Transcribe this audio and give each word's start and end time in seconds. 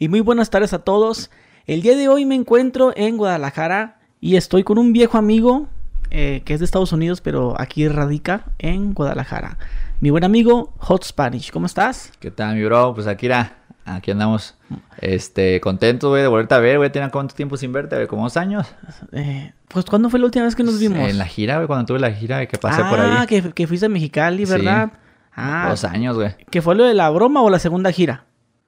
y 0.00 0.08
muy 0.08 0.20
buenas 0.20 0.48
tardes 0.48 0.72
a 0.72 0.78
todos. 0.78 1.30
El 1.66 1.82
día 1.82 1.94
de 1.94 2.08
hoy 2.08 2.24
me 2.24 2.34
encuentro 2.34 2.92
en 2.96 3.18
Guadalajara 3.18 3.98
y 4.18 4.36
estoy 4.36 4.64
con 4.64 4.78
un 4.78 4.94
viejo 4.94 5.18
amigo 5.18 5.68
eh, 6.10 6.40
que 6.46 6.54
es 6.54 6.60
de 6.60 6.64
Estados 6.64 6.92
Unidos, 6.92 7.20
pero 7.20 7.54
aquí 7.60 7.86
radica 7.86 8.46
en 8.58 8.94
Guadalajara. 8.94 9.58
Mi 10.00 10.08
buen 10.08 10.24
amigo 10.24 10.72
Hot 10.78 11.04
Spanish, 11.04 11.52
¿cómo 11.52 11.66
estás? 11.66 12.12
¿Qué 12.18 12.30
tal, 12.30 12.56
mi 12.56 12.64
bro? 12.64 12.94
Pues 12.94 13.06
aquí, 13.06 13.26
era, 13.26 13.58
aquí 13.84 14.10
andamos 14.10 14.56
este, 15.02 15.60
contentos, 15.60 16.08
güey, 16.08 16.22
de 16.22 16.28
volverte 16.28 16.54
a 16.54 16.60
ver, 16.60 16.78
güey. 16.78 16.90
¿Tiene 16.90 17.10
cuánto 17.10 17.34
tiempo 17.34 17.58
sin 17.58 17.70
verte, 17.70 17.96
güey? 17.96 18.08
¿Como 18.08 18.22
dos 18.22 18.38
años? 18.38 18.74
Eh, 19.12 19.52
pues, 19.68 19.84
¿cuándo 19.84 20.08
fue 20.08 20.18
la 20.18 20.24
última 20.24 20.46
vez 20.46 20.56
que 20.56 20.62
nos 20.62 20.80
vimos? 20.80 21.10
En 21.10 21.18
la 21.18 21.26
gira, 21.26 21.56
güey, 21.56 21.66
cuando 21.66 21.84
tuve 21.84 21.98
la 21.98 22.10
gira 22.10 22.46
que 22.46 22.56
pasé 22.56 22.82
por 22.84 22.98
ahí. 22.98 23.10
Ah, 23.18 23.26
que, 23.26 23.52
que 23.52 23.66
fuiste 23.66 23.84
a 23.84 23.90
Mexicali, 23.90 24.46
¿verdad? 24.46 24.92
Ah. 25.36 25.66
Dos 25.68 25.84
años, 25.84 26.16
güey. 26.16 26.34
¿Que 26.50 26.62
fue 26.62 26.74
lo 26.74 26.84
de 26.84 26.94
la 26.94 27.10
broma 27.10 27.42
o 27.42 27.50
la 27.50 27.58
segunda 27.58 27.92
gira? 27.92 28.24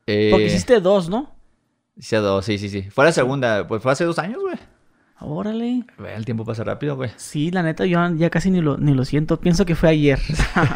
Eh, 0.06 0.28
Porque 0.30 0.46
hiciste 0.46 0.80
dos, 0.80 1.08
¿no? 1.08 1.34
Hice 1.96 2.16
dos, 2.16 2.44
sí, 2.44 2.58
sí, 2.58 2.68
sí. 2.68 2.82
Fue 2.90 3.04
la 3.04 3.12
segunda, 3.12 3.66
pues 3.66 3.82
fue 3.82 3.92
hace 3.92 4.04
dos 4.04 4.18
años, 4.18 4.40
güey. 4.40 4.56
Órale. 5.20 5.84
El 6.16 6.24
tiempo 6.24 6.44
pasa 6.44 6.64
rápido, 6.64 6.96
güey. 6.96 7.10
Sí, 7.16 7.50
la 7.50 7.62
neta, 7.62 7.86
yo 7.86 8.00
ya 8.16 8.30
casi 8.30 8.50
ni 8.50 8.60
lo, 8.60 8.76
ni 8.76 8.92
lo 8.92 9.04
siento. 9.04 9.40
Pienso 9.40 9.64
que 9.64 9.76
fue 9.76 9.90
ayer. 9.90 10.18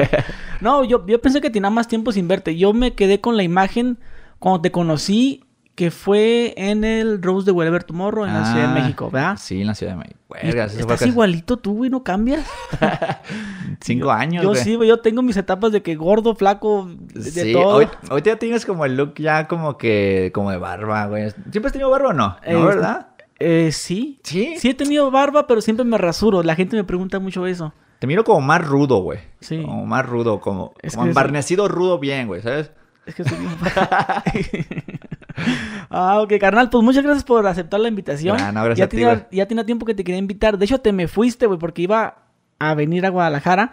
no, 0.60 0.84
yo, 0.84 1.04
yo 1.06 1.20
pensé 1.20 1.40
que 1.40 1.50
tenía 1.50 1.70
más 1.70 1.88
tiempo 1.88 2.12
sin 2.12 2.28
verte. 2.28 2.56
Yo 2.56 2.72
me 2.72 2.94
quedé 2.94 3.20
con 3.20 3.36
la 3.36 3.42
imagen 3.42 3.98
cuando 4.38 4.60
te 4.60 4.70
conocí, 4.70 5.42
que 5.76 5.90
fue 5.90 6.54
en 6.56 6.82
el 6.84 7.22
Rose 7.22 7.44
de 7.46 7.52
Wherever 7.52 7.84
Tomorrow 7.84 8.24
en 8.24 8.32
la 8.32 8.44
Ciudad 8.46 8.66
de 8.72 8.72
Ah, 8.72 8.82
México, 8.82 9.10
¿verdad? 9.10 9.36
Sí, 9.38 9.60
en 9.60 9.66
la 9.68 9.74
Ciudad 9.74 9.92
de 9.92 9.98
México. 9.98 10.18
Fue 10.26 10.40
Estás 10.48 11.06
igualito 11.06 11.58
tú, 11.58 11.74
güey, 11.76 11.90
¿no 11.90 12.02
cambias? 12.02 12.44
Cinco 13.80 14.10
años, 14.10 14.42
Yo 14.42 14.48
güey. 14.50 14.62
sí, 14.62 14.74
güey, 14.74 14.88
yo 14.88 15.00
tengo 15.00 15.22
mis 15.22 15.36
etapas 15.36 15.72
de 15.72 15.82
que 15.82 15.94
gordo, 15.94 16.34
flaco, 16.34 16.88
de, 16.88 17.22
Sí, 17.22 17.52
todo. 17.52 17.76
hoy, 17.76 17.88
ahorita 18.08 18.30
ya 18.30 18.38
tienes 18.38 18.64
como 18.66 18.84
el 18.86 18.96
look 18.96 19.14
ya 19.18 19.46
como 19.48 19.76
que, 19.76 20.30
como 20.34 20.50
de 20.50 20.56
barba, 20.56 21.06
güey. 21.06 21.30
¿Siempre 21.30 21.66
has 21.66 21.72
tenido 21.72 21.90
barba 21.90 22.08
o 22.08 22.12
no? 22.14 22.36
Eh, 22.42 22.54
¿No, 22.54 22.64
verdad? 22.64 23.08
Eh, 23.38 23.70
sí. 23.70 24.18
Sí. 24.22 24.54
Sí 24.58 24.70
he 24.70 24.74
tenido 24.74 25.10
barba, 25.10 25.46
pero 25.46 25.60
siempre 25.60 25.84
me 25.84 25.98
rasuro. 25.98 26.42
La 26.42 26.54
gente 26.56 26.74
me 26.74 26.84
pregunta 26.84 27.18
mucho 27.20 27.46
eso. 27.46 27.74
Te 27.98 28.06
miro 28.06 28.24
como 28.24 28.40
más 28.40 28.66
rudo, 28.66 29.02
güey. 29.02 29.18
Sí. 29.40 29.60
Como 29.62 29.84
más 29.84 30.06
rudo, 30.06 30.40
como, 30.40 30.72
Es 30.80 30.94
como 30.96 31.06
embarnecido 31.08 31.68
rudo 31.68 31.98
bien, 31.98 32.26
güey, 32.28 32.40
¿sabes? 32.40 32.70
Es 33.04 33.14
que 33.14 33.24
soy 33.24 33.38
bien... 33.38 33.50
ah, 35.90 36.20
ok, 36.20 36.32
carnal, 36.40 36.70
pues 36.70 36.82
muchas 36.84 37.02
gracias 37.04 37.24
por 37.24 37.46
aceptar 37.46 37.80
la 37.80 37.88
invitación. 37.88 38.36
Ah, 38.40 38.52
no, 38.52 38.64
gracias 38.64 38.78
ya, 38.78 38.84
a 38.84 38.88
ti, 38.88 38.96
tenía, 38.96 39.14
güey. 39.14 39.26
ya 39.32 39.46
tenía 39.46 39.64
tiempo 39.66 39.86
que 39.86 39.94
te 39.94 40.04
quería 40.04 40.18
invitar. 40.18 40.58
De 40.58 40.64
hecho, 40.64 40.78
te 40.80 40.92
me 40.92 41.08
fuiste, 41.08 41.46
güey, 41.46 41.58
porque 41.58 41.82
iba 41.82 42.16
a 42.58 42.74
venir 42.74 43.06
a 43.06 43.10
Guadalajara. 43.10 43.72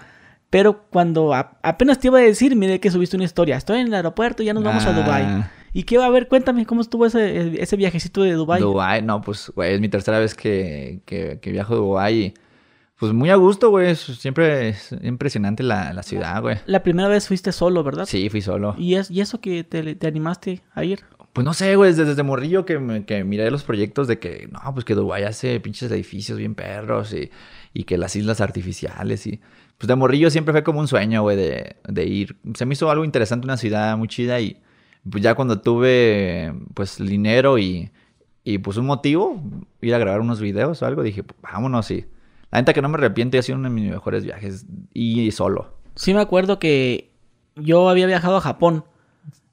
Pero 0.49 0.83
cuando 0.91 1.33
a- 1.33 1.57
apenas 1.63 1.97
te 1.99 2.07
iba 2.09 2.19
a 2.19 2.21
decir, 2.21 2.55
mire 2.55 2.79
que 2.79 2.91
subiste 2.91 3.15
una 3.15 3.25
historia. 3.25 3.57
Estoy 3.57 3.79
en 3.79 3.87
el 3.87 3.93
aeropuerto, 3.95 4.43
ya 4.43 4.53
nos 4.53 4.63
vamos 4.63 4.85
a 4.85 4.89
Ah. 4.91 4.93
Dubai. 4.93 5.45
¿Y 5.73 5.81
qué 5.83 5.97
va 5.97 6.05
a 6.05 6.09
ver? 6.11 6.27
Cuéntame, 6.27 6.67
¿cómo 6.67 6.81
estuvo 6.81 7.07
ese, 7.07 7.59
ese 7.59 7.75
viajecito 7.75 8.21
de 8.21 8.33
Dubai? 8.33 8.61
Dubái, 8.61 9.01
no, 9.01 9.19
pues, 9.21 9.51
güey, 9.55 9.73
es 9.73 9.81
mi 9.81 9.89
tercera 9.89 10.19
vez 10.19 10.35
que, 10.35 11.01
que, 11.05 11.39
que 11.41 11.51
viajo 11.51 11.73
a 11.73 11.77
Dubái 11.77 12.15
y, 12.19 12.33
pues, 12.99 13.11
muy 13.13 13.31
a 13.31 13.35
gusto, 13.35 13.71
güey. 13.71 13.95
Siempre 13.95 14.69
es 14.69 14.95
impresionante 15.01 15.63
la, 15.63 15.91
la 15.91 16.03
ciudad, 16.03 16.39
güey. 16.43 16.57
La 16.67 16.83
primera 16.83 17.07
vez 17.07 17.27
fuiste 17.27 17.51
solo, 17.51 17.83
¿verdad? 17.83 18.05
Sí, 18.05 18.29
fui 18.29 18.41
solo. 18.41 18.75
¿Y, 18.77 18.93
es, 18.93 19.09
y 19.09 19.21
eso 19.21 19.41
que 19.41 19.63
te, 19.63 19.95
te 19.95 20.05
animaste 20.05 20.61
a 20.75 20.83
ir? 20.83 20.99
Pues 21.33 21.45
no 21.45 21.53
sé, 21.53 21.75
güey, 21.75 21.91
desde, 21.91 22.05
desde 22.05 22.21
morrillo 22.23 22.63
que, 22.65 22.77
me- 22.79 23.05
que 23.05 23.23
miré 23.23 23.49
los 23.49 23.63
proyectos 23.63 24.07
de 24.07 24.19
que, 24.19 24.47
no, 24.51 24.59
pues 24.73 24.85
que 24.85 24.93
Dubái 24.93 25.23
hace 25.23 25.59
pinches 25.59 25.91
edificios 25.91 26.37
bien 26.37 26.53
perros 26.55 27.11
y, 27.13 27.31
y 27.73 27.83
que 27.85 27.97
las 27.97 28.15
islas 28.15 28.39
artificiales 28.41 29.25
y... 29.27 29.41
Pues 29.79 29.87
de 29.87 29.95
morrillo 29.95 30.29
siempre 30.29 30.53
fue 30.53 30.63
como 30.63 30.79
un 30.79 30.87
sueño, 30.87 31.23
güey, 31.23 31.35
de, 31.35 31.75
de 31.87 32.05
ir. 32.05 32.37
Se 32.53 32.65
me 32.65 32.73
hizo 32.73 32.89
algo 32.91 33.03
interesante, 33.03 33.45
una 33.45 33.57
ciudad 33.57 33.97
muy 33.97 34.07
chida 34.07 34.39
y 34.39 34.61
pues 35.09 35.23
ya 35.23 35.33
cuando 35.35 35.59
tuve, 35.59 36.53
pues, 36.75 36.97
dinero 36.99 37.57
y, 37.57 37.91
y 38.43 38.59
pues 38.59 38.77
un 38.77 38.85
motivo, 38.85 39.41
ir 39.81 39.95
a 39.95 39.97
grabar 39.97 40.21
unos 40.21 40.39
videos 40.39 40.81
o 40.81 40.85
algo, 40.85 41.01
dije, 41.03 41.23
pues, 41.23 41.37
vámonos 41.41 41.89
y... 41.91 42.05
La 42.51 42.59
neta 42.59 42.71
que 42.73 42.83
no 42.83 42.87
me 42.89 42.97
arrepiento 42.97 43.35
y 43.35 43.39
ha 43.39 43.43
sido 43.43 43.57
uno 43.57 43.67
de 43.67 43.73
mis 43.73 43.89
mejores 43.89 44.23
viajes 44.23 44.67
y 44.93 45.31
solo. 45.31 45.75
Sí 45.95 46.13
me 46.13 46.21
acuerdo 46.21 46.59
que 46.59 47.11
yo 47.55 47.89
había 47.89 48.05
viajado 48.05 48.37
a 48.37 48.41
Japón 48.41 48.85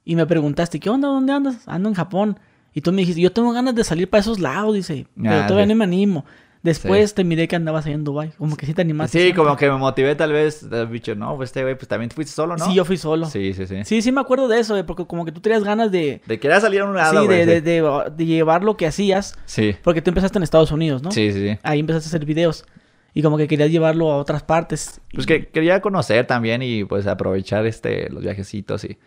y 0.05 0.15
me 0.15 0.25
preguntaste, 0.25 0.79
¿qué 0.79 0.89
onda? 0.89 1.07
¿Dónde 1.07 1.33
andas? 1.33 1.67
Ando 1.67 1.89
en 1.89 1.95
Japón. 1.95 2.39
Y 2.73 2.81
tú 2.81 2.91
me 2.91 3.01
dijiste, 3.01 3.21
yo 3.21 3.31
tengo 3.31 3.51
ganas 3.51 3.75
de 3.75 3.83
salir 3.83 4.09
para 4.09 4.21
esos 4.21 4.39
lados, 4.39 4.73
dice, 4.73 5.05
pero 5.21 5.35
Ah, 5.41 5.47
todavía 5.47 5.65
sí. 5.65 5.69
no 5.69 5.75
me 5.75 5.83
animo. 5.83 6.25
Después 6.63 7.15
te 7.15 7.23
miré 7.23 7.47
que 7.47 7.55
andabas 7.55 7.87
ahí 7.87 7.93
en 7.93 8.03
Dubai, 8.03 8.33
como 8.37 8.55
que 8.55 8.67
sí 8.67 8.73
te 8.75 8.83
animaste. 8.83 9.19
Sí, 9.29 9.33
como 9.33 9.57
que 9.57 9.67
me 9.67 9.77
motivé 9.77 10.13
tal 10.15 10.31
vez, 10.31 10.61
he 10.71 10.85
dicho, 10.85 11.15
no, 11.15 11.35
pues 11.35 11.49
este 11.49 11.63
güey, 11.63 11.75
pues 11.75 11.87
también 11.87 12.11
fuiste 12.11 12.31
solo, 12.33 12.55
¿no? 12.55 12.63
Sí, 12.67 12.75
yo 12.75 12.85
fui 12.85 12.97
solo. 12.97 13.25
Sí, 13.25 13.53
sí, 13.55 13.65
sí. 13.65 13.83
Sí, 13.83 14.01
sí 14.03 14.11
me 14.11 14.21
acuerdo 14.21 14.47
de 14.47 14.59
eso, 14.59 14.77
eh, 14.77 14.83
porque 14.83 15.07
como 15.07 15.25
que 15.25 15.31
tú 15.31 15.41
tenías 15.41 15.63
ganas 15.63 15.91
de, 15.91 16.21
De 16.27 16.39
querer 16.39 16.61
salir 16.61 16.81
a 16.81 16.85
un 16.85 16.95
lado, 16.95 17.19
sí, 17.23 17.27
de, 17.27 17.39
sí. 17.45 17.49
de- 17.49 17.61
de- 17.61 18.11
de 18.15 18.25
llevar 18.27 18.63
lo 18.63 18.77
que 18.77 18.85
hacías, 18.85 19.35
Sí. 19.45 19.75
porque 19.83 20.03
tú 20.03 20.11
empezaste 20.11 20.37
en 20.37 20.43
Estados 20.43 20.71
Unidos, 20.71 21.01
¿no? 21.01 21.11
sí, 21.11 21.31
sí, 21.33 21.39
sí. 21.49 21.57
Ahí 21.63 21.79
empezaste 21.79 22.07
a 22.07 22.09
hacer 22.09 22.25
videos 22.25 22.63
y 23.15 23.23
como 23.23 23.37
que 23.37 23.47
querías 23.47 23.71
llevarlo 23.71 24.11
a 24.11 24.17
otras 24.17 24.43
partes. 24.43 25.01
Pues 25.15 25.25
que 25.25 25.47
quería 25.47 25.81
conocer 25.81 26.27
también 26.27 26.61
y 26.61 26.83
pues 26.85 27.07
aprovechar 27.07 27.65
este 27.65 28.07
los 28.11 28.21
viajecitos 28.21 28.83
y 28.83 28.99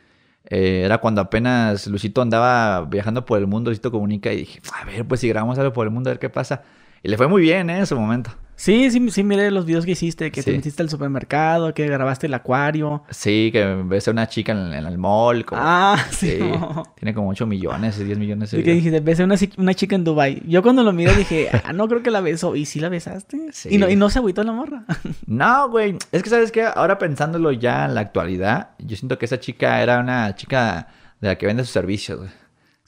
eh, 0.45 0.83
era 0.85 0.99
cuando 0.99 1.21
apenas 1.21 1.87
Luisito 1.87 2.23
andaba 2.23 2.85
viajando 2.85 3.25
por 3.25 3.39
el 3.39 3.47
mundo, 3.47 3.71
Luisito 3.71 3.91
comunica 3.91 4.33
y 4.33 4.39
dije, 4.39 4.61
a 4.73 4.85
ver, 4.85 5.07
pues 5.07 5.21
si 5.21 5.29
grabamos 5.29 5.59
algo 5.59 5.73
por 5.73 5.87
el 5.87 5.93
mundo, 5.93 6.11
a 6.11 6.13
ver 6.13 6.19
qué 6.19 6.31
pasa. 6.31 6.63
Y 7.03 7.09
le 7.09 7.17
fue 7.17 7.29
muy 7.29 7.43
bien, 7.43 7.71
¿eh? 7.71 7.79
En 7.79 7.87
su 7.87 7.99
momento. 7.99 8.31
Sí, 8.57 8.91
sí, 8.91 9.11
sí, 9.11 9.25
miré 9.25 9.51
los 9.51 9.67
videos 9.67 9.85
que 9.85 9.91
hiciste, 9.93 10.31
que 10.31 10.43
te 10.43 10.51
Sí. 10.53 10.57
metiste 10.57 10.81
al 10.83 10.89
supermercado, 10.89 11.75
que 11.75 11.87
grabaste 11.89 12.29
el 12.29 12.35
acuario. 12.35 13.03
Sí, 13.11 13.51
que 13.53 13.65
ves 13.85 14.07
a 14.07 14.13
una 14.13 14.29
chica 14.29 14.53
en, 14.53 14.73
en 14.73 14.87
el 14.87 14.97
mall. 14.97 15.45
Como, 15.45 15.61
Ah, 15.65 15.97
sí. 16.11 16.39
no. 16.41 16.85
Tiene 16.97 17.13
como 17.15 17.31
8 17.31 17.47
millones, 17.47 17.99
10 17.99 18.17
millones 18.19 18.53
de 18.53 18.61
Y 18.61 18.63
que 18.63 18.75
dijiste, 18.75 19.01
besé 19.01 19.25
una, 19.25 19.37
chi- 19.37 19.53
una 19.59 19.75
chica 19.75 19.97
en 19.97 20.05
Dubai. 20.05 20.41
Yo 20.47 20.63
cuando 20.63 20.83
lo 20.85 20.93
miré 20.93 21.15
dije, 21.17 21.49
ah, 21.65 21.73
no 21.73 21.89
creo 21.89 22.03
que 22.03 22.11
la 22.13 22.21
besó. 22.21 22.55
¿Y 22.55 22.65
sí 22.65 22.79
la 22.81 22.89
besaste? 22.89 23.49
Sí. 23.53 23.71
Y, 23.73 23.79
no, 23.79 23.91
y 23.91 23.97
no 23.97 24.09
se 24.09 24.21
agüitó 24.21 24.43
la 24.45 24.53
morra. 24.53 24.85
No, 25.27 25.69
güey. 25.69 25.97
Es 26.13 26.23
que, 26.23 26.31
¿sabes 26.31 26.53
qué? 26.53 26.63
Ahora 26.65 26.97
pensándolo 26.99 27.51
ya 27.51 27.87
en 27.87 27.95
la 27.95 28.03
actualidad, 28.03 28.71
yo 28.79 28.97
siento 28.97 29.19
que 29.19 29.25
esa 29.25 29.41
chica 29.41 29.83
era 29.83 29.99
una 29.99 30.35
chica 30.37 30.89
de 31.21 31.29
la 31.29 31.37
que 31.37 31.47
vende 31.47 31.65
sus 31.65 31.73
servicios, 31.73 32.19
güey. 32.21 32.31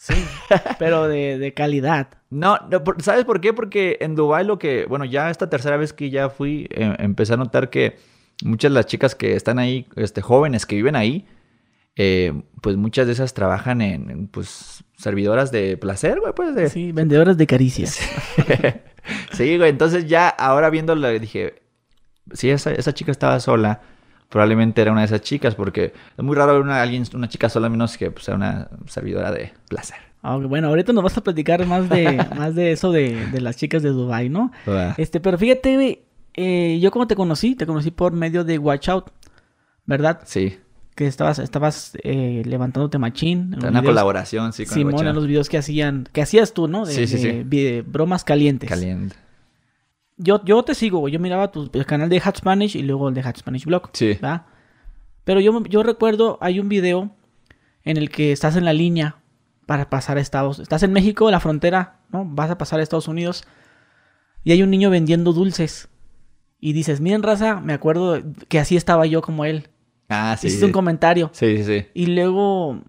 Sí, 0.06 0.24
pero 0.78 1.08
de, 1.08 1.38
de 1.38 1.54
calidad. 1.54 2.08
No, 2.30 2.58
no, 2.70 2.82
¿sabes 2.98 3.24
por 3.24 3.40
qué? 3.40 3.52
Porque 3.52 3.98
en 4.00 4.14
Dubai 4.14 4.44
lo 4.44 4.58
que, 4.58 4.86
bueno, 4.86 5.04
ya 5.04 5.30
esta 5.30 5.48
tercera 5.48 5.76
vez 5.76 5.92
que 5.92 6.10
ya 6.10 6.28
fui, 6.28 6.68
eh, 6.70 6.94
empecé 6.98 7.34
a 7.34 7.36
notar 7.36 7.70
que 7.70 7.96
muchas 8.44 8.70
de 8.70 8.74
las 8.74 8.86
chicas 8.86 9.14
que 9.14 9.34
están 9.34 9.58
ahí, 9.58 9.86
este, 9.96 10.22
jóvenes 10.22 10.66
que 10.66 10.76
viven 10.76 10.96
ahí, 10.96 11.26
eh, 11.96 12.42
pues 12.60 12.76
muchas 12.76 13.06
de 13.06 13.14
esas 13.14 13.32
trabajan 13.32 13.80
en, 13.80 14.10
en, 14.10 14.28
pues, 14.28 14.84
servidoras 14.98 15.50
de 15.50 15.76
placer, 15.76 16.20
güey, 16.20 16.32
pues 16.34 16.54
de... 16.54 16.68
Sí, 16.68 16.92
vendedoras 16.92 17.36
de 17.38 17.46
caricias. 17.46 17.98
sí, 19.32 19.56
güey, 19.58 19.70
entonces 19.70 20.06
ya 20.06 20.28
ahora 20.28 20.68
viéndolo 20.68 21.08
dije, 21.18 21.62
si 22.32 22.50
esa, 22.50 22.72
esa 22.72 22.92
chica 22.92 23.12
estaba 23.12 23.40
sola, 23.40 23.80
probablemente 24.28 24.82
era 24.82 24.92
una 24.92 25.00
de 25.02 25.06
esas 25.06 25.20
chicas, 25.22 25.54
porque 25.54 25.92
es 26.16 26.24
muy 26.24 26.34
raro 26.36 26.52
ver 26.54 26.62
una, 26.62 26.82
alguien, 26.82 27.04
una 27.14 27.28
chica 27.28 27.48
sola, 27.48 27.68
menos 27.68 27.96
que 27.96 28.10
pues, 28.10 28.24
sea 28.24 28.34
una 28.34 28.68
servidora 28.86 29.30
de 29.32 29.52
placer. 29.68 29.96
Ah, 30.22 30.36
ok, 30.36 30.44
bueno, 30.46 30.68
ahorita 30.68 30.92
nos 30.92 31.04
vas 31.04 31.16
a 31.18 31.22
platicar 31.22 31.64
más 31.66 31.88
de, 31.88 32.16
más 32.36 32.54
de 32.54 32.72
eso 32.72 32.90
de, 32.92 33.26
de 33.30 33.40
las 33.40 33.56
chicas 33.56 33.82
de 33.82 33.90
Dubai, 33.90 34.28
¿no? 34.28 34.50
Este, 34.96 35.20
pero 35.20 35.38
fíjate, 35.38 36.02
eh, 36.34 36.78
yo 36.80 36.90
como 36.90 37.06
te 37.06 37.14
conocí, 37.14 37.54
te 37.54 37.66
conocí 37.66 37.90
por 37.90 38.12
medio 38.12 38.42
de 38.44 38.58
Watch 38.58 38.88
Out, 38.88 39.06
¿verdad? 39.84 40.20
Sí, 40.24 40.58
Que 40.96 41.06
estabas, 41.06 41.38
estabas 41.38 41.92
eh, 42.02 42.42
levantándote 42.44 42.98
machín. 42.98 43.52
en 43.54 43.58
una 43.60 43.68
videos. 43.70 43.84
colaboración, 43.86 44.52
sí, 44.52 44.64
con 44.66 44.74
Simón, 44.74 45.06
en 45.06 45.14
los 45.14 45.26
videos 45.26 45.48
que 45.48 45.58
hacían, 45.58 46.08
que 46.12 46.22
hacías 46.22 46.52
tú, 46.54 46.66
¿no? 46.66 46.84
De, 46.86 46.92
Sí, 46.92 47.06
sí, 47.06 47.18
de 47.44 47.82
sí. 47.84 47.90
bromas 47.90 48.24
calientes. 48.24 48.68
Caliente. 48.68 49.14
Yo, 50.16 50.42
yo 50.44 50.62
te 50.62 50.74
sigo, 50.74 50.98
güey. 51.00 51.12
Yo 51.12 51.20
miraba 51.20 51.52
tu 51.52 51.70
el 51.72 51.86
canal 51.86 52.08
de 52.08 52.20
Hat 52.24 52.36
Spanish 52.36 52.76
y 52.76 52.82
luego 52.82 53.08
el 53.08 53.14
de 53.14 53.20
Hat 53.20 53.36
Spanish 53.36 53.64
Blog. 53.64 53.90
Sí. 53.92 54.14
¿verdad? 54.14 54.46
Pero 55.24 55.40
yo, 55.40 55.62
yo 55.64 55.82
recuerdo, 55.82 56.38
hay 56.40 56.60
un 56.60 56.68
video 56.68 57.10
en 57.84 57.96
el 57.96 58.10
que 58.10 58.32
estás 58.32 58.56
en 58.56 58.64
la 58.64 58.72
línea 58.72 59.16
para 59.66 59.90
pasar 59.90 60.16
a 60.16 60.20
Estados 60.20 60.60
Estás 60.60 60.84
en 60.84 60.92
México, 60.92 61.30
la 61.30 61.40
frontera, 61.40 62.00
¿no? 62.10 62.24
Vas 62.24 62.50
a 62.50 62.58
pasar 62.58 62.80
a 62.80 62.82
Estados 62.82 63.08
Unidos. 63.08 63.44
Y 64.44 64.52
hay 64.52 64.62
un 64.62 64.70
niño 64.70 64.90
vendiendo 64.90 65.32
dulces. 65.32 65.88
Y 66.60 66.72
dices, 66.72 67.00
miren, 67.00 67.22
raza, 67.22 67.60
me 67.60 67.72
acuerdo 67.72 68.22
que 68.48 68.58
así 68.58 68.76
estaba 68.76 69.06
yo 69.06 69.20
como 69.20 69.44
él. 69.44 69.68
Ah, 70.08 70.36
sí. 70.38 70.46
Hiciste 70.46 70.66
un 70.66 70.72
comentario. 70.72 71.30
Sí, 71.32 71.58
sí, 71.58 71.64
sí. 71.64 71.86
Y 71.94 72.06
luego, 72.06 72.82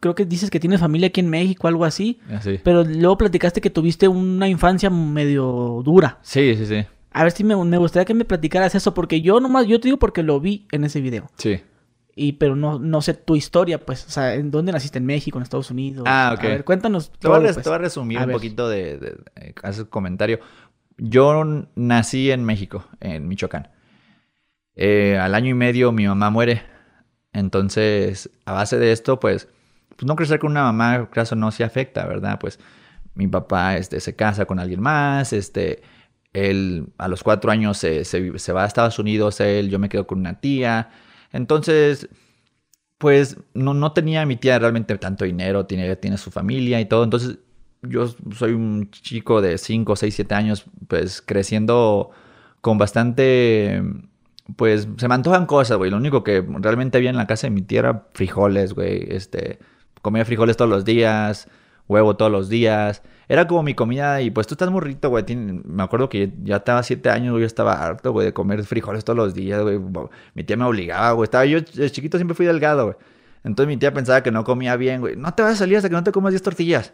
creo 0.00 0.14
que 0.14 0.24
dices 0.24 0.50
que 0.50 0.58
tienes 0.60 0.80
familia 0.80 1.08
aquí 1.08 1.20
en 1.20 1.28
México, 1.30 1.68
algo 1.68 1.84
así. 1.84 2.18
Así. 2.30 2.58
Pero 2.64 2.84
luego 2.84 3.18
platicaste 3.18 3.60
que 3.60 3.70
tuviste 3.70 4.08
una 4.08 4.48
infancia 4.48 4.90
medio 4.90 5.82
dura. 5.84 6.18
Sí, 6.22 6.54
sí, 6.56 6.66
sí. 6.66 6.84
A 7.12 7.22
ver 7.24 7.32
si 7.32 7.44
me, 7.44 7.56
me 7.64 7.76
gustaría 7.76 8.04
que 8.04 8.14
me 8.14 8.24
platicaras 8.24 8.74
eso, 8.74 8.94
porque 8.94 9.20
yo 9.20 9.40
nomás, 9.40 9.66
yo 9.66 9.80
te 9.80 9.88
digo 9.88 9.98
porque 9.98 10.22
lo 10.22 10.40
vi 10.40 10.66
en 10.72 10.84
ese 10.84 11.00
video. 11.00 11.28
Sí. 11.36 11.60
Y, 12.16 12.32
pero 12.32 12.56
no, 12.56 12.78
no 12.78 13.02
sé 13.02 13.14
tu 13.14 13.36
historia, 13.36 13.78
pues. 13.84 14.04
O 14.06 14.10
sea, 14.10 14.34
¿en 14.34 14.50
dónde 14.50 14.72
naciste? 14.72 14.98
¿En 14.98 15.06
México? 15.06 15.38
¿En 15.38 15.42
Estados 15.42 15.70
Unidos? 15.70 16.04
Ah, 16.08 16.34
ok. 16.36 16.44
A 16.44 16.48
ver, 16.48 16.64
cuéntanos. 16.64 17.10
Te 17.12 17.28
voy, 17.28 17.36
a, 17.36 17.38
todo, 17.38 17.46
res- 17.46 17.54
pues. 17.56 17.64
te 17.64 17.70
voy 17.70 17.76
a 17.76 17.78
resumir 17.78 18.18
A 18.18 18.22
un 18.22 18.26
ver. 18.28 18.34
poquito 18.36 18.68
de, 18.68 18.98
de, 18.98 19.10
de 19.10 19.54
ese 19.62 19.86
comentario. 19.88 20.38
Yo 20.98 21.44
nací 21.76 22.30
en 22.30 22.44
México, 22.44 22.84
en 23.00 23.26
Michoacán. 23.26 23.70
Eh, 24.74 25.18
al 25.18 25.34
año 25.34 25.48
y 25.50 25.54
medio 25.54 25.92
mi 25.92 26.06
mamá 26.06 26.30
muere. 26.30 26.62
Entonces, 27.32 28.30
a 28.44 28.52
base 28.52 28.78
de 28.78 28.92
esto, 28.92 29.18
pues, 29.20 29.48
pues 30.00 30.06
no 30.06 30.16
crecer 30.16 30.38
con 30.38 30.52
una 30.52 30.62
mamá, 30.62 31.10
caso 31.10 31.36
no, 31.36 31.50
se 31.50 31.62
afecta, 31.62 32.06
¿verdad? 32.06 32.38
Pues 32.40 32.58
mi 33.14 33.28
papá 33.28 33.76
este, 33.76 34.00
se 34.00 34.16
casa 34.16 34.46
con 34.46 34.58
alguien 34.58 34.80
más, 34.80 35.34
este, 35.34 35.82
él 36.32 36.88
a 36.96 37.06
los 37.06 37.22
cuatro 37.22 37.50
años 37.50 37.76
se, 37.76 38.06
se, 38.06 38.52
va 38.52 38.64
a 38.64 38.66
Estados 38.66 38.98
Unidos, 38.98 39.40
él, 39.40 39.68
yo 39.68 39.78
me 39.78 39.90
quedo 39.90 40.06
con 40.06 40.20
una 40.20 40.40
tía. 40.40 40.88
Entonces, 41.32 42.08
pues 42.96 43.36
no, 43.52 43.74
no 43.74 43.92
tenía 43.92 44.24
mi 44.24 44.36
tía 44.36 44.58
realmente 44.58 44.96
tanto 44.96 45.26
dinero, 45.26 45.66
tiene, 45.66 45.94
tiene 45.96 46.16
su 46.16 46.30
familia 46.30 46.80
y 46.80 46.86
todo. 46.86 47.04
Entonces, 47.04 47.38
yo 47.82 48.08
soy 48.34 48.52
un 48.52 48.90
chico 48.90 49.42
de 49.42 49.58
5, 49.58 49.96
6, 49.96 50.14
7 50.14 50.34
años, 50.34 50.64
pues 50.88 51.20
creciendo 51.20 52.10
con 52.62 52.78
bastante, 52.78 53.82
pues 54.56 54.88
se 54.96 55.08
me 55.08 55.14
antojan 55.14 55.44
cosas, 55.44 55.76
güey. 55.76 55.90
Lo 55.90 55.98
único 55.98 56.24
que 56.24 56.42
realmente 56.60 56.96
había 56.96 57.10
en 57.10 57.18
la 57.18 57.26
casa 57.26 57.48
de 57.48 57.50
mi 57.50 57.60
tía 57.60 57.80
era 57.80 58.06
frijoles, 58.14 58.72
güey. 58.72 59.06
Este, 59.10 59.58
comía 60.02 60.24
frijoles 60.24 60.56
todos 60.56 60.70
los 60.70 60.84
días, 60.84 61.48
huevo 61.88 62.16
todos 62.16 62.30
los 62.30 62.48
días. 62.48 63.02
Era 63.28 63.46
como 63.46 63.62
mi 63.62 63.74
comida 63.74 64.22
y 64.22 64.30
pues 64.30 64.46
tú 64.46 64.54
estás 64.54 64.70
morrito, 64.70 65.08
güey. 65.10 65.24
Me 65.36 65.82
acuerdo 65.82 66.08
que 66.08 66.32
ya 66.42 66.56
estaba 66.56 66.82
siete 66.82 67.10
años, 67.10 67.32
güey. 67.32 67.42
Yo 67.42 67.46
estaba 67.46 67.74
harto, 67.74 68.12
güey, 68.12 68.26
de 68.26 68.32
comer 68.32 68.64
frijoles 68.64 69.04
todos 69.04 69.16
los 69.16 69.34
días, 69.34 69.62
güey. 69.62 69.78
Mi 70.34 70.44
tía 70.44 70.56
me 70.56 70.64
obligaba, 70.64 71.12
güey. 71.12 71.24
Estaba 71.24 71.44
yo, 71.44 71.60
chiquito 71.60 72.18
siempre 72.18 72.34
fui 72.34 72.46
delgado, 72.46 72.84
güey. 72.86 72.96
Entonces 73.44 73.68
mi 73.68 73.76
tía 73.76 73.92
pensaba 73.92 74.22
que 74.22 74.30
no 74.30 74.44
comía 74.44 74.76
bien, 74.76 75.00
güey. 75.00 75.16
No 75.16 75.32
te 75.32 75.42
vas 75.42 75.52
a 75.52 75.56
salir 75.56 75.76
hasta 75.76 75.88
que 75.88 75.94
no 75.94 76.04
te 76.04 76.12
comas 76.12 76.32
10 76.32 76.42
tortillas. 76.42 76.92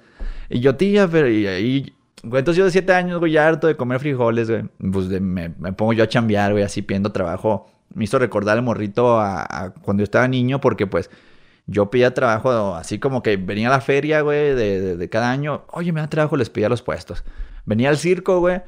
Y 0.49 0.61
yo, 0.61 0.77
tía, 0.77 1.09
pero 1.09 1.29
y. 1.29 1.95
Güey, 2.23 2.41
entonces 2.41 2.59
yo 2.59 2.65
de 2.65 2.71
siete 2.71 2.93
años, 2.93 3.19
güey, 3.19 3.33
ya 3.33 3.47
harto 3.47 3.67
de 3.67 3.77
comer 3.77 4.01
frijoles, 4.01 4.51
güey. 4.51 4.65
Pues 4.93 5.07
me, 5.09 5.51
me, 5.51 5.73
pongo 5.73 5.93
yo 5.93 6.05
a 6.05 6.09
chambear, 6.09 6.53
güey, 6.53 6.65
así 6.65 6.83
pidiendo 6.83 7.13
trabajo. 7.13 7.67
Me 7.95 8.05
hizo 8.05 8.19
recordar 8.19 8.57
el 8.57 8.63
morrito 8.63 9.21
a 9.21 9.73
cuando 9.83 10.03
yo 10.03 10.05
estaba 10.05 10.27
niño 10.29 10.61
porque, 10.61 10.87
pues 10.87 11.11
yo 11.67 11.91
pedía 11.91 12.15
trabajo 12.15 12.75
así 12.75 12.99
como 12.99 13.23
que 13.23 13.37
venía 13.37 13.69
a 13.69 13.71
la 13.73 13.81
feria, 13.81 14.21
güey, 14.21 14.55
de, 14.55 15.09
cada 15.11 15.31
año. 15.31 15.65
Oye, 15.73 15.93
me 15.93 16.01
da 16.01 16.09
trabajo, 16.09 16.37
les 16.37 16.51
pedía 16.51 16.69
los 16.69 16.83
puestos. 16.83 17.25
Venía 17.65 17.89
al 17.89 17.97
circo, 17.97 18.39
güey. 18.41 18.63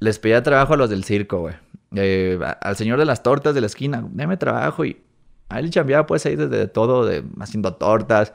Les 0.00 0.18
pedía 0.18 0.42
trabajo 0.42 0.74
a 0.74 0.76
los 0.76 0.90
del 0.90 1.04
circo, 1.04 1.40
güey. 1.40 1.54
Eh, 1.94 2.38
al 2.60 2.76
señor 2.76 2.98
de 2.98 3.04
las 3.04 3.22
tortas 3.22 3.54
de 3.54 3.60
la 3.60 3.68
esquina, 3.68 4.04
déme 4.10 4.36
trabajo. 4.36 4.84
Y 4.84 5.00
a 5.48 5.60
él 5.60 5.70
chambeaba 5.70 6.06
pues 6.06 6.26
ahí 6.26 6.34
desde 6.34 6.66
todo, 6.66 7.06
de, 7.06 7.22
haciendo 7.38 7.74
tortas. 7.74 8.32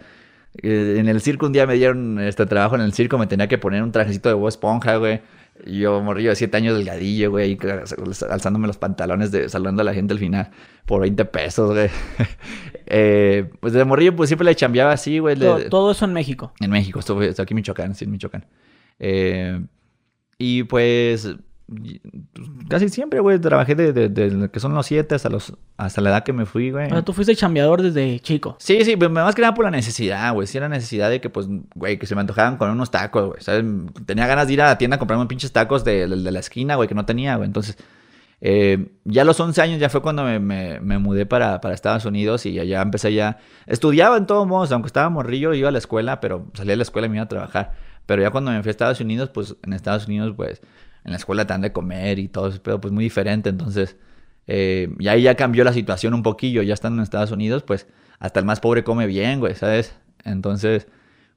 Eh, 0.62 0.95
en 1.00 1.09
el 1.09 1.19
circo 1.19 1.45
un 1.45 1.54
día 1.54 1.68
me 1.68 1.74
dieron 1.75 2.19
este 2.19 2.45
trabajo 2.45 2.75
en 2.75 2.81
el 2.81 2.94
circo, 2.94 3.18
me 3.18 3.27
tenía 3.27 3.48
que 3.48 3.57
poner 3.57 3.83
un 3.83 3.92
trajecito 3.92 4.30
de 4.30 4.48
esponja, 4.48 4.95
güey. 4.95 5.21
Y 5.65 5.80
yo 5.80 6.01
morrillo 6.01 6.30
de 6.30 6.36
7 6.36 6.56
años 6.57 6.77
delgadillo, 6.77 7.31
güey, 7.31 7.57
alzándome 8.30 8.68
los 8.68 8.77
pantalones, 8.77 9.31
de, 9.31 9.50
saludando 9.50 9.81
a 9.81 9.86
la 9.86 9.94
gente 9.94 10.13
al 10.13 10.19
final 10.19 10.51
por 10.86 11.01
20 11.01 11.25
pesos, 11.25 11.74
güey. 11.74 11.89
eh, 12.86 13.50
pues 13.59 13.74
de 13.74 13.83
morrillo, 13.86 14.15
pues 14.15 14.30
siempre 14.30 14.45
le 14.45 14.56
chambeaba 14.56 14.92
así, 14.92 15.19
güey. 15.19 15.36
Todo, 15.69 15.92
eso 15.92 16.06
en 16.06 16.13
México. 16.13 16.54
En 16.59 16.71
México, 16.71 17.00
estoy, 17.00 17.27
aquí 17.27 17.54
en 17.54 17.56
Michoacán, 17.56 17.95
sí, 17.95 18.06
en 18.06 18.12
Michoacán. 18.12 18.45
Eh, 19.00 19.62
y 20.38 20.63
pues 20.63 21.36
casi 22.69 22.88
siempre, 22.90 23.19
güey, 23.19 23.40
trabajé 23.40 23.75
de, 23.75 23.92
de, 23.92 24.50
que 24.50 24.60
son 24.60 24.74
los 24.74 24.86
siete 24.86 25.16
hasta 25.16 25.30
los 25.30 25.54
hasta 25.75 26.00
la 26.02 26.12
edad 26.12 26.24
que 26.24 26.31
me 26.31 26.46
fui, 26.46 26.72
güey. 26.72 26.88
Pero 26.88 27.04
tú 27.04 27.14
fuiste 27.14 27.36
chambeador 27.36 27.81
desde 27.81 28.19
chico. 28.19 28.56
Sí, 28.60 28.84
sí, 28.86 28.96
pero 28.96 29.12
más 29.12 29.36
que 29.36 29.42
nada 29.42 29.54
por 29.54 29.66
la 29.66 29.72
necesidad, 29.72 30.34
güey. 30.34 30.48
Sí, 30.48 30.58
era 30.58 30.69
necesidad 30.69 31.10
de 31.10 31.19
que, 31.19 31.30
pues, 31.30 31.48
güey, 31.75 32.00
que 32.00 32.06
se 32.06 32.16
me 32.16 32.22
antojaban 32.22 32.58
con 32.58 32.69
unos 32.69 32.90
tacos, 32.90 33.28
güey. 33.28 33.42
¿sabes? 33.42 33.66
Tenía 34.06 34.28
ganas 34.28 34.48
de 34.48 34.54
ir 34.54 34.62
a 34.62 34.68
la 34.68 34.78
tienda 34.78 34.96
a 34.96 35.00
comprarme 35.00 35.25
pinches 35.28 35.52
tacos 35.52 35.84
de, 35.84 36.08
la 36.08 36.40
esquina, 36.40 36.75
güey, 36.75 36.88
que 36.88 36.96
no 36.96 37.06
tenía, 37.06 37.36
güey. 37.36 37.48
Entonces, 37.48 37.78
eh, 38.40 38.94
ya 39.04 39.24
a 39.24 39.25
los 39.25 39.40
11 39.40 39.62
años 39.62 39.80
ya 39.80 39.90
fue 39.90 40.02
cuando 40.02 40.24
me, 40.24 40.40
me, 40.40 40.98
mudé 41.00 41.25
para, 41.25 41.60
para, 41.60 41.74
Estados 41.74 42.06
Unidos 42.06 42.46
y 42.46 42.60
allá 42.60 42.81
empecé 42.81 43.14
ya... 43.14 43.40
Estudiaba 43.66 44.16
en 44.16 44.25
todos 44.25 44.48
modos, 44.48 44.72
aunque 44.72 44.88
estaba 44.88 45.10
morrillo, 45.10 45.54
iba 45.54 45.69
a 45.69 45.72
la 45.72 45.80
escuela, 45.80 46.22
pero 46.22 46.48
salía 46.54 46.72
de 46.72 46.78
la 46.78 46.84
escuela 46.84 47.08
y 47.08 47.10
me 47.10 47.18
iba 47.18 47.25
a 47.25 47.28
trabajar. 47.28 47.74
Pero 48.06 48.22
ya 48.22 48.31
cuando 48.31 48.52
me 48.52 48.62
fui 48.64 48.69
a 48.69 48.72
Estados 48.72 49.02
Unidos, 49.02 49.30
pues, 49.30 49.56
en 49.64 49.74
Estados 49.74 50.08
Unidos, 50.08 50.34
pues 50.36 50.62
en 51.07 51.13
la 51.13 51.18
escuela 51.18 51.48
te 51.48 51.54
dan 51.54 51.62
de 51.62 51.71
comer 51.71 52.19
y 52.19 52.27
todo 52.27 52.50
eso, 52.50 52.59
pero 52.62 52.81
pues 52.81 52.94
muy 52.94 53.06
diferente. 53.06 53.50
Entonces, 53.50 53.95
eh, 54.45 54.94
y 55.00 55.07
ahí 55.07 55.21
ya 55.24 55.36
cambió 55.36 55.63
la 55.63 55.71
situación 55.71 56.13
un 56.13 56.21
poquillo. 56.21 56.62
Ya 56.62 56.74
estando 56.74 57.00
en 57.00 57.04
Estados 57.04 57.31
Unidos, 57.31 57.63
pues 57.63 57.88
hasta 58.19 58.42
el 58.42 58.45
más 58.45 58.59
pobre 58.59 58.83
come 58.83 59.07
bien, 59.07 59.39
güey, 59.39 59.56
¿sabes? 59.56 59.95
Entonces, 60.25 60.88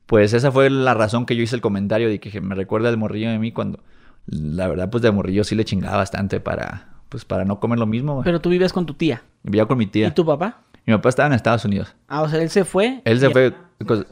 pues 0.06 0.32
esa 0.32 0.50
fue 0.50 0.70
la 0.70 0.92
razón 0.92 1.24
que 1.24 1.36
yo 1.36 1.42
hice 1.44 1.54
el 1.54 1.62
comentario 1.62 2.08
de 2.08 2.18
que 2.18 2.40
me 2.40 2.56
recuerda 2.56 2.88
el 2.88 2.96
morrillo 2.96 3.30
de 3.30 3.38
mí 3.38 3.52
cuando, 3.52 3.78
la 4.26 4.66
verdad, 4.66 4.90
pues 4.90 5.02
de 5.02 5.12
morrillo 5.12 5.44
sí 5.44 5.54
le 5.54 5.64
chingaba 5.64 5.98
bastante 5.98 6.40
para, 6.40 6.88
pues 7.08 7.24
para 7.24 7.44
no 7.44 7.60
comer 7.60 7.78
lo 7.78 7.86
mismo, 7.86 8.14
güey. 8.14 8.24
Pero 8.24 8.40
tú 8.40 8.50
vivías 8.50 8.72
con 8.72 8.86
tu 8.86 8.94
tía. 8.94 9.22
Vivía 9.44 9.66
con 9.66 9.78
mi 9.78 9.86
tía. 9.86 10.08
¿Y 10.08 10.10
tu 10.10 10.26
papá? 10.26 10.62
Mi 10.84 10.92
papá 10.94 11.10
estaba 11.10 11.28
en 11.28 11.34
Estados 11.34 11.64
Unidos. 11.64 11.94
Ah, 12.08 12.22
o 12.22 12.28
sea, 12.28 12.42
él 12.42 12.50
se 12.50 12.64
fue. 12.64 13.02
Él 13.04 13.20
se 13.20 13.30
fue. 13.30 13.54
Pues, 13.86 14.04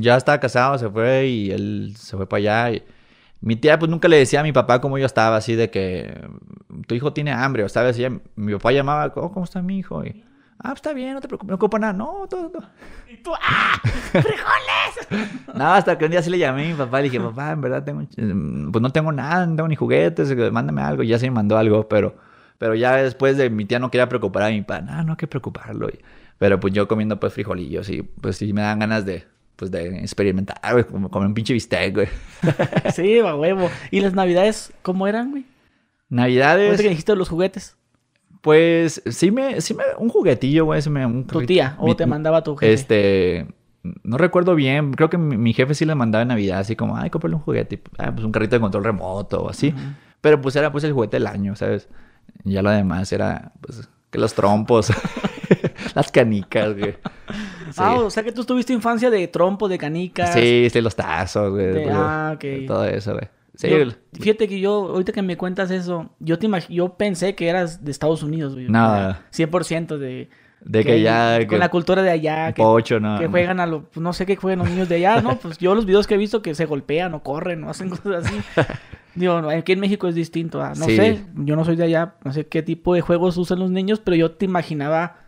ya 0.00 0.16
estaba 0.16 0.40
casado, 0.40 0.78
se 0.78 0.88
fue 0.88 1.26
y 1.26 1.50
él 1.50 1.92
se 1.98 2.16
fue 2.16 2.26
para 2.26 2.38
allá. 2.38 2.70
Y, 2.70 2.82
mi 3.42 3.56
tía 3.56 3.78
pues 3.78 3.90
nunca 3.90 4.08
le 4.08 4.16
decía 4.16 4.40
a 4.40 4.42
mi 4.44 4.52
papá 4.52 4.80
cómo 4.80 4.98
yo 4.98 5.04
estaba, 5.04 5.36
así 5.36 5.56
de 5.56 5.68
que 5.68 6.26
tu 6.86 6.94
hijo 6.94 7.12
tiene 7.12 7.32
hambre, 7.32 7.64
o 7.64 7.68
sabes, 7.68 8.00
mi 8.36 8.52
papá 8.52 8.72
llamaba, 8.72 9.12
oh, 9.16 9.32
¿cómo 9.32 9.44
está 9.44 9.60
mi 9.60 9.78
hijo? 9.78 10.04
Y, 10.04 10.24
ah, 10.58 10.68
pues, 10.68 10.76
está 10.76 10.92
bien, 10.92 11.14
no 11.14 11.20
te 11.20 11.26
preocupes, 11.26 11.50
no 11.50 11.56
ocupa 11.56 11.78
nada, 11.80 11.92
no, 11.92 12.26
todo, 12.30 12.50
todo. 12.50 12.68
Y 13.10 13.16
tú, 13.16 13.32
¡ah! 13.34 13.80
¡Frijoles! 13.82 15.34
no, 15.54 15.74
hasta 15.74 15.98
que 15.98 16.04
un 16.04 16.12
día 16.12 16.22
sí 16.22 16.30
le 16.30 16.38
llamé 16.38 16.66
a 16.66 16.68
mi 16.68 16.74
papá 16.74 17.00
y 17.00 17.02
le 17.02 17.10
dije, 17.10 17.22
papá, 17.22 17.50
en 17.50 17.60
verdad 17.60 17.82
tengo, 17.82 18.06
pues 18.70 18.80
no 18.80 18.90
tengo 18.90 19.10
nada, 19.10 19.44
no 19.44 19.56
tengo 19.56 19.68
ni 19.68 19.76
juguetes, 19.76 20.52
mándame 20.52 20.82
algo, 20.82 21.02
y 21.02 21.08
ya 21.08 21.18
se 21.18 21.26
me 21.26 21.32
mandó 21.32 21.58
algo, 21.58 21.88
pero, 21.88 22.14
pero 22.58 22.76
ya 22.76 22.94
después 22.94 23.36
de 23.36 23.50
mi 23.50 23.64
tía 23.64 23.80
no 23.80 23.90
quería 23.90 24.08
preocupar 24.08 24.44
a 24.44 24.50
mi 24.50 24.62
papá, 24.62 24.82
no, 24.82 25.02
no 25.02 25.12
hay 25.12 25.16
que 25.16 25.26
preocuparlo. 25.26 25.88
Pero 26.38 26.60
pues 26.60 26.72
yo 26.72 26.86
comiendo 26.86 27.18
pues 27.18 27.32
frijolillos 27.32 27.88
y 27.88 28.02
pues 28.02 28.36
sí 28.36 28.52
me 28.52 28.62
dan 28.62 28.78
ganas 28.78 29.04
de, 29.04 29.26
pues 29.62 29.70
de 29.70 30.00
experimentar, 30.00 30.58
güey, 30.72 30.82
como 30.82 31.08
comer 31.08 31.28
un 31.28 31.34
pinche 31.34 31.52
bistec, 31.52 31.94
güey. 31.94 32.08
sí, 32.96 33.20
va 33.20 33.36
huevo. 33.36 33.70
¿Y 33.92 34.00
las 34.00 34.12
navidades 34.12 34.72
cómo 34.82 35.06
eran, 35.06 35.30
güey? 35.30 35.46
Navidades. 36.08 36.80
¿Qué 36.80 36.88
dijiste 36.88 37.14
los 37.14 37.28
juguetes? 37.28 37.76
Pues 38.40 39.02
sí 39.08 39.30
me, 39.30 39.60
sí 39.60 39.74
me, 39.74 39.84
un 39.98 40.08
juguetillo, 40.08 40.64
güey, 40.64 40.82
me, 40.90 41.06
un 41.06 41.28
¿Tu 41.28 41.46
tía? 41.46 41.76
¿O 41.78 41.94
te 41.94 42.06
mandaba 42.06 42.42
tu 42.42 42.56
jefe? 42.56 42.72
Este, 42.72 43.46
no 44.02 44.18
recuerdo 44.18 44.56
bien, 44.56 44.94
creo 44.94 45.08
que 45.08 45.16
mi, 45.16 45.52
jefe 45.52 45.76
sí 45.76 45.84
le 45.84 45.94
mandaba 45.94 46.22
en 46.22 46.28
Navidad, 46.28 46.58
así 46.58 46.74
como, 46.74 46.96
ay, 46.96 47.08
cómprale 47.08 47.36
un 47.36 47.42
juguete, 47.42 47.80
ah, 47.98 48.10
pues 48.10 48.24
un 48.24 48.32
carrito 48.32 48.56
de 48.56 48.60
control 48.60 48.82
remoto 48.82 49.42
o 49.44 49.48
así. 49.48 49.72
Pero 50.20 50.40
pues 50.40 50.56
era 50.56 50.72
pues 50.72 50.82
el 50.82 50.92
juguete 50.92 51.18
del 51.18 51.28
año, 51.28 51.54
¿sabes? 51.54 51.88
Y 52.42 52.54
ya 52.54 52.62
lo 52.62 52.70
demás 52.70 53.12
era, 53.12 53.52
pues, 53.60 53.88
que 54.10 54.18
los 54.18 54.34
trompos, 54.34 54.92
las 55.94 56.10
canicas, 56.10 56.76
güey. 56.76 56.94
Ah, 57.78 57.94
o 57.94 58.10
sea 58.10 58.22
que 58.22 58.32
tú 58.32 58.44
tuviste 58.44 58.74
infancia 58.74 59.08
de 59.08 59.26
trompo, 59.28 59.66
de 59.66 59.78
canicas. 59.78 60.34
Sí, 60.34 60.68
sí, 60.70 60.80
los 60.82 60.94
tazos, 60.94 61.52
güey. 61.52 61.88
ah, 61.90 62.32
ok. 62.34 62.66
todo 62.66 62.84
eso, 62.84 63.14
güey. 63.14 63.28
Sí, 63.54 63.68
fíjate 64.12 64.48
que 64.48 64.60
yo, 64.60 64.72
ahorita 64.90 65.12
que 65.12 65.22
me 65.22 65.36
cuentas 65.36 65.70
eso, 65.70 66.10
yo 66.18 66.38
te 66.38 66.48
yo 66.68 66.94
pensé 66.94 67.34
que 67.34 67.48
eras 67.48 67.84
de 67.84 67.90
Estados 67.90 68.22
Unidos, 68.22 68.54
güey. 68.54 68.68
Nada. 68.68 69.26
100% 69.32 69.98
de... 69.98 70.28
De 70.60 70.84
que, 70.84 71.00
ya... 71.00 71.46
Con 71.46 71.58
la 71.58 71.68
cultura 71.68 72.02
de 72.02 72.10
allá. 72.10 72.52
Que, 72.52 72.62
pocho, 72.62 73.00
no. 73.00 73.18
Que 73.18 73.28
juegan 73.28 73.60
a 73.60 73.66
lo... 73.66 73.88
No 73.96 74.12
sé 74.12 74.26
qué 74.26 74.36
juegan 74.36 74.60
los 74.60 74.70
niños 74.70 74.88
de 74.88 74.96
allá, 74.96 75.20
¿no? 75.20 75.38
Pues 75.42 75.58
yo 75.58 75.74
los 75.74 75.86
videos 75.86 76.06
que 76.06 76.14
he 76.14 76.18
visto 76.18 76.42
que 76.42 76.54
se 76.54 76.66
golpean 76.66 77.14
o 77.14 77.22
corren 77.22 77.64
o 77.64 77.70
hacen 77.70 77.90
cosas 77.90 78.26
así. 78.26 78.36
Digo, 79.14 79.34
aquí 79.50 79.72
en 79.72 79.80
México 79.80 80.08
es 80.08 80.14
distinto. 80.14 80.58
no 80.66 80.86
sé, 80.86 81.22
yo 81.36 81.56
no 81.56 81.64
soy 81.64 81.76
de 81.76 81.84
allá, 81.84 82.14
no 82.24 82.32
sé 82.32 82.46
qué 82.46 82.62
tipo 82.62 82.94
de 82.94 83.02
juegos 83.02 83.36
usan 83.36 83.58
los 83.58 83.70
niños, 83.70 84.00
pero 84.00 84.16
yo 84.16 84.32
te 84.32 84.46
imaginaba 84.46 85.21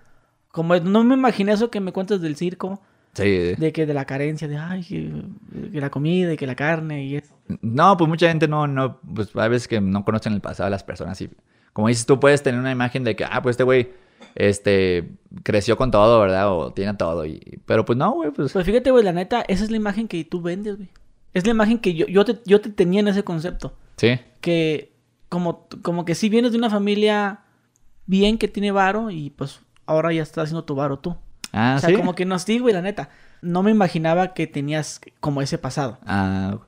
como 0.54 0.76
no 0.76 1.02
me 1.02 1.14
imaginé 1.14 1.50
eso 1.50 1.68
que 1.68 1.80
me 1.80 1.90
cuentas 1.90 2.20
del 2.20 2.36
circo. 2.36 2.80
Sí. 3.12 3.54
De 3.56 3.72
que 3.72 3.86
de 3.86 3.94
la 3.94 4.04
carencia, 4.04 4.46
de 4.46 4.56
ay, 4.56 4.84
que, 4.84 5.80
la 5.80 5.90
comida 5.90 6.32
y 6.32 6.36
que 6.36 6.46
la 6.46 6.54
carne 6.54 7.04
y 7.04 7.16
eso. 7.16 7.36
No, 7.60 7.96
pues 7.96 8.08
mucha 8.08 8.28
gente 8.28 8.46
no, 8.46 8.68
no, 8.68 9.00
pues 9.00 9.34
hay 9.34 9.48
veces 9.48 9.66
que 9.66 9.80
no 9.80 10.04
conocen 10.04 10.32
el 10.32 10.40
pasado 10.40 10.66
de 10.66 10.70
las 10.70 10.84
personas 10.84 11.20
y 11.20 11.28
como 11.72 11.88
dices, 11.88 12.06
tú 12.06 12.20
puedes 12.20 12.44
tener 12.44 12.60
una 12.60 12.70
imagen 12.70 13.02
de 13.02 13.16
que, 13.16 13.24
ah, 13.24 13.42
pues 13.42 13.54
este 13.54 13.64
güey, 13.64 13.90
este, 14.36 15.10
creció 15.42 15.76
con 15.76 15.90
todo, 15.90 16.20
¿verdad? 16.20 16.52
O 16.52 16.72
tiene 16.72 16.94
todo, 16.94 17.26
y, 17.26 17.60
pero 17.66 17.84
pues 17.84 17.98
no, 17.98 18.12
güey, 18.12 18.30
pues. 18.30 18.52
Pues 18.52 18.64
fíjate, 18.64 18.92
güey, 18.92 19.02
la 19.02 19.12
neta, 19.12 19.44
esa 19.48 19.64
es 19.64 19.72
la 19.72 19.76
imagen 19.76 20.06
que 20.06 20.24
tú 20.24 20.40
vendes, 20.40 20.76
güey. 20.76 20.88
Es 21.32 21.44
la 21.46 21.50
imagen 21.50 21.80
que 21.80 21.94
yo, 21.94 22.06
yo, 22.06 22.24
te, 22.24 22.38
yo 22.46 22.60
te 22.60 22.70
tenía 22.70 23.00
en 23.00 23.08
ese 23.08 23.24
concepto. 23.24 23.76
Sí. 23.96 24.20
Que 24.40 24.92
como, 25.28 25.66
como 25.82 26.04
que 26.04 26.14
si 26.14 26.28
vienes 26.28 26.52
de 26.52 26.58
una 26.58 26.70
familia 26.70 27.40
bien 28.06 28.38
que 28.38 28.46
tiene 28.46 28.70
varo 28.70 29.10
y 29.10 29.30
pues 29.30 29.60
ahora 29.86 30.12
ya 30.12 30.22
estás 30.22 30.44
haciendo 30.44 30.64
tu 30.64 30.74
varo 30.74 30.98
tú. 30.98 31.16
Ah, 31.52 31.74
o 31.76 31.80
sea, 31.80 31.96
como 31.96 32.14
que 32.14 32.24
no 32.24 32.34
estoy, 32.34 32.58
güey, 32.58 32.74
la 32.74 32.82
neta. 32.82 33.10
No 33.40 33.62
me 33.62 33.70
imaginaba 33.70 34.34
que 34.34 34.46
tenías 34.46 35.00
como 35.20 35.40
ese 35.40 35.58
pasado. 35.58 35.98
Ah. 36.06 36.58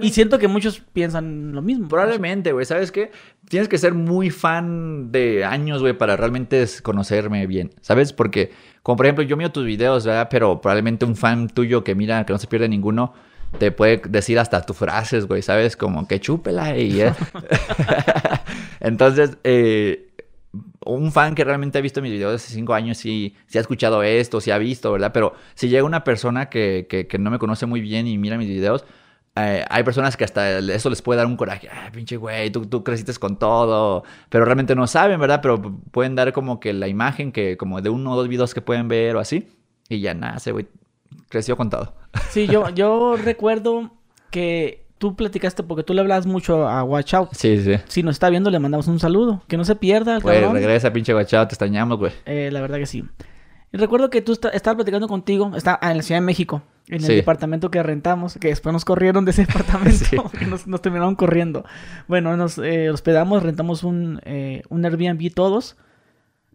Y 0.00 0.10
siento 0.10 0.38
que 0.38 0.48
muchos 0.48 0.80
piensan 0.92 1.52
lo 1.52 1.62
mismo. 1.62 1.88
Probablemente, 1.88 2.52
güey. 2.52 2.64
¿Sabes 2.64 2.90
qué? 2.90 3.12
Tienes 3.48 3.68
que 3.68 3.78
ser 3.78 3.94
muy 3.94 4.30
fan 4.30 5.12
de 5.12 5.44
años, 5.44 5.80
güey, 5.80 5.92
para 5.96 6.16
realmente 6.16 6.64
conocerme 6.82 7.46
bien. 7.46 7.70
¿Sabes? 7.80 8.12
Porque, 8.12 8.50
como 8.82 8.96
por 8.96 9.06
ejemplo, 9.06 9.22
yo 9.22 9.36
miro 9.36 9.52
tus 9.52 9.64
videos, 9.64 10.04
¿verdad? 10.04 10.28
Pero 10.30 10.60
probablemente 10.60 11.04
un 11.04 11.14
fan 11.14 11.48
tuyo 11.48 11.84
que 11.84 11.94
mira, 11.94 12.24
que 12.26 12.32
no 12.32 12.38
se 12.38 12.48
pierde 12.48 12.68
ninguno, 12.68 13.12
te 13.58 13.70
puede 13.70 14.02
decir 14.08 14.38
hasta 14.38 14.62
tus 14.62 14.76
frases, 14.76 15.26
güey, 15.26 15.42
¿sabes? 15.42 15.76
Como 15.76 16.08
que 16.08 16.18
chúpela 16.18 16.76
y... 16.76 17.00
Entonces, 18.80 19.36
eh, 19.44 20.09
un 20.94 21.12
fan 21.12 21.34
que 21.34 21.44
realmente 21.44 21.78
ha 21.78 21.80
visto 21.80 22.02
mis 22.02 22.12
videos 22.12 22.34
hace 22.34 22.54
cinco 22.54 22.74
años, 22.74 22.98
sí, 22.98 23.36
sí 23.46 23.58
ha 23.58 23.60
escuchado 23.60 24.02
esto, 24.02 24.40
sí 24.40 24.50
ha 24.50 24.58
visto, 24.58 24.92
¿verdad? 24.92 25.12
Pero 25.12 25.34
si 25.54 25.68
llega 25.68 25.84
una 25.84 26.04
persona 26.04 26.48
que, 26.48 26.86
que, 26.88 27.18
no 27.18 27.30
me 27.30 27.38
conoce 27.38 27.66
muy 27.66 27.80
bien 27.80 28.06
y 28.06 28.18
mira 28.18 28.38
mis 28.38 28.48
videos, 28.48 28.84
eh, 29.36 29.64
hay 29.68 29.82
personas 29.84 30.16
que 30.16 30.24
hasta 30.24 30.58
eso 30.58 30.90
les 30.90 31.02
puede 31.02 31.18
dar 31.18 31.26
un 31.26 31.36
coraje. 31.36 31.68
Ah, 31.70 31.90
pinche 31.92 32.16
güey, 32.16 32.50
tú, 32.50 32.66
tú 32.66 32.82
creciste 32.84 33.14
con 33.14 33.38
todo. 33.38 34.04
Pero 34.28 34.44
realmente 34.44 34.74
no 34.74 34.86
saben, 34.86 35.20
¿verdad? 35.20 35.40
Pero 35.42 35.60
pueden 35.90 36.14
dar 36.14 36.32
como 36.32 36.60
que 36.60 36.72
la 36.72 36.88
imagen 36.88 37.32
que, 37.32 37.56
como 37.56 37.80
de 37.80 37.90
uno 37.90 38.12
o 38.12 38.16
dos 38.16 38.28
videos 38.28 38.54
que 38.54 38.60
pueden 38.60 38.88
ver 38.88 39.16
o 39.16 39.20
así. 39.20 39.48
Y 39.88 40.00
ya 40.00 40.14
nada, 40.14 40.38
güey 40.52 40.66
creció 41.28 41.56
con 41.56 41.70
todo. 41.70 41.94
Sí, 42.30 42.46
yo, 42.46 42.68
yo 42.70 43.16
recuerdo 43.16 43.92
que 44.30 44.86
tú 45.00 45.16
platicaste 45.16 45.62
porque 45.64 45.82
tú 45.82 45.94
le 45.94 46.02
hablas 46.02 46.26
mucho 46.26 46.68
a 46.68 46.84
Watch 46.84 47.14
Out. 47.14 47.30
Sí, 47.32 47.60
sí. 47.64 47.72
Si 47.88 48.02
nos 48.04 48.14
está 48.16 48.30
viendo, 48.30 48.50
le 48.50 48.58
mandamos 48.60 48.86
un 48.86 49.00
saludo. 49.00 49.42
Que 49.48 49.56
no 49.56 49.64
se 49.64 49.74
pierda, 49.74 50.16
el 50.16 50.22
Güey, 50.22 50.36
cabrón. 50.36 50.54
regresa, 50.54 50.92
pinche 50.92 51.14
Watch 51.14 51.34
Out, 51.34 51.48
te 51.48 51.54
extrañamos, 51.54 51.98
güey. 51.98 52.12
Eh, 52.26 52.50
la 52.52 52.60
verdad 52.60 52.76
que 52.78 52.86
sí. 52.86 53.02
Y 53.72 53.76
recuerdo 53.78 54.10
que 54.10 54.20
tú 54.20 54.32
esta- 54.32 54.50
estabas 54.50 54.76
platicando 54.76 55.08
contigo, 55.08 55.52
está 55.56 55.78
en 55.82 55.96
la 55.96 56.02
Ciudad 56.02 56.20
de 56.20 56.26
México, 56.26 56.62
en 56.88 56.96
el 56.96 57.04
Sí. 57.04 57.14
departamento 57.14 57.70
que 57.70 57.82
rentamos, 57.82 58.36
que 58.40 58.48
después 58.48 58.72
nos 58.72 58.84
corrieron 58.84 59.24
de 59.24 59.30
ese 59.30 59.46
departamento, 59.46 60.04
Sí. 60.04 60.16
nos, 60.48 60.66
nos 60.66 60.82
terminaron 60.82 61.14
corriendo. 61.14 61.64
Bueno, 62.06 62.36
nos 62.36 62.58
eh, 62.58 62.90
hospedamos, 62.90 63.42
rentamos 63.42 63.82
un, 63.84 64.20
eh, 64.24 64.62
un 64.68 64.84
Airbnb 64.84 65.32
todos. 65.34 65.76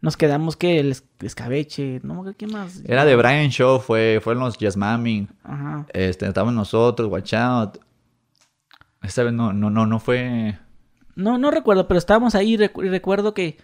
Nos 0.02 0.18
quedamos 0.18 0.56
que 0.56 0.80
el 0.80 0.92
es- 0.92 1.04
escabeche, 1.22 2.00
¿no? 2.04 2.26
¿Qué 2.38 2.46
más? 2.48 2.84
Era 2.86 3.06
de 3.06 3.16
Brian 3.16 3.50
Show, 3.50 3.80
fue, 3.80 4.20
fueron 4.22 4.44
los 4.44 4.58
Just 4.60 4.78
Mamming. 4.78 5.30
Ajá. 5.44 5.86
Este, 5.94 6.28
estábamos 6.28 6.54
nosotros, 6.54 7.10
Watch 7.10 7.34
Out. 7.34 7.78
Esta 9.02 9.24
vez 9.24 9.34
no, 9.34 9.54
no, 9.54 9.70
no, 9.70 9.86
no 9.86 10.00
fue. 10.00 10.58
No, 11.16 11.38
no 11.38 11.52
recuerdo, 11.52 11.88
pero 11.88 11.98
estábamos 11.98 12.36
ahí 12.36 12.54
y 12.56 12.58
recu- 12.58 12.86
y 12.86 12.90
recuerdo 12.90 13.34
que 13.34 13.58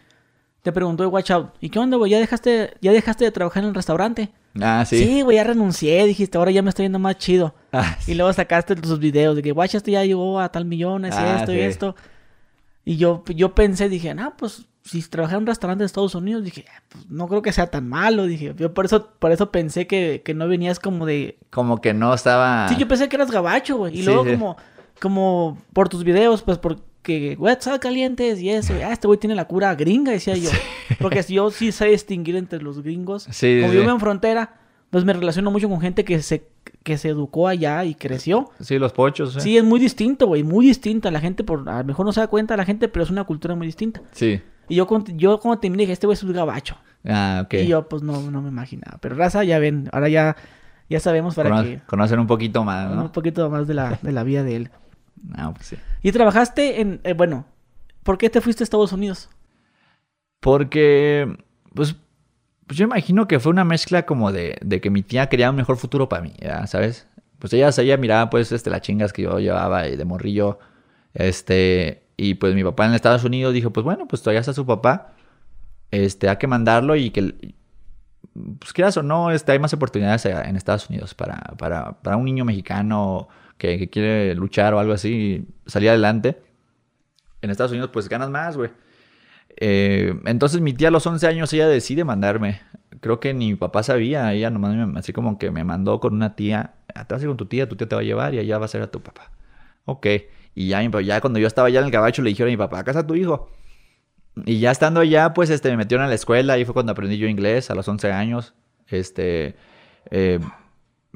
te 0.62 0.72
preguntó 0.72 1.04
el 1.04 1.10
Watch 1.10 1.32
Out, 1.32 1.56
¿y 1.60 1.70
qué 1.70 1.80
onda, 1.80 1.98
güey? 1.98 2.12
¿Ya 2.12 2.20
dejaste, 2.20 2.76
¿Ya 2.82 2.92
dejaste 2.92 3.26
de 3.26 3.32
trabajar 3.32 3.64
en 3.64 3.70
el 3.70 3.76
restaurante? 3.76 4.30
Ah, 4.62 4.84
sí. 4.86 4.98
Sí, 5.04 5.22
güey, 5.22 5.38
ya 5.38 5.44
renuncié, 5.44 6.06
dijiste, 6.06 6.38
ahora 6.38 6.52
ya 6.52 6.62
me 6.62 6.70
estoy 6.70 6.84
viendo 6.84 7.00
más 7.00 7.18
chido. 7.18 7.56
Ah, 7.72 7.98
Y 8.06 8.14
luego 8.14 8.32
sacaste 8.34 8.76
tus 8.76 9.00
videos 9.00 9.36
de 9.36 9.42
que 9.42 9.52
Watch 9.52 9.76
este 9.76 9.92
ya 9.92 10.04
llegó 10.06 10.40
a 10.40 10.50
tal 10.52 10.66
millones 10.66 11.16
y 11.16 11.18
Ah, 11.20 11.38
esto 11.40 11.54
y 11.54 11.60
esto. 11.62 11.96
Y 12.86 12.98
yo, 12.98 13.24
yo 13.36 13.56
pensé, 13.56 13.90
dije, 13.90 14.14
ah, 14.18 14.34
pues 14.38 14.68
si 14.84 15.02
trabajé 15.04 15.36
en 15.36 15.42
un 15.42 15.48
restaurante 15.48 15.84
de 15.84 15.86
Estados 15.86 16.16
Unidos, 16.16 16.44
dije, 16.44 16.66
"Ah, 16.76 16.82
pues, 16.90 17.10
no 17.10 17.28
creo 17.28 17.42
que 17.42 17.52
sea 17.54 17.68
tan 17.68 17.88
malo. 17.88 18.26
Dije, 18.26 18.54
yo 18.58 18.74
por 18.74 18.86
eso, 18.86 19.12
por 19.20 19.32
eso 19.32 19.52
pensé 19.52 19.88
que, 19.88 20.22
que 20.26 20.34
no 20.34 20.48
venías 20.48 20.80
como 20.80 21.06
de. 21.06 21.38
Como 21.52 21.80
que 21.82 21.94
no 21.94 22.14
estaba. 22.14 22.68
Sí, 22.70 22.76
yo 22.78 22.88
pensé 22.88 23.08
que 23.08 23.16
eras 23.16 23.30
gabacho, 23.32 23.78
güey. 23.78 23.94
Y 23.96 24.00
Sí, 24.00 24.06
luego 24.06 24.26
como, 24.26 24.58
como 25.02 25.58
por 25.74 25.90
tus 25.90 26.04
videos, 26.04 26.44
pues 26.44 26.58
porque, 26.58 27.36
güey, 27.36 27.56
sal 27.60 27.80
calientes 27.80 28.40
y 28.40 28.50
eso. 28.50 28.74
ah, 28.86 28.94
este 28.94 29.08
güey 29.08 29.20
tiene 29.20 29.36
la 29.36 29.46
cura 29.46 29.74
gringa, 29.76 30.12
decía 30.12 30.36
yo. 30.38 30.50
Porque 31.00 31.24
si 31.24 31.34
yo 31.36 31.50
sí 31.52 31.72
sé 31.72 31.88
distinguir 31.88 32.36
entre 32.36 32.62
los 32.62 32.82
gringos. 32.84 33.28
Sí, 33.32 33.60
como 33.62 33.74
sí. 33.74 33.80
vivo 33.80 33.92
en 33.92 34.00
frontera, 34.00 34.56
pues 34.92 35.04
me 35.04 35.14
relaciono 35.14 35.50
mucho 35.52 35.68
con 35.70 35.82
gente 35.82 36.06
que 36.06 36.22
se, 36.22 36.48
que 36.84 36.98
se 36.98 37.10
educó 37.10 37.48
allá 37.48 37.84
y 37.86 37.96
creció. 37.96 38.52
Sí, 38.60 38.78
los 38.78 38.94
pochos. 38.94 39.36
Sí, 39.40 39.58
es 39.58 39.64
muy 39.64 39.80
distinto, 39.80 40.28
güey, 40.28 40.44
muy 40.44 40.66
distinta. 40.68 41.10
La 41.12 41.20
gente, 41.20 41.44
por, 41.44 41.68
a 41.68 41.80
lo 41.80 41.84
mejor 41.86 42.06
no 42.06 42.14
se 42.14 42.20
da 42.20 42.28
cuenta 42.28 42.56
la 42.56 42.66
gente, 42.66 42.88
pero 42.88 43.04
es 43.04 43.10
una 43.10 43.24
cultura 43.24 43.56
muy 43.56 43.66
distinta. 43.68 44.02
Sí. 44.12 44.42
Y 44.70 44.76
yo, 44.76 44.88
cuando- 44.88 45.12
yo 45.16 45.40
como 45.40 45.58
te 45.60 45.70
miré, 45.70 45.82
dije, 45.84 45.94
este 45.94 46.08
güey 46.08 46.14
es 46.14 46.24
un 46.24 46.34
gabacho. 46.34 46.76
Ah, 47.06 47.42
ok. 47.46 47.54
Y 47.56 47.68
yo, 47.68 47.90
pues, 47.90 48.04
no, 48.04 48.22
no 48.30 48.42
me 48.42 48.50
imaginaba. 48.50 49.00
Pero 49.02 49.16
raza, 49.16 49.44
ya 49.44 49.58
ven, 49.60 49.90
ahora 49.92 50.08
ya, 50.08 50.36
ya 50.90 51.00
sabemos 51.00 51.36
para 51.36 51.50
Cono- 51.50 51.64
que... 51.64 51.80
Conocen 51.88 52.20
un 52.20 52.28
poquito 52.28 52.64
más, 52.64 52.92
Un 52.92 52.98
¿no? 52.98 53.12
poquito 53.12 53.50
más 53.50 53.68
de 53.68 53.74
la, 53.74 53.98
de 54.02 54.12
la 54.12 54.24
vida 54.24 54.44
de 54.44 54.56
él. 54.58 54.70
Ah, 55.36 55.54
pues 55.54 55.68
sí. 55.68 55.76
Y 56.02 56.12
trabajaste 56.12 56.82
en... 56.82 57.02
eh, 57.04 57.14
bueno, 57.14 57.46
¿por 58.04 58.18
qué 58.18 58.30
te 58.30 58.42
fuiste 58.42 58.64
a 58.64 58.66
Estados 58.66 58.92
Unidos? 58.92 59.30
Porque, 60.40 61.38
pues, 61.74 61.96
pues 62.66 62.78
yo 62.78 62.86
imagino 62.86 63.28
que 63.28 63.40
fue 63.40 63.52
una 63.52 63.64
mezcla 63.64 64.06
como 64.06 64.32
de, 64.32 64.58
de 64.62 64.82
que 64.82 64.90
mi 64.90 65.04
tía 65.04 65.30
quería 65.30 65.50
un 65.50 65.56
mejor 65.56 65.78
futuro 65.78 66.10
para 66.10 66.24
mí, 66.24 66.34
¿ya? 66.40 66.66
¿sabes? 66.68 67.08
Pues 67.38 67.54
ella, 67.54 67.70
ella 67.78 67.98
miraba, 67.98 68.30
pues, 68.30 68.52
este, 68.52 68.70
las 68.70 68.82
chingas 68.82 69.14
que 69.14 69.24
yo 69.24 69.40
llevaba 69.40 69.88
y 69.88 69.96
de 69.96 70.06
morrillo, 70.06 70.60
este, 71.14 72.04
y 72.18 72.36
pues 72.36 72.56
mi 72.56 72.64
papá 72.64 72.86
en 72.86 72.94
Estados 72.94 73.24
Unidos 73.24 73.54
dijo, 73.54 73.72
pues 73.72 73.84
bueno, 73.84 74.08
pues 74.08 74.22
todavía 74.22 74.40
está 74.40 74.54
su 74.54 74.66
papá, 74.66 75.14
este, 75.92 76.30
hay 76.30 76.38
que 76.38 76.48
mandarlo 76.48 76.96
y 76.96 77.10
que, 77.12 77.54
pues 78.60 78.74
quieras 78.74 78.96
o 78.98 79.04
no, 79.04 79.32
este, 79.32 79.52
hay 79.52 79.60
más 79.60 79.74
oportunidades 79.74 80.26
en 80.26 80.56
Estados 80.56 80.90
Unidos 80.90 81.14
para, 81.14 81.38
para, 81.58 82.02
para 82.02 82.18
un 82.18 82.26
niño 82.26 82.46
mexicano 82.46 83.28
que, 83.62 83.90
quiere 83.90 84.34
luchar 84.34 84.74
o 84.74 84.80
algo 84.80 84.94
así, 84.94 85.46
salir 85.68 85.90
adelante. 85.90 86.42
En 87.42 87.52
Estados 87.52 87.72
Unidos, 87.72 87.92
pues 87.94 88.10
ganas 88.10 88.30
más, 88.32 88.58
güey. 88.58 88.72
Eh, 89.58 90.16
entonces 90.26 90.62
mi 90.62 90.74
tía 90.74 90.88
a 90.88 90.92
los 90.92 91.06
11 91.06 91.28
años 91.28 91.54
ella 91.54 91.68
decide 91.68 92.04
mandarme. 92.04 92.62
Creo 93.02 93.20
que 93.20 93.34
ni 93.34 93.50
mi 93.52 93.56
papá 93.56 93.84
sabía, 93.84 94.34
ella 94.34 94.50
nomás 94.50 94.76
me- 94.76 94.98
así 95.00 95.14
como 95.14 95.38
que 95.38 95.52
me 95.52 95.64
mandó 95.64 96.00
con 96.00 96.14
una 96.14 96.36
tía, 96.36 96.74
"Ah, 96.96 97.06
te 97.06 97.14
vas 97.14 97.22
a 97.22 97.26
ir 97.26 97.30
con 97.30 97.38
tu 97.38 97.46
tía, 97.46 97.70
tu 97.70 97.76
tía 97.76 97.88
te 97.88 97.96
va 97.96 98.02
a 98.02 98.04
llevar 98.04 98.34
y 98.34 98.40
allá 98.40 98.58
va 98.58 98.66
a 98.66 98.68
ser 98.68 98.82
a 98.82 98.88
tu 98.92 99.02
papá. 99.02 99.32
Ok, 99.86 100.08
y 100.56 100.68
ya, 100.70 100.82
pa- 100.90 101.02
ya 101.02 101.22
cuando 101.22 101.40
yo 101.40 101.48
estaba 101.48 101.68
allá 101.68 101.80
en 101.80 101.86
el 101.86 101.92
gabacho 101.92 102.22
le 102.24 102.30
dijeron 102.30 102.50
a 102.50 102.54
mi 102.54 102.58
papá, 102.58 102.80
acá 102.80 102.92
está 102.92 103.06
tu 103.06 103.16
hijo. 103.16 103.50
Y 104.46 104.60
ya 104.60 104.72
estando 104.72 105.02
allá, 105.02 105.34
pues 105.34 105.50
este, 105.52 105.70
me 105.70 105.78
metieron 105.78 106.06
a 106.06 106.10
la 106.10 106.16
escuela, 106.16 106.54
ahí 106.54 106.66
fue 106.66 106.74
cuando 106.74 106.94
aprendí 106.94 107.18
yo 107.18 107.28
inglés 107.28 107.70
a 107.70 107.76
los 107.76 107.88
11 107.88 108.12
años. 108.12 108.54
Este, 108.88 109.56
eh, 110.10 110.40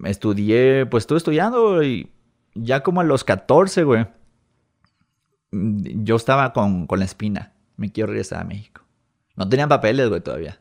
estudié, 0.03 0.85
pues 0.85 1.03
estuve 1.03 1.17
estudiando 1.17 1.81
y 1.83 2.09
ya 2.55 2.81
como 2.81 3.01
a 3.01 3.03
los 3.03 3.24
14, 3.24 3.83
güey, 3.83 4.07
yo 5.51 6.15
estaba 6.15 6.51
con, 6.53 6.88
con 6.88 7.00
la 7.00 7.05
espina. 7.05 7.53
Me 7.77 7.91
quiero 7.91 8.07
regresar 8.07 8.41
a 8.41 8.45
México. 8.45 8.81
No 9.35 9.47
tenían 9.47 9.69
papeles, 9.69 10.09
güey, 10.09 10.21
todavía. 10.21 10.59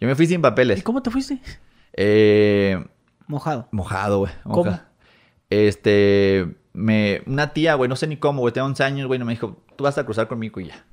Yo 0.00 0.08
me 0.08 0.14
fui 0.14 0.26
sin 0.26 0.40
¿Y 0.40 0.42
papeles. 0.42 0.82
cómo 0.82 1.02
te 1.02 1.10
fuiste? 1.10 1.40
Eh, 1.94 2.84
Mojado. 3.26 3.68
mojado, 3.70 4.18
güey. 4.18 4.32
¿Cómo? 4.44 4.78
Este, 5.50 6.56
me, 6.72 7.22
una 7.26 7.52
tía, 7.52 7.74
güey, 7.74 7.88
no 7.88 7.96
sé 7.96 8.06
ni 8.06 8.16
cómo, 8.16 8.40
güey, 8.40 8.52
tenía 8.52 8.66
11 8.66 8.84
años, 8.84 9.06
güey, 9.06 9.18
no 9.18 9.24
me 9.24 9.32
dijo, 9.32 9.62
tú 9.76 9.84
vas 9.84 9.96
a 9.96 10.04
cruzar 10.04 10.28
conmigo 10.28 10.60
y 10.60 10.66
ya. 10.68 10.84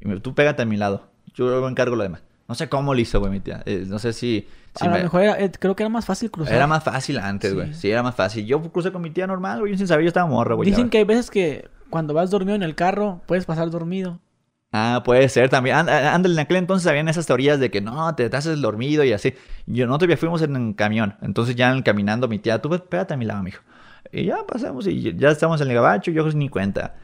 Y 0.00 0.06
me, 0.08 0.20
tú 0.20 0.34
pégate 0.34 0.62
a 0.62 0.66
mi 0.66 0.76
lado. 0.76 1.10
Yo 1.34 1.60
me 1.62 1.68
encargo 1.68 1.96
lo 1.96 2.02
demás. 2.02 2.22
No 2.48 2.54
sé 2.54 2.68
cómo 2.68 2.94
lo 2.94 3.00
hizo, 3.00 3.18
güey, 3.20 3.32
mi 3.32 3.40
tía. 3.40 3.62
Eh, 3.66 3.84
no 3.86 3.98
sé 3.98 4.12
si... 4.12 4.46
si 4.74 4.86
a 4.86 4.90
me- 4.90 4.98
lo 4.98 5.02
mejor 5.04 5.22
era- 5.22 5.40
eh, 5.40 5.50
creo 5.58 5.74
que 5.74 5.82
era 5.82 5.90
más 5.90 6.04
fácil 6.06 6.30
cruzar. 6.30 6.54
Era 6.54 6.66
más 6.66 6.84
fácil 6.84 7.18
antes, 7.18 7.52
güey. 7.54 7.74
Sí. 7.74 7.90
era 7.90 8.02
más 8.02 8.14
fácil. 8.14 8.46
Yo 8.46 8.62
crucé 8.70 8.92
con 8.92 9.02
mi 9.02 9.10
tía 9.10 9.26
normal, 9.26 9.60
güey. 9.60 9.72
Yo 9.72 9.78
sin 9.78 9.88
saber, 9.88 10.04
yo 10.04 10.08
estaba 10.08 10.26
morro, 10.28 10.56
güey. 10.56 10.68
Dicen 10.70 10.84
ya. 10.86 10.90
que 10.90 10.98
hay 10.98 11.04
veces 11.04 11.30
que 11.30 11.68
cuando 11.90 12.14
vas 12.14 12.30
dormido 12.30 12.54
en 12.54 12.62
el 12.62 12.74
carro, 12.74 13.20
puedes 13.26 13.44
pasar 13.46 13.68
dormido. 13.70 14.20
Ah, 14.72 15.02
puede 15.04 15.28
ser 15.28 15.48
también. 15.48 15.76
Ándale, 15.76 16.34
en 16.34 16.38
aquel 16.40 16.56
entonces 16.58 16.86
habían 16.86 17.08
esas 17.08 17.24
teorías 17.26 17.58
de 17.58 17.70
que 17.70 17.80
no, 17.80 18.14
te, 18.14 18.28
te 18.28 18.36
haces 18.36 18.60
dormido 18.60 19.04
y 19.04 19.12
así. 19.12 19.34
Yo 19.66 19.86
nosotros 19.86 20.10
ya 20.10 20.16
fuimos 20.16 20.42
en 20.42 20.54
un 20.56 20.74
camión. 20.74 21.16
Entonces 21.22 21.56
ya 21.56 21.70
en- 21.72 21.82
caminando 21.82 22.28
mi 22.28 22.38
tía, 22.38 22.60
tú 22.60 22.68
pégate 22.88 23.14
a 23.14 23.16
mi 23.16 23.24
lado, 23.24 23.42
mijo. 23.42 23.62
Y 24.12 24.24
ya 24.26 24.38
pasamos 24.46 24.86
y 24.86 25.14
ya 25.16 25.30
estamos 25.30 25.60
en 25.60 25.68
el 25.68 25.74
gabacho, 25.74 26.10
yo 26.10 26.28
ni 26.32 26.48
cuenta. 26.48 26.94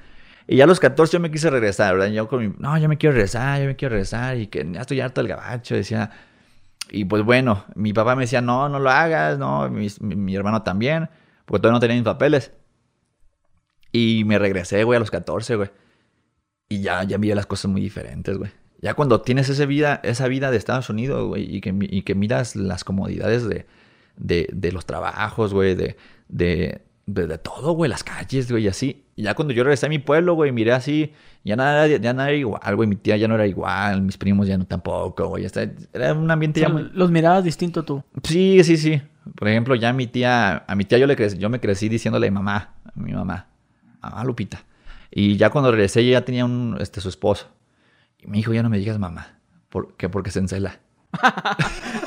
Y 0.47 0.57
ya 0.57 0.65
a 0.65 0.67
los 0.67 0.81
14 0.81 1.13
yo 1.15 1.21
me 1.21 1.31
quise 1.31 1.51
regresar, 1.51 1.95
¿verdad? 1.95 2.13
Yo 2.13 2.29
con 2.29 2.41
mi, 2.47 2.55
no, 2.59 2.77
ya 2.79 2.89
me 2.89 2.99
quiero 2.99 3.15
regresar, 3.15 3.61
ya 3.61 3.67
me 3.67 3.77
quiero 3.77 3.93
regresar 3.93 4.37
y 4.39 4.49
que 4.49 4.67
ya 4.71 4.81
estoy 4.81 5.01
harto 5.01 5.21
del 5.21 5.29
gabacho, 5.29 5.75
decía. 5.75 6.11
Y 6.91 7.05
pues 7.05 7.23
bueno, 7.23 7.65
mi 7.75 7.93
papá 7.93 8.17
me 8.17 8.23
decía, 8.23 8.41
no, 8.41 8.69
no 8.69 8.79
lo 8.79 8.91
hagas, 8.91 9.39
no, 9.39 9.69
mi, 9.71 9.87
mi- 10.01 10.17
mi 10.17 10.35
hermano 10.37 10.63
también, 10.63 11.09
porque 11.47 11.61
todavía 11.63 11.77
no 11.77 11.81
tenía 11.81 11.97
mis 11.97 12.05
papeles. 12.05 12.53
Y 13.93 14.25
me 14.25 14.39
regresé, 14.39 14.85
güey, 14.85 14.97
a 14.97 15.01
los 15.01 15.11
14, 15.11 15.57
güey. 15.57 15.71
Y 16.69 16.81
ya, 16.81 17.05
ya 17.05 17.19
miré 17.19 17.35
las 17.35 17.47
cosas 17.47 17.71
muy 17.71 17.81
diferentes, 17.81 18.37
güey. 18.39 18.51
Ya 18.81 18.95
cuando 18.95 19.21
tienes 19.21 19.49
esa 19.49 19.65
vida, 19.67 20.01
esa 20.03 20.27
vida 20.29 20.51
de 20.51 20.57
Estados 20.57 20.89
Unidos, 20.91 21.29
güey, 21.29 21.57
y 21.57 21.61
que, 21.61 21.75
y 21.81 22.03
que 22.03 22.15
miras 22.15 22.57
las 22.57 22.83
comodidades 22.85 23.45
de, 23.47 23.67
de, 24.17 24.49
de 24.53 24.73
los 24.73 24.87
trabajos, 24.87 25.53
güey, 25.55 25.75
de, 25.75 25.97
de, 26.29 26.81
de 27.07 27.39
todo, 27.39 27.73
güey, 27.73 27.91
las 27.91 28.03
calles, 28.03 28.51
güey, 28.51 28.65
y 28.65 28.69
así. 28.69 29.02
Y 29.15 29.25
ya 29.25 29.35
cuando 29.35 29.53
yo 29.53 29.63
regresé 29.63 29.87
a 29.87 29.89
mi 29.89 29.99
pueblo, 29.99 30.35
güey, 30.35 30.53
miré 30.53 30.73
así, 30.73 31.13
ya 31.45 31.55
nada, 31.55 31.87
ya 31.87 32.13
nada 32.15 32.31
era 32.31 32.39
igual, 32.39 32.77
güey, 32.77 32.89
mi 32.89 32.97
tía 32.97 33.17
ya 33.17 33.29
no 33.29 33.35
era 33.35 33.47
igual, 33.47 34.01
mis 34.03 34.17
primos 34.17 34.49
ya 34.49 34.57
no 34.57 34.67
tampoco, 34.67 35.29
güey, 35.29 35.47
era 35.93 36.15
un 36.15 36.31
ambiente 36.31 36.61
O 36.61 36.63
sea, 36.63 36.69
ya 36.69 36.75
muy... 36.75 36.91
los 36.95 37.11
mirabas 37.11 37.45
distinto 37.45 37.85
tú. 37.85 38.03
Sí, 38.23 38.65
sí, 38.65 38.77
sí. 38.77 39.03
Por 39.37 39.49
ejemplo, 39.49 39.75
ya 39.75 39.93
mi 39.93 40.07
tía, 40.07 40.65
a 40.67 40.75
mi 40.75 40.85
tía 40.85 40.99
yo 40.99 41.07
le 41.07 41.15
crecí, 41.15 41.37
yo 41.39 41.51
me 41.51 41.61
crecí 41.61 41.89
diciéndole 41.89 42.31
mamá, 42.31 42.75
a 42.85 42.99
mi 42.99 43.13
mamá, 43.13 43.49
mamá 44.01 44.25
Lupita. 44.25 44.65
Y 45.11 45.37
ya 45.37 45.51
cuando 45.51 45.71
regresé 45.71 46.01
ella 46.01 46.13
ya 46.13 46.25
tenía 46.25 46.47
un, 46.47 46.79
este, 46.81 47.01
su 47.03 47.11
esposo. 47.11 47.49
Y 48.19 48.27
me 48.29 48.39
dijo, 48.39 48.55
ya 48.55 48.63
no 48.63 48.71
me 48.71 48.79
digas 48.79 48.99
mamá, 48.99 49.39
¿por 49.69 49.95
qué? 49.97 50.09
Porque 50.09 50.31
se 50.31 50.39
encela. 50.39 50.81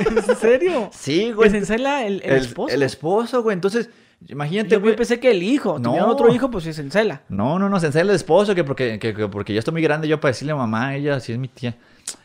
¿En 0.09 0.35
serio? 0.35 0.89
Sí, 0.91 1.31
¿Que 1.39 1.49
se 1.51 1.57
encela 1.57 2.05
el, 2.05 2.21
el 2.23 2.37
esposo? 2.37 2.73
El 2.73 2.81
esposo, 2.81 3.43
güey. 3.43 3.53
Entonces, 3.53 3.89
imagínate, 4.27 4.69
Yo 4.69 4.81
güey. 4.81 4.95
pensé 4.95 5.19
que 5.19 5.31
el 5.31 5.43
hijo. 5.43 5.79
No. 5.79 5.91
Tenía 5.91 6.05
otro 6.05 6.33
hijo, 6.33 6.49
pues 6.49 6.63
se 6.63 6.81
encela. 6.81 7.21
No, 7.29 7.59
no, 7.59 7.69
no, 7.69 7.79
se 7.79 7.87
encela 7.87 8.11
el 8.11 8.15
esposo, 8.15 8.55
que 8.55 8.63
porque, 8.63 8.99
que, 8.99 9.13
que 9.13 9.27
porque 9.27 9.53
ya 9.53 9.59
estoy 9.59 9.73
muy 9.73 9.81
grande 9.81 10.07
yo 10.07 10.19
para 10.19 10.31
decirle 10.31 10.53
mamá, 10.53 10.95
ella 10.95 11.19
sí 11.19 11.31
es 11.31 11.37
mi 11.37 11.47
tía. 11.47 11.75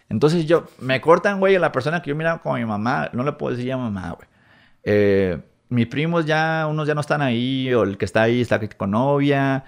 Entonces 0.08 0.46
yo, 0.46 0.64
me 0.80 1.00
cortan, 1.00 1.38
güey, 1.38 1.56
a 1.56 1.60
la 1.60 1.72
persona 1.72 2.02
que 2.02 2.10
yo 2.10 2.16
miraba 2.16 2.42
como 2.42 2.56
mi 2.56 2.64
mamá, 2.64 3.10
no 3.12 3.22
le 3.22 3.32
puedo 3.32 3.54
decir 3.54 3.68
ya 3.68 3.76
mamá, 3.76 4.10
güey. 4.10 4.28
Eh, 4.82 5.38
mis 5.68 5.86
primos 5.86 6.26
ya, 6.26 6.66
unos 6.68 6.88
ya 6.88 6.94
no 6.94 7.00
están 7.00 7.22
ahí, 7.22 7.72
o 7.72 7.84
el 7.84 7.96
que 7.96 8.04
está 8.04 8.22
ahí 8.22 8.40
está 8.40 8.60
con 8.76 8.90
novia. 8.90 9.64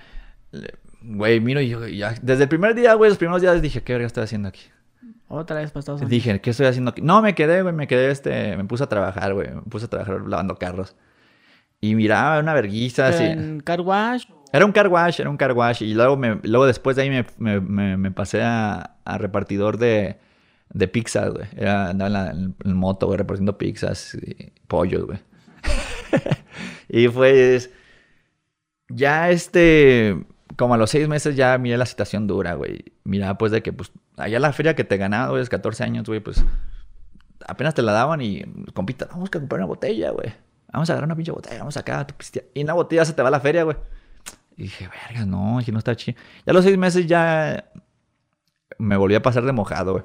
Güey, 1.00 1.40
miro 1.40 1.60
y 1.60 1.68
yo, 1.68 1.86
ya, 1.86 2.14
desde 2.22 2.44
el 2.44 2.48
primer 2.48 2.74
día, 2.74 2.94
güey, 2.94 3.10
los 3.10 3.18
primeros 3.18 3.40
días 3.40 3.60
dije, 3.62 3.82
¿qué 3.82 3.92
verga 3.92 4.06
estoy 4.06 4.24
haciendo 4.24 4.48
aquí? 4.48 4.62
Otra 5.34 5.56
vez 5.56 5.72
Unidos. 5.74 6.08
Dije, 6.08 6.42
¿qué 6.42 6.50
estoy 6.50 6.66
haciendo 6.66 6.90
aquí? 6.90 7.00
No, 7.00 7.22
me 7.22 7.34
quedé, 7.34 7.62
güey, 7.62 7.74
me 7.74 7.86
quedé, 7.86 8.10
este, 8.10 8.54
me 8.56 8.64
puse 8.66 8.84
a 8.84 8.88
trabajar, 8.88 9.32
güey. 9.32 9.48
Me 9.48 9.62
puse 9.62 9.86
a 9.86 9.88
trabajar 9.88 10.20
lavando 10.26 10.56
carros. 10.56 10.94
Y 11.82 11.94
miraba 11.96 12.38
una 12.38 12.54
verguiza 12.54 13.08
así. 13.08 13.24
en 13.24 13.60
car 13.60 13.80
wash. 13.82 14.24
Era 14.52 14.64
un 14.64 14.72
car 14.72 14.86
wash, 14.88 15.20
era 15.20 15.28
un 15.28 15.36
car 15.36 15.52
wash. 15.52 15.82
Y 15.82 15.94
luego, 15.94 16.16
me, 16.16 16.38
luego 16.44 16.64
después 16.64 16.94
de 16.96 17.02
ahí 17.02 17.10
me, 17.10 17.26
me, 17.38 17.60
me- 17.60 17.96
me 17.96 18.10
pasé 18.12 18.40
a, 18.42 18.96
a 19.04 19.18
repartidor 19.18 19.78
de, 19.78 20.16
de 20.70 20.88
pizzas, 20.88 21.32
güey. 21.32 21.46
Era, 21.56 21.88
andaba 21.90 22.06
en, 22.06 22.12
la, 22.12 22.30
en, 22.30 22.54
en 22.64 22.76
moto, 22.76 23.06
güey, 23.06 23.18
repartiendo 23.18 23.58
pizzas 23.58 24.14
y 24.14 24.52
pollos, 24.68 25.06
güey. 25.06 25.18
y 26.88 27.08
pues, 27.08 27.70
ya 28.88 29.30
este, 29.30 30.24
como 30.56 30.74
a 30.74 30.78
los 30.78 30.90
seis 30.90 31.08
meses 31.08 31.34
ya 31.34 31.56
miré 31.58 31.78
la 31.78 31.86
situación 31.86 32.26
dura, 32.26 32.54
güey. 32.54 32.84
Miraba 33.04 33.38
pues 33.38 33.50
de 33.52 33.62
que, 33.62 33.72
pues, 33.72 33.90
allá 34.16 34.38
la 34.38 34.52
feria 34.52 34.76
que 34.76 34.84
te 34.84 34.98
ganaba, 34.98 35.30
güey, 35.30 35.42
es 35.42 35.48
14 35.48 35.82
años, 35.82 36.04
güey, 36.06 36.20
pues, 36.20 36.44
apenas 37.46 37.74
te 37.74 37.82
la 37.82 37.92
daban 37.92 38.20
y, 38.20 38.42
compita, 38.74 39.06
vamos 39.10 39.30
a 39.32 39.38
comprar 39.38 39.60
una 39.60 39.66
botella, 39.66 40.10
güey. 40.10 40.32
Vamos 40.72 40.88
a 40.88 40.94
agarrar 40.94 41.06
una 41.08 41.16
pinche 41.16 41.32
botella, 41.32 41.58
vamos 41.58 41.76
acá, 41.76 42.06
tu 42.06 42.14
pistea. 42.14 42.42
Y 42.54 42.62
una 42.64 42.72
botella 42.72 43.04
se 43.04 43.12
te 43.12 43.22
va 43.22 43.28
a 43.28 43.30
la 43.30 43.40
feria, 43.40 43.62
güey. 43.64 43.76
Y 44.56 44.62
dije, 44.64 44.88
verga, 44.88 45.26
no, 45.26 45.58
dije, 45.58 45.72
no 45.72 45.78
está 45.78 45.94
chido. 45.96 46.18
Ya 46.46 46.50
a 46.50 46.54
los 46.54 46.64
seis 46.64 46.78
meses 46.78 47.06
ya 47.06 47.64
me 48.78 48.96
volví 48.96 49.14
a 49.14 49.22
pasar 49.22 49.44
de 49.44 49.52
mojado, 49.52 49.92
güey. 49.92 50.04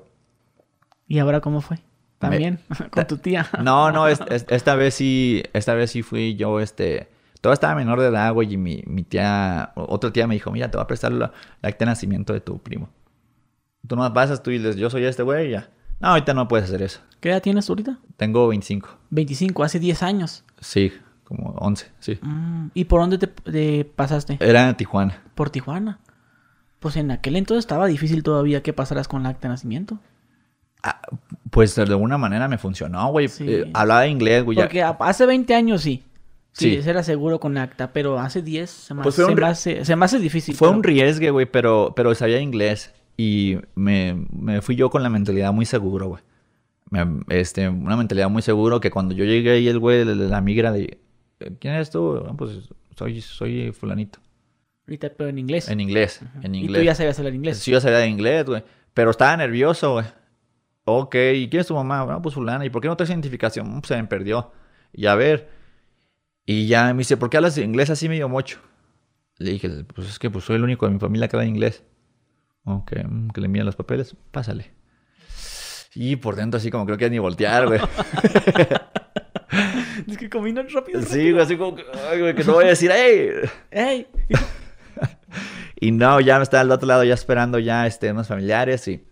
¿Y 1.08 1.20
ahora 1.20 1.40
cómo 1.42 1.62
fue? 1.62 1.80
También, 2.20 2.60
con 2.92 3.08
tu 3.08 3.18
tía. 3.18 3.48
No, 3.64 3.92
no, 3.92 4.08
es- 4.08 4.20
es- 4.30 4.46
esta 4.50 4.76
vez 4.76 4.94
sí, 4.96 5.44
esta 5.54 5.74
vez 5.74 5.92
sí 5.92 6.02
fui 6.02 6.36
yo, 6.36 6.60
este, 6.60 7.08
todavía 7.42 7.54
estaba 7.54 7.76
menor 7.76 8.00
de 8.02 8.08
edad, 8.08 8.34
güey, 8.34 8.54
y 8.54 8.58
mi, 8.58 8.84
mi 8.88 9.04
tía, 9.04 9.72
otra 9.76 10.12
tía 10.12 10.28
me 10.28 10.34
dijo, 10.36 10.52
mira, 10.52 10.70
te 10.72 10.78
voy 10.78 10.84
a 10.84 10.88
prestar 10.88 11.12
la, 11.12 11.32
la 11.62 11.70
acta 11.70 11.86
de 11.86 11.92
nacimiento 11.92 12.34
de 12.34 12.42
tu 12.42 12.60
primo. 12.60 12.90
Tú 13.88 13.96
no 13.96 14.12
pasas, 14.14 14.44
tú 14.44 14.52
y 14.52 14.58
dices, 14.58 14.76
yo 14.76 14.90
soy 14.90 15.06
este 15.06 15.24
güey, 15.24 15.48
y 15.48 15.52
ya. 15.52 15.70
No, 16.00 16.10
ahorita 16.10 16.34
no 16.34 16.48
puedes 16.48 16.68
hacer 16.68 16.82
eso. 16.82 17.00
¿Qué 17.20 17.30
edad 17.30 17.42
tienes 17.42 17.66
tú 17.66 17.74
ahorita? 17.74 17.98
Tengo 18.18 18.48
25. 18.48 18.90
25, 19.10 19.64
hace 19.64 19.80
10 19.80 20.04
años. 20.04 20.44
Sí, 20.60 20.92
como 21.24 21.52
11, 21.60 21.92
sí. 22.00 22.20
Mm, 22.22 22.68
¿Y 22.74 22.86
por 22.86 23.02
dónde 23.02 23.18
te, 23.18 23.28
te 23.28 23.86
pasaste? 23.86 24.38
Era 24.40 24.70
en 24.70 24.76
Tijuana. 24.76 25.24
Por 25.36 25.50
Tijuana. 25.50 26.00
Pues 26.80 26.96
en 26.96 27.10
aquel 27.10 27.36
entonces 27.36 27.64
estaba 27.64 27.88
difícil 27.88 28.22
todavía 28.22 28.62
que 28.62 28.74
pasaras 28.74 29.08
con 29.08 29.24
la 29.24 29.30
acta 29.30 29.48
de 29.48 29.54
nacimiento. 29.54 30.00
Ah, 30.84 31.02
pues 31.50 31.74
de 31.76 31.82
alguna 31.82 32.20
manera 32.20 32.48
me 32.48 32.60
funcionó, 32.60 33.08
güey. 33.10 33.28
Sí. 33.30 33.46
Eh, 33.48 33.72
hablaba 33.74 34.06
inglés, 34.06 34.44
güey. 34.44 34.58
Porque 34.58 34.84
hace 34.84 35.26
20 35.26 35.56
años 35.56 35.82
sí. 35.82 36.04
Sí, 36.54 36.82
Sí. 36.82 36.90
era 36.90 37.04
seguro 37.04 37.40
con 37.40 37.58
acta, 37.58 37.94
pero 37.94 38.20
hace 38.20 38.42
10 38.42 38.70
se 38.70 38.94
me, 38.94 39.04
Pues 39.04 39.16
se 39.16 39.24
un 39.26 39.30
se 39.56 39.96
me 39.96 40.06
hace 40.06 40.20
difícil. 40.20 40.56
Fue 40.56 40.68
pero- 40.68 40.78
un 40.78 40.84
riesgo, 40.84 41.32
güey, 41.32 41.46
pero, 41.46 41.94
pero 41.96 42.14
sabía 42.16 42.40
inglés. 42.40 42.94
Y 43.18 43.58
me, 43.76 44.28
me 44.32 44.62
fui 44.62 44.76
yo 44.76 44.90
con 44.90 45.02
la 45.04 45.10
mentalidad 45.10 45.52
muy 45.52 45.66
seguro, 45.66 46.08
güey. 46.10 46.24
Me- 46.92 47.24
Este, 47.30 47.68
una 47.68 47.98
mentalidad 47.98 48.30
muy 48.30 48.42
seguro 48.44 48.80
que 48.80 48.92
cuando 48.92 49.14
yo 49.16 49.26
llegué 49.26 49.52
ahí, 49.52 49.68
el 49.68 49.80
güey 49.80 50.06
de 50.06 50.16
la 50.16 50.40
migra 50.42 50.72
de... 50.72 51.00
¿Quién 51.60 51.74
eres 51.74 51.90
tú? 51.90 52.24
"Ah, 52.28 52.34
pues 52.38 52.70
soy, 52.96 53.22
soy 53.22 53.72
fulanito. 53.72 54.20
Ahorita, 54.88 55.12
pero 55.18 55.30
en 55.30 55.38
inglés. 55.40 55.68
En 55.68 55.80
inglés, 55.80 56.22
en 56.44 56.56
Y 56.56 56.60
inglés. 56.62 56.82
tú 56.82 56.86
ya 56.86 56.96
sabías 56.96 57.18
hablar 57.20 57.34
inglés. 57.34 57.58
Sí, 57.58 57.72
yo 57.72 57.82
sabía 57.82 57.98
de 58.00 58.08
inglés, 58.08 58.46
güey. 58.46 58.64
Pero 58.94 59.12
estaba 59.12 59.36
nervioso, 59.36 59.94
güey. 59.94 60.06
Ok, 60.86 61.16
¿y 61.36 61.50
quién 61.50 61.60
es 61.62 61.68
tu 61.68 61.76
mamá? 61.76 62.04
Bueno, 62.06 62.22
pues 62.22 62.34
fulana. 62.36 62.66
¿Y 62.66 62.70
por 62.70 62.82
qué 62.82 62.88
no 62.88 62.96
traes 62.96 63.10
identificación? 63.10 63.68
"Mm, 63.78 63.82
Se 63.84 63.96
me 63.98 64.06
perdió. 64.08 64.52
Y 64.94 65.08
a 65.08 65.16
ver. 65.16 65.50
Y 66.46 66.68
ya 66.68 66.94
me 66.94 67.00
dice, 67.00 67.18
¿por 67.18 67.30
qué 67.30 67.38
hablas 67.38 67.58
inglés 67.58 67.90
así 67.90 68.08
medio 68.08 68.30
mocho? 68.30 68.60
Le 69.38 69.52
dije, 69.52 69.70
pues 69.94 70.08
es 70.08 70.18
que 70.20 70.30
pues, 70.30 70.46
soy 70.46 70.56
el 70.56 70.64
único 70.64 70.88
de 70.88 70.94
mi 70.94 71.00
familia 71.00 71.28
que 71.28 71.36
habla 71.36 71.48
inglés. 71.48 71.84
Mm, 72.68 73.30
que 73.30 73.42
le 73.42 73.46
envían 73.46 73.66
los 73.66 73.76
papeles. 73.76 74.16
Pásale. 74.32 74.72
Y 75.96 76.18
por 76.18 76.36
dentro 76.36 76.58
así 76.58 76.70
como 76.70 76.86
creo 76.86 76.98
que 76.98 77.10
ni 77.10 77.20
voltear, 77.20 77.68
güey. 77.68 77.80
Es 80.08 80.18
que 80.18 80.30
combinan 80.30 80.68
rápido. 80.70 81.02
Sí, 81.02 81.32
güey, 81.32 81.44
así 81.44 81.58
como 81.58 81.76
que, 81.76 81.84
ay, 82.12 82.20
güey, 82.20 82.36
que 82.36 82.44
no 82.44 82.54
voy 82.54 82.66
a 82.66 82.70
decir, 82.70 82.92
¡ey! 82.92 83.32
¡Ey! 83.72 84.08
Y 85.80 85.92
no, 85.92 86.20
ya 86.20 86.38
me 86.38 86.44
estaba 86.44 86.62
al 86.62 86.72
otro 86.72 86.88
lado 86.88 87.04
ya 87.04 87.14
esperando 87.14 87.60
ya 87.60 87.86
este, 87.86 88.12
unos 88.12 88.28
familiares 88.28 88.88
y, 88.88 89.06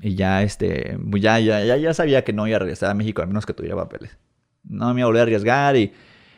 y 0.00 0.16
ya, 0.16 0.42
este, 0.42 0.98
pues 1.10 1.22
ya, 1.22 1.38
ya, 1.38 1.64
ya, 1.64 1.76
ya 1.76 1.94
sabía 1.94 2.24
que 2.24 2.32
no 2.32 2.48
iba 2.48 2.56
a 2.56 2.58
regresar 2.58 2.90
a 2.90 2.94
México 2.94 3.22
a 3.22 3.26
menos 3.26 3.46
que 3.46 3.54
tuviera 3.54 3.76
papeles. 3.76 4.18
No 4.64 4.92
me 4.94 5.00
iba 5.00 5.04
a 5.04 5.06
volver 5.06 5.20
a 5.20 5.22
arriesgar 5.22 5.76
y 5.76 5.92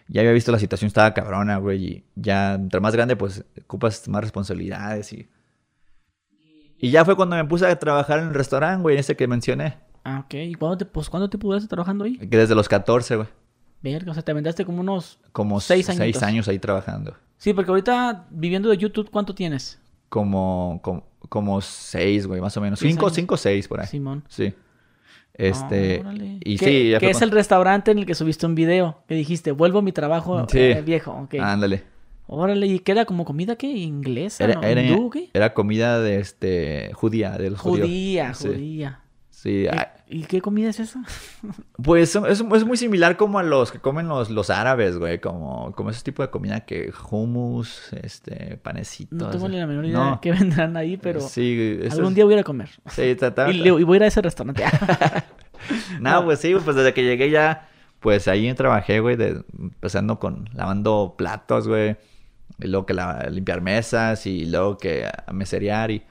ya 0.08 0.20
había 0.20 0.32
visto 0.32 0.52
la 0.52 0.58
situación 0.58 0.88
estaba 0.88 1.14
cabrona, 1.14 1.56
güey, 1.56 1.82
y 1.82 2.04
ya 2.14 2.54
entre 2.54 2.80
más 2.80 2.94
grande 2.94 3.16
pues 3.16 3.44
ocupas 3.62 4.06
más 4.08 4.22
responsabilidades 4.22 5.12
y... 5.14 5.28
Y 6.84 6.90
ya 6.90 7.04
fue 7.04 7.16
cuando 7.16 7.36
me 7.36 7.44
puse 7.44 7.66
a 7.66 7.78
trabajar 7.78 8.18
en 8.18 8.28
el 8.28 8.34
restaurante, 8.34 8.82
güey, 8.82 8.98
ese 8.98 9.16
que 9.16 9.26
mencioné. 9.26 9.78
Ah, 10.04 10.22
ok. 10.26 10.34
¿Y 10.34 10.54
cuándo 10.54 10.76
te, 10.76 10.84
pues, 10.84 11.08
¿cuándo 11.08 11.30
te 11.30 11.38
pudiste 11.38 11.68
trabajando 11.68 12.04
ahí? 12.04 12.18
Que 12.18 12.36
desde 12.36 12.54
los 12.54 12.68
14, 12.68 13.16
güey. 13.16 13.28
Verga, 13.82 14.10
o 14.10 14.14
sea, 14.14 14.22
te 14.22 14.32
aventaste 14.32 14.64
como 14.64 14.80
unos... 14.80 15.18
Como 15.32 15.60
Seis 15.60 15.86
seis, 15.86 15.98
añitos. 16.00 16.22
años 16.22 16.48
ahí 16.48 16.58
trabajando. 16.58 17.14
Sí, 17.38 17.52
porque 17.54 17.70
ahorita 17.70 18.26
viviendo 18.30 18.68
de 18.68 18.76
YouTube, 18.76 19.08
¿cuánto 19.10 19.34
tienes? 19.34 19.78
Como, 20.08 20.80
como, 20.82 21.04
como 21.28 21.60
seis, 21.60 22.26
güey, 22.26 22.40
más 22.40 22.56
o 22.56 22.60
menos. 22.60 22.78
Seis 22.78 22.92
Cinco, 22.92 23.06
años. 23.06 23.16
cinco, 23.16 23.36
seis 23.36 23.66
por 23.68 23.80
ahí. 23.80 23.86
Simón. 23.86 24.22
Sí. 24.28 24.54
Este. 25.32 26.00
Órale. 26.00 26.38
y 26.44 26.56
¿Qué- 26.58 26.64
sí, 26.66 26.90
ya 26.90 26.98
Que 27.00 27.06
fue 27.06 27.10
es 27.12 27.22
el 27.22 27.30
restaurante 27.30 27.90
en 27.90 27.98
el 27.98 28.06
que 28.06 28.14
subiste 28.14 28.46
un 28.46 28.54
video. 28.54 29.02
Que 29.08 29.14
dijiste, 29.14 29.52
vuelvo 29.52 29.80
a 29.80 29.82
mi 29.82 29.92
trabajo 29.92 30.46
Sí. 30.48 30.58
eh, 30.60 30.82
viejo. 30.84 31.12
Ok. 31.12 31.34
Ándale. 31.40 31.82
Órale, 32.26 32.66
¿y 32.66 32.78
qué 32.78 32.92
era 32.92 33.04
como 33.04 33.24
comida 33.24 33.56
qué? 33.56 33.66
¿Inglesa? 33.68 34.44
Era, 34.44 34.54
¿no? 34.54 34.62
era, 34.62 34.82
¿Hindú, 34.82 35.10
qué? 35.10 35.30
era 35.34 35.52
comida 35.52 36.00
de 36.00 36.20
este 36.20 36.90
judía, 36.94 37.32
de 37.32 37.50
los 37.50 37.60
judíos. 37.60 37.86
Judía, 37.86 38.32
judía. 38.34 39.00
Sí. 39.30 39.50
¿Y- 39.64 39.66
ah, 39.68 39.90
¿Y 40.06 40.22
qué 40.22 40.40
comida 40.40 40.70
es 40.70 40.80
esa? 40.80 41.02
Pues 41.82 42.14
es, 42.16 42.40
es 42.40 42.64
muy 42.64 42.76
similar 42.78 43.16
como 43.18 43.38
a 43.38 43.42
los 43.42 43.72
que 43.72 43.78
comen 43.78 44.08
los, 44.08 44.30
los 44.30 44.48
árabes, 44.48 44.96
güey. 44.96 45.20
Como, 45.20 45.72
como 45.72 45.90
ese 45.90 46.02
tipo 46.02 46.22
de 46.22 46.30
comida 46.30 46.60
que 46.60 46.92
hummus, 47.10 47.92
este, 47.92 48.56
panecitos. 48.58 49.18
No 49.18 49.28
tengo 49.28 49.48
ni 49.48 49.58
la 49.58 49.66
menor 49.66 49.84
idea 49.84 49.98
No. 49.98 50.10
de 50.12 50.18
qué 50.22 50.32
vendrán 50.32 50.76
ahí, 50.78 50.96
pero 50.96 51.20
Sí, 51.20 51.78
algún 51.90 52.08
es- 52.08 52.14
día 52.14 52.24
voy 52.24 52.34
a 52.34 52.36
ir 52.36 52.40
a 52.40 52.44
comer. 52.44 52.70
Sí, 52.88 53.02
Y, 53.52 53.70
voy 53.70 53.94
a 53.94 53.96
ir 53.96 54.02
a 54.04 54.06
ese 54.06 54.22
restaurante. 54.22 54.64
No, 56.00 56.24
pues 56.24 56.40
sí, 56.40 56.54
pues 56.62 56.76
desde 56.76 56.92
que 56.92 57.02
llegué 57.02 57.30
ya, 57.30 57.68
pues 58.00 58.28
ahí 58.28 58.52
trabajé, 58.54 59.00
güey, 59.00 59.16
de- 59.16 59.42
empezando 59.58 60.18
con 60.18 60.48
lavando 60.52 61.14
platos, 61.16 61.66
güey, 61.68 61.96
y 62.58 62.66
luego 62.68 62.86
que 62.86 62.94
la, 62.94 63.28
limpiar 63.30 63.60
mesas 63.60 64.26
y 64.26 64.46
luego 64.46 64.78
que 64.78 65.06
a 65.06 65.32
meserear 65.32 65.90
y, 65.90 66.02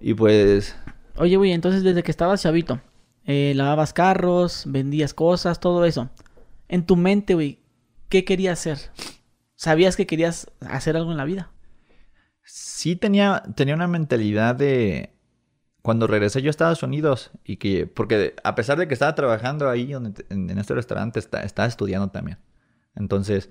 y 0.00 0.14
pues, 0.14 0.76
Oye, 1.16 1.36
güey, 1.36 1.52
entonces 1.52 1.82
desde 1.82 2.02
que 2.02 2.10
estabas 2.10 2.42
chavito, 2.42 2.80
eh, 3.26 3.52
lavabas 3.54 3.92
carros, 3.92 4.64
vendías 4.66 5.14
cosas, 5.14 5.60
todo 5.60 5.84
eso. 5.84 6.10
En 6.68 6.84
tu 6.86 6.96
mente, 6.96 7.34
güey, 7.34 7.60
¿qué 8.08 8.24
querías 8.24 8.58
hacer? 8.60 8.78
¿Sabías 9.54 9.96
que 9.96 10.06
querías 10.06 10.50
hacer 10.60 10.96
algo 10.96 11.12
en 11.12 11.16
la 11.18 11.24
vida? 11.24 11.50
sí 12.46 12.96
tenía, 12.96 13.42
tenía 13.56 13.74
una 13.74 13.88
mentalidad 13.88 14.54
de 14.54 15.14
cuando 15.82 16.06
regresé 16.06 16.42
yo 16.42 16.48
a 16.48 16.50
Estados 16.50 16.82
Unidos 16.82 17.30
y 17.44 17.56
que, 17.56 17.86
porque 17.86 18.34
a 18.42 18.54
pesar 18.54 18.78
de 18.78 18.88
que 18.88 18.94
estaba 18.94 19.14
trabajando 19.14 19.68
ahí 19.68 19.92
en, 19.92 20.14
en 20.30 20.58
este 20.58 20.74
restaurante, 20.74 21.18
está- 21.18 21.42
estaba 21.42 21.68
estudiando 21.68 22.08
también. 22.10 22.38
Entonces, 22.94 23.50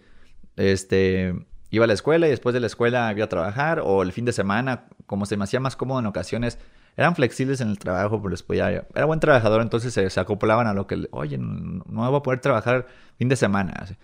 este, 0.56 1.34
iba 1.76 1.86
a 1.86 1.88
la 1.88 1.94
escuela 1.94 2.28
y 2.28 2.30
después 2.30 2.54
de 2.54 2.60
la 2.60 2.68
escuela 2.68 3.12
iba 3.16 3.26
a 3.26 3.30
trabajar 3.30 3.82
o 3.84 4.04
el 4.04 4.12
fin 4.12 4.26
de 4.26 4.32
semana, 4.32 4.86
como 5.06 5.26
se 5.26 5.38
me 5.38 5.44
hacía 5.44 5.60
más 5.60 5.76
cómodo 5.76 6.00
en 6.00 6.06
ocasiones, 6.06 6.60
eran 6.96 7.16
flexibles 7.16 7.60
en 7.62 7.70
el 7.70 7.80
trabajo, 7.80 8.22
pues 8.22 8.32
les 8.32 8.44
podía, 8.44 8.70
era 8.94 9.06
buen 9.06 9.20
trabajador, 9.20 9.62
entonces 9.62 9.94
se, 9.94 10.10
se 10.10 10.20
acoplaban 10.20 10.68
a 10.68 10.74
lo 10.74 10.86
que, 10.86 11.08
oye, 11.12 11.38
no, 11.40 11.84
no 11.88 12.10
voy 12.10 12.20
a 12.20 12.22
poder 12.24 12.40
trabajar 12.40 12.86
fin 13.18 13.30
de 13.30 13.36
semana. 13.36 13.74
así. 13.78 13.96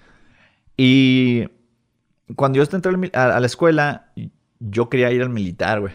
Y 0.77 1.47
cuando 2.35 2.57
yo 2.61 2.75
entré 2.75 2.91
a, 3.13 3.35
a 3.35 3.39
la 3.39 3.45
escuela, 3.45 4.11
yo 4.59 4.89
quería 4.89 5.11
ir 5.11 5.21
al 5.21 5.29
militar, 5.29 5.81
güey. 5.81 5.93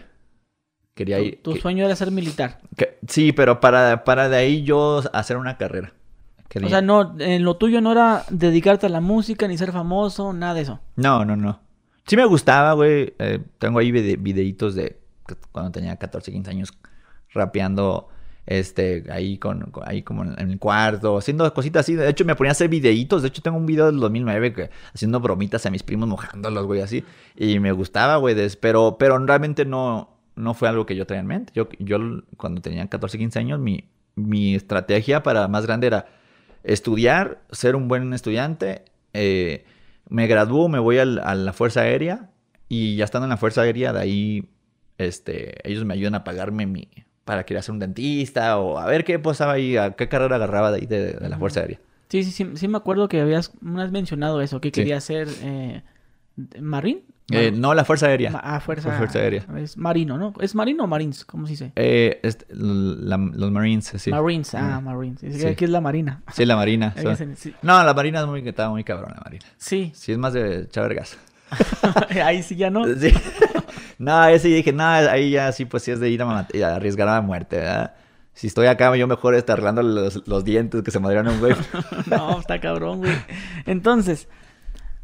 Quería 0.93 1.17
Tu, 1.17 1.23
ir. 1.23 1.41
tu 1.43 1.53
que- 1.53 1.59
sueño 1.61 1.85
era 1.85 1.95
ser 1.95 2.11
militar. 2.11 2.59
que- 2.77 2.97
sí, 3.07 3.31
pero 3.33 3.59
para, 3.59 4.03
para 4.05 4.29
de 4.29 4.37
ahí 4.37 4.63
yo 4.63 5.01
hacer 5.13 5.35
una 5.37 5.57
carrera. 5.57 5.93
Quería- 6.47 6.67
O 6.67 6.69
sea, 6.69 6.81
no, 6.81 7.15
en 7.19 7.43
lo 7.43 7.57
tuyo 7.57 7.81
no 7.81 7.91
era 7.91 8.23
dedicarte 8.29 8.85
a 8.85 8.89
la 8.89 9.01
música 9.01 9.47
ni 9.47 9.57
ser 9.57 9.73
famoso, 9.73 10.31
nada 10.31 10.53
de 10.53 10.61
eso. 10.61 10.79
No, 10.95 11.25
no, 11.25 11.35
no. 11.35 11.59
Sí 12.07 12.15
me 12.15 12.25
gustaba, 12.25 12.73
güey. 12.73 13.13
Eh, 13.19 13.39
tengo 13.57 13.79
ahí 13.79 13.91
vide- 13.91 14.17
videitos 14.17 14.75
de 14.75 14.99
cuando 15.51 15.71
tenía 15.71 15.95
14, 15.97 16.31
15 16.31 16.51
años 16.51 16.73
rapeando 17.33 18.09
este 18.45 19.05
ahí 19.09 19.39
con, 19.39 19.71
ahí 19.85 20.03
como 20.03 20.23
en, 20.23 20.37
el 20.37 20.59
cuarto, 20.59 21.17
haciendo 21.17 21.51
cositas 21.53 21.81
así. 21.81 21.95
De 21.95 22.07
hecho 22.09 22.25
me 22.25 22.35
ponía 22.35 22.51
a 22.51 22.53
hacer 22.53 22.69
videitos. 22.69 23.21
De 23.23 23.29
hecho 23.29 23.41
tengo 23.41 23.57
un 23.57 23.65
video 23.65 23.87
del 23.87 23.99
2009 23.99 24.53
que, 24.53 24.69
haciendo 24.93 25.19
bromitas 25.19 25.65
a 25.65 25.71
mis 25.71 25.81
primos 25.83 26.07
mojándolos, 26.07 26.65
güey, 26.65 26.81
así. 26.81 27.03
Y 27.35 27.59
me 27.59 27.71
gustaba, 27.71 28.17
güey, 28.17 28.35
pero 28.59 28.97
pero 28.99 29.17
realmente 29.25 29.65
no 29.65 30.11
no 30.35 30.53
fue 30.53 30.67
algo 30.69 30.85
que 30.85 30.95
yo 30.95 31.07
tenía 31.07 31.21
en 31.21 31.27
mente. 31.27 31.53
Yo 31.55 31.67
yo 31.79 31.97
cuando 32.37 32.61
tenía 32.61 32.87
14, 32.87 33.17
15 33.17 33.39
años 33.39 33.59
mi 33.59 33.89
mi 34.15 34.55
estrategia 34.55 35.23
para 35.23 35.47
más 35.47 35.65
grande 35.65 35.87
era 35.87 36.05
estudiar, 36.63 37.41
ser 37.51 37.75
un 37.75 37.87
buen 37.87 38.13
estudiante, 38.13 38.85
eh, 39.13 39.65
me 40.09 40.27
gradúo, 40.27 40.67
me 40.69 40.79
voy 40.79 40.97
al- 40.99 41.19
a 41.19 41.35
la 41.35 41.53
Fuerza 41.53 41.81
Aérea 41.81 42.29
y 42.69 42.95
ya 42.95 43.05
estando 43.05 43.25
en 43.25 43.29
la 43.29 43.37
Fuerza 43.37 43.61
Aérea, 43.61 43.93
de 43.93 43.99
ahí 43.99 44.49
este, 44.97 45.67
ellos 45.69 45.85
me 45.85 45.93
ayudan 45.93 46.15
a 46.15 46.23
pagarme 46.23 46.65
mi, 46.65 46.87
para 47.25 47.45
querer 47.45 47.63
ser 47.63 47.73
un 47.73 47.79
dentista 47.79 48.57
o 48.59 48.77
a 48.77 48.85
ver 48.85 49.03
qué 49.03 49.19
pasaba 49.19 49.53
ahí, 49.53 49.77
a 49.77 49.91
qué 49.91 50.07
carrera 50.07 50.35
agarraba 50.37 50.71
de 50.71 50.77
ahí 50.81 50.85
de, 50.85 51.13
de 51.13 51.29
la 51.29 51.37
Fuerza 51.37 51.61
Aérea. 51.61 51.79
Sí, 52.09 52.23
sí, 52.23 52.31
sí, 52.31 52.47
sí 52.55 52.67
me 52.67 52.77
acuerdo 52.77 53.07
que 53.09 53.19
habías 53.19 53.51
me 53.61 53.81
has 53.81 53.91
mencionado 53.91 54.41
eso, 54.41 54.61
que 54.61 54.67
Sí. 54.69 54.71
quería 54.73 55.01
ser 55.01 55.27
eh, 55.41 55.81
marín. 56.61 57.01
Eh, 57.31 57.51
no, 57.51 57.73
la 57.73 57.83
Fuerza 57.85 58.05
Aérea. 58.05 58.39
Ah, 58.43 58.59
fuerza, 58.59 58.91
Fuerza 58.97 59.17
Aérea. 59.17 59.45
Es 59.57 59.77
marino, 59.77 60.17
¿no? 60.17 60.33
¿Es 60.39 60.53
marino 60.53 60.83
o 60.83 60.87
marines? 60.87 61.25
¿Cómo 61.25 61.47
se 61.47 61.53
dice? 61.53 61.71
Eh, 61.75 62.21
la- 62.49 63.17
los 63.17 63.51
Marines, 63.51 63.91
sí. 63.97 64.11
Marines, 64.11 64.53
ah, 64.53 64.79
Marines. 64.79 65.23
Es 65.23 65.33
que 65.35 65.39
Sí. 65.41 65.47
aquí 65.47 65.65
es 65.65 65.71
la 65.71 65.81
marina. 65.81 66.21
Sí, 66.31 66.45
la 66.45 66.55
Marina. 66.55 66.93
Sí. 67.35 67.53
No, 67.63 67.83
la 67.83 67.93
Marina 67.95 68.19
es 68.21 68.27
muy, 68.27 68.47
estaba 68.47 68.69
muy 68.69 68.83
cabrón, 68.83 69.13
la 69.15 69.21
Marina. 69.23 69.45
Sí. 69.57 69.91
Sí, 69.95 70.11
es 70.11 70.17
más 70.19 70.33
de 70.33 70.61
echar 70.61 70.93
gas. 70.93 71.17
Ahí 72.23 72.43
sí 72.43 72.55
ya 72.55 72.69
no. 72.69 72.83
Sí. 72.99 73.11
no, 73.97 74.25
ese 74.25 74.49
dije, 74.49 74.71
no, 74.73 74.83
ahí 74.85 75.31
ya 75.31 75.51
sí, 75.51 75.65
pues 75.65 75.83
sí 75.83 75.91
es 75.91 75.99
de 75.99 76.09
ir 76.09 76.21
a, 76.21 76.25
a 76.39 76.75
arriesgar 76.75 77.07
a 77.07 77.15
la 77.15 77.21
muerte, 77.21 77.57
¿verdad? 77.57 77.93
Si 78.33 78.47
estoy 78.47 78.67
acá, 78.67 78.95
yo 78.97 79.07
mejor 79.07 79.33
estar 79.35 79.53
arreglando 79.53 79.81
los, 79.81 80.27
los 80.27 80.43
dientes 80.43 80.83
que 80.83 80.91
se 80.91 80.99
madrieron 80.99 81.29
un 81.29 81.39
güey. 81.39 81.55
No, 82.07 82.39
está 82.39 82.59
cabrón, 82.59 82.99
güey. 82.99 83.15
Entonces, 83.65 84.27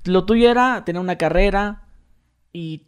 lo 0.03 0.25
tuyo 0.25 0.51
era 0.51 0.84
tener 0.84 0.99
una 1.01 1.15
carrera 1.17 1.84
y 2.53 2.83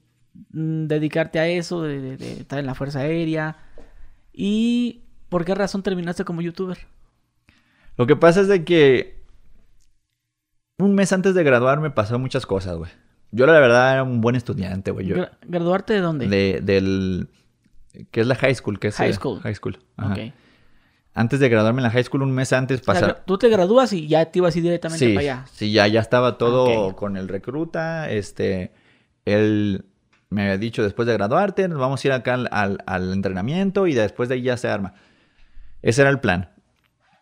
mm, 0.51 0.85
dedicarte 0.87 1.39
a 1.39 1.47
eso, 1.47 1.81
de, 1.83 1.99
de- 2.01 2.17
de 2.17 2.33
estar 2.33 2.59
en 2.59 2.65
la 2.65 2.75
Fuerza 2.75 2.99
Aérea. 2.99 3.57
¿Y 4.33 5.01
por 5.29 5.45
qué 5.45 5.55
razón 5.55 5.83
terminaste 5.83 6.25
como 6.25 6.41
youtuber? 6.41 6.77
Lo 7.97 8.07
que 8.07 8.15
pasa 8.15 8.41
es 8.41 8.47
de 8.47 8.63
que 8.63 9.21
un 10.79 10.95
mes 10.95 11.13
antes 11.13 11.35
de 11.35 11.43
graduarme 11.43 11.91
pasó 11.91 12.17
muchas 12.19 12.45
cosas, 12.45 12.77
güey. 12.77 12.91
Yo 13.31 13.45
la 13.45 13.53
verdad 13.59 13.93
era 13.93 14.03
un 14.03 14.21
buen 14.21 14.35
estudiante, 14.35 14.91
güey. 14.91 15.07
Yo, 15.07 15.15
¿Graduarte 15.47 15.93
de 15.93 15.99
dónde? 16.01 16.27
de, 16.27 16.61
del... 16.61 17.29
¿Qué 18.11 18.21
es 18.21 18.27
la 18.27 18.35
high 18.35 18.55
school? 18.55 18.79
¿Qué 18.79 18.87
es 18.87 18.95
High 18.95 19.11
eh, 19.11 19.13
school. 19.13 19.39
High 19.41 19.55
school. 19.55 19.79
Ajá. 19.97 20.13
Ok. 20.13 20.19
Antes 21.15 21.39
de 21.39 21.47
graduarme 21.49 21.79
en 21.79 21.83
la 21.83 21.91
high 21.91 22.03
school, 22.03 22.23
un 22.23 22.31
mes 22.31 22.51
antes 22.53 22.81
O 22.81 22.83
sea, 22.83 22.93
pasó... 22.95 23.05
gra- 23.07 23.23
tú 23.25 23.37
te 23.37 23.49
gradúas 23.49 23.93
y 23.93 24.07
ya 24.07 24.25
te 24.31 24.39
ibas 24.39 24.55
a 24.55 24.57
ir 24.57 24.63
directamente 24.63 25.05
Sí, 25.05 25.13
para 25.13 25.21
allá. 25.21 25.45
sí, 25.51 25.71
ya, 25.71 25.87
ya 25.87 25.99
estaba 25.99 26.37
todo 26.39 26.95
con 26.95 27.17
el 27.17 27.27
recruta. 27.27 28.09
Este, 28.09 28.71
él 29.25 29.85
me 30.29 30.43
había 30.43 30.57
dicho 30.57 30.83
después 30.83 31.07
de 31.07 31.13
graduarte, 31.13 31.67
nos 31.67 31.79
vamos 31.79 32.03
a 32.03 32.07
ir 32.07 32.11
acá 32.13 32.33
al, 32.33 32.79
al- 32.85 33.13
entrenamiento 33.13 33.85
y 33.87 33.93
después 33.93 34.29
de 34.29 34.35
ahí 34.35 34.41
ya 34.43 34.57
se 34.57 34.67
arma. 34.67 34.93
Ese 35.81 36.01
era 36.01 36.09
el 36.09 36.19
plan. 36.19 36.49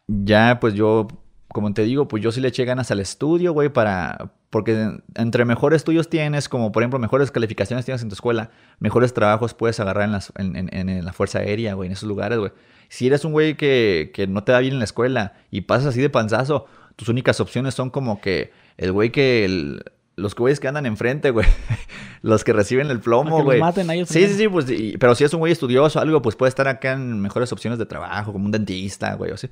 Ya, 0.08 0.60
pues 0.60 0.74
yo, 0.74 1.08
como 1.50 1.74
te 1.74 1.84
digo, 1.84 2.08
pues 2.08 2.24
yo 2.24 2.32
sí 2.32 2.42
le 2.42 2.50
eché 2.50 2.66
ganas 2.66 2.92
al 2.92 3.00
estudio, 3.00 3.54
güey, 3.54 3.70
para. 3.70 4.32
Porque 4.50 4.98
entre 5.16 5.46
mejores 5.46 5.78
estudios 5.78 6.10
tienes, 6.10 6.50
como 6.50 6.74
por 6.74 6.84
ejemplo, 6.84 7.00
mejores 7.00 7.32
calificaciones 7.32 7.86
tienes 7.86 8.02
en 8.02 8.10
tu 8.10 8.16
escuela, 8.16 8.52
mejores 8.80 9.14
trabajos 9.14 9.54
puedes 9.54 9.80
agarrar 9.80 10.04
en, 10.04 10.12
las, 10.12 10.34
en 10.36 11.06
la 11.06 11.14
Fuerza 11.14 11.40
Aérea, 11.40 11.74
güey, 11.76 11.88
en 11.88 11.94
esos 11.94 12.08
lugares, 12.10 12.38
güey. 12.38 12.52
Si 12.90 13.08
eres 13.08 13.24
un 13.24 13.32
güey 13.32 13.56
que, 13.56 14.12
que 14.14 14.28
no 14.28 14.44
te 14.44 14.52
da 14.52 14.60
bien 14.60 14.74
en 14.74 14.80
la 14.80 14.84
escuela 14.86 15.36
y 15.52 15.62
pasas 15.62 15.88
así 15.88 16.02
de 16.02 16.10
panzazo, 16.10 16.66
tus 16.98 17.08
únicas 17.08 17.40
opciones 17.40 17.74
son 17.76 17.90
como 17.90 18.20
que 18.20 18.52
el 18.78 18.92
güey 18.92 19.12
que. 19.12 19.46
el- 19.46 19.84
los 20.15 20.36
güeyes 20.36 20.60
que 20.60 20.67
andan 20.67 20.86
enfrente, 20.86 21.32
güey. 21.32 21.47
los 22.21 22.43
que 22.43 22.54
reciben 22.54 22.89
el 22.91 23.00
plomo, 23.00 23.30
que 23.32 23.36
los 23.38 23.43
güey. 23.45 23.60
maten 23.60 23.89
a 23.89 23.95
ellos 23.95 24.10
Sí, 24.10 24.28
sí, 24.28 24.34
sí, 24.36 24.47
pues, 24.47 24.69
y- 24.69 24.97
pero 24.97 25.15
si 25.15 25.24
es 25.24 25.34
un 25.34 25.39
güey 25.39 25.52
estudioso 25.52 26.00
o 26.00 26.02
algo, 26.02 26.21
pues 26.21 26.36
puede 26.36 26.50
estar 26.50 26.67
acá 26.67 26.93
en 26.93 27.19
mejores 27.21 27.52
opciones 27.52 27.80
de 27.80 27.86
trabajo, 27.86 28.32
como 28.34 28.45
un 28.45 28.52
dentista, 28.52 29.15
güey, 29.15 29.32
o 29.32 29.36
así. 29.36 29.50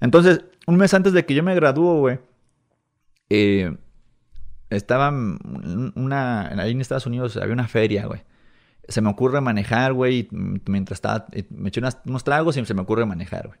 Entonces, 0.00 0.44
un 0.66 0.76
mes 0.76 0.92
antes 0.94 1.12
de 1.12 1.24
que 1.24 1.34
yo 1.34 1.42
me 1.42 1.54
gradúo, 1.54 1.98
güey, 2.00 2.18
eh, 3.30 3.76
estaba 4.70 5.08
en 5.08 5.92
una, 5.94 6.48
ahí 6.60 6.72
en 6.72 6.80
Estados 6.80 7.06
Unidos 7.06 7.36
había 7.36 7.54
una 7.54 7.68
feria, 7.68 8.06
güey. 8.06 8.22
Se 8.88 9.00
me 9.00 9.08
ocurre 9.08 9.40
manejar, 9.40 9.92
güey, 9.94 10.28
mientras 10.30 10.98
estaba, 10.98 11.26
me 11.50 11.68
eché 11.70 11.80
unas- 11.80 12.00
unos 12.04 12.24
tragos 12.24 12.56
y 12.56 12.64
se 12.66 12.74
me 12.74 12.82
ocurre 12.82 13.06
manejar, 13.06 13.46
güey. 13.46 13.58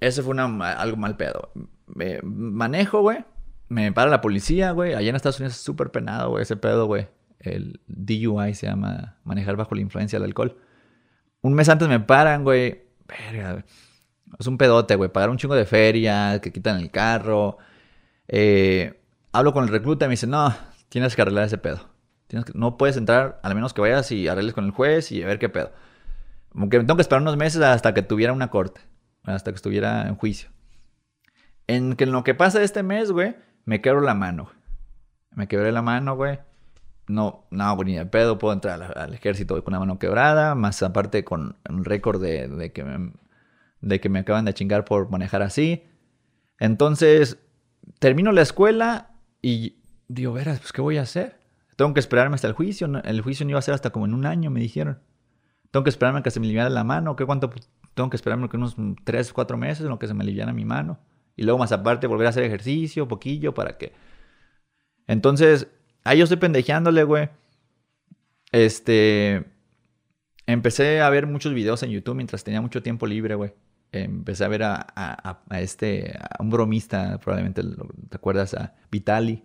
Ese 0.00 0.22
fue 0.22 0.30
una, 0.30 0.72
algo 0.72 0.96
mal 0.96 1.16
pedo. 1.16 1.50
Me 1.86 2.20
manejo, 2.22 3.00
güey. 3.02 3.24
Me 3.68 3.92
para 3.92 4.10
la 4.10 4.20
policía, 4.20 4.70
güey. 4.72 4.94
Allá 4.94 5.10
en 5.10 5.16
Estados 5.16 5.38
Unidos 5.40 5.56
es 5.56 5.62
súper 5.62 5.90
penado, 5.90 6.30
güey, 6.30 6.42
ese 6.42 6.56
pedo, 6.56 6.86
güey. 6.86 7.08
El 7.38 7.80
DUI 7.86 8.54
se 8.54 8.66
llama 8.66 9.16
manejar 9.24 9.56
bajo 9.56 9.74
la 9.74 9.80
influencia 9.82 10.18
del 10.18 10.26
alcohol. 10.28 10.56
Un 11.42 11.54
mes 11.54 11.68
antes 11.68 11.88
me 11.88 12.00
paran, 12.00 12.44
güey. 12.44 12.82
Verga, 13.06 13.52
güey. 13.52 13.64
Es 14.38 14.46
un 14.46 14.58
pedote, 14.58 14.96
güey. 14.96 15.10
Pagar 15.10 15.30
un 15.30 15.36
chingo 15.38 15.54
de 15.54 15.64
feria, 15.66 16.40
que 16.40 16.52
quitan 16.52 16.78
el 16.80 16.90
carro. 16.90 17.58
Eh, 18.26 19.00
hablo 19.32 19.52
con 19.52 19.64
el 19.64 19.70
recluta 19.70 20.06
y 20.06 20.08
me 20.08 20.12
dice, 20.14 20.26
no, 20.26 20.54
tienes 20.88 21.14
que 21.14 21.22
arreglar 21.22 21.44
ese 21.44 21.58
pedo. 21.58 21.80
Tienes 22.26 22.44
que- 22.44 22.52
no 22.58 22.76
puedes 22.76 22.96
entrar, 22.96 23.40
al 23.42 23.54
menos 23.54 23.72
que 23.72 23.80
vayas 23.80 24.10
y 24.12 24.28
arregles 24.28 24.54
con 24.54 24.64
el 24.66 24.70
juez 24.70 25.12
y 25.12 25.22
a 25.22 25.26
ver 25.26 25.38
qué 25.38 25.48
pedo. 25.48 25.72
Como 26.50 26.68
tengo 26.68 26.96
que 26.96 27.02
esperar 27.02 27.22
unos 27.22 27.36
meses 27.36 27.62
hasta 27.62 27.94
que 27.94 28.02
tuviera 28.02 28.32
una 28.32 28.48
corte. 28.50 28.80
Hasta 29.24 29.50
que 29.52 29.56
estuviera 29.56 30.08
en 30.08 30.16
juicio. 30.16 30.50
En, 31.66 31.94
que 31.96 32.04
en 32.04 32.12
lo 32.12 32.24
que 32.24 32.34
pasa 32.34 32.62
este 32.62 32.82
mes, 32.82 33.12
güey, 33.12 33.36
me 33.68 33.82
quebro 33.82 34.00
la 34.00 34.14
mano. 34.14 34.50
Me 35.34 35.46
quebré 35.46 35.72
la 35.72 35.82
mano, 35.82 36.16
güey. 36.16 36.38
No, 37.06 37.44
no, 37.50 37.76
ni 37.84 37.96
de 37.96 38.06
pedo 38.06 38.38
puedo 38.38 38.54
entrar 38.54 38.98
al, 38.98 39.12
ejército 39.12 39.62
con 39.62 39.72
la 39.74 39.78
mano 39.78 39.98
quebrada. 39.98 40.54
Más 40.54 40.82
aparte 40.82 41.22
con 41.22 41.58
un 41.68 41.84
récord 41.84 42.18
de, 42.18 42.72
que 42.72 42.82
me, 42.82 43.12
de 43.82 44.00
que 44.00 44.08
me 44.08 44.20
acaban 44.20 44.46
de 44.46 44.54
chingar 44.54 44.86
por 44.86 45.10
manejar 45.10 45.42
así. 45.42 45.84
Entonces, 46.58 47.40
termino 47.98 48.32
la 48.32 48.40
escuela 48.40 49.10
y 49.42 49.76
digo, 50.08 50.32
veras, 50.32 50.60
pues, 50.60 50.72
¿qué 50.72 50.80
voy 50.80 50.96
a 50.96 51.02
hacer? 51.02 51.38
Tengo 51.76 51.92
que 51.92 52.00
esperarme 52.00 52.36
hasta 52.36 52.48
el 52.48 52.54
juicio. 52.54 52.86
El 53.04 53.20
juicio 53.20 53.44
no 53.44 53.50
iba 53.50 53.58
a 53.58 53.62
ser 53.62 53.74
hasta 53.74 53.90
como 53.90 54.06
en 54.06 54.14
un 54.14 54.24
año, 54.24 54.50
me 54.50 54.60
dijeron. 54.60 54.98
Tengo 55.72 55.84
que 55.84 55.90
esperarme 55.90 56.20
a 56.20 56.22
que 56.22 56.30
se 56.30 56.40
me 56.40 56.46
aliviara 56.46 56.70
la 56.70 56.84
mano. 56.84 57.16
¿Qué 57.16 57.26
cuánto? 57.26 57.50
Pues, 57.50 57.68
tengo 57.92 58.08
que 58.08 58.16
esperarme 58.16 58.48
que 58.48 58.56
unos 58.56 58.76
3, 59.04 59.30
4 59.30 59.58
meses 59.58 59.84
en 59.84 59.90
lo 59.90 59.98
que 59.98 60.06
se 60.06 60.14
me 60.14 60.22
aliviara 60.22 60.54
mi 60.54 60.64
mano. 60.64 60.98
Y 61.38 61.44
luego 61.44 61.58
más 61.58 61.72
aparte 61.72 62.06
volver 62.06 62.26
a 62.26 62.30
hacer 62.30 62.42
ejercicio, 62.42 63.08
poquillo, 63.08 63.54
para 63.54 63.78
que... 63.78 63.92
Entonces, 65.06 65.68
ahí 66.04 66.18
yo 66.18 66.24
estoy 66.24 66.36
pendejeándole, 66.36 67.04
güey. 67.04 67.30
Este... 68.52 69.44
Empecé 70.46 71.00
a 71.00 71.10
ver 71.10 71.26
muchos 71.26 71.54
videos 71.54 71.82
en 71.82 71.90
YouTube 71.90 72.16
mientras 72.16 72.42
tenía 72.42 72.60
mucho 72.60 72.82
tiempo 72.82 73.06
libre, 73.06 73.34
güey. 73.34 73.52
Empecé 73.92 74.44
a 74.44 74.48
ver 74.48 74.62
a, 74.64 75.40
este... 75.52 76.12
A 76.18 76.42
un 76.42 76.50
bromista, 76.50 77.18
probablemente, 77.18 77.62
¿te 77.62 78.16
acuerdas? 78.16 78.54
A 78.54 78.74
Vitali. 78.90 79.44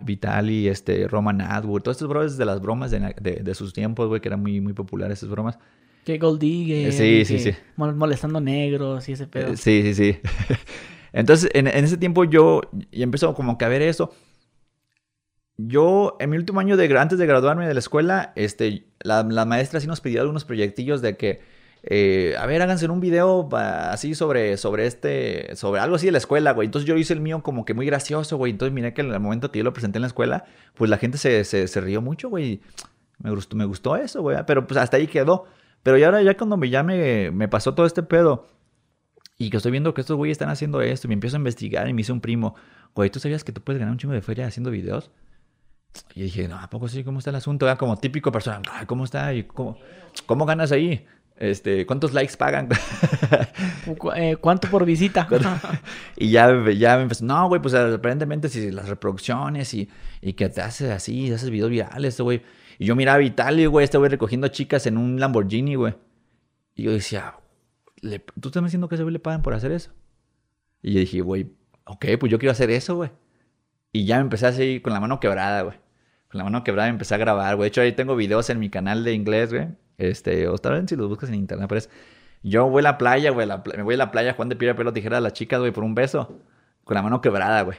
Vitali, 0.00 0.68
este, 0.68 1.08
Roman 1.08 1.40
Atwood. 1.40 1.82
Todos 1.82 1.96
estos 1.96 2.08
brothers 2.08 2.36
de 2.36 2.44
las 2.44 2.60
bromas 2.60 2.90
de, 2.90 3.14
de- 3.20 3.42
de 3.42 3.54
sus 3.54 3.72
tiempos, 3.72 4.08
güey, 4.08 4.20
que 4.20 4.28
eran 4.28 4.40
muy, 4.40 4.60
muy 4.60 4.72
populares 4.72 5.18
esas 5.18 5.30
bromas. 5.30 5.58
Que 6.04 6.18
Gold 6.18 6.40
Digger, 6.40 6.92
sí, 6.92 7.24
sí, 7.24 7.38
sí. 7.38 7.50
mol- 7.76 7.94
Molestando 7.94 8.40
negros 8.40 9.08
y 9.08 9.12
ese 9.12 9.26
pedo. 9.26 9.52
Eh, 9.52 9.56
Sí, 9.56 9.82
sí, 9.82 9.94
sí. 9.94 10.18
Entonces, 11.12 11.50
en, 11.54 11.66
en 11.66 11.84
ese 11.84 11.96
tiempo 11.96 12.24
yo 12.24 12.62
y 12.90 13.02
empezó 13.02 13.34
como 13.34 13.58
que 13.58 13.64
a 13.64 13.68
ver 13.68 13.82
eso. 13.82 14.12
Yo, 15.58 16.16
en 16.18 16.30
mi 16.30 16.36
último 16.38 16.60
año 16.60 16.76
de, 16.76 16.98
antes 16.98 17.18
de 17.18 17.26
graduarme 17.26 17.68
de 17.68 17.74
la 17.74 17.80
escuela, 17.80 18.32
este, 18.36 18.86
la, 19.00 19.22
la 19.22 19.44
maestra 19.44 19.80
sí 19.80 19.86
nos 19.86 20.00
pidió 20.00 20.20
algunos 20.22 20.44
proyectillos 20.44 21.02
de 21.02 21.16
que, 21.16 21.40
eh, 21.84 22.34
a 22.38 22.46
ver, 22.46 22.62
háganse 22.62 22.88
un 22.88 23.00
video 23.00 23.48
así 23.52 24.14
sobre, 24.14 24.56
sobre 24.56 24.86
este, 24.86 25.54
sobre 25.54 25.80
algo 25.80 25.96
así 25.96 26.06
de 26.06 26.12
la 26.12 26.18
escuela, 26.18 26.52
güey. 26.52 26.66
Entonces 26.66 26.88
yo 26.88 26.96
hice 26.96 27.12
el 27.12 27.20
mío 27.20 27.42
como 27.42 27.64
que 27.64 27.74
muy 27.74 27.86
gracioso, 27.86 28.38
güey. 28.38 28.50
Entonces 28.52 28.72
miré 28.72 28.94
que 28.94 29.02
en 29.02 29.12
el 29.12 29.20
momento 29.20 29.52
que 29.52 29.58
yo 29.58 29.64
lo 29.64 29.72
presenté 29.72 29.98
en 29.98 30.02
la 30.02 30.08
escuela, 30.08 30.44
pues 30.74 30.90
la 30.90 30.96
gente 30.98 31.18
se, 31.18 31.44
se, 31.44 31.68
se 31.68 31.80
rió 31.80 32.00
mucho, 32.00 32.28
güey. 32.30 32.60
Me 33.18 33.30
gustó, 33.30 33.54
me 33.54 33.66
gustó 33.66 33.94
eso, 33.96 34.22
güey. 34.22 34.38
Pero 34.46 34.66
pues 34.66 34.78
hasta 34.78 34.96
ahí 34.96 35.06
quedó. 35.06 35.44
Pero 35.82 35.98
ya 35.98 36.06
ahora 36.06 36.22
ya 36.22 36.36
cuando 36.36 36.56
me, 36.56 36.70
ya 36.70 36.82
me, 36.82 37.30
me 37.30 37.48
pasó 37.48 37.74
todo 37.74 37.86
este 37.86 38.02
pedo, 38.02 38.46
y 39.38 39.50
que 39.50 39.56
estoy 39.56 39.72
viendo 39.72 39.92
que 39.94 40.00
estos 40.00 40.16
güeyes 40.16 40.36
están 40.36 40.50
haciendo 40.50 40.80
esto. 40.82 41.06
Y 41.06 41.08
me 41.08 41.14
empiezo 41.14 41.36
a 41.36 41.38
investigar 41.40 41.88
y 41.88 41.92
me 41.92 41.98
dice 41.98 42.12
un 42.12 42.20
primo, 42.20 42.54
güey, 42.94 43.10
¿tú 43.10 43.18
sabías 43.18 43.44
que 43.44 43.52
tú 43.52 43.60
puedes 43.60 43.80
ganar 43.80 43.92
un 43.92 43.98
chingo 43.98 44.14
de 44.14 44.22
feria 44.22 44.46
haciendo 44.46 44.70
videos? 44.70 45.10
Y 46.14 46.22
dije, 46.22 46.48
no, 46.48 46.58
¿a 46.58 46.70
poco 46.70 46.88
sí? 46.88 47.04
¿Cómo 47.04 47.18
está 47.18 47.30
el 47.30 47.36
asunto? 47.36 47.66
Era 47.66 47.76
como 47.76 47.98
típico 47.98 48.32
persona, 48.32 48.62
"Ay, 48.70 48.86
¿cómo 48.86 49.04
está? 49.04 49.34
¿Y 49.34 49.42
cómo, 49.44 49.76
¿Cómo 50.26 50.46
ganas 50.46 50.72
ahí? 50.72 51.04
Este, 51.36 51.86
¿Cuántos 51.86 52.12
likes 52.12 52.36
pagan? 52.36 52.68
Eh, 54.14 54.36
¿Cuánto 54.36 54.68
por 54.68 54.84
visita? 54.84 55.26
y 56.16 56.30
ya, 56.30 56.48
ya 56.70 56.96
me 56.96 57.02
empezó, 57.02 57.24
no, 57.24 57.48
güey, 57.48 57.60
pues 57.60 57.74
aparentemente 57.74 58.48
si 58.48 58.70
las 58.70 58.88
reproducciones 58.88 59.74
y, 59.74 59.88
y 60.20 60.34
que 60.34 60.48
te 60.48 60.60
haces 60.60 60.90
así, 60.90 61.32
haces 61.32 61.50
videos 61.50 61.70
virales, 61.70 62.20
güey. 62.20 62.42
Y 62.78 62.86
yo 62.86 62.96
miraba 62.96 63.16
a 63.16 63.18
Vitaly, 63.20 63.66
güey, 63.66 63.84
este 63.84 63.98
güey 63.98 64.10
recogiendo 64.10 64.48
chicas 64.48 64.86
en 64.86 64.96
un 64.98 65.18
Lamborghini, 65.20 65.74
güey. 65.74 65.94
Y 66.74 66.84
yo 66.84 66.92
decía, 66.92 67.34
¿le- 68.00 68.18
¿tú 68.40 68.48
estás 68.48 68.62
diciendo 68.64 68.88
que 68.88 68.94
a 68.94 68.96
ese 68.96 69.02
güey 69.02 69.12
le 69.12 69.18
pagan 69.20 69.42
por 69.42 69.54
hacer 69.54 69.72
eso? 69.72 69.90
Y 70.82 70.92
yo 70.94 71.00
dije, 71.00 71.20
güey, 71.20 71.52
ok, 71.84 72.06
pues 72.18 72.30
yo 72.30 72.38
quiero 72.38 72.52
hacer 72.52 72.70
eso, 72.70 72.96
güey. 72.96 73.10
Y 73.92 74.04
ya 74.06 74.16
me 74.16 74.22
empecé 74.22 74.46
así 74.46 74.80
con 74.80 74.92
la 74.92 75.00
mano 75.00 75.20
quebrada, 75.20 75.62
güey. 75.62 75.76
Con 76.30 76.38
la 76.38 76.44
mano 76.44 76.64
quebrada 76.64 76.88
empecé 76.88 77.14
a 77.14 77.18
grabar, 77.18 77.56
güey. 77.56 77.66
De 77.66 77.68
hecho, 77.68 77.80
ahí 77.82 77.92
tengo 77.92 78.16
videos 78.16 78.48
en 78.50 78.58
mi 78.58 78.70
canal 78.70 79.04
de 79.04 79.12
inglés, 79.12 79.52
güey. 79.52 79.68
Este, 79.98 80.48
o 80.48 80.56
tal 80.58 80.72
vez 80.72 80.84
si 80.88 80.96
los 80.96 81.08
buscas 81.08 81.28
en 81.28 81.34
internet, 81.36 81.68
pero 81.68 81.78
es... 81.78 81.90
Yo 82.42 82.68
voy 82.68 82.80
a 82.80 82.82
la 82.82 82.98
playa, 82.98 83.30
güey. 83.30 83.46
la 83.46 83.62
pla- 83.62 83.76
me 83.76 83.82
voy 83.84 83.94
a 83.94 83.98
la 83.98 84.10
playa, 84.10 84.32
Juan 84.34 84.48
de 84.48 84.56
piedra, 84.56 84.74
pelo, 84.74 84.92
tijera 84.92 85.18
a 85.18 85.20
las 85.20 85.32
chicas, 85.34 85.60
güey, 85.60 85.70
por 85.70 85.84
un 85.84 85.94
beso. 85.94 86.40
Con 86.84 86.96
la 86.96 87.02
mano 87.02 87.20
quebrada, 87.20 87.62
güey. 87.62 87.78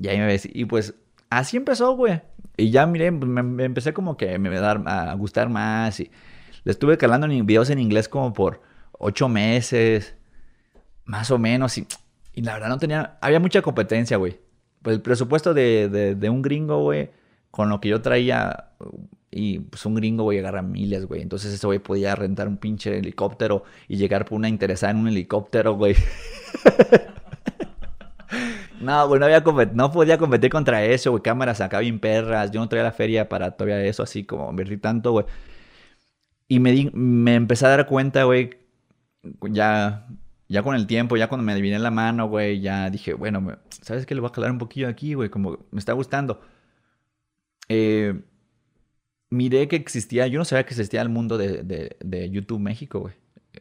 Y 0.00 0.08
ahí 0.08 0.16
me 0.18 0.24
ves. 0.26 0.48
Y 0.50 0.64
pues, 0.64 0.94
así 1.28 1.58
empezó, 1.58 1.94
güey. 1.94 2.22
Y 2.58 2.70
ya, 2.70 2.86
miré, 2.86 3.12
pues, 3.12 3.30
me, 3.30 3.42
me 3.42 3.64
empecé 3.64 3.94
como 3.94 4.16
que 4.16 4.36
me 4.38 4.50
va 4.58 4.72
a, 4.72 5.14
gustar 5.14 5.48
más. 5.48 6.00
Y 6.00 6.10
Le 6.64 6.72
estuve 6.72 6.98
calando 6.98 7.26
en 7.28 7.46
videos 7.46 7.70
en 7.70 7.78
inglés 7.78 8.08
como 8.08 8.34
por 8.34 8.60
ocho 8.92 9.28
meses, 9.28 10.16
más 11.04 11.30
o 11.30 11.38
menos. 11.38 11.78
Y, 11.78 11.86
y 12.34 12.42
la 12.42 12.54
verdad 12.54 12.68
no 12.68 12.78
tenía, 12.78 13.16
había 13.20 13.38
mucha 13.38 13.62
competencia, 13.62 14.16
güey. 14.16 14.40
Pues 14.82 14.96
el 14.96 15.02
presupuesto 15.02 15.54
de, 15.54 15.88
de, 15.88 16.14
de 16.16 16.30
un 16.30 16.42
gringo, 16.42 16.82
güey, 16.82 17.10
con 17.52 17.68
lo 17.68 17.80
que 17.80 17.88
yo 17.90 18.02
traía, 18.02 18.72
y 19.30 19.60
pues 19.60 19.86
un 19.86 19.94
gringo, 19.94 20.24
güey, 20.24 20.40
agarra 20.40 20.62
miles, 20.62 21.06
güey. 21.06 21.22
Entonces 21.22 21.52
ese 21.52 21.66
güey 21.66 21.78
podía 21.78 22.16
rentar 22.16 22.48
un 22.48 22.56
pinche 22.56 22.98
helicóptero 22.98 23.62
y 23.86 23.96
llegar 23.96 24.24
por 24.24 24.36
una 24.36 24.48
interesada 24.48 24.90
en 24.92 24.98
un 24.98 25.08
helicóptero, 25.08 25.74
güey. 25.74 25.94
no, 28.80 29.08
güey, 29.08 29.20
no, 29.74 29.90
podía 29.92 30.18
competir 30.18 30.50
contra 30.50 30.84
eso, 30.84 31.10
güey. 31.10 31.22
Cámaras 31.22 31.60
acá 31.60 31.80
bien 31.80 31.98
perras. 32.00 32.50
Yo 32.50 32.60
no 32.60 32.68
traía 32.68 32.84
la 32.84 32.92
feria 32.92 33.28
para 33.28 33.52
todavía 33.52 33.82
eso, 33.84 34.02
así 34.02 34.24
como 34.24 34.50
invertir 34.50 34.80
tanto, 34.80 35.12
güey. 35.12 35.26
Y 36.48 36.60
me, 36.60 36.90
me 36.94 37.34
empecé 37.34 37.66
a 37.66 37.70
dar 37.70 37.86
cuenta, 37.86 38.24
güey, 38.24 38.50
ya, 39.50 40.08
ya 40.48 40.62
con 40.62 40.74
el 40.76 40.86
tiempo, 40.86 41.16
ya 41.16 41.28
cuando 41.28 41.44
me 41.44 41.52
adiviné 41.52 41.78
la 41.78 41.90
mano, 41.90 42.28
güey, 42.28 42.60
ya 42.60 42.90
dije, 42.90 43.14
bueno, 43.14 43.58
¿sabes 43.82 44.06
qué? 44.06 44.14
Le 44.14 44.20
voy 44.20 44.28
a 44.30 44.32
calar 44.32 44.50
un 44.50 44.58
poquillo 44.58 44.88
aquí, 44.88 45.14
güey, 45.14 45.30
como 45.30 45.58
me 45.70 45.78
está 45.78 45.92
gustando. 45.92 46.40
Eh, 47.68 48.22
miré 49.30 49.68
que 49.68 49.76
existía, 49.76 50.26
yo 50.26 50.38
no 50.38 50.44
sabía 50.44 50.64
que 50.64 50.70
existía 50.70 51.02
el 51.02 51.08
mundo 51.10 51.38
de, 51.38 51.62
de, 51.62 51.96
de 52.00 52.30
YouTube 52.30 52.60
México, 52.60 53.00
güey. 53.00 53.14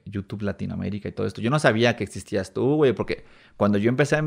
YouTube 0.05 0.41
Latinoamérica 0.41 1.09
y 1.09 1.11
todo 1.11 1.27
esto. 1.27 1.41
Yo 1.41 1.49
no 1.49 1.59
sabía 1.59 1.95
que 1.95 2.03
existías 2.03 2.53
tú, 2.53 2.75
güey, 2.75 2.93
porque 2.93 3.25
cuando 3.55 3.77
yo 3.77 3.89
empecé 3.89 4.17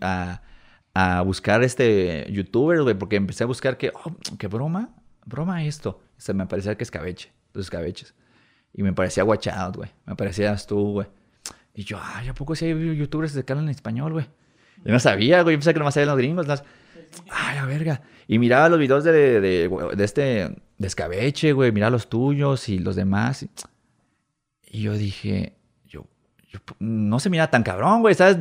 a, 0.00 1.22
buscar 1.24 1.62
este 1.62 2.26
youtuber, 2.30 2.82
güey, 2.82 2.94
porque 2.94 3.16
empecé 3.16 3.44
a 3.44 3.46
buscar 3.46 3.76
que, 3.76 3.92
oh, 3.94 4.16
qué 4.38 4.46
broma, 4.46 4.90
broma 5.24 5.64
esto. 5.64 6.00
Se 6.16 6.34
me 6.34 6.46
parecía 6.46 6.76
que 6.76 6.84
escabeche, 6.84 7.32
los 7.54 7.66
escabeches. 7.66 8.14
Y 8.72 8.82
me 8.82 8.92
parecía 8.92 9.24
Watch 9.24 9.48
Out, 9.48 9.76
güey. 9.76 9.90
Me 10.06 10.14
parecías 10.16 10.66
tú, 10.66 10.92
güey. 10.92 11.06
Y 11.74 11.84
yo, 11.84 11.98
ay, 12.02 12.28
¿a 12.28 12.34
poco 12.34 12.54
si 12.54 12.66
hay 12.66 12.96
youtubers 12.96 13.32
que 13.32 13.52
hablan 13.52 13.66
en 13.66 13.70
español, 13.70 14.12
güey? 14.12 14.26
Yo 14.84 14.92
no 14.92 15.00
sabía, 15.00 15.42
güey. 15.42 15.54
Yo 15.54 15.58
pensaba 15.58 15.72
que 15.74 15.78
nomás 15.78 15.94
sabían 15.94 16.08
los 16.08 16.18
gringos. 16.18 16.46
Las... 16.46 16.64
Ay, 17.30 17.56
la 17.56 17.66
verga. 17.66 18.02
Y 18.26 18.38
miraba 18.38 18.68
los 18.68 18.78
videos 18.78 19.04
de, 19.04 19.12
de, 19.12 19.40
de, 19.40 20.04
este, 20.04 20.22
de 20.78 20.86
escabeche, 20.86 21.52
güey. 21.52 21.72
Miraba 21.72 21.90
los 21.90 22.08
tuyos 22.08 22.68
y 22.68 22.78
los 22.78 22.96
demás. 22.96 23.46
Yo 24.70 24.94
dije, 24.94 25.56
yo, 25.84 26.06
yo 26.48 26.60
no 26.78 27.18
se 27.18 27.30
mira 27.30 27.50
tan 27.50 27.62
cabrón, 27.62 28.00
güey, 28.02 28.14
¿sabes? 28.14 28.38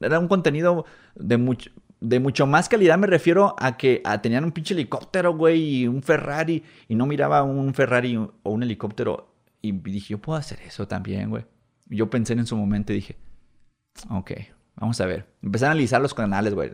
Era 0.00 0.18
un 0.18 0.28
contenido 0.28 0.84
de 1.14 1.38
mucho, 1.38 1.70
de 2.00 2.20
mucho 2.20 2.46
más 2.46 2.68
calidad, 2.68 2.98
me 2.98 3.06
refiero 3.06 3.56
a 3.58 3.78
que 3.78 4.02
tenían 4.22 4.44
un 4.44 4.52
pinche 4.52 4.74
helicóptero, 4.74 5.34
güey, 5.34 5.62
y 5.62 5.88
un 5.88 6.02
Ferrari, 6.02 6.62
y 6.86 6.94
no 6.94 7.06
miraba 7.06 7.42
un 7.42 7.72
Ferrari 7.72 8.16
o 8.16 8.32
un 8.44 8.62
helicóptero. 8.62 9.34
Y 9.62 9.72
dije, 9.72 10.08
yo 10.10 10.18
puedo 10.18 10.38
hacer 10.38 10.60
eso 10.66 10.86
también, 10.86 11.30
güey. 11.30 11.46
Yo 11.86 12.10
pensé 12.10 12.34
en 12.34 12.46
su 12.46 12.56
momento 12.56 12.92
y 12.92 12.96
dije, 12.96 13.16
ok, 14.10 14.32
vamos 14.76 15.00
a 15.00 15.06
ver. 15.06 15.26
Empecé 15.42 15.64
a 15.64 15.70
analizar 15.70 16.02
los 16.02 16.12
canales, 16.12 16.52
güey. 16.52 16.70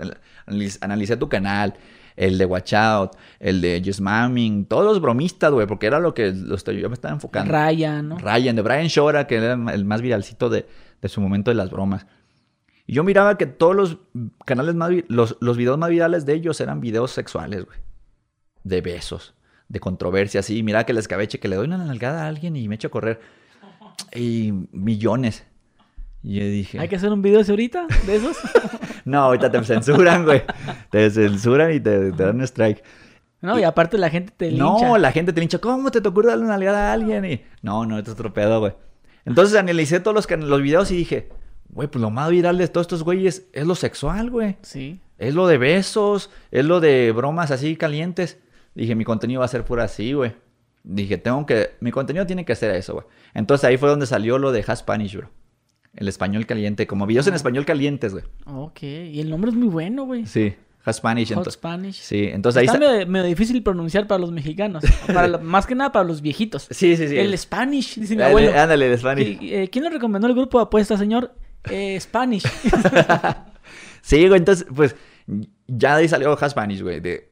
Analicé 0.80 1.16
tu 1.16 1.28
canal, 1.28 1.74
el 2.16 2.38
de 2.38 2.44
Watch 2.46 2.74
Out, 2.74 3.12
el 3.38 3.60
de 3.60 3.82
Just 3.84 4.00
Mamming, 4.00 4.66
todos 4.66 4.84
los 4.84 5.00
bromistas, 5.00 5.52
güey, 5.52 5.66
porque 5.66 5.86
era 5.86 5.98
lo 5.98 6.14
que 6.14 6.32
los, 6.32 6.64
yo 6.64 6.88
me 6.88 6.94
estaba 6.94 7.14
enfocando. 7.14 7.52
Ryan, 7.52 8.08
¿no? 8.08 8.18
Ryan, 8.18 8.56
de 8.56 8.62
Brian 8.62 8.86
Shora, 8.86 9.26
que 9.26 9.36
era 9.36 9.52
el 9.52 9.84
más 9.84 10.02
viralcito 10.02 10.48
de, 10.48 10.66
de 11.00 11.08
su 11.08 11.20
momento 11.20 11.50
de 11.50 11.54
las 11.54 11.70
bromas. 11.70 12.06
Y 12.86 12.94
yo 12.94 13.04
miraba 13.04 13.38
que 13.38 13.46
todos 13.46 13.76
los 13.76 13.98
canales 14.44 14.74
más, 14.74 14.90
los, 15.08 15.36
los 15.40 15.56
videos 15.56 15.78
más 15.78 15.90
virales 15.90 16.26
de 16.26 16.34
ellos 16.34 16.60
eran 16.60 16.80
videos 16.80 17.12
sexuales, 17.12 17.64
güey. 17.64 17.78
De 18.64 18.80
besos, 18.80 19.34
de 19.68 19.78
controversia, 19.80 20.40
así. 20.40 20.62
Mira 20.62 20.84
que 20.84 20.92
el 20.92 20.98
escabeche, 20.98 21.38
que 21.38 21.46
le 21.46 21.56
doy 21.56 21.66
una 21.66 21.78
nalgada 21.78 22.24
a 22.24 22.26
alguien 22.26 22.56
y 22.56 22.68
me 22.68 22.74
echo 22.74 22.88
a 22.88 22.90
correr. 22.90 23.20
Y 24.14 24.52
millones. 24.72 25.46
Y 26.22 26.38
yo 26.38 26.44
dije... 26.44 26.78
¿Hay 26.78 26.88
que 26.88 26.96
hacer 26.96 27.12
un 27.12 27.22
video 27.22 27.40
ahorita 27.40 27.86
de 28.06 28.16
esos? 28.16 28.36
no, 29.04 29.20
ahorita 29.20 29.50
te 29.50 29.64
censuran, 29.64 30.24
güey. 30.24 30.42
Te 30.90 31.10
censuran 31.10 31.72
y 31.72 31.80
te, 31.80 32.10
dan 32.12 32.36
un 32.36 32.42
strike. 32.42 32.82
No, 33.40 33.58
y, 33.58 33.62
aparte 33.62 33.96
la 33.96 34.10
gente 34.10 34.32
te 34.36 34.50
lincha. 34.50 34.64
No, 34.64 34.98
la 34.98 35.12
gente 35.12 35.32
te 35.32 35.40
lincha. 35.40 35.58
¿Cómo 35.58 35.90
te, 35.90 36.00
te 36.00 36.08
ocurre 36.08 36.28
darle 36.28 36.44
una 36.44 36.52
nalgada 36.52 36.90
a 36.90 36.92
alguien? 36.92 37.24
Y... 37.24 37.42
No, 37.62 37.86
no, 37.86 37.98
esto 37.98 38.10
es 38.10 38.14
otro 38.14 38.34
pedo, 38.34 38.60
güey. 38.60 38.74
Entonces 39.24 39.58
analicé 39.58 40.00
todos 40.00 40.14
los, 40.14 40.40
los 40.40 40.62
videos 40.62 40.90
y 40.90 40.96
dije... 40.96 41.28
Güey, 41.72 41.88
pues 41.88 42.02
lo 42.02 42.10
más 42.10 42.28
viral 42.30 42.58
de 42.58 42.66
todos 42.66 42.86
estos 42.86 43.04
güeyes 43.04 43.48
es 43.52 43.64
lo 43.64 43.76
sexual, 43.76 44.28
güey. 44.28 44.56
Sí. 44.62 45.00
Es 45.18 45.36
lo 45.36 45.46
de 45.46 45.56
besos, 45.56 46.28
es 46.50 46.64
lo 46.64 46.80
de 46.80 47.12
bromas 47.12 47.52
así 47.52 47.76
calientes. 47.76 48.38
Dije, 48.74 48.96
mi 48.96 49.04
contenido 49.04 49.38
va 49.38 49.44
a 49.44 49.48
ser 49.48 49.64
pura 49.64 49.84
así, 49.84 50.12
güey. 50.12 50.34
Dije, 50.82 51.16
tengo 51.16 51.46
que... 51.46 51.76
Mi 51.78 51.92
contenido 51.92 52.26
tiene 52.26 52.44
que 52.44 52.56
ser 52.56 52.74
eso, 52.74 52.94
güey. 52.94 53.06
Entonces 53.34 53.64
ahí 53.64 53.76
fue 53.76 53.88
donde 53.88 54.06
salió 54.06 54.36
lo 54.38 54.50
de 54.50 54.64
Spanish, 54.64 55.16
bro. 55.16 55.30
El 55.94 56.08
español 56.08 56.46
caliente, 56.46 56.86
como 56.86 57.06
videos 57.06 57.26
en 57.26 57.32
ah. 57.32 57.36
español 57.36 57.64
calientes, 57.64 58.12
güey. 58.12 58.24
Ok, 58.46 58.82
y 58.82 59.20
el 59.20 59.28
nombre 59.28 59.50
es 59.50 59.56
muy 59.56 59.68
bueno, 59.68 60.04
güey. 60.04 60.26
Sí, 60.26 60.54
Spanish. 60.90 61.34
Hot 61.34 61.50
Spanish. 61.50 62.00
Sí, 62.00 62.28
entonces 62.32 62.60
ahí 62.60 62.66
está. 62.66 62.78
Medio, 62.78 63.06
medio, 63.06 63.26
difícil 63.26 63.62
pronunciar 63.62 64.06
para 64.06 64.18
los 64.18 64.32
mexicanos. 64.32 64.82
para 65.06 65.38
más 65.38 65.66
que 65.66 65.74
nada 65.74 65.92
para 65.92 66.04
los 66.04 66.22
viejitos. 66.22 66.66
Sí, 66.70 66.96
sí, 66.96 67.08
sí. 67.08 67.18
El 67.18 67.36
Spanish, 67.36 67.98
dice 67.98 68.16
mi 68.16 68.22
abuelo. 68.22 68.58
Ándale, 68.58 68.90
el 68.90 68.98
Spanish. 68.98 69.38
Eh, 69.42 69.68
¿Quién 69.70 69.84
le 69.84 69.90
recomendó 69.90 70.26
el 70.26 70.34
grupo 70.34 70.58
de 70.58 70.64
apuestas, 70.64 70.98
señor? 70.98 71.34
Eh, 71.70 71.98
Spanish. 72.00 72.44
sí, 74.02 74.26
güey, 74.26 74.38
entonces, 74.38 74.66
pues, 74.74 74.96
ya 75.66 75.96
de 75.96 76.02
ahí 76.02 76.08
salió 76.08 76.36
Spanish, 76.48 76.82
güey. 76.82 77.00
De... 77.00 77.30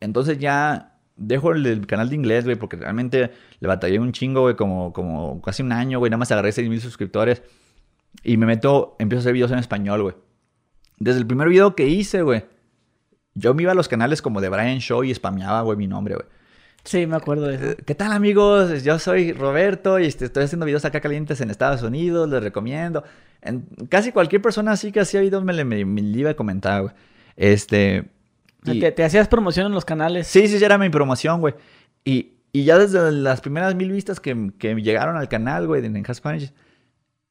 Entonces 0.00 0.38
ya 0.38 0.98
dejo 1.16 1.52
el, 1.52 1.86
canal 1.86 2.08
de 2.08 2.16
inglés, 2.16 2.44
güey, 2.44 2.56
porque 2.56 2.76
realmente 2.76 3.30
le 3.60 3.68
batallé 3.68 4.00
un 4.00 4.12
chingo, 4.12 4.42
güey, 4.42 4.56
como, 4.56 4.92
como 4.92 5.40
casi 5.40 5.62
un 5.62 5.70
año, 5.70 6.00
güey. 6.00 6.10
Nada 6.10 6.18
más 6.18 6.32
agarré 6.32 6.50
6 6.50 6.68
mil 6.68 6.80
suscriptores. 6.80 7.42
Y 8.22 8.36
me 8.36 8.46
meto, 8.46 8.96
empiezo 8.98 9.20
a 9.20 9.22
hacer 9.22 9.32
videos 9.32 9.50
en 9.52 9.58
español, 9.58 10.02
güey. 10.02 10.14
Desde 10.98 11.20
el 11.20 11.26
primer 11.26 11.48
video 11.48 11.74
que 11.76 11.86
hice, 11.86 12.22
güey, 12.22 12.44
yo 13.34 13.54
me 13.54 13.62
iba 13.62 13.72
a 13.72 13.74
los 13.74 13.88
canales 13.88 14.20
como 14.20 14.40
de 14.40 14.48
Brian 14.48 14.80
Show 14.80 15.04
y 15.04 15.14
spameaba, 15.14 15.62
güey, 15.62 15.78
mi 15.78 15.86
nombre, 15.86 16.14
güey. 16.14 16.26
Sí, 16.84 17.06
me 17.06 17.16
acuerdo 17.16 17.46
de 17.46 17.54
eso. 17.54 17.64
Eh, 17.66 17.76
¿Qué 17.84 17.94
tal, 17.94 18.12
amigos? 18.12 18.82
Yo 18.82 18.98
soy 18.98 19.32
Roberto 19.32 19.98
y 19.98 20.06
este, 20.06 20.24
estoy 20.24 20.44
haciendo 20.44 20.66
videos 20.66 20.84
acá 20.84 21.00
calientes 21.00 21.40
en 21.40 21.50
Estados 21.50 21.82
Unidos, 21.82 22.28
les 22.28 22.42
recomiendo. 22.42 23.04
En, 23.42 23.66
casi 23.88 24.10
cualquier 24.10 24.42
persona 24.42 24.72
así 24.72 24.90
que 24.90 25.00
hacía 25.00 25.20
videos 25.20 25.44
me, 25.44 25.52
le, 25.52 25.64
me, 25.64 26.00
iba 26.00 26.30
a 26.30 26.34
comentar, 26.34 26.82
güey. 26.82 26.94
Este... 27.36 28.04
te, 28.64 29.04
hacías 29.04 29.28
promoción 29.28 29.66
en 29.66 29.72
los 29.72 29.84
canales. 29.84 30.26
Sí, 30.26 30.48
sí, 30.48 30.58
ya 30.58 30.66
era 30.66 30.78
mi 30.78 30.88
promoción, 30.88 31.40
güey. 31.40 31.54
Y, 32.04 32.38
y 32.52 32.64
ya 32.64 32.78
desde 32.78 33.12
las 33.12 33.40
primeras 33.40 33.74
mil 33.74 33.92
vistas 33.92 34.18
que, 34.18 34.52
que 34.58 34.74
llegaron 34.74 35.16
al 35.16 35.28
canal, 35.28 35.66
güey, 35.66 35.82
de 35.82 35.88
Enhance 35.88 36.14
Spanish, 36.14 36.52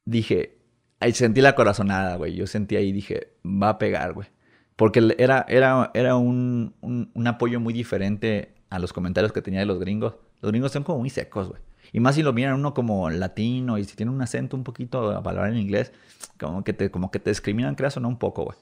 dije, 0.05 0.56
ahí 0.99 1.13
sentí 1.13 1.41
la 1.41 1.55
corazonada, 1.55 2.15
güey. 2.15 2.35
Yo 2.35 2.47
sentí 2.47 2.75
ahí 2.75 2.91
dije, 2.91 3.33
va 3.45 3.69
a 3.69 3.77
pegar, 3.77 4.13
güey. 4.13 4.27
Porque 4.75 5.15
era, 5.17 5.45
era, 5.49 5.91
era 5.93 6.15
un, 6.15 6.75
un, 6.81 7.27
apoyo 7.27 7.59
muy 7.59 7.73
diferente 7.73 8.53
a 8.69 8.77
los 8.77 8.93
comentarios 8.93 9.33
que 9.33 9.41
tenía 9.41 9.59
de 9.59 9.65
los 9.65 9.79
gringos. 9.79 10.15
Los 10.41 10.51
gringos 10.51 10.71
son 10.71 10.83
como 10.83 10.99
muy 10.99 11.09
secos, 11.09 11.49
güey. 11.49 11.61
Y 11.93 11.99
más 11.99 12.15
si 12.15 12.21
lo 12.21 12.33
miran 12.33 12.55
uno 12.55 12.73
como 12.73 13.09
latino 13.09 13.77
y 13.77 13.85
si 13.85 13.95
tiene 13.95 14.11
un 14.11 14.21
acento 14.21 14.55
un 14.55 14.63
poquito 14.63 15.11
a 15.11 15.23
palabra 15.23 15.49
en 15.49 15.57
inglés, 15.57 15.93
como 16.39 16.63
que 16.63 16.73
te, 16.73 16.91
como 16.91 17.09
que 17.11 17.19
te 17.19 17.31
discriminan, 17.31 17.75
creas 17.75 17.97
o 17.97 17.99
no 17.99 18.07
un 18.07 18.19
poco, 18.19 18.43
güey. 18.43 18.57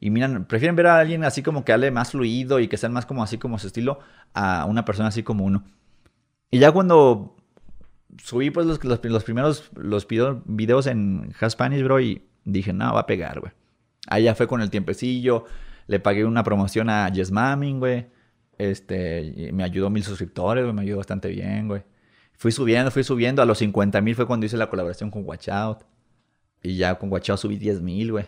Y 0.00 0.10
miran, 0.10 0.44
prefieren 0.44 0.76
ver 0.76 0.86
a 0.86 0.98
alguien 1.00 1.24
así 1.24 1.42
como 1.42 1.64
que 1.64 1.72
hable 1.72 1.90
más 1.90 2.12
fluido 2.12 2.60
y 2.60 2.68
que 2.68 2.76
sea 2.76 2.88
más 2.88 3.06
como 3.06 3.24
así 3.24 3.38
como 3.38 3.58
su 3.58 3.66
estilo 3.66 3.98
a 4.34 4.64
una 4.66 4.84
persona 4.84 5.08
así 5.08 5.24
como 5.24 5.44
uno. 5.44 5.64
Y 6.50 6.60
ya 6.60 6.70
cuando 6.70 7.36
subí 8.22 8.50
pues 8.50 8.66
los, 8.66 8.82
los, 8.84 9.24
primeros 9.24 9.70
los 9.74 10.06
videos 10.08 10.86
en 10.86 11.32
Spanish, 11.48 11.82
bro, 11.82 12.00
y 12.00 12.22
dije, 12.44 12.72
no, 12.72 12.94
va 12.94 13.00
a 13.00 13.06
pegar, 13.06 13.40
güey. 13.40 13.52
Allá 14.06 14.34
fue 14.34 14.46
con 14.46 14.62
el 14.62 14.70
tiempecillo, 14.70 15.44
le 15.86 16.00
pagué 16.00 16.24
una 16.24 16.42
promoción 16.44 16.88
a 16.88 17.08
Yes 17.10 17.30
Mamming, 17.30 17.78
güey. 17.78 18.06
Este, 18.56 19.50
me 19.52 19.62
ayudó 19.62 19.90
mil 19.90 20.02
suscriptores, 20.02 20.64
güey, 20.64 20.74
me 20.74 20.82
ayudó 20.82 20.98
bastante 20.98 21.28
bien, 21.28 21.68
güey. 21.68 21.82
Fui 22.32 22.52
subiendo, 22.52 22.90
fui 22.90 23.04
subiendo, 23.04 23.42
a 23.42 23.44
los 23.44 23.58
50 23.58 24.00
mil 24.00 24.14
fue 24.14 24.26
cuando 24.26 24.46
hice 24.46 24.56
la 24.56 24.70
colaboración 24.70 25.10
con 25.10 25.24
Watch 25.24 25.48
Out. 25.48 25.82
Y 26.62 26.76
ya 26.76 26.96
con 26.96 27.10
Watch 27.12 27.30
Out 27.30 27.40
subí 27.40 27.56
10 27.56 27.82
mil, 27.82 28.12
güey. 28.12 28.26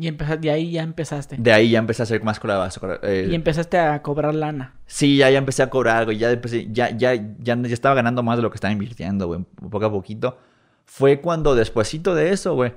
Y 0.00 0.08
empezaste, 0.08 0.40
de 0.40 0.50
ahí 0.50 0.70
ya 0.70 0.82
empezaste. 0.82 1.36
De 1.38 1.52
ahí 1.52 1.70
ya 1.70 1.78
empecé 1.78 2.00
a 2.00 2.04
hacer 2.04 2.24
más 2.24 2.40
colaboración. 2.40 2.98
Eh, 3.02 3.28
y 3.30 3.34
empezaste 3.34 3.76
a 3.76 4.00
cobrar 4.00 4.34
lana. 4.34 4.76
Sí, 4.86 5.18
ya, 5.18 5.28
ya 5.28 5.36
empecé 5.36 5.62
a 5.62 5.68
cobrar, 5.68 6.06
güey. 6.06 6.16
Ya, 6.16 6.40
ya, 6.40 6.90
ya, 6.96 7.14
ya, 7.14 7.22
ya 7.38 7.74
estaba 7.74 7.96
ganando 7.96 8.22
más 8.22 8.38
de 8.38 8.42
lo 8.42 8.50
que 8.50 8.54
estaba 8.54 8.72
invirtiendo, 8.72 9.26
güey. 9.26 9.44
Poco 9.70 9.84
a 9.84 9.92
poquito. 9.92 10.38
Fue 10.86 11.20
cuando 11.20 11.54
despuesito 11.54 12.14
de 12.14 12.30
eso, 12.30 12.54
güey, 12.54 12.72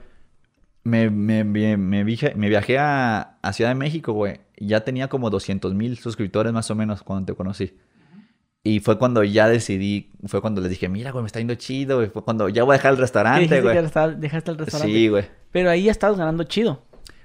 me, 0.84 1.10
me, 1.10 1.46
me, 1.46 1.78
me, 1.78 2.04
viajé 2.04 2.78
a, 2.78 3.38
a, 3.42 3.54
Ciudad 3.54 3.72
de 3.72 3.76
México, 3.76 4.12
güey. 4.12 4.42
Ya 4.58 4.82
tenía 4.82 5.08
como 5.08 5.30
200 5.30 5.74
mil 5.74 5.98
suscriptores 5.98 6.52
más 6.52 6.70
o 6.72 6.76
menos 6.76 7.04
cuando 7.04 7.28
te 7.28 7.38
conocí. 7.38 7.78
Y 8.66 8.82
fue 8.82 8.98
cuando 8.98 9.24
ya 9.24 9.48
decidí, 9.48 10.12
fue 10.26 10.42
cuando 10.42 10.60
les 10.60 10.72
dije, 10.72 10.90
mira, 10.90 11.12
güey, 11.12 11.24
me 11.24 11.28
está 11.28 11.40
yendo 11.40 11.56
chido, 11.56 11.98
güey. 11.98 12.10
Fue 12.10 12.22
cuando 12.26 12.50
ya 12.50 12.64
voy 12.64 12.74
a 12.74 12.78
dejar 12.78 12.92
el 12.92 12.98
restaurante, 12.98 13.62
güey. 13.62 13.76
Dejaste 13.76 14.52
el 14.52 14.58
restaurante. 14.58 14.94
Sí, 14.94 15.08
güey. 15.08 15.26
Pero 15.54 15.70
ahí 15.70 15.84
ya 15.84 15.92
estabas 15.92 16.18
ganando 16.18 16.44
chido. 16.44 16.84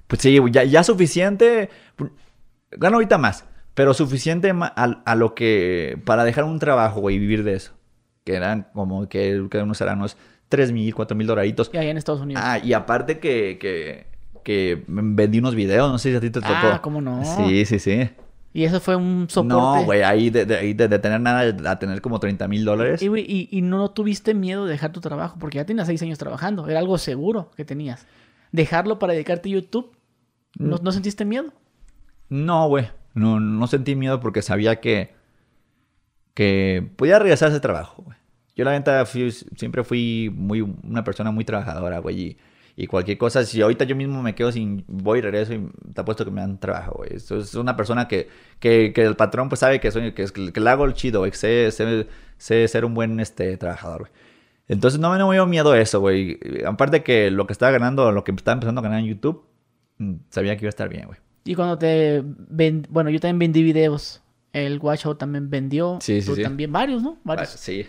Pues 0.08 0.22
sí, 0.22 0.38
ya, 0.50 0.64
ya 0.64 0.82
suficiente. 0.82 1.70
Gano 2.72 2.96
ahorita 2.96 3.16
más. 3.18 3.44
Pero 3.74 3.94
suficiente 3.94 4.50
a, 4.50 4.64
a, 4.74 5.14
lo 5.14 5.34
que. 5.36 6.00
Para 6.04 6.24
dejar 6.24 6.42
un 6.44 6.58
trabajo, 6.58 7.00
güey, 7.00 7.14
y 7.14 7.18
vivir 7.20 7.44
de 7.44 7.54
eso. 7.54 7.74
que 8.24 8.34
eran 8.34 8.66
como 8.74 9.08
que 9.08 9.46
cada 9.48 9.62
uno 9.62 9.74
eran 9.78 9.98
unos 9.98 10.16
3 10.48 10.72
mil, 10.72 10.92
4 10.94 11.16
mil 11.16 11.26
dolaritos. 11.26 11.70
Y 11.72 11.76
allá 11.76 11.90
en 11.90 11.96
Estados 11.96 12.20
Unidos. 12.20 12.42
Ah, 12.44 12.58
y 12.58 12.72
aparte 12.72 13.20
que, 13.20 13.56
que, 13.60 14.06
que 14.42 14.82
vendí 14.88 15.38
unos 15.38 15.54
videos, 15.54 15.92
no 15.92 15.98
sé 15.98 16.10
si 16.10 16.16
a 16.16 16.20
ti 16.20 16.30
te 16.30 16.40
tocó. 16.40 16.52
Ah, 16.52 16.80
¿cómo 16.82 17.00
no? 17.00 17.22
Sí, 17.24 17.64
sí, 17.66 17.78
sí. 17.78 18.10
Y 18.52 18.64
eso 18.64 18.80
fue 18.80 18.96
un 18.96 19.26
soporte. 19.28 19.54
No, 19.54 19.84
güey, 19.84 20.02
ahí 20.02 20.30
de, 20.30 20.44
de, 20.46 20.56
ahí 20.56 20.72
de, 20.72 20.88
de 20.88 20.98
tener 20.98 21.20
nada 21.20 21.70
a 21.70 21.78
tener 21.78 22.00
como 22.00 22.18
30 22.18 22.48
mil 22.48 22.64
dólares. 22.64 23.00
Y, 23.02 23.06
y, 23.06 23.48
y 23.52 23.62
no 23.62 23.90
tuviste 23.90 24.34
miedo 24.34 24.64
de 24.64 24.72
dejar 24.72 24.90
tu 24.90 25.00
trabajo, 25.00 25.36
porque 25.38 25.56
ya 25.58 25.66
tenías 25.66 25.86
seis 25.86 26.02
años 26.02 26.18
trabajando. 26.18 26.66
Era 26.66 26.80
algo 26.80 26.98
seguro 26.98 27.50
que 27.56 27.64
tenías. 27.64 28.06
Dejarlo 28.50 28.98
para 28.98 29.12
dedicarte 29.12 29.50
a 29.50 29.52
YouTube, 29.52 29.92
¿no, 30.58 30.76
Mm. 30.76 30.80
¿no 30.82 30.92
sentiste 30.92 31.24
miedo? 31.24 31.52
No, 32.28 32.68
güey. 32.68 32.88
No, 33.14 33.40
no 33.40 33.66
sentí 33.66 33.96
miedo 33.96 34.20
porque 34.20 34.42
sabía 34.42 34.80
que, 34.80 35.14
que 36.34 36.88
podía 36.96 37.18
regresar 37.18 37.48
a 37.48 37.52
ese 37.52 37.60
trabajo, 37.60 38.02
güey. 38.04 38.16
Yo 38.54 38.64
la 38.64 38.72
neta 38.72 39.06
fui- 39.06 39.30
siempre 39.30 39.84
fui 39.84 40.32
muy, 40.34 40.60
una 40.60 41.04
persona 41.04 41.30
muy 41.30 41.44
trabajadora, 41.44 41.98
güey. 42.00 42.20
Y, 42.20 42.38
y 42.76 42.86
cualquier 42.86 43.18
cosa, 43.18 43.44
si 43.44 43.60
ahorita 43.60 43.84
yo 43.84 43.96
mismo 43.96 44.22
me 44.22 44.34
quedo 44.34 44.52
sin, 44.52 44.84
voy 44.88 45.18
y 45.18 45.22
regreso 45.22 45.52
y 45.54 45.68
te 45.94 46.00
apuesto 46.00 46.24
que 46.24 46.30
me 46.30 46.40
dan 46.40 46.58
trabajo, 46.58 46.94
güey. 46.98 47.14
Esto 47.14 47.38
es 47.38 47.54
una 47.54 47.76
persona 47.76 48.06
que, 48.08 48.28
que, 48.60 48.92
que 48.92 49.02
el 49.04 49.16
patrón 49.16 49.48
pues 49.48 49.60
sabe 49.60 49.80
que 49.80 49.90
soy, 49.90 50.12
que, 50.12 50.26
que 50.52 50.60
le 50.60 50.70
hago 50.70 50.84
el 50.84 50.94
chido, 50.94 51.20
güey. 51.20 51.30
que 51.32 51.36
Sé, 51.36 51.70
sé, 51.72 52.06
sé 52.36 52.68
ser 52.68 52.84
un 52.84 52.94
buen 52.94 53.18
este, 53.20 53.56
trabajador, 53.56 54.00
güey. 54.02 54.12
Entonces 54.68 55.00
no 55.00 55.10
me, 55.10 55.18
no 55.18 55.28
me 55.28 55.34
dio 55.36 55.46
miedo 55.46 55.74
eso, 55.74 55.98
güey. 56.00 56.38
Aparte 56.66 57.02
que 57.02 57.30
lo 57.30 57.46
que 57.46 57.52
estaba 57.54 57.72
ganando, 57.72 58.12
lo 58.12 58.22
que 58.22 58.32
estaba 58.32 58.54
empezando 58.54 58.80
a 58.80 58.84
ganar 58.84 59.00
en 59.00 59.06
YouTube, 59.06 59.44
sabía 60.30 60.56
que 60.56 60.64
iba 60.64 60.68
a 60.68 60.70
estar 60.70 60.88
bien, 60.88 61.06
güey. 61.06 61.18
Y 61.44 61.54
cuando 61.54 61.78
te... 61.78 62.22
ven- 62.24 62.86
Bueno, 62.90 63.10
yo 63.10 63.20
también 63.20 63.38
vendí 63.38 63.62
videos. 63.62 64.22
El 64.52 64.78
Guacho 64.78 65.16
también 65.16 65.50
vendió. 65.50 65.98
Sí, 66.00 66.20
sí, 66.20 66.26
Tú 66.28 66.36
sí. 66.36 66.42
también, 66.42 66.72
varios, 66.72 67.02
¿no? 67.02 67.16
Ah, 67.18 67.20
Varios. 67.24 67.50
Sí. 67.50 67.86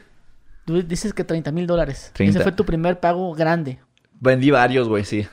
Tú 0.66 0.82
dices 0.84 1.14
que 1.14 1.24
30 1.24 1.52
mil 1.52 1.66
dólares. 1.68 2.12
30. 2.14 2.38
Ese 2.40 2.44
fue 2.44 2.52
tu 2.52 2.66
primer 2.66 3.00
pago 3.00 3.34
grande. 3.34 3.80
Vendí 4.20 4.52
varios, 4.52 4.88
güey, 4.88 5.04
sí. 5.06 5.26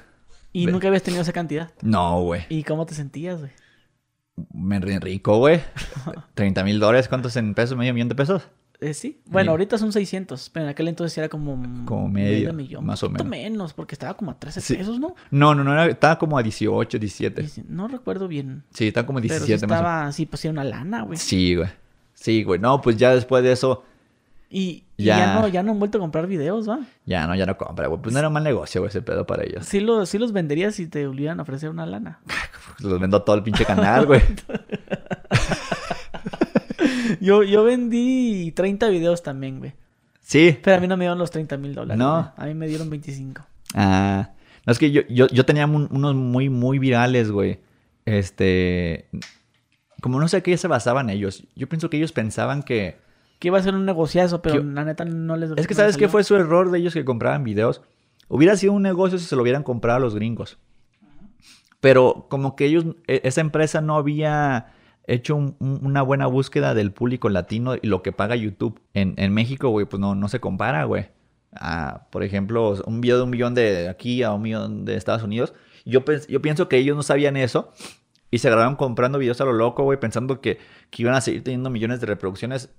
Y 0.53 0.67
nunca 0.67 0.89
habías 0.89 1.03
tenido 1.03 1.23
esa 1.23 1.33
cantidad. 1.33 1.71
No, 1.83 2.23
güey. 2.23 2.43
¿Y 2.49 2.63
cómo 2.65 2.87
te 2.87 2.95
sentías, 2.95 3.41
güey? 3.41 3.51
Me 4.53 4.79
re 4.81 4.99
rico, 5.01 5.39
güey. 5.39 5.61
30 6.35 6.65
mil 6.65 6.79
dólares, 6.81 7.09
¿cuántos 7.09 7.37
en 7.37 7.55
pesos? 7.55 7.77
¿Medio 7.77 7.93
millón 7.95 8.09
de 8.09 8.15
pesos? 8.15 8.49
Eh, 8.81 8.93
sí. 8.93 9.21
Bueno, 9.27 9.47
Sí. 9.47 9.51
ahorita 9.53 9.79
son 9.79 9.93
600, 9.93 10.51
pero 10.51 10.65
en 10.67 10.71
aquel 10.71 10.89
entonces 10.89 11.17
era 11.17 11.29
como... 11.31 11.61
Como 11.87 12.09
medio, 12.09 12.53
millón. 12.53 12.85
más 12.85 13.03
o 13.03 13.09
menos. 13.09 13.27
menos, 13.27 13.73
porque 13.73 13.95
estaba 13.95 14.15
como 14.15 14.33
a 14.33 14.39
13 14.39 14.61
Sí. 14.61 14.75
pesos, 14.77 15.01
¿no? 15.01 15.15
No, 15.31 15.55
no, 15.55 15.65
no, 15.65 15.73
era- 15.73 15.87
estaba 15.87 16.19
como 16.19 16.37
a 16.39 16.43
18, 16.43 16.99
17. 16.99 17.43
Dice- 17.43 17.65
No 17.69 17.89
recuerdo 17.89 18.29
bien. 18.29 18.65
Sí, 18.75 18.89
estaba 18.89 19.07
como 19.07 19.19
Pero 19.21 19.29
17 19.35 19.59
sí 19.61 19.67
más 19.67 19.73
o 19.73 19.75
estaba, 19.83 20.13
sí, 20.13 20.27
pues 20.27 20.45
era 20.45 20.53
una 20.53 20.65
lana, 20.65 21.03
güey. 21.03 21.19
Sí, 21.19 21.55
güey. 21.55 21.69
Sí, 22.13 22.43
güey. 22.45 22.61
No, 22.61 22.81
pues 22.83 22.97
ya 22.97 23.15
después 23.15 23.43
de 23.43 23.53
eso, 23.53 23.83
Y, 24.49 24.85
y 24.97 25.05
Ya. 25.07 25.35
no, 25.41 25.49
ya 25.49 25.65
no 25.65 25.73
han 25.73 25.79
vuelto 25.81 25.99
a 25.99 26.01
comprar 26.01 26.29
videos, 26.29 26.69
¿va? 26.69 26.79
ya 27.05 27.27
no, 27.27 27.35
ya 27.35 27.47
no 27.47 27.57
compra, 27.57 27.89
güey. 27.89 28.01
Pues 28.01 28.13
no 28.13 28.21
era 28.21 28.29
un 28.29 28.35
mal 28.35 28.45
negocio, 28.45 28.81
güey, 28.81 28.91
ese 28.91 29.03
pedo 29.03 29.27
para 29.27 29.43
ellos. 29.43 29.67
Sí, 29.67 29.81
lo, 29.81 30.07
sí 30.07 30.19
los 30.19 30.33
venderías 30.33 30.77
si 30.77 30.87
te 30.87 31.05
volvieran 31.05 31.41
a 31.41 31.43
ofrecer 31.43 31.69
una 31.69 31.85
lana. 31.85 32.21
Los 32.79 33.01
vendo 33.01 33.21
todo 33.23 33.35
el 33.37 33.43
pinche 33.43 33.65
canal, 33.65 34.07
güey. 34.07 34.21
Yo, 37.21 37.43
yo 37.43 37.65
vendí 37.65 38.53
30 38.53 38.89
videos 38.89 39.23
también, 39.23 39.59
güey. 39.59 39.75
Sí. 40.21 40.59
Pero 40.63 40.77
a 40.77 40.81
mí 40.81 40.89
no 40.89 40.97
me 40.97 41.05
dieron 41.05 41.19
los 41.19 41.31
30 41.31 41.57
mil 41.57 41.75
dólares. 41.75 41.99
No. 41.99 42.15
güey. 42.15 42.33
A 42.37 42.45
mí 42.47 42.55
me 42.55 42.67
dieron 42.67 42.91
25. 42.91 43.47
Ah, 43.75 44.31
no, 44.67 44.73
es 44.73 44.79
que 44.79 44.91
yo, 44.91 45.03
yo, 45.09 45.27
yo 45.29 45.45
tenía 45.45 45.67
un- 45.67 45.89
unos 45.91 46.15
muy, 46.15 46.49
muy 46.49 46.79
virales, 46.79 47.31
güey. 47.31 47.61
Este. 48.05 49.09
Como 50.01 50.21
no 50.21 50.29
sé 50.29 50.43
qué 50.43 50.57
se 50.57 50.69
basaban 50.69 51.11
ellos. 51.11 51.45
Yo 51.55 51.69
pienso 51.69 51.91
que 51.91 51.97
ellos 51.97 52.13
pensaban 52.13 52.63
que. 52.63 52.97
Que 53.39 53.49
iba 53.49 53.59
a 53.59 53.63
ser 53.63 53.75
un 53.75 53.85
negociazo, 53.85 54.41
pero 54.43 54.57
Que- 54.63 54.65
la 54.65 54.85
neta 54.85 55.05
no 55.05 55.37
les 55.37 55.51
Es 55.57 55.67
que 55.67 55.75
no 55.75 55.79
¿sabes 55.79 55.97
qué 55.97 56.09
fue 56.09 56.25
su 56.25 56.35
error 56.37 56.71
de 56.71 56.79
ellos 56.79 56.95
que 56.95 57.05
compraban 57.05 57.45
videos? 57.45 57.83
Hubiera 58.29 58.57
sido 58.57 58.73
un 58.73 58.83
negocio 58.83 59.19
si 59.19 59.27
se 59.27 59.37
lo 59.37 59.43
hubieran 59.43 59.63
comprado 59.63 59.99
a 59.99 60.01
los 60.01 60.15
gringos. 60.15 60.59
Pero 61.81 62.27
como 62.31 62.57
que 62.57 62.65
ellos, 62.67 62.87
e- 63.07 63.21
esa 63.25 63.41
empresa 63.43 63.81
no 63.81 63.97
había 63.97 64.73
hecho 65.07 65.37
un- 65.37 65.57
un- 65.61 65.81
una 65.85 66.03
buena 66.03 66.27
búsqueda 66.27 66.75
del 66.75 66.93
público 66.93 67.29
latino 67.29 67.75
y 67.81 67.87
lo 67.87 68.03
que 68.03 68.13
paga 68.13 68.37
YouTube. 68.37 68.81
En, 68.95 69.15
en 69.17 69.33
México, 69.33 69.69
güey, 69.71 69.87
pues 69.87 70.01
no, 70.01 70.15
no 70.15 70.29
se 70.29 70.41
compara, 70.41 70.85
güey. 70.85 71.09
Ah, 71.53 72.07
por 72.11 72.23
ejemplo, 72.23 72.75
un 72.87 73.01
video 73.01 73.17
de 73.19 73.23
un 73.23 73.31
millón 73.31 73.55
de 73.55 73.89
aquí 73.89 74.23
a 74.23 74.33
un 74.33 74.43
millón 74.43 74.85
de 74.85 74.97
Estados 74.97 75.23
Unidos. 75.23 75.55
Yo, 75.85 76.05
pienso 76.05 76.69
que 76.69 76.77
ellos 76.79 76.97
no 76.97 77.03
sabían 77.03 77.37
eso 77.37 77.73
y 78.31 78.39
se 78.39 78.49
agarraron 78.49 78.75
comprando 78.77 79.19
videos 79.19 79.41
a 79.41 79.45
lo 79.45 79.53
loco, 79.53 79.85
güey, 79.85 80.01
pensando 80.01 80.41
que, 80.41 80.59
que 80.91 81.03
iban 81.03 81.15
a 81.15 81.21
seguir 81.21 81.45
teniendo 81.45 81.71
millones 81.71 82.01
de 82.01 82.07
reproducciones. 82.07 82.71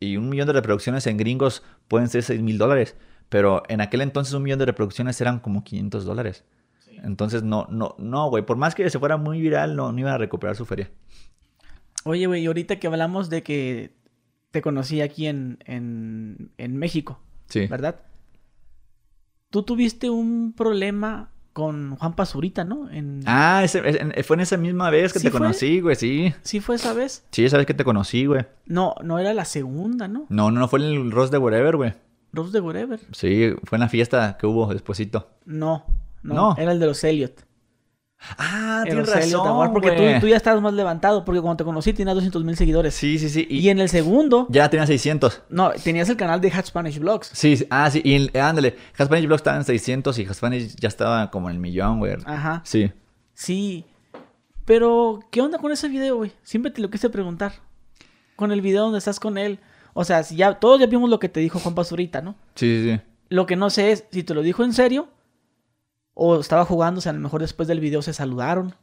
Y 0.00 0.16
un 0.16 0.28
millón 0.28 0.46
de 0.46 0.54
reproducciones 0.54 1.06
en 1.06 1.16
gringos 1.18 1.62
pueden 1.88 2.08
ser 2.08 2.22
6 2.22 2.40
mil 2.42 2.58
dólares. 2.58 2.96
Pero 3.28 3.62
en 3.68 3.80
aquel 3.80 4.00
entonces 4.00 4.32
un 4.34 4.42
millón 4.42 4.58
de 4.58 4.66
reproducciones 4.66 5.20
eran 5.20 5.38
como 5.40 5.64
500 5.64 6.04
dólares. 6.04 6.44
Entonces, 7.02 7.42
no, 7.42 7.66
no, 7.70 7.94
no, 7.98 8.30
güey. 8.30 8.44
Por 8.44 8.56
más 8.56 8.74
que 8.74 8.88
se 8.88 8.98
fuera 8.98 9.16
muy 9.18 9.40
viral, 9.40 9.76
no, 9.76 9.92
no 9.92 9.98
iban 10.00 10.14
a 10.14 10.18
recuperar 10.18 10.56
su 10.56 10.64
feria. 10.64 10.90
Oye, 12.06 12.26
güey, 12.26 12.42
y 12.42 12.46
ahorita 12.46 12.78
que 12.78 12.86
hablamos 12.86 13.28
de 13.30 13.42
que 13.42 13.92
te 14.52 14.62
conocí 14.62 15.00
aquí 15.00 15.26
en, 15.26 15.58
en, 15.66 16.50
en 16.56 16.76
México, 16.76 17.20
Sí. 17.48 17.66
¿verdad? 17.66 17.96
Tú 19.50 19.62
tuviste 19.62 20.10
un 20.10 20.52
problema 20.56 21.30
con 21.52 21.96
Juan 21.96 22.14
Pazurita, 22.14 22.64
¿no? 22.64 22.90
En... 22.90 23.20
Ah, 23.24 23.62
ese- 23.64 23.82
ese- 23.88 24.22
fue 24.24 24.36
en 24.36 24.40
esa 24.40 24.56
misma 24.58 24.90
vez 24.90 25.12
que 25.12 25.18
¿Sí 25.20 25.26
te 25.26 25.30
fue? 25.30 25.40
conocí, 25.40 25.80
güey, 25.80 25.96
sí. 25.96 26.34
¿Sí 26.42 26.60
fue 26.60 26.76
esa 26.76 26.92
vez? 26.92 27.24
Sí, 27.30 27.44
esa 27.44 27.56
vez 27.56 27.66
que 27.66 27.72
te 27.74 27.84
conocí, 27.84 28.26
güey. 28.26 28.44
No, 28.66 28.94
no 29.02 29.18
era 29.18 29.32
la 29.32 29.44
segunda, 29.46 30.06
¿no? 30.08 30.26
No, 30.28 30.50
no, 30.50 30.60
no 30.60 30.68
fue 30.68 30.80
en 30.80 30.86
el 30.86 31.10
Ross 31.10 31.30
de 31.30 31.38
Wherever, 31.38 31.76
güey. 31.76 31.94
Rose 32.32 32.52
de 32.52 32.60
Wherever. 32.60 33.00
Sí, 33.12 33.52
fue 33.64 33.76
en 33.76 33.80
la 33.80 33.88
fiesta 33.88 34.36
que 34.38 34.46
hubo 34.46 34.66
despuesito. 34.72 35.30
No, 35.46 35.84
no, 36.22 36.34
No. 36.34 36.56
era 36.58 36.72
el 36.72 36.78
de 36.80 36.86
los 36.86 37.02
Elliot. 37.02 37.45
Ah, 38.38 38.82
El 38.86 38.92
tienes 39.04 39.08
razón, 39.12 39.72
porque 39.72 39.92
tú, 39.92 40.02
tú 40.20 40.28
ya 40.28 40.36
estabas 40.36 40.60
más 40.62 40.72
levantado, 40.74 41.24
porque 41.24 41.40
cuando 41.40 41.58
te 41.58 41.64
conocí 41.64 41.92
tenías 41.92 42.14
200 42.14 42.44
mil 42.44 42.56
seguidores. 42.56 42.94
Sí, 42.94 43.18
sí, 43.18 43.28
sí. 43.28 43.46
Y, 43.48 43.58
Y 43.58 43.68
en 43.68 43.78
el 43.78 43.88
segundo, 43.88 44.46
ya 44.50 44.68
tenía 44.68 44.86
600. 44.86 45.42
no, 45.50 45.70
tenías 45.72 46.08
el 46.08 46.16
canal 46.16 46.40
de 46.40 46.50
Hat 46.50 46.66
Spanish 46.66 46.98
Vlogs. 46.98 47.28
Sí, 47.32 47.56
sí, 47.56 47.66
ah, 47.70 47.90
sí. 47.90 48.00
Y 48.04 48.36
ándale, 48.38 48.76
Haspanish 48.98 49.26
Blog 49.26 49.36
estaba 49.36 49.56
en 49.58 49.64
600 49.64 50.18
y 50.18 50.26
Haspanish 50.26 50.76
ya 50.76 50.88
estaba 50.88 51.30
como 51.30 51.50
en 51.50 51.56
el 51.56 51.60
millón, 51.60 51.98
güey. 51.98 52.16
Ajá. 52.24 52.62
Sí. 52.64 52.90
Sí. 53.34 53.84
Pero, 54.64 55.20
¿qué 55.30 55.40
onda 55.40 55.58
con 55.58 55.70
ese 55.70 55.88
video, 55.88 56.16
güey? 56.16 56.32
Siempre 56.42 56.72
te 56.72 56.80
lo 56.80 56.90
quise 56.90 57.08
preguntar. 57.10 57.52
Con 58.34 58.50
el 58.50 58.60
video 58.60 58.82
donde 58.84 58.98
estás 58.98 59.20
con 59.20 59.38
él. 59.38 59.60
O 59.94 60.04
sea, 60.04 60.22
si 60.24 60.36
ya, 60.36 60.54
todos 60.58 60.80
ya 60.80 60.86
vimos 60.86 61.08
lo 61.08 61.18
que 61.18 61.28
te 61.28 61.40
dijo 61.40 61.58
Juan 61.58 61.74
Pazurita, 61.74 62.20
¿no? 62.20 62.34
Sí, 62.54 62.82
sí, 62.82 62.92
sí. 62.94 63.00
Lo 63.28 63.46
que 63.46 63.56
no 63.56 63.70
sé 63.70 63.92
es 63.92 64.04
si 64.10 64.24
te 64.24 64.34
lo 64.34 64.42
dijo 64.42 64.62
en 64.64 64.72
serio 64.72 65.08
o 66.18 66.40
estaba 66.40 66.64
jugando, 66.64 66.98
o 66.98 67.02
sea, 67.02 67.10
a 67.10 67.14
lo 67.14 67.20
mejor 67.20 67.42
después 67.42 67.68
del 67.68 67.78
video 67.78 68.00
se 68.00 68.14
saludaron. 68.14 68.74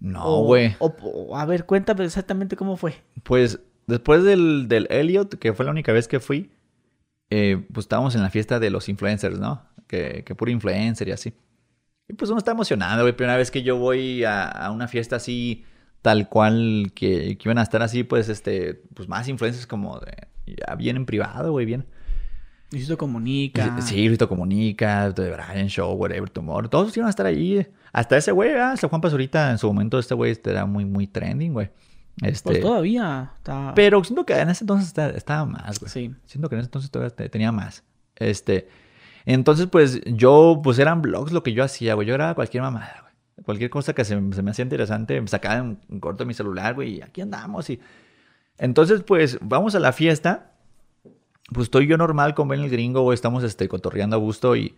No, 0.00 0.24
o- 0.24 0.44
güey. 0.44 0.74
O, 0.78 0.86
o- 1.02 1.36
a 1.36 1.44
ver, 1.44 1.66
cuéntame 1.66 2.04
exactamente 2.04 2.56
cómo 2.56 2.76
fue. 2.78 2.94
Pues 3.22 3.60
después 3.86 4.24
del, 4.24 4.66
del 4.66 4.86
Elliot, 4.90 5.34
que 5.38 5.52
fue 5.52 5.64
la 5.66 5.70
única 5.70 5.92
vez 5.92 6.08
que 6.08 6.18
fui, 6.18 6.50
eh, 7.30 7.62
pues 7.72 7.84
estábamos 7.84 8.14
en 8.14 8.22
la 8.22 8.30
fiesta 8.30 8.58
de 8.58 8.70
los 8.70 8.88
influencers, 8.88 9.38
¿no? 9.38 9.62
Que, 9.86 10.24
que 10.24 10.34
puro 10.34 10.50
influencer 10.50 11.08
y 11.08 11.12
así. 11.12 11.34
Y 12.08 12.14
pues 12.14 12.30
uno 12.30 12.38
está 12.38 12.52
emocionado, 12.52 13.02
güey. 13.02 13.14
Primera 13.16 13.36
vez 13.36 13.50
que 13.50 13.62
yo 13.62 13.76
voy 13.76 14.24
a, 14.24 14.46
a 14.48 14.70
una 14.70 14.88
fiesta 14.88 15.16
así, 15.16 15.64
tal 16.02 16.28
cual, 16.28 16.92
que, 16.94 17.36
que 17.36 17.48
iban 17.48 17.58
a 17.58 17.62
estar 17.62 17.82
así, 17.82 18.02
pues, 18.04 18.28
este, 18.28 18.74
pues 18.94 19.08
más 19.08 19.28
influencers 19.28 19.66
como 19.66 19.98
de, 20.00 20.28
ya 20.46 20.74
bien 20.76 20.96
en 20.96 21.04
privado, 21.06 21.50
güey, 21.52 21.66
bien. 21.66 21.84
Luisito 22.70 22.98
Comunica. 22.98 23.80
Sí, 23.80 24.08
Rito 24.08 24.28
Comunica, 24.28 25.12
The 25.14 25.30
Brian 25.30 25.68
Show, 25.68 25.92
Whatever 25.94 26.28
Tomorrow. 26.28 26.68
Todos 26.68 26.96
iban 26.96 27.06
a 27.06 27.10
estar 27.10 27.26
ahí. 27.26 27.66
Hasta 27.92 28.16
ese 28.16 28.32
güey, 28.32 28.52
ah, 28.54 28.72
hasta 28.72 28.88
Juan 28.88 29.00
Pazurita, 29.00 29.50
en 29.50 29.58
su 29.58 29.66
momento, 29.68 29.98
este 29.98 30.14
güey 30.14 30.32
este 30.32 30.50
era 30.50 30.66
muy, 30.66 30.84
muy 30.84 31.06
trending, 31.06 31.52
güey. 31.52 31.70
Este, 32.22 32.50
Pues 32.50 32.60
todavía 32.60 33.32
está... 33.36 33.72
pero 33.74 34.02
siento 34.02 34.24
que 34.26 34.38
en 34.38 34.48
ese 34.50 34.64
entonces 34.64 34.88
estaba, 35.14 35.44
más, 35.44 35.78
güey. 35.78 35.90
Sí. 35.90 36.14
Siento 36.24 36.48
que 36.48 36.54
en 36.56 36.60
ese 36.60 36.66
entonces 36.68 36.90
todavía 36.90 37.14
te- 37.14 37.28
tenía 37.28 37.52
más. 37.52 37.84
Este, 38.16 38.68
entonces, 39.26 39.66
pues, 39.66 40.00
yo, 40.04 40.60
pues, 40.64 40.78
eran 40.78 41.02
vlogs 41.02 41.32
lo 41.32 41.42
que 41.42 41.52
yo 41.52 41.62
hacía, 41.62 41.94
güey. 41.94 42.06
Yo 42.08 42.14
grababa 42.14 42.34
cualquier 42.34 42.62
mamada, 42.62 43.00
güey. 43.02 43.44
Cualquier 43.44 43.70
cosa 43.70 43.92
que 43.94 44.04
se, 44.04 44.14
se 44.32 44.42
me 44.42 44.50
hacía 44.50 44.62
interesante, 44.64 45.20
me 45.20 45.28
sacaba 45.28 45.56
en, 45.58 45.78
en 45.90 46.00
corto 46.00 46.24
de 46.24 46.28
mi 46.28 46.34
celular, 46.34 46.74
güey, 46.74 46.96
y 46.96 47.02
aquí 47.02 47.20
andamos. 47.20 47.68
Y... 47.70 47.80
Entonces, 48.58 49.02
pues, 49.02 49.38
vamos 49.42 49.74
a 49.74 49.78
la 49.80 49.92
fiesta. 49.92 50.52
Pues 51.52 51.64
estoy 51.64 51.86
yo 51.86 51.96
normal 51.96 52.34
con 52.34 52.48
Ben 52.48 52.60
el 52.60 52.70
gringo. 52.70 53.12
Estamos, 53.12 53.44
este, 53.44 53.68
cotorreando 53.68 54.16
a 54.16 54.18
gusto 54.18 54.56
y... 54.56 54.76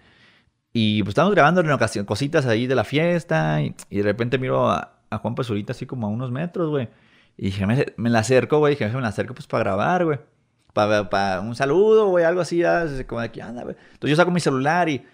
Y 0.70 1.02
pues 1.02 1.12
estamos 1.12 1.34
grabando 1.34 1.62
en 1.62 1.70
ocasión 1.70 2.04
cositas 2.04 2.44
ahí 2.46 2.66
de 2.66 2.74
la 2.74 2.84
fiesta. 2.84 3.62
Y, 3.62 3.74
de 3.90 4.02
repente 4.02 4.38
miro 4.38 4.68
a, 4.70 5.00
a 5.10 5.18
Juan 5.18 5.34
Pazurita 5.34 5.72
así 5.72 5.86
como 5.86 6.06
a 6.06 6.10
unos 6.10 6.30
metros, 6.30 6.68
güey. 6.68 6.88
Y 7.38 7.46
dije, 7.46 7.66
me, 7.66 7.86
me 7.96 8.10
la 8.10 8.20
acerco, 8.20 8.58
güey. 8.58 8.74
Dije, 8.74 8.88
me 8.88 9.00
la 9.00 9.08
acerco 9.08 9.34
pues 9.34 9.46
para 9.46 9.64
grabar, 9.64 10.04
güey. 10.04 10.18
Para 10.74 11.40
un 11.40 11.56
saludo, 11.56 12.08
güey, 12.08 12.24
algo 12.24 12.42
así. 12.42 12.58
ya, 12.58 12.86
Como 13.06 13.22
de, 13.22 13.30
¿qué 13.30 13.42
onda, 13.42 13.62
güey? 13.62 13.76
Entonces 13.92 14.10
yo 14.10 14.16
saco 14.16 14.30
mi 14.30 14.40
celular 14.40 14.88
y... 14.88 15.04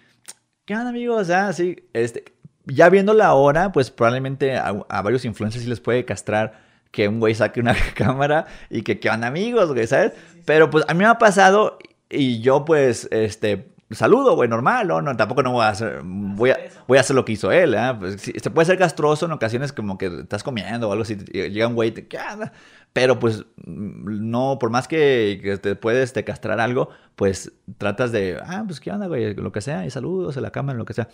¿Qué 0.64 0.74
onda, 0.74 0.90
amigos? 0.90 1.30
Ah. 1.30 1.50
Este, 1.92 2.24
ya 2.66 2.88
viendo 2.88 3.14
la 3.14 3.34
hora, 3.34 3.70
pues 3.72 3.90
probablemente 3.90 4.56
a, 4.56 4.68
a 4.88 5.02
varios 5.02 5.24
influencers 5.24 5.62
sí 5.64 5.70
les 5.70 5.80
puede 5.80 6.04
castrar 6.04 6.64
que 6.94 7.08
un 7.08 7.18
güey 7.18 7.34
saque 7.34 7.60
una 7.60 7.74
cámara 7.94 8.46
y 8.70 8.82
que, 8.82 9.00
¿qué 9.00 9.10
onda, 9.10 9.26
amigos, 9.26 9.72
güey? 9.72 9.86
¿Sabes? 9.86 10.12
Pero 10.46 10.70
pues 10.70 10.84
a 10.88 10.94
mí 10.94 11.00
me 11.00 11.06
ha 11.06 11.18
pasado 11.18 11.78
Y 12.08 12.40
yo, 12.40 12.64
pues, 12.64 13.08
este, 13.10 13.74
saludo, 13.90 14.36
güey, 14.36 14.48
normal, 14.48 14.86
¿no? 14.86 15.02
no 15.02 15.16
tampoco 15.16 15.42
no 15.42 15.50
voy 15.50 15.64
a 15.64 15.70
hacer, 15.70 16.02
voy 16.04 16.50
a, 16.50 16.58
voy 16.86 16.98
a 16.98 17.00
hacer 17.00 17.16
lo 17.16 17.24
que 17.24 17.32
hizo 17.32 17.50
él, 17.50 17.74
¿eh? 17.74 17.94
Pues, 17.98 18.20
sí, 18.20 18.32
se 18.40 18.50
puede 18.50 18.66
ser 18.66 18.78
castroso 18.78 19.26
en 19.26 19.32
ocasiones 19.32 19.72
como 19.72 19.98
que 19.98 20.06
estás 20.06 20.44
comiendo 20.44 20.88
o 20.88 20.92
algo 20.92 21.02
así, 21.02 21.16
llega 21.16 21.66
un 21.66 21.74
güey, 21.74 21.88
y 21.88 21.92
te, 21.92 22.06
¿qué 22.06 22.18
onda? 22.18 22.52
Pero 22.92 23.18
pues 23.18 23.44
no, 23.64 24.58
por 24.60 24.70
más 24.70 24.86
que, 24.86 25.40
que 25.42 25.58
te 25.58 25.74
puedes 25.74 26.12
te 26.12 26.22
castrar 26.22 26.60
algo, 26.60 26.90
pues 27.16 27.52
tratas 27.76 28.12
de, 28.12 28.38
ah, 28.40 28.62
pues 28.64 28.78
qué 28.78 28.92
onda, 28.92 29.08
güey, 29.08 29.34
lo 29.34 29.50
que 29.50 29.60
sea, 29.60 29.84
y 29.84 29.90
saludos 29.90 30.36
a 30.36 30.40
la 30.40 30.52
cámara, 30.52 30.78
lo 30.78 30.84
que 30.84 30.94
sea. 30.94 31.08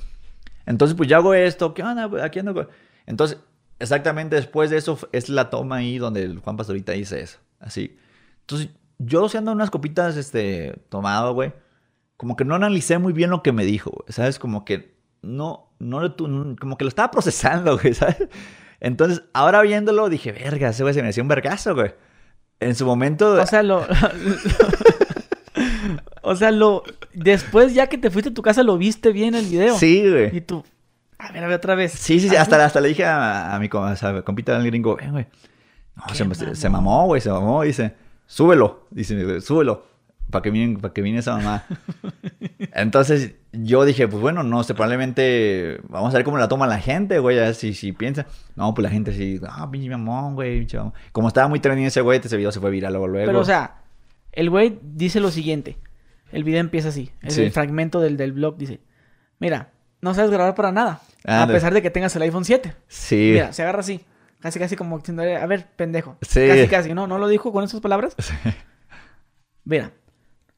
Entonces, 0.66 0.94
pues 0.94 1.08
yo 1.08 1.16
hago 1.16 1.32
esto, 1.32 1.72
¿qué 1.72 1.82
onda? 1.82 2.10
Aquí 2.22 2.38
ando. 2.38 2.52
güey. 2.52 2.66
Entonces, 3.06 3.38
exactamente 3.80 4.36
después 4.36 4.70
de 4.70 4.76
eso 4.76 4.98
es 5.12 5.28
la 5.28 5.50
toma 5.50 5.76
ahí 5.76 5.98
donde 5.98 6.22
el 6.22 6.38
Juan 6.38 6.56
Pastorita 6.56 6.92
dice 6.92 7.20
eso, 7.20 7.38
así. 7.58 7.96
Entonces, 8.42 8.68
yo 8.98 9.28
se 9.28 9.38
ando 9.38 9.52
unas 9.52 9.70
copitas, 9.70 10.16
este, 10.16 10.80
tomado, 10.88 11.34
güey 11.34 11.52
como 12.20 12.36
que 12.36 12.44
no 12.44 12.54
analicé 12.54 12.98
muy 12.98 13.14
bien 13.14 13.30
lo 13.30 13.42
que 13.42 13.50
me 13.50 13.64
dijo, 13.64 13.92
güey, 13.92 14.12
¿sabes? 14.12 14.38
Como 14.38 14.66
que 14.66 14.94
no, 15.22 15.72
no, 15.78 16.14
como 16.60 16.76
que 16.76 16.84
lo 16.84 16.88
estaba 16.88 17.10
procesando, 17.10 17.78
güey, 17.80 17.94
¿sabes? 17.94 18.28
Entonces, 18.78 19.22
ahora 19.32 19.62
viéndolo, 19.62 20.10
dije, 20.10 20.30
verga, 20.30 20.68
ese 20.68 20.82
güey 20.82 20.92
se 20.92 21.02
me 21.02 21.08
hacía 21.08 21.22
un 21.22 21.30
vergazo, 21.30 21.74
güey. 21.74 21.94
En 22.60 22.74
su 22.74 22.84
momento, 22.84 23.40
O 23.40 23.46
sea, 23.46 23.62
lo. 23.62 23.86
o 26.22 26.36
sea, 26.36 26.50
lo. 26.50 26.82
Después, 27.14 27.72
ya 27.72 27.86
que 27.86 27.96
te 27.96 28.10
fuiste 28.10 28.28
a 28.28 28.34
tu 28.34 28.42
casa, 28.42 28.64
lo 28.64 28.76
viste 28.76 29.12
bien 29.12 29.34
el 29.34 29.46
video. 29.46 29.78
sí, 29.78 30.00
Y 30.00 30.10
güey. 30.10 30.40
tú. 30.42 30.62
A 31.20 31.32
ver, 31.32 31.44
a 31.44 31.46
ver 31.48 31.56
otra 31.56 31.74
vez. 31.74 31.92
Sí, 31.92 32.18
sí, 32.20 32.28
sí, 32.28 32.36
hasta, 32.36 32.64
hasta 32.64 32.80
le 32.80 32.88
dije 32.88 33.04
a, 33.04 33.54
a 33.54 33.58
mi 33.58 33.68
com- 33.68 33.84
o 33.84 33.96
sea, 33.96 34.22
compita 34.22 34.54
del 34.58 34.66
gringo, 34.66 34.98
eh, 35.00 35.10
güey. 35.10 35.26
No, 35.96 36.14
se, 36.14 36.24
me- 36.24 36.34
se- 36.34 36.68
mamó, 36.70 37.06
güey, 37.06 37.20
se 37.20 37.30
mamó. 37.30 37.62
Dice, 37.62 37.94
súbelo. 38.26 38.86
Dice, 38.90 39.40
súbelo. 39.40 39.86
Para 40.30 40.42
que, 40.42 40.50
viene, 40.50 40.78
para 40.78 40.94
que 40.94 41.02
viene 41.02 41.18
esa 41.18 41.36
mamá. 41.36 41.64
Entonces 42.72 43.34
yo 43.52 43.84
dije, 43.84 44.06
pues 44.08 44.20
bueno, 44.20 44.42
no 44.44 44.62
sé, 44.62 44.74
probablemente 44.74 45.80
vamos 45.88 46.14
a 46.14 46.16
ver 46.18 46.24
cómo 46.24 46.38
la 46.38 46.46
toma 46.48 46.66
la 46.66 46.78
gente, 46.78 47.18
güey, 47.18 47.38
a 47.38 47.42
ver 47.42 47.54
si, 47.54 47.74
si 47.74 47.92
piensa. 47.92 48.26
No, 48.54 48.72
pues 48.74 48.84
la 48.84 48.90
gente 48.90 49.12
sí, 49.12 49.40
ah, 49.48 49.68
pinche 49.70 49.90
mamón, 49.90 50.34
güey. 50.34 50.66
Como 51.12 51.28
estaba 51.28 51.48
muy 51.48 51.58
trendy 51.60 51.84
ese 51.84 52.00
güey, 52.00 52.20
ese 52.22 52.36
video 52.36 52.52
se 52.52 52.60
fue 52.60 52.70
viral 52.70 52.92
luego. 52.92 53.08
luego. 53.08 53.26
Pero, 53.26 53.40
o 53.40 53.44
sea, 53.44 53.82
el 54.32 54.50
güey 54.50 54.78
dice 54.82 55.20
lo 55.20 55.30
siguiente. 55.30 55.76
El 56.32 56.44
video 56.44 56.60
empieza 56.60 56.90
así. 56.90 57.10
Es 57.22 57.34
Sí. 57.34 57.42
el 57.42 57.50
fragmento 57.50 58.00
del, 58.00 58.16
del 58.16 58.32
blog. 58.32 58.56
Dice: 58.56 58.80
Mira, 59.40 59.70
no 60.01 60.14
sabes 60.14 60.30
grabar 60.30 60.55
para 60.55 60.72
nada. 60.72 61.01
a 61.24 61.46
pesar 61.46 61.72
de 61.74 61.82
que 61.82 61.90
tengas 61.90 62.14
el 62.16 62.22
iPhone 62.22 62.44
7. 62.44 62.74
sí. 62.88 63.30
Mira, 63.34 63.53
se 63.53 63.62
agarra 63.62 63.80
así. 63.80 64.01
Casi, 64.40 64.59
casi 64.59 64.74
como 64.74 64.96
diciendo, 64.98 65.22
a 65.22 65.44
ver, 65.46 65.66
pendejo. 65.76 66.16
Sí. 66.22 66.46
Casi, 66.48 66.66
casi. 66.68 66.94
No, 66.94 67.07
no 67.07 67.18
lo 67.18 67.28
dijo 67.28 67.53
con 67.53 67.62
esas 67.62 67.80
palabras. 67.80 68.16
Mira, 69.64 69.90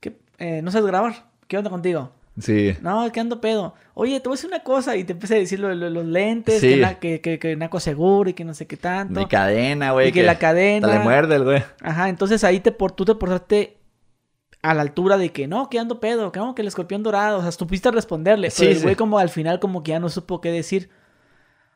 ¿qué, 0.01 0.16
eh, 0.38 0.62
no 0.62 0.70
sabes 0.70 0.86
grabar. 0.86 1.26
¿Qué 1.49 1.59
onda 1.59 1.70
contigo? 1.70 2.12
Sí. 2.38 2.76
No, 2.80 3.11
que 3.12 3.20
ando 3.20 3.40
pedo. 3.40 3.74
Oye, 3.95 4.18
te 4.20 4.28
voy 4.28 4.34
a 4.34 4.36
decir 4.36 4.49
una 4.49 4.62
cosa. 4.62 4.97
Y 4.97 5.05
te 5.05 5.12
empieza 5.12 5.34
a 5.34 5.38
decir 5.38 5.59
lo 5.61 5.74
los 5.74 6.07
lentes, 6.07 6.61
Sí. 6.61 6.68
que, 6.68 6.76
na- 6.76 6.95
que, 6.95 7.20
que, 7.20 7.38
que 7.38 7.57
Naco 7.57 7.78
seguro 7.80 8.30
y 8.30 8.34
que 8.34 8.45
no 8.45 8.55
sé 8.55 8.66
qué 8.66 8.76
tanto. 8.76 9.18
Mi 9.20 9.26
cadena, 9.26 9.90
güey. 9.93 10.09
Y 10.09 10.12
que 10.12 10.22
la 10.22 10.38
cadena. 10.38 10.86
hasta 10.86 10.99
le 10.99 11.05
muerde 11.05 11.34
el 11.36 11.45
güey. 11.45 11.62
Ajá, 11.82 12.09
entonces 12.09 12.43
ahí 12.45 12.61
te 12.61 12.72
por, 12.72 12.93
tú 12.93 13.05
te 13.05 13.14
portaste 13.16 13.76
a 14.62 14.74
la 14.74 14.82
altura 14.82 15.18
de 15.18 15.30
que 15.32 15.48
no, 15.48 15.68
que 15.68 15.78
ando 15.78 16.00
pedo, 16.00 16.30
que 16.30 16.38
no, 16.38 16.54
que 16.54 16.62
el 16.62 16.68
escorpión 16.68 17.02
dorado. 17.02 17.38
O 17.38 17.42
sea, 17.42 17.52
supiste 17.52 17.90
responderle. 17.90 18.50
Sí, 18.50 18.60
pero 18.60 18.70
el 18.70 18.76
sí. 18.78 18.82
güey 18.84 18.94
como 18.96 19.18
al 19.18 19.28
final 19.28 19.58
como 19.58 19.82
que 19.82 19.90
ya 19.90 20.00
no 20.00 20.08
supo 20.08 20.40
qué 20.40 20.50
decir. 20.52 20.88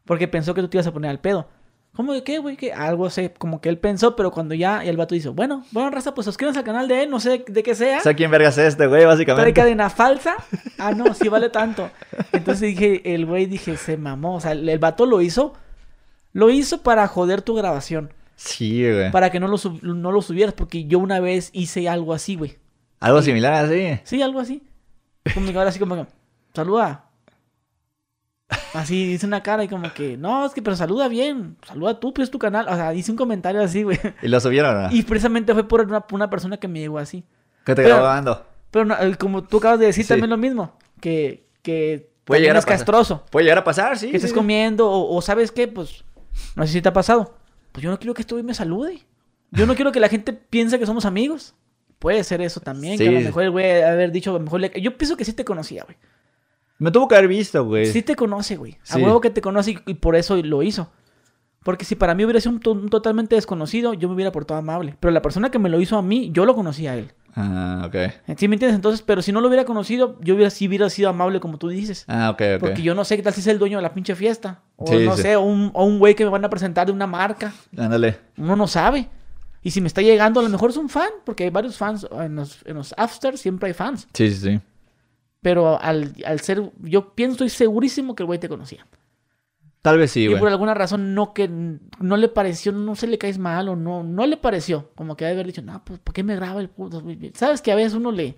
Porque 0.04 0.28
pensó 0.28 0.54
que 0.54 0.62
tú 0.62 0.68
te 0.68 0.76
ibas 0.76 0.86
a 0.86 0.92
poner 0.92 1.10
al 1.10 1.20
pedo. 1.20 1.48
¿Cómo 1.96 2.12
de 2.12 2.22
qué, 2.22 2.38
güey? 2.38 2.56
Que 2.58 2.74
algo 2.74 3.08
sé, 3.08 3.32
como 3.32 3.62
que 3.62 3.70
él 3.70 3.78
pensó, 3.78 4.14
pero 4.16 4.30
cuando 4.30 4.54
ya 4.54 4.84
y 4.84 4.88
el 4.88 4.98
vato 4.98 5.14
dice, 5.14 5.30
bueno, 5.30 5.64
bueno, 5.72 5.90
raza, 5.90 6.14
pues 6.14 6.26
suscríbanse 6.26 6.58
al 6.58 6.64
canal 6.64 6.86
de 6.88 7.04
él, 7.04 7.10
no 7.10 7.18
sé 7.20 7.42
de 7.48 7.62
qué 7.62 7.74
sea. 7.74 7.98
O 7.98 8.02
sea, 8.02 8.12
¿quién 8.14 8.30
vergas 8.30 8.58
es 8.58 8.66
este 8.66 8.86
güey, 8.86 9.00
Trae 9.00 9.06
básicamente? 9.06 9.52
cadena 9.54 9.88
falsa. 9.88 10.36
Ah, 10.78 10.92
no, 10.92 11.14
sí 11.14 11.28
vale 11.30 11.48
tanto. 11.48 11.90
Entonces 12.32 12.76
dije, 12.76 13.14
el 13.14 13.24
güey 13.24 13.46
dije, 13.46 13.78
se 13.78 13.96
mamó. 13.96 14.36
O 14.36 14.40
sea, 14.40 14.52
el, 14.52 14.68
el 14.68 14.78
vato 14.78 15.06
lo 15.06 15.22
hizo. 15.22 15.54
Lo 16.34 16.50
hizo 16.50 16.82
para 16.82 17.08
joder 17.08 17.40
tu 17.40 17.54
grabación. 17.54 18.12
Sí, 18.36 18.82
güey. 18.82 19.10
Para 19.10 19.30
que 19.30 19.40
no 19.40 19.48
lo, 19.48 19.56
no 19.80 20.12
lo 20.12 20.20
subieras. 20.20 20.52
Porque 20.52 20.84
yo 20.84 20.98
una 20.98 21.18
vez 21.18 21.48
hice 21.54 21.88
algo 21.88 22.12
así, 22.12 22.36
güey. 22.36 22.58
Algo 23.06 23.22
similar 23.22 23.52
así. 23.54 23.98
Sí, 24.04 24.22
algo 24.22 24.40
así. 24.40 24.62
Ahora 25.54 25.68
así 25.70 25.78
como 25.78 25.96
que, 25.96 26.06
saluda. 26.54 27.04
Así 28.74 29.12
hice 29.12 29.26
una 29.26 29.42
cara 29.42 29.64
y 29.64 29.68
como 29.68 29.92
que, 29.92 30.16
no, 30.16 30.44
es 30.46 30.52
que, 30.52 30.62
pero 30.62 30.76
saluda 30.76 31.08
bien. 31.08 31.56
Saluda 31.66 31.98
tú, 31.98 32.12
pues 32.12 32.26
es 32.26 32.30
tu 32.30 32.38
canal. 32.38 32.68
O 32.68 32.74
sea, 32.76 32.94
hice 32.94 33.10
un 33.10 33.16
comentario 33.16 33.60
así, 33.62 33.82
güey. 33.82 33.98
Y 34.22 34.28
lo 34.28 34.38
subieron, 34.38 34.82
¿no? 34.82 34.88
Y 34.94 35.02
precisamente 35.02 35.52
fue 35.54 35.66
por 35.66 35.80
una, 35.80 36.04
una 36.12 36.30
persona 36.30 36.56
que 36.58 36.68
me 36.68 36.78
llegó 36.80 36.98
así. 36.98 37.24
¿Qué 37.64 37.74
te 37.74 37.82
Pero- 37.82 37.96
grabando? 37.96 38.44
Pero 38.70 38.84
no, 38.84 38.96
como 39.18 39.42
tú 39.44 39.58
acabas 39.58 39.78
de 39.80 39.86
decir 39.86 40.04
Sí. 40.04 40.08
también 40.08 40.28
lo 40.30 40.36
mismo. 40.36 40.76
Que, 41.00 41.48
que 41.62 42.10
Puede 42.24 42.40
llegar 42.42 42.56
a 42.56 42.60
pasar. 42.60 42.76
castroso. 42.78 43.24
Puede 43.30 43.44
llegar 43.44 43.58
a 43.58 43.64
pasar, 43.64 43.96
sí. 43.96 44.06
que 44.06 44.10
sí, 44.12 44.16
estés 44.16 44.30
sí. 44.30 44.36
comiendo 44.36 44.88
o, 44.90 45.16
o 45.16 45.22
sabes 45.22 45.50
qué, 45.50 45.66
pues 45.68 46.04
no 46.54 46.66
sé 46.66 46.72
si 46.74 46.82
te 46.82 46.88
ha 46.88 46.92
pasado. 46.92 47.36
Pues 47.72 47.82
yo 47.82 47.90
no 47.90 47.98
quiero 47.98 48.12
que 48.14 48.22
este 48.22 48.34
güey 48.34 48.44
me 48.44 48.52
salude. 48.54 49.00
Yo 49.52 49.66
no 49.66 49.74
quiero 49.74 49.92
que 49.92 50.00
la 50.00 50.08
gente 50.08 50.32
piense 50.32 50.78
que 50.78 50.86
somos 50.86 51.04
amigos. 51.06 51.54
Puede 51.98 52.22
ser 52.24 52.40
eso 52.42 52.60
también, 52.60 52.98
que 52.98 53.08
a 53.08 53.10
lo 53.12 53.20
mejor 53.20 53.42
el 53.44 53.50
güey 53.50 53.82
haber 53.82 54.12
dicho, 54.12 54.30
a 54.30 54.34
lo 54.34 54.40
mejor 54.40 54.60
le- 54.60 54.80
yo 54.80 54.96
pienso 54.98 55.16
que 55.16 55.24
sí 55.24 55.32
te 55.32 55.44
conocía, 55.44 55.84
güey. 55.84 55.96
Me 56.78 56.90
tuvo 56.90 57.08
que 57.08 57.14
haber 57.16 57.28
visto, 57.28 57.64
güey. 57.64 57.86
Sí 57.86 58.02
te 58.02 58.14
conoce, 58.16 58.56
güey. 58.56 58.74
A 58.90 58.94
Sí. 58.96 59.02
huevo 59.02 59.20
que 59.20 59.30
te 59.30 59.40
conoce 59.40 59.70
y, 59.72 59.78
y 59.86 59.94
por 59.94 60.14
eso 60.14 60.36
lo 60.42 60.62
hizo. 60.62 60.90
Porque 61.64 61.84
si 61.84 61.96
para 61.96 62.14
mí 62.14 62.22
hubiera 62.24 62.38
sido 62.40 62.54
un, 62.54 62.78
un 62.78 62.88
totalmente 62.90 63.34
desconocido, 63.34 63.94
yo 63.94 64.08
me 64.08 64.14
hubiera 64.14 64.30
portado 64.30 64.60
amable. 64.60 64.94
Pero 65.00 65.10
la 65.10 65.22
persona 65.22 65.50
que 65.50 65.58
me 65.58 65.68
lo 65.70 65.80
hizo 65.80 65.96
a 65.96 66.02
mí, 66.02 66.30
yo 66.32 66.44
lo 66.44 66.54
conocía 66.54 66.92
a 66.92 66.96
él. 66.96 67.12
Ah, 67.34 67.84
ok. 67.86 67.94
¿Sí 68.38 68.46
me 68.46 68.54
entiendes? 68.56 68.76
Entonces, 68.76 69.02
pero 69.02 69.20
si 69.20 69.32
no 69.32 69.40
lo 69.40 69.48
hubiera 69.48 69.64
conocido, 69.64 70.18
yo 70.20 70.34
hubiera, 70.36 70.50
sí 70.50 70.68
hubiera 70.68 70.88
sido 70.90 71.08
amable 71.08 71.40
como 71.40 71.58
tú 71.58 71.68
dices. 71.68 72.04
Ah, 72.08 72.30
ok, 72.30 72.42
ok. 72.56 72.60
Porque 72.60 72.82
yo 72.82 72.94
no 72.94 73.04
sé 73.04 73.16
qué 73.16 73.22
tal 73.22 73.32
si 73.32 73.40
es 73.40 73.46
el 73.48 73.58
dueño 73.58 73.78
de 73.78 73.82
la 73.82 73.92
pinche 73.94 74.14
fiesta. 74.14 74.62
O 74.76 74.86
Sí, 74.86 75.04
no 75.04 75.16
sí. 75.16 75.22
sé, 75.22 75.36
o 75.36 75.40
un, 75.42 75.70
o 75.74 75.84
un 75.84 75.98
güey 75.98 76.14
que 76.14 76.24
me 76.24 76.30
van 76.30 76.44
a 76.44 76.50
presentar 76.50 76.86
de 76.86 76.92
una 76.92 77.06
marca. 77.06 77.52
Ándale. 77.76 78.18
Uno 78.36 78.54
no 78.54 78.66
sabe. 78.68 79.08
Y 79.66 79.72
si 79.72 79.80
me 79.80 79.88
está 79.88 80.00
llegando, 80.00 80.38
a 80.38 80.44
lo 80.44 80.48
mejor 80.48 80.70
es 80.70 80.76
un 80.76 80.88
fan, 80.88 81.10
porque 81.24 81.42
hay 81.42 81.50
varios 81.50 81.76
fans. 81.76 82.06
En 82.12 82.36
los, 82.36 82.60
en 82.66 82.76
los 82.76 82.94
afters 82.96 83.40
siempre 83.40 83.66
hay 83.66 83.74
fans. 83.74 84.06
Sí, 84.14 84.30
sí, 84.30 84.36
sí. 84.36 84.60
Pero 85.42 85.82
al, 85.82 86.14
al 86.24 86.38
ser, 86.38 86.70
yo 86.82 87.16
pienso, 87.16 87.32
estoy 87.42 87.48
segurísimo 87.48 88.14
que 88.14 88.22
el 88.22 88.28
güey 88.28 88.38
te 88.38 88.48
conocía. 88.48 88.86
Tal 89.82 89.98
vez 89.98 90.12
sí, 90.12 90.20
y 90.20 90.26
güey. 90.28 90.38
por 90.38 90.50
alguna 90.50 90.72
razón 90.72 91.16
no 91.16 91.34
que 91.34 91.48
no 91.48 92.16
le 92.16 92.28
pareció, 92.28 92.70
no 92.70 92.94
se 92.94 93.08
le 93.08 93.18
caes 93.18 93.38
mal 93.38 93.68
o 93.68 93.74
no, 93.74 94.04
no 94.04 94.24
le 94.24 94.36
pareció. 94.36 94.92
Como 94.94 95.16
que 95.16 95.24
ha 95.24 95.28
de 95.28 95.34
haber 95.34 95.48
dicho, 95.48 95.62
no, 95.62 95.82
pues 95.84 95.98
¿por 95.98 96.14
qué 96.14 96.22
me 96.22 96.36
graba 96.36 96.60
el 96.60 96.68
puto? 96.68 97.00
güey?" 97.00 97.32
Sabes 97.34 97.60
que 97.60 97.72
a 97.72 97.74
veces 97.74 97.94
uno 97.94 98.12
le. 98.12 98.36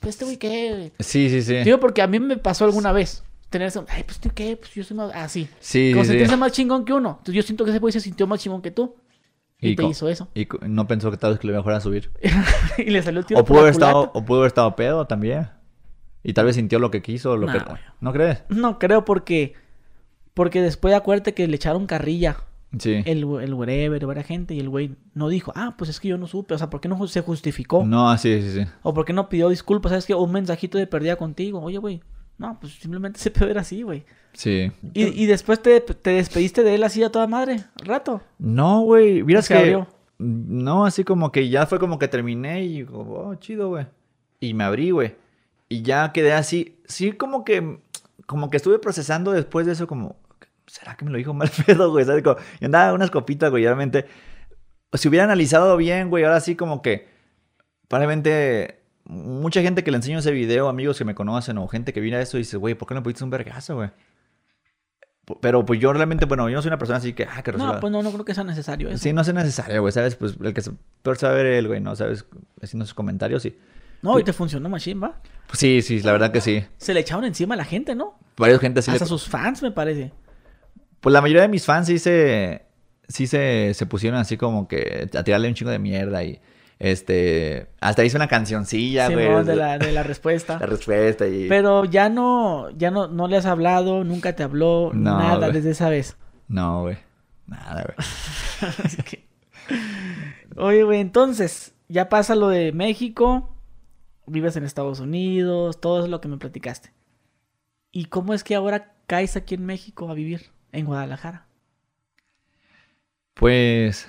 Pues 0.00 0.16
este 0.16 0.24
güey 0.24 0.38
qué. 0.38 0.92
Sí, 0.98 1.30
sí, 1.30 1.40
sí. 1.40 1.54
Digo, 1.58 1.78
porque 1.78 2.02
a 2.02 2.08
mí 2.08 2.18
me 2.18 2.36
pasó 2.36 2.64
alguna 2.64 2.90
vez. 2.90 3.22
Tener 3.48 3.68
eso, 3.68 3.86
ay, 3.88 4.02
pues 4.02 4.18
tú 4.18 4.30
qué, 4.34 4.56
pues 4.56 4.74
yo 4.74 4.82
soy 4.82 4.96
más. 4.96 5.14
Así. 5.14 5.48
Sí, 5.60 5.92
como 5.92 6.02
sí, 6.02 6.08
sentirse 6.08 6.34
sí. 6.34 6.40
más 6.40 6.50
chingón 6.50 6.84
que 6.84 6.92
uno. 6.92 7.10
Entonces 7.10 7.34
yo 7.36 7.42
siento 7.42 7.64
que 7.64 7.70
ese 7.70 7.78
güey 7.78 7.92
se 7.92 8.00
sintió 8.00 8.26
más 8.26 8.40
chingón 8.40 8.60
que 8.60 8.72
tú. 8.72 8.96
Y, 9.60 9.70
Y 9.70 9.76
te 9.76 9.84
hizo 9.84 10.08
eso. 10.08 10.28
Y 10.34 10.46
no 10.68 10.86
pensó 10.86 11.10
que 11.10 11.16
tal 11.16 11.32
vez 11.32 11.40
que 11.40 11.48
lo 11.48 11.54
mejor 11.54 11.72
a 11.72 11.80
subir. 11.80 12.10
y 12.78 12.84
le 12.90 13.02
salió 13.02 13.20
el 13.20 13.26
tiro 13.26 13.40
O 13.40 13.44
pudo, 13.44 13.60
haber 13.60 13.72
estado, 13.72 14.10
o 14.14 14.24
pudo 14.24 14.38
haber 14.38 14.48
estado 14.48 14.76
pedo 14.76 15.06
también. 15.06 15.48
Y 16.22 16.32
tal 16.32 16.46
vez 16.46 16.56
sintió 16.56 16.78
lo 16.78 16.90
que 16.90 17.02
quiso. 17.02 17.36
Lo 17.36 17.46
No, 17.46 17.52
que... 17.52 17.58
güey. 17.58 17.80
¿No 18.00 18.12
crees? 18.12 18.44
No 18.48 18.78
creo 18.78 19.04
porque. 19.04 19.54
Porque 20.34 20.62
después 20.62 20.94
acuérdate 20.94 21.34
que 21.34 21.48
le 21.48 21.56
echaron 21.56 21.86
carrilla 21.86 22.36
Sí. 22.78 23.02
el, 23.06 23.24
el 23.40 23.54
wherever, 23.54 24.04
varias 24.04 24.26
gente, 24.26 24.54
y 24.54 24.60
el 24.60 24.68
güey 24.68 24.94
no 25.14 25.28
dijo, 25.30 25.52
ah, 25.56 25.74
pues 25.78 25.88
es 25.88 26.00
que 26.00 26.08
yo 26.08 26.18
no 26.18 26.26
supe. 26.26 26.54
O 26.54 26.58
sea, 26.58 26.68
¿por 26.68 26.80
qué 26.80 26.88
no 26.88 27.06
se 27.08 27.22
justificó? 27.22 27.84
No, 27.84 28.16
sí, 28.18 28.42
sí, 28.42 28.52
sí. 28.52 28.70
O 28.82 28.92
por 28.92 29.04
qué 29.06 29.12
no 29.14 29.28
pidió 29.28 29.48
disculpas, 29.48 29.90
¿sabes 29.90 30.06
qué? 30.06 30.14
Un 30.14 30.30
mensajito 30.30 30.76
de 30.76 30.86
perdida 30.86 31.16
contigo. 31.16 31.60
Oye, 31.60 31.78
güey. 31.78 32.02
No, 32.38 32.58
pues 32.60 32.74
simplemente 32.74 33.18
se 33.18 33.30
peor 33.32 33.58
así, 33.58 33.82
güey. 33.82 34.04
Sí. 34.32 34.70
Y, 34.94 35.22
y 35.22 35.26
después 35.26 35.60
te, 35.60 35.80
te 35.80 36.10
despediste 36.10 36.62
de 36.62 36.76
él 36.76 36.84
así 36.84 37.02
a 37.02 37.10
toda 37.10 37.26
madre, 37.26 37.64
al 37.80 37.86
rato. 37.86 38.22
No, 38.38 38.82
güey. 38.82 39.24
Miras 39.24 39.48
que. 39.48 39.54
abrió. 39.54 39.88
No, 40.18 40.84
así 40.84 41.04
como 41.04 41.30
que 41.32 41.48
ya 41.48 41.66
fue 41.66 41.78
como 41.78 41.98
que 41.98 42.08
terminé 42.08 42.62
y 42.64 42.68
digo, 42.78 43.00
oh, 43.00 43.34
chido, 43.36 43.68
güey. 43.68 43.86
Y 44.40 44.54
me 44.54 44.64
abrí, 44.64 44.90
güey. 44.90 45.16
Y 45.68 45.82
ya 45.82 46.12
quedé 46.12 46.32
así. 46.32 46.80
Sí, 46.86 47.12
como 47.12 47.44
que. 47.44 47.80
Como 48.26 48.50
que 48.50 48.56
estuve 48.58 48.78
procesando 48.78 49.32
después 49.32 49.66
de 49.66 49.72
eso, 49.72 49.88
como. 49.88 50.16
¿Será 50.66 50.96
que 50.96 51.04
me 51.04 51.10
lo 51.10 51.18
dijo 51.18 51.34
mal 51.34 51.50
pedo, 51.66 51.90
güey? 51.90 52.04
¿Sabes? 52.04 52.22
Como, 52.22 52.36
yo 52.36 52.66
andaba 52.66 52.92
unas 52.92 53.10
copitas, 53.10 53.50
güey. 53.50 53.64
Realmente. 53.64 54.06
Si 54.92 55.08
hubiera 55.08 55.24
analizado 55.24 55.76
bien, 55.76 56.08
güey, 56.08 56.22
ahora 56.22 56.40
sí 56.40 56.54
como 56.54 56.82
que. 56.82 57.08
Probablemente. 57.88 58.77
Mucha 59.08 59.62
gente 59.62 59.82
que 59.82 59.90
le 59.90 59.96
enseño 59.96 60.18
ese 60.18 60.30
video, 60.32 60.68
amigos 60.68 60.98
que 60.98 61.04
me 61.04 61.14
conocen 61.14 61.56
o 61.58 61.66
gente 61.66 61.92
que 61.94 62.00
viene 62.00 62.18
a 62.18 62.20
esto 62.20 62.36
y 62.36 62.40
dice, 62.40 62.56
güey, 62.58 62.74
¿por 62.74 62.86
qué 62.86 62.94
no 62.94 63.02
pusiste 63.02 63.24
un 63.24 63.30
vergazo, 63.30 63.76
güey? 63.76 63.90
Pero 65.40 65.64
pues 65.66 65.78
yo 65.78 65.92
realmente, 65.92 66.24
bueno, 66.24 66.48
yo 66.48 66.56
no 66.56 66.62
soy 66.62 66.68
una 66.70 66.78
persona 66.78 66.98
así 66.98 67.12
que, 67.12 67.24
ah, 67.24 67.42
que 67.42 67.52
resuelva. 67.52 67.74
No, 67.74 67.80
pues 67.80 67.90
no, 67.92 68.02
no 68.02 68.10
creo 68.12 68.24
que 68.24 68.34
sea 68.34 68.44
necesario 68.44 68.88
eso. 68.88 68.98
Sí, 68.98 69.12
no 69.12 69.20
es 69.20 69.32
necesario, 69.34 69.80
güey, 69.82 69.92
¿sabes? 69.92 70.14
Pues 70.14 70.36
el 70.42 70.54
que 70.54 70.62
se- 70.62 70.72
peor 71.02 71.18
saber 71.18 71.44
él, 71.46 71.66
güey, 71.68 71.80
¿no? 71.80 71.94
¿Sabes? 71.96 72.24
Haciendo 72.62 72.86
sus 72.86 72.94
comentarios 72.94 73.44
y... 73.44 73.56
No, 74.00 74.18
y 74.18 74.24
te 74.24 74.32
funcionó 74.32 74.68
Machine, 74.68 75.00
¿va? 75.00 75.20
Pues 75.48 75.58
sí, 75.58 75.82
sí, 75.82 76.00
la 76.00 76.12
verdad 76.12 76.30
que 76.32 76.40
sí. 76.40 76.64
Se 76.78 76.94
le 76.94 77.00
echaron 77.00 77.24
encima 77.24 77.54
a 77.54 77.58
la 77.58 77.64
gente, 77.64 77.94
¿no? 77.94 78.18
Varios 78.38 78.60
gente 78.60 78.80
sí 78.80 78.90
le- 78.90 78.94
Hasta 78.96 79.06
sus 79.06 79.28
fans, 79.28 79.62
me 79.62 79.70
parece. 79.70 80.12
Pues 81.00 81.12
la 81.12 81.20
mayoría 81.20 81.42
de 81.42 81.48
mis 81.48 81.64
fans 81.64 81.86
sí 81.88 81.98
se... 81.98 82.62
Sí 83.08 83.26
se, 83.26 83.72
se 83.74 83.86
pusieron 83.86 84.18
así 84.18 84.36
como 84.36 84.68
que 84.68 85.08
a 85.14 85.24
tirarle 85.24 85.48
un 85.48 85.54
chingo 85.54 85.70
de 85.70 85.78
mierda 85.78 86.22
y... 86.24 86.40
Este, 86.78 87.70
hasta 87.80 88.04
hice 88.04 88.16
una 88.16 88.28
cancioncilla, 88.28 89.08
güey. 89.10 89.44
De 89.44 89.56
la, 89.56 89.78
de 89.78 89.90
la 89.92 90.02
respuesta. 90.04 90.58
La 90.60 90.66
respuesta 90.66 91.26
y... 91.26 91.48
Pero 91.48 91.84
ya 91.84 92.08
no, 92.08 92.70
ya 92.70 92.90
no, 92.92 93.08
no 93.08 93.26
le 93.26 93.36
has 93.36 93.46
hablado, 93.46 94.04
nunca 94.04 94.36
te 94.36 94.44
habló, 94.44 94.92
No, 94.94 95.18
nada 95.18 95.50
desde 95.50 95.70
esa 95.70 95.88
vez. 95.88 96.16
No, 96.46 96.82
güey. 96.82 96.98
Nada, 97.46 97.82
güey. 97.82 97.96
Es 98.84 98.96
que- 99.04 99.26
Oye, 100.56 100.82
güey, 100.84 101.00
entonces, 101.00 101.74
ya 101.88 102.08
pasa 102.08 102.34
lo 102.34 102.48
de 102.48 102.72
México, 102.72 103.54
vives 104.26 104.56
en 104.56 104.64
Estados 104.64 105.00
Unidos, 105.00 105.80
todo 105.80 106.04
es 106.04 106.10
lo 106.10 106.20
que 106.20 106.28
me 106.28 106.36
platicaste. 106.38 106.92
¿Y 107.90 108.06
cómo 108.06 108.34
es 108.34 108.44
que 108.44 108.54
ahora 108.54 108.94
caes 109.06 109.36
aquí 109.36 109.54
en 109.56 109.66
México 109.66 110.10
a 110.10 110.14
vivir, 110.14 110.50
en 110.72 110.86
Guadalajara? 110.86 111.46
Pues 113.34 114.08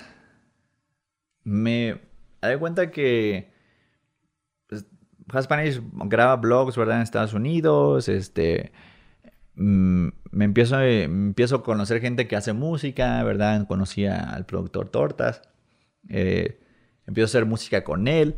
me 1.44 2.00
da 2.40 2.58
cuenta 2.58 2.90
que 2.90 3.52
pues, 4.66 4.86
Spanish 5.42 5.80
graba 6.06 6.36
blogs, 6.36 6.76
¿verdad? 6.76 6.96
En 6.96 7.02
Estados 7.02 7.34
Unidos, 7.34 8.08
este 8.08 8.72
mm, 9.54 10.08
me 10.32 10.44
empiezo, 10.44 10.76
me 10.78 11.04
empiezo 11.04 11.56
a 11.56 11.62
conocer 11.62 12.00
gente 12.00 12.26
que 12.28 12.36
hace 12.36 12.52
música, 12.52 13.22
¿verdad? 13.24 13.66
Conocí 13.66 14.06
a- 14.06 14.20
al 14.30 14.46
productor 14.46 14.88
Tortas, 14.88 15.42
eh, 16.08 16.60
empiezo 17.06 17.26
a 17.26 17.30
hacer 17.30 17.46
música 17.46 17.84
con 17.84 18.08
él. 18.08 18.36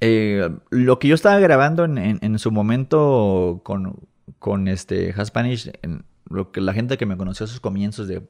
Eh, 0.00 0.48
lo 0.70 0.98
que 0.98 1.08
yo 1.08 1.14
estaba 1.14 1.38
grabando 1.40 1.84
en, 1.84 2.38
su 2.38 2.52
momento 2.52 3.60
con, 3.64 4.08
con 4.38 4.68
este 4.68 5.12
Has 5.16 5.28
Spanish, 5.28 5.70
en 5.82 6.04
lo 6.30 6.52
que 6.52 6.60
la 6.60 6.72
gente 6.72 6.96
que 6.98 7.06
me 7.06 7.16
conoció 7.16 7.44
a 7.44 7.48
sus 7.48 7.58
comienzos 7.60 8.06
de 8.06 8.22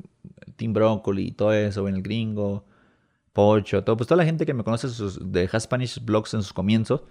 Team 0.56 0.72
Broccoli 0.72 1.26
y 1.28 1.32
todo 1.32 1.52
eso, 1.52 1.86
en 1.88 1.96
el 1.96 2.02
gringo, 2.02 2.64
Pocho, 3.32 3.84
todo, 3.84 3.96
pues 3.96 4.08
toda 4.08 4.16
la 4.18 4.24
gente 4.24 4.44
que 4.46 4.54
me 4.54 4.64
conoce 4.64 4.88
sus- 4.88 5.18
de 5.32 5.48
Has 5.52 5.64
Spanish 5.64 6.04
blogs 6.04 6.34
en 6.34 6.42
sus 6.42 6.52
comienzos, 6.52 7.02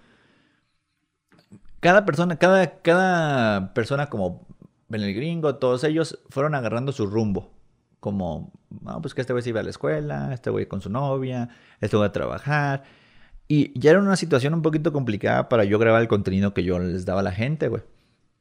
cada 1.80 2.04
persona, 2.04 2.36
cada, 2.36 2.80
cada 2.82 3.72
persona 3.74 4.08
como 4.10 4.46
en 4.90 5.02
el 5.02 5.14
gringo, 5.14 5.56
todos 5.56 5.84
ellos 5.84 6.18
fueron 6.30 6.54
agarrando 6.54 6.92
su 6.92 7.06
rumbo. 7.06 7.50
Como, 8.00 8.52
ah, 8.86 8.98
pues 9.02 9.14
que 9.14 9.20
este 9.22 9.32
güey 9.32 9.42
se 9.42 9.48
iba 9.50 9.60
a 9.60 9.64
la 9.64 9.70
escuela, 9.70 10.32
este 10.32 10.50
güey 10.50 10.66
con 10.66 10.80
su 10.80 10.88
novia, 10.90 11.48
este 11.80 11.96
güey 11.96 12.08
a 12.08 12.12
trabajar. 12.12 12.84
Y 13.48 13.78
ya 13.78 13.90
era 13.92 14.00
una 14.00 14.16
situación 14.16 14.54
un 14.54 14.62
poquito 14.62 14.92
complicada 14.92 15.48
para 15.48 15.64
yo 15.64 15.78
grabar 15.78 16.00
el 16.02 16.08
contenido 16.08 16.52
que 16.54 16.62
yo 16.64 16.78
les 16.78 17.04
daba 17.06 17.20
a 17.20 17.24
la 17.24 17.32
gente, 17.32 17.68
güey. 17.68 17.82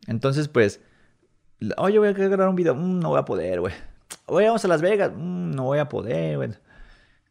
Entonces, 0.07 0.47
pues, 0.47 0.81
oye, 1.77 1.97
voy 1.99 2.09
a 2.09 2.13
grabar 2.13 2.49
un 2.49 2.55
video, 2.55 2.75
Mm, 2.75 2.99
no 2.99 3.09
voy 3.09 3.19
a 3.19 3.25
poder, 3.25 3.61
güey. 3.61 3.73
Oye, 4.27 4.45
vamos 4.47 4.63
a 4.65 4.67
Las 4.67 4.81
Vegas, 4.81 5.11
Mm, 5.15 5.51
no 5.51 5.63
voy 5.63 5.79
a 5.79 5.89
poder, 5.89 6.37
güey. 6.37 6.49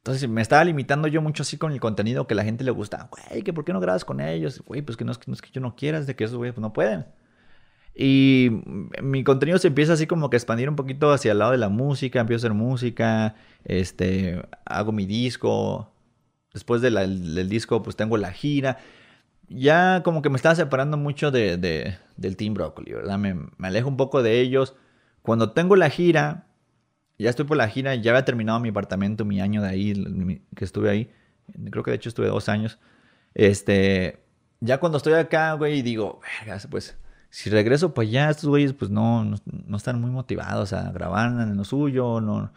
Entonces 0.06 0.28
me 0.28 0.40
estaba 0.40 0.62
limitando 0.64 1.08
yo 1.08 1.20
mucho 1.20 1.42
así 1.42 1.56
con 1.58 1.72
el 1.72 1.80
contenido 1.80 2.28
que 2.28 2.36
la 2.36 2.44
gente 2.44 2.62
le 2.62 2.70
gusta. 2.70 3.08
Güey, 3.10 3.42
que 3.42 3.52
¿por 3.52 3.64
qué 3.64 3.72
no 3.72 3.80
grabas 3.80 4.04
con 4.04 4.20
ellos? 4.20 4.62
Güey, 4.64 4.80
pues 4.80 4.96
que 4.96 5.04
no 5.04 5.10
es, 5.10 5.18
que 5.18 5.50
yo 5.50 5.60
no 5.60 5.74
quiera, 5.74 5.98
es 5.98 6.06
de 6.06 6.14
que 6.14 6.22
esos 6.22 6.36
güeyes 6.36 6.54
pues, 6.54 6.62
no 6.62 6.72
pueden. 6.72 7.06
Y 7.92 8.50
mi 9.02 9.24
contenido 9.24 9.58
se 9.58 9.66
empieza 9.66 9.94
así 9.94 10.06
como 10.06 10.30
que 10.30 10.36
a 10.36 10.38
expandir 10.38 10.68
un 10.68 10.76
poquito 10.76 11.10
hacia 11.12 11.32
el 11.32 11.38
lado 11.40 11.50
de 11.50 11.58
la 11.58 11.70
música. 11.70 12.20
Empiezo 12.20 12.46
a 12.46 12.50
hacer 12.50 12.54
música, 12.56 13.34
este, 13.64 14.42
hago 14.64 14.92
mi 14.92 15.06
disco. 15.06 15.92
Después 16.54 16.82
del 16.82 17.48
disco, 17.48 17.82
pues 17.82 17.96
tengo 17.96 18.16
la 18.16 18.30
gira. 18.30 18.78
Ya 19.48 20.02
como 20.04 20.22
que 20.22 20.30
me 20.30 20.36
estaba 20.36 20.54
separando 20.54 20.96
mucho 20.96 21.32
de, 21.32 21.56
de- 21.56 21.96
del 22.16 22.36
Team 22.36 22.54
Broccoli, 22.54 22.92
¿verdad? 22.92 23.18
Me, 23.18 23.34
me 23.34 23.66
alejo 23.68 23.88
un 23.88 23.96
poco 23.96 24.22
de 24.22 24.40
ellos. 24.40 24.76
Cuando 25.22 25.50
tengo 25.50 25.74
la 25.74 25.90
gira, 25.90 26.45
ya 27.18 27.30
estoy 27.30 27.46
por 27.46 27.56
la 27.56 27.68
gira, 27.68 27.94
ya 27.94 28.12
había 28.12 28.24
terminado 28.24 28.60
mi 28.60 28.68
apartamento, 28.70 29.24
mi 29.24 29.40
año 29.40 29.62
de 29.62 29.68
ahí, 29.68 30.42
que 30.54 30.64
estuve 30.64 30.90
ahí. 30.90 31.10
Creo 31.70 31.82
que 31.82 31.90
de 31.90 31.96
hecho 31.96 32.08
estuve 32.08 32.28
dos 32.28 32.48
años. 32.48 32.78
Este, 33.34 34.20
ya 34.60 34.78
cuando 34.78 34.98
estoy 34.98 35.14
acá, 35.14 35.52
güey, 35.54 35.82
digo, 35.82 36.20
vergas, 36.40 36.66
pues, 36.70 36.96
si 37.30 37.50
regreso, 37.50 37.94
pues 37.94 38.10
ya 38.10 38.30
estos 38.30 38.48
güeyes, 38.48 38.72
pues 38.72 38.90
no, 38.90 39.24
no, 39.24 39.36
no 39.44 39.76
están 39.76 40.00
muy 40.00 40.10
motivados 40.10 40.72
a 40.72 40.90
grabar 40.92 41.30
en 41.42 41.56
lo 41.56 41.64
suyo, 41.64 42.20
no. 42.20 42.52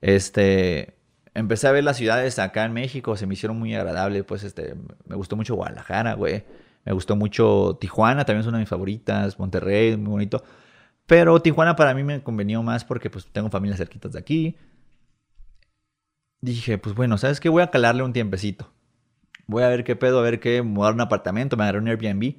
Este, 0.00 0.96
empecé 1.34 1.68
a 1.68 1.72
ver 1.72 1.84
las 1.84 1.96
ciudades 1.96 2.38
acá 2.38 2.64
en 2.64 2.72
México, 2.72 3.16
se 3.16 3.26
me 3.26 3.34
hicieron 3.34 3.58
muy 3.58 3.74
agradables, 3.74 4.24
pues, 4.24 4.44
este, 4.44 4.74
me 5.06 5.16
gustó 5.16 5.36
mucho 5.36 5.54
Guadalajara, 5.54 6.14
güey. 6.14 6.44
Me 6.84 6.92
gustó 6.92 7.14
mucho 7.16 7.78
Tijuana, 7.80 8.24
también 8.24 8.40
es 8.40 8.46
una 8.46 8.58
de 8.58 8.62
mis 8.62 8.68
favoritas, 8.68 9.38
Monterrey, 9.38 9.96
muy 9.96 10.10
bonito. 10.10 10.42
Pero 11.06 11.40
Tijuana 11.40 11.76
para 11.76 11.94
mí 11.94 12.02
me 12.04 12.22
convenió 12.22 12.62
más 12.62 12.84
porque 12.84 13.10
pues 13.10 13.26
tengo 13.26 13.50
familias 13.50 13.78
cerquitas 13.78 14.12
de 14.12 14.18
aquí. 14.18 14.56
Dije, 16.40 16.78
pues 16.78 16.94
bueno, 16.94 17.18
¿sabes 17.18 17.40
qué? 17.40 17.48
Voy 17.48 17.62
a 17.62 17.70
calarle 17.70 18.02
un 18.02 18.12
tiempecito. 18.12 18.72
Voy 19.46 19.62
a 19.62 19.68
ver 19.68 19.84
qué 19.84 19.96
pedo, 19.96 20.18
a 20.18 20.22
ver 20.22 20.40
qué, 20.40 20.62
me 20.62 20.74
voy 20.74 20.82
a 20.82 20.86
dar 20.86 20.94
un 20.94 21.00
apartamento, 21.00 21.56
me 21.56 21.64
agarré 21.64 21.78
un 21.78 21.88
Airbnb. 21.88 22.34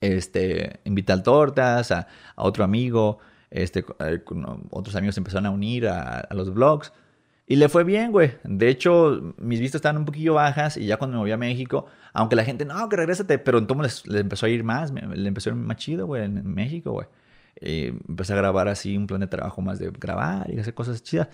Este, 0.00 0.80
invité 0.84 1.12
al 1.12 1.22
tortas, 1.22 1.92
a, 1.92 2.08
otro 2.36 2.64
amigo, 2.64 3.18
este, 3.50 3.84
eh, 4.00 4.22
otros 4.70 4.96
amigos 4.96 5.14
se 5.14 5.20
empezaron 5.20 5.46
a 5.46 5.50
unir 5.50 5.86
a, 5.88 6.28
los 6.32 6.52
vlogs. 6.52 6.92
Y 7.46 7.56
le 7.56 7.68
fue 7.68 7.84
bien, 7.84 8.12
güey. 8.12 8.32
De 8.44 8.68
hecho, 8.68 9.34
mis 9.38 9.60
vistas 9.60 9.76
estaban 9.78 9.98
un 9.98 10.04
poquillo 10.04 10.34
bajas 10.34 10.76
y 10.76 10.86
ya 10.86 10.96
cuando 10.96 11.16
me 11.16 11.18
moví 11.20 11.32
a 11.32 11.36
México, 11.36 11.86
aunque 12.12 12.36
la 12.36 12.44
gente, 12.44 12.64
no, 12.64 12.88
que 12.88 12.96
regrésate, 12.96 13.38
pero 13.38 13.58
entonces 13.58 14.06
les 14.06 14.22
empezó 14.22 14.46
a 14.46 14.48
ir 14.48 14.64
más, 14.64 14.92
le 14.92 15.28
empezó 15.28 15.50
a 15.50 15.52
ir 15.52 15.58
más 15.58 15.76
chido, 15.76 16.06
güey, 16.06 16.24
en 16.24 16.46
México, 16.52 16.92
güey. 16.92 17.06
Eh, 17.62 17.94
empecé 18.08 18.32
a 18.32 18.36
grabar 18.36 18.68
así 18.68 18.96
un 18.96 19.06
plan 19.06 19.20
de 19.20 19.28
trabajo 19.28 19.62
más 19.62 19.78
de 19.78 19.90
grabar 19.90 20.50
y 20.50 20.58
hacer 20.58 20.74
cosas 20.74 21.02
chidas. 21.02 21.28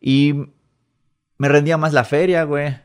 Y 0.00 0.34
me 1.36 1.48
rendía 1.48 1.76
más 1.76 1.92
la 1.92 2.04
feria, 2.04 2.44
güey. 2.44 2.76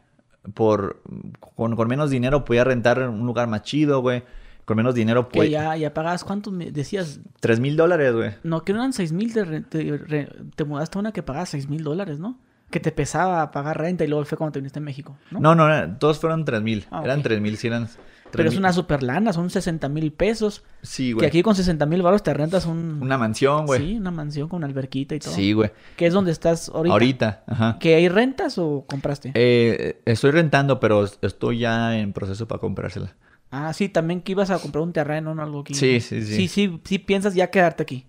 Por, 0.54 1.04
con, 1.40 1.76
con 1.76 1.88
menos 1.88 2.10
dinero 2.10 2.46
podía 2.46 2.64
rentar 2.64 3.08
un 3.08 3.26
lugar 3.26 3.48
más 3.48 3.62
chido, 3.62 4.02
güey. 4.02 4.24
Con 4.66 4.78
menos 4.78 4.94
dinero 4.94 5.30
pues 5.30 5.50
ya, 5.50 5.76
ya 5.76 5.96
pagabas, 5.96 6.24
¿cuánto 6.24 6.52
me 6.52 6.72
decías? 6.72 7.22
Tres 7.40 7.60
mil 7.60 7.76
dólares, 7.76 8.14
güey. 8.14 8.32
No, 8.44 8.64
que 8.64 8.72
no 8.72 8.80
eran 8.80 8.94
seis 8.94 9.12
mil, 9.12 9.34
te, 9.34 10.66
mudaste 10.66 10.98
a 10.98 11.00
una 11.00 11.12
que 11.12 11.24
pagaba 11.24 11.48
seis 11.48 11.68
mil 11.68 11.84
dólares, 11.84 12.20
¿no? 12.20 12.40
Que 12.70 12.80
te 12.80 12.92
pesaba 12.92 13.50
pagar 13.50 13.80
renta 13.80 14.04
y 14.04 14.08
luego 14.08 14.24
fue 14.26 14.38
cuando 14.38 14.52
te 14.52 14.60
viniste 14.60 14.78
a 14.78 14.84
México, 14.84 15.18
¿no? 15.32 15.40
No, 15.40 15.56
no, 15.56 15.98
todos 15.98 16.20
fueron 16.20 16.46
tres 16.46 16.62
mil. 16.62 16.86
Ah, 16.92 17.02
Eran 17.04 17.24
tres 17.24 17.42
mil, 17.42 17.58
sí 17.58 17.66
eran... 17.66 17.88
Pero 18.32 18.44
es 18.50 18.54
3,000. 18.56 18.60
una 18.60 18.74
super 18.74 19.04
lana, 19.04 19.34
son 19.34 19.50
60 19.50 19.90
mil 19.90 20.12
pesos. 20.12 20.64
Sí, 20.82 21.10
Que 21.10 21.14
güey. 21.14 21.28
aquí 21.28 21.42
con 21.44 21.56
60 21.56 21.86
mil 21.86 22.02
baros 22.02 22.22
te 22.24 22.34
rentas 22.34 22.66
un... 22.66 23.00
Una 23.02 23.18
mansión, 23.18 23.66
güey. 23.66 23.80
Sí, 23.82 23.98
una 23.98 24.12
mansión 24.12 24.48
con 24.50 24.64
alberquita 24.64 25.16
y 25.16 25.20
todo. 25.20 25.34
Sí, 25.34 25.54
güey. 25.54 25.72
Que 25.98 26.06
es 26.08 26.14
donde 26.14 26.32
estás 26.32 26.70
ahorita. 26.70 26.94
Ahorita, 26.94 27.44
ajá. 27.48 27.78
¿Que 27.80 27.96
hay 27.96 28.08
rentas 28.10 28.58
o 28.58 28.86
compraste? 28.88 29.32
Eh, 29.36 30.02
estoy 30.06 30.32
rentando, 30.32 30.80
pero 30.80 31.06
estoy 31.22 31.60
ya 31.60 31.98
en 31.98 32.14
proceso 32.14 32.48
para 32.48 32.60
comprársela. 32.60 33.16
Ah, 33.52 33.74
sí, 33.74 33.90
también 33.90 34.22
que 34.22 34.34
ibas 34.34 34.52
a 34.52 34.60
comprar 34.60 34.84
un 34.84 34.94
terreno 34.94 35.32
o 35.32 35.42
algo 35.42 35.62
aquí. 35.62 35.74
Sí, 35.74 36.00
sí, 36.00 36.22
sí. 36.24 36.36
Sí, 36.36 36.48
sí, 36.48 36.82
sí 36.84 37.00
piensas 37.00 37.34
ya 37.34 37.50
quedarte 37.50 37.82
aquí. 37.84 38.06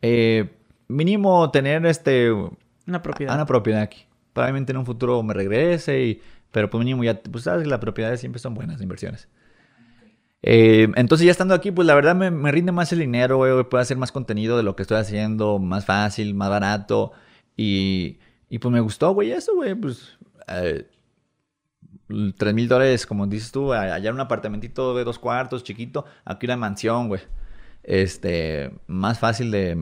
Eh, 0.00 0.48
mínimo 0.88 1.50
tener 1.50 1.84
este 1.86 2.32
Una 2.86 3.02
propiedad. 3.02 3.34
una 3.34 3.44
propiedad 3.44 3.82
aquí. 3.82 4.06
Probablemente 4.32 4.72
en 4.72 4.78
un 4.78 4.86
futuro 4.86 5.22
me 5.22 5.34
regrese, 5.34 6.02
y, 6.02 6.22
pero 6.52 6.70
pues 6.70 6.78
mínimo 6.84 7.04
ya, 7.04 7.20
pues 7.20 7.44
sabes 7.44 7.64
que 7.64 7.68
las 7.68 7.80
propiedades 7.80 8.20
siempre 8.20 8.38
son 8.40 8.54
buenas 8.54 8.80
inversiones. 8.80 9.28
Eh, 10.42 10.88
entonces 10.96 11.24
ya 11.26 11.32
estando 11.32 11.54
aquí, 11.54 11.70
pues 11.72 11.86
la 11.86 11.94
verdad 11.94 12.14
me, 12.14 12.52
rinde 12.52 12.72
más 12.72 12.92
el 12.92 13.00
dinero, 13.00 13.38
güey, 13.38 13.64
puedo 13.64 13.82
hacer 13.82 13.96
más 13.96 14.12
contenido 14.12 14.56
de 14.56 14.62
lo 14.62 14.76
que 14.76 14.82
estoy 14.82 14.98
haciendo, 14.98 15.58
más 15.58 15.84
fácil, 15.84 16.34
más 16.34 16.50
barato. 16.50 17.12
Y, 17.56 18.18
pues 18.60 18.72
me 18.72 18.80
gustó, 18.80 19.12
güey, 19.12 19.32
eso, 19.32 19.54
güey, 19.54 19.74
pues... 19.74 20.18
eh, 20.48 20.86
3 22.38 22.54
mil 22.54 22.68
dólares, 22.68 23.06
como 23.06 23.26
dices 23.26 23.52
tú, 23.52 23.72
allá 23.72 24.08
en 24.08 24.14
un 24.14 24.20
apartamentito 24.20 24.96
de 24.96 25.04
dos 25.04 25.18
cuartos, 25.18 25.62
chiquito, 25.62 26.06
aquí 26.24 26.46
una 26.46 26.56
mansión, 26.56 27.08
güey. 27.08 27.20
Este, 27.82 28.70
más 28.86 29.18
fácil 29.18 29.50
de, 29.50 29.76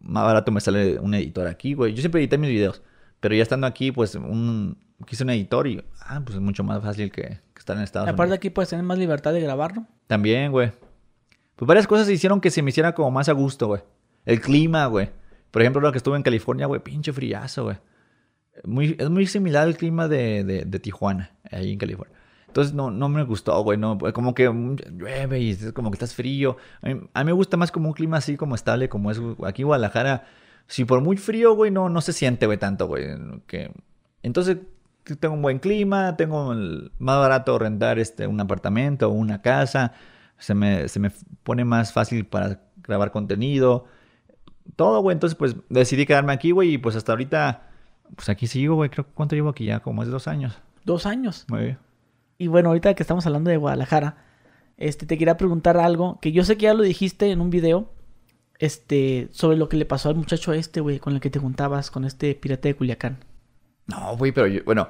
más 0.00 0.24
barato 0.24 0.52
me 0.52 0.60
sale 0.60 0.98
un 0.98 1.14
editor 1.14 1.46
aquí, 1.48 1.74
güey. 1.74 1.94
Yo 1.94 2.00
siempre 2.00 2.20
edité 2.20 2.38
mis 2.38 2.50
videos, 2.50 2.82
pero 3.20 3.34
ya 3.34 3.42
estando 3.42 3.66
aquí, 3.66 3.92
pues, 3.92 4.14
un, 4.14 4.78
quise 5.06 5.24
un 5.24 5.30
editor 5.30 5.66
y, 5.66 5.82
ah, 6.00 6.20
pues 6.24 6.36
es 6.36 6.42
mucho 6.42 6.62
más 6.64 6.82
fácil 6.82 7.10
que, 7.10 7.40
que 7.60 7.62
estar 7.62 7.76
en 7.76 7.82
Estados 7.82 8.08
Aparte 8.08 8.22
Unidos. 8.22 8.36
aquí 8.38 8.50
puedes 8.50 8.70
tener 8.70 8.84
más 8.84 8.98
libertad 8.98 9.34
de 9.34 9.40
grabarlo. 9.40 9.86
También, 10.06 10.50
güey. 10.50 10.72
Pues 11.56 11.66
varias 11.66 11.86
cosas 11.86 12.08
hicieron 12.08 12.40
que 12.40 12.50
se 12.50 12.62
me 12.62 12.70
hiciera 12.70 12.94
como 12.94 13.10
más 13.10 13.28
a 13.28 13.32
gusto, 13.32 13.66
güey. 13.66 13.82
El 14.24 14.40
clima, 14.40 14.86
güey. 14.86 15.10
Por 15.50 15.60
ejemplo, 15.60 15.82
lo 15.82 15.92
que 15.92 15.98
estuve 15.98 16.16
en 16.16 16.22
California, 16.22 16.66
güey, 16.66 16.80
pinche 16.82 17.12
friazo, 17.12 17.64
güey. 17.64 17.76
Muy, 18.64 18.96
es 18.98 19.10
muy 19.10 19.26
similar 19.26 19.66
al 19.66 19.76
clima 19.76 20.08
de, 20.08 20.42
de, 20.44 20.64
de 20.64 20.78
Tijuana, 20.78 21.32
ahí 21.50 21.72
en 21.72 21.78
California. 21.78 22.16
Entonces 22.46 22.74
no, 22.74 22.90
no 22.90 23.08
me 23.08 23.22
gustó, 23.24 23.62
güey. 23.62 23.78
No, 23.78 23.98
pues, 23.98 24.12
como 24.14 24.34
que 24.34 24.48
mm, 24.48 24.76
llueve 24.96 25.40
y 25.40 25.50
es 25.50 25.72
como 25.72 25.90
que 25.90 25.96
estás 25.96 26.14
frío. 26.14 26.56
A 26.82 26.88
mí, 26.88 27.00
a 27.12 27.20
mí 27.20 27.26
me 27.26 27.32
gusta 27.32 27.56
más 27.56 27.70
como 27.70 27.88
un 27.88 27.94
clima 27.94 28.16
así 28.16 28.36
como 28.36 28.54
estable, 28.54 28.88
como 28.88 29.10
es 29.10 29.20
aquí 29.44 29.62
en 29.62 29.68
Guadalajara. 29.68 30.24
Si 30.66 30.84
por 30.84 31.00
muy 31.02 31.16
frío, 31.16 31.54
güey, 31.54 31.70
no, 31.70 31.88
no 31.88 32.00
se 32.00 32.12
siente, 32.12 32.46
güey, 32.46 32.58
tanto, 32.58 32.86
güey. 32.86 33.06
Que... 33.46 33.70
Entonces 34.22 34.58
tengo 35.04 35.34
un 35.34 35.42
buen 35.42 35.58
clima, 35.58 36.16
tengo 36.16 36.52
el- 36.52 36.92
más 36.98 37.18
barato 37.18 37.58
rentar 37.58 37.98
este, 37.98 38.26
un 38.26 38.40
apartamento 38.40 39.08
o 39.08 39.12
una 39.12 39.42
casa. 39.42 39.92
Se 40.38 40.54
me, 40.54 40.88
se 40.88 41.00
me 41.00 41.10
pone 41.42 41.64
más 41.64 41.92
fácil 41.92 42.26
para 42.26 42.60
grabar 42.82 43.10
contenido. 43.10 43.84
Todo, 44.76 45.00
güey. 45.02 45.14
Entonces, 45.14 45.36
pues 45.36 45.56
decidí 45.68 46.06
quedarme 46.06 46.32
aquí, 46.32 46.50
güey. 46.52 46.74
Y 46.74 46.78
pues 46.78 46.96
hasta 46.96 47.12
ahorita, 47.12 47.68
pues 48.16 48.28
aquí 48.28 48.46
sigo, 48.46 48.76
güey. 48.76 48.88
Creo 48.90 49.04
que 49.06 49.12
cuánto 49.12 49.34
llevo 49.36 49.50
aquí 49.50 49.64
ya, 49.66 49.80
como 49.80 50.02
es 50.02 50.08
dos 50.08 50.28
años. 50.28 50.58
Dos 50.84 51.06
años. 51.06 51.44
Muy 51.48 51.60
bien. 51.60 51.78
Y 52.38 52.46
bueno, 52.46 52.68
ahorita 52.70 52.94
que 52.94 53.02
estamos 53.02 53.26
hablando 53.26 53.50
de 53.50 53.58
Guadalajara, 53.58 54.16
este, 54.78 55.04
te 55.04 55.18
quería 55.18 55.36
preguntar 55.36 55.76
algo 55.76 56.18
que 56.20 56.32
yo 56.32 56.42
sé 56.44 56.56
que 56.56 56.62
ya 56.64 56.74
lo 56.74 56.82
dijiste 56.82 57.30
en 57.30 57.42
un 57.42 57.50
video, 57.50 57.92
este, 58.58 59.28
sobre 59.32 59.56
lo 59.58 59.68
que 59.68 59.76
le 59.76 59.84
pasó 59.84 60.08
al 60.08 60.14
muchacho 60.16 60.52
este, 60.54 60.80
güey, 60.80 60.98
con 61.00 61.14
el 61.14 61.20
que 61.20 61.28
te 61.30 61.38
juntabas, 61.38 61.90
con 61.90 62.04
este 62.06 62.34
pirata 62.34 62.68
de 62.68 62.76
Culiacán. 62.76 63.18
No, 63.90 64.16
güey, 64.16 64.32
pero 64.32 64.46
yo, 64.46 64.60
bueno, 64.64 64.88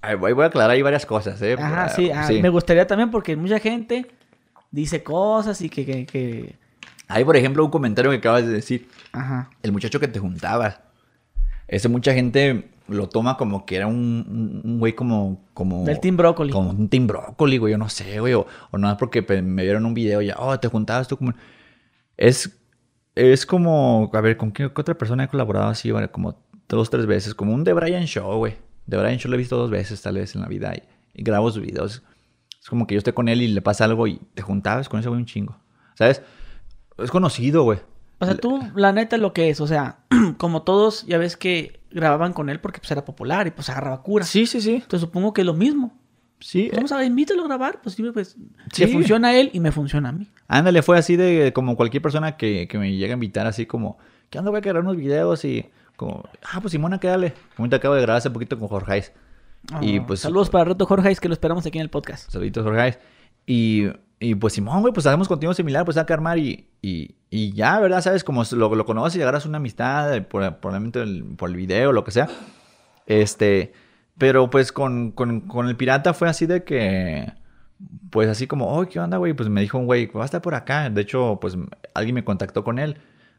ahí 0.00 0.14
voy, 0.14 0.32
a 0.42 0.46
aclarar 0.46 0.70
ahí 0.70 0.82
varias 0.82 1.04
cosas, 1.06 1.40
¿eh? 1.42 1.54
Ajá, 1.58 1.84
Ah, 1.84 1.88
sí, 1.88 2.10
ah, 2.10 2.28
me 2.40 2.48
gustaría 2.48 2.86
también 2.86 3.10
porque 3.10 3.36
mucha 3.36 3.58
gente 3.58 4.06
dice 4.70 5.02
cosas 5.02 5.60
y 5.62 5.68
que, 5.68 5.84
que, 5.84 6.06
que- 6.06 6.56
Hay, 7.08 7.24
por 7.24 7.36
ejemplo, 7.36 7.64
un 7.64 7.70
comentario 7.70 8.10
que 8.10 8.18
acabas 8.18 8.46
de 8.46 8.52
decir. 8.52 8.88
Ajá. 9.12 9.50
El 9.62 9.72
muchacho 9.72 9.98
que 10.00 10.08
te 10.08 10.18
juntabas. 10.18 10.80
Ese 11.66 11.88
mucha 11.88 12.14
gente 12.14 12.70
lo 12.86 13.08
toma 13.08 13.36
como 13.36 13.66
que 13.66 13.76
era 13.76 13.86
un, 13.86 13.94
un- 13.94 14.60
un 14.64 14.78
güey 14.78 14.94
como... 14.94 15.44
como 15.52 15.84
Del 15.84 16.00
Team 16.00 16.16
Brócoli. 16.16 16.50
Como 16.52 16.70
un 16.70 16.88
Team 16.88 17.06
Brócoli, 17.06 17.58
güey. 17.58 17.72
Yo 17.72 17.78
no 17.78 17.88
sé, 17.90 18.20
güey. 18.20 18.34
O, 18.34 18.46
o 18.70 18.78
nada 18.78 18.96
porque 18.96 19.20
me 19.42 19.62
vieron 19.62 19.84
un 19.84 19.92
video 19.94 20.22
y 20.22 20.26
ya... 20.28 20.36
Oh, 20.38 20.58
te 20.58 20.68
juntabas 20.68 21.08
tú 21.08 21.16
como... 21.18 21.34
Es... 22.16 22.58
Es 23.14 23.44
como... 23.46 24.10
A 24.14 24.20
ver, 24.20 24.36
¿con 24.36 24.52
qué, 24.52 24.70
qué 24.72 24.80
otra 24.80 24.96
persona 24.96 25.24
he 25.24 25.28
colaborado 25.28 25.68
así? 25.68 25.90
Bueno, 25.90 26.10
como 26.10 26.36
dos, 26.68 26.90
tres 26.90 27.06
veces. 27.06 27.34
Como 27.34 27.54
un 27.54 27.64
The 27.64 27.72
Brian 27.72 28.04
Show, 28.06 28.36
güey. 28.36 28.56
The 28.88 28.96
Brian 28.96 29.18
Show 29.18 29.30
lo 29.30 29.36
he 29.36 29.38
visto 29.38 29.56
dos 29.56 29.70
veces 29.70 30.00
tal 30.02 30.14
vez 30.16 30.34
en 30.34 30.42
la 30.42 30.48
vida. 30.48 30.74
Y, 30.74 30.82
y 31.20 31.22
grabo 31.22 31.50
sus 31.50 31.62
videos. 31.62 32.02
Es 32.60 32.68
como 32.68 32.86
que 32.86 32.94
yo 32.94 32.98
esté 32.98 33.12
con 33.14 33.28
él 33.28 33.42
y 33.42 33.48
le 33.48 33.62
pasa 33.62 33.84
algo 33.84 34.06
y 34.06 34.20
te 34.34 34.42
juntabas 34.42 34.88
con 34.88 35.00
ese 35.00 35.08
güey 35.08 35.20
un 35.20 35.26
chingo. 35.26 35.56
¿Sabes? 35.94 36.22
Es 36.98 37.10
conocido, 37.10 37.62
güey. 37.64 37.78
O 38.20 38.26
sea, 38.26 38.36
tú, 38.36 38.60
la 38.74 38.92
neta, 38.92 39.16
lo 39.16 39.32
que 39.32 39.48
es, 39.48 39.60
o 39.60 39.66
sea, 39.68 40.00
como 40.38 40.62
todos, 40.62 41.06
ya 41.06 41.18
ves 41.18 41.36
que 41.36 41.80
grababan 41.90 42.32
con 42.32 42.50
él 42.50 42.60
porque 42.60 42.80
pues 42.80 42.90
era 42.90 43.04
popular 43.04 43.46
y 43.46 43.50
pues 43.52 43.68
agarraba 43.70 44.02
cura. 44.02 44.24
Sí, 44.24 44.46
sí, 44.46 44.60
sí. 44.60 44.74
Entonces 44.74 45.00
supongo 45.00 45.32
que 45.32 45.42
es 45.42 45.46
lo 45.46 45.54
mismo. 45.54 45.96
Sí. 46.40 46.66
Pues, 46.68 46.76
vamos 46.76 46.92
a 46.92 46.98
ver, 46.98 47.06
invítalo 47.06 47.42
a 47.42 47.46
grabar, 47.46 47.80
pues, 47.82 47.94
sí, 47.96 48.04
pues 48.12 48.36
Sí. 48.72 48.84
le 48.86 48.92
funciona 48.92 49.28
a 49.28 49.36
él 49.36 49.50
y 49.52 49.60
me 49.60 49.72
funciona 49.72 50.08
a 50.10 50.12
mí. 50.12 50.28
Ándale, 50.48 50.82
fue 50.82 50.98
así 50.98 51.16
de 51.16 51.52
como 51.52 51.76
cualquier 51.76 52.02
persona 52.02 52.36
que, 52.36 52.68
que 52.68 52.78
me 52.78 52.92
llega 52.96 53.12
a 53.12 53.16
invitar, 53.16 53.46
así 53.46 53.66
como, 53.66 53.98
¿qué 54.30 54.38
onda? 54.38 54.50
Voy 54.50 54.58
a 54.58 54.60
grabar 54.60 54.82
unos 54.82 54.96
videos 54.96 55.44
y 55.44 55.66
como, 55.98 56.22
ah, 56.52 56.60
pues 56.62 56.72
Simona, 56.72 56.98
quédale. 56.98 57.34
Te 57.68 57.76
acabo 57.76 57.94
de 57.94 58.00
grabar 58.02 58.18
hace 58.18 58.30
poquito 58.30 58.58
con 58.58 58.68
Jorge. 58.68 59.04
Y 59.82 59.98
Ah, 59.98 60.04
pues- 60.06 60.20
Saludos 60.20 60.48
para 60.48 60.64
Reto 60.64 60.86
Jorge, 60.86 61.14
que 61.16 61.28
lo 61.28 61.34
esperamos 61.34 61.66
aquí 61.66 61.76
en 61.76 61.82
el 61.82 61.90
podcast. 61.90 62.30
Saluditos, 62.30 62.64
Jorge. 62.64 62.98
Y, 63.44 63.88
y 64.20 64.34
pues 64.36 64.52
Simón, 64.54 64.80
güey, 64.80 64.94
pues 64.94 65.04
hacemos 65.06 65.26
contenido 65.28 65.52
similar, 65.54 65.84
pues 65.84 65.96
hay 65.96 66.06
que 66.06 66.12
armar 66.12 66.38
y, 66.38 66.68
y, 66.80 67.16
y 67.30 67.52
ya, 67.52 67.78
¿verdad? 67.80 68.00
¿Sabes? 68.00 68.22
Como 68.24 68.44
lo, 68.52 68.74
lo 68.74 68.84
conoces 68.86 69.18
y 69.18 69.22
agarras 69.22 69.44
una 69.46 69.56
amistad, 69.58 70.14
eh, 70.14 70.22
por, 70.22 70.56
probablemente 70.58 71.02
el- 71.02 71.24
por 71.36 71.50
el 71.50 71.56
video, 71.56 71.92
lo 71.92 72.04
que 72.04 72.12
sea. 72.12 72.28
Este, 73.06 73.72
pero 74.18 74.50
pues 74.50 74.72
con, 74.72 75.10
con, 75.12 75.40
con 75.42 75.68
el 75.68 75.76
pirata 75.76 76.14
fue 76.14 76.28
así 76.28 76.46
de 76.46 76.62
que, 76.64 77.32
pues 78.10 78.28
así 78.28 78.46
como, 78.46 78.68
oh, 78.76 78.86
¿qué 78.86 79.00
onda, 79.00 79.16
güey? 79.16 79.32
Pues 79.34 79.48
me 79.48 79.60
dijo 79.60 79.78
un 79.78 79.86
güey, 79.86 80.06
va 80.06 80.22
a 80.22 80.24
estar 80.24 80.42
por 80.42 80.54
acá. 80.54 80.88
De 80.90 81.00
hecho, 81.02 81.38
pues 81.40 81.56
alguien 81.94 82.14
me 82.14 82.24
contactó 82.24 82.64
con 82.64 82.78
él. 82.78 82.98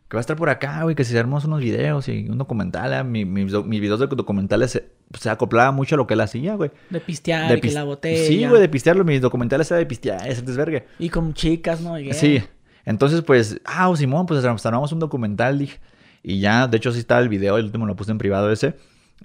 Que 0.09 0.17
va 0.17 0.19
a 0.19 0.21
estar 0.21 0.35
por 0.35 0.49
acá, 0.49 0.81
güey, 0.83 0.95
que 0.95 1.03
si 1.05 1.15
hacemos 1.15 1.45
unos 1.45 1.59
videos 1.61 2.07
y 2.09 2.27
un 2.29 2.39
documental. 2.39 2.93
ah, 2.93 3.03
mi- 3.03 3.25
mis, 3.25 3.51
do- 3.51 3.63
mis 3.63 3.79
videos 3.79 3.99
de 3.99 4.07
documentales 4.07 4.71
se, 4.71 4.89
se 5.19 5.29
acoplaban 5.29 5.75
mucho 5.75 5.93
a 5.93 5.97
lo 5.97 6.07
que 6.07 6.15
él 6.15 6.21
hacía, 6.21 6.55
güey. 6.55 6.71
De 6.89 6.99
pistear, 6.99 7.47
De 7.47 7.57
y 7.57 7.61
que 7.61 7.67
pis- 7.67 7.73
la 7.75 7.83
botella. 7.83 8.25
Sí, 8.27 8.43
güey, 8.47 8.59
de 8.59 8.69
pistearlo. 8.69 9.03
Mis 9.05 9.21
documentales 9.21 9.69
era 9.69 9.77
de 9.77 9.85
pistear, 9.85 10.27
ese 10.27 10.41
desvergue. 10.41 10.87
Y 10.97 11.09
con 11.09 11.33
chicas, 11.35 11.81
¿no? 11.81 11.93
Sí. 12.13 12.41
Entonces, 12.85 13.21
pues, 13.21 13.61
ah, 13.65 13.93
Simón, 13.95 14.25
pues 14.25 14.43
armamos 14.43 14.91
un 14.91 14.99
documental, 14.99 15.59
dije. 15.59 15.79
Y 16.23 16.39
ya, 16.39 16.67
de 16.67 16.77
hecho, 16.77 16.91
sí 16.91 16.99
estaba 16.99 17.21
el 17.21 17.29
video, 17.29 17.57
el 17.57 17.65
último 17.65 17.85
lo 17.85 17.95
puse 17.95 18.11
en 18.11 18.17
privado 18.17 18.51
ese. 18.51 18.75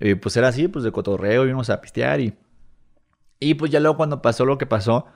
Y 0.00 0.16
pues 0.16 0.36
era 0.36 0.48
así, 0.48 0.68
pues 0.68 0.84
de 0.84 0.92
cotorreo, 0.92 1.46
íbamos 1.46 1.70
a 1.70 1.80
pistear 1.80 2.20
y. 2.20 2.34
Y 3.40 3.54
pues 3.54 3.70
ya 3.70 3.80
luego 3.80 3.96
cuando 3.96 4.20
pasó 4.22 4.44
lo 4.44 4.58
que 4.58 4.66
pasó, 4.66 5.06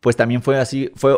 pues 0.00 0.16
también 0.16 0.42
fue 0.42 0.58
así, 0.58 0.90
fue 0.94 1.16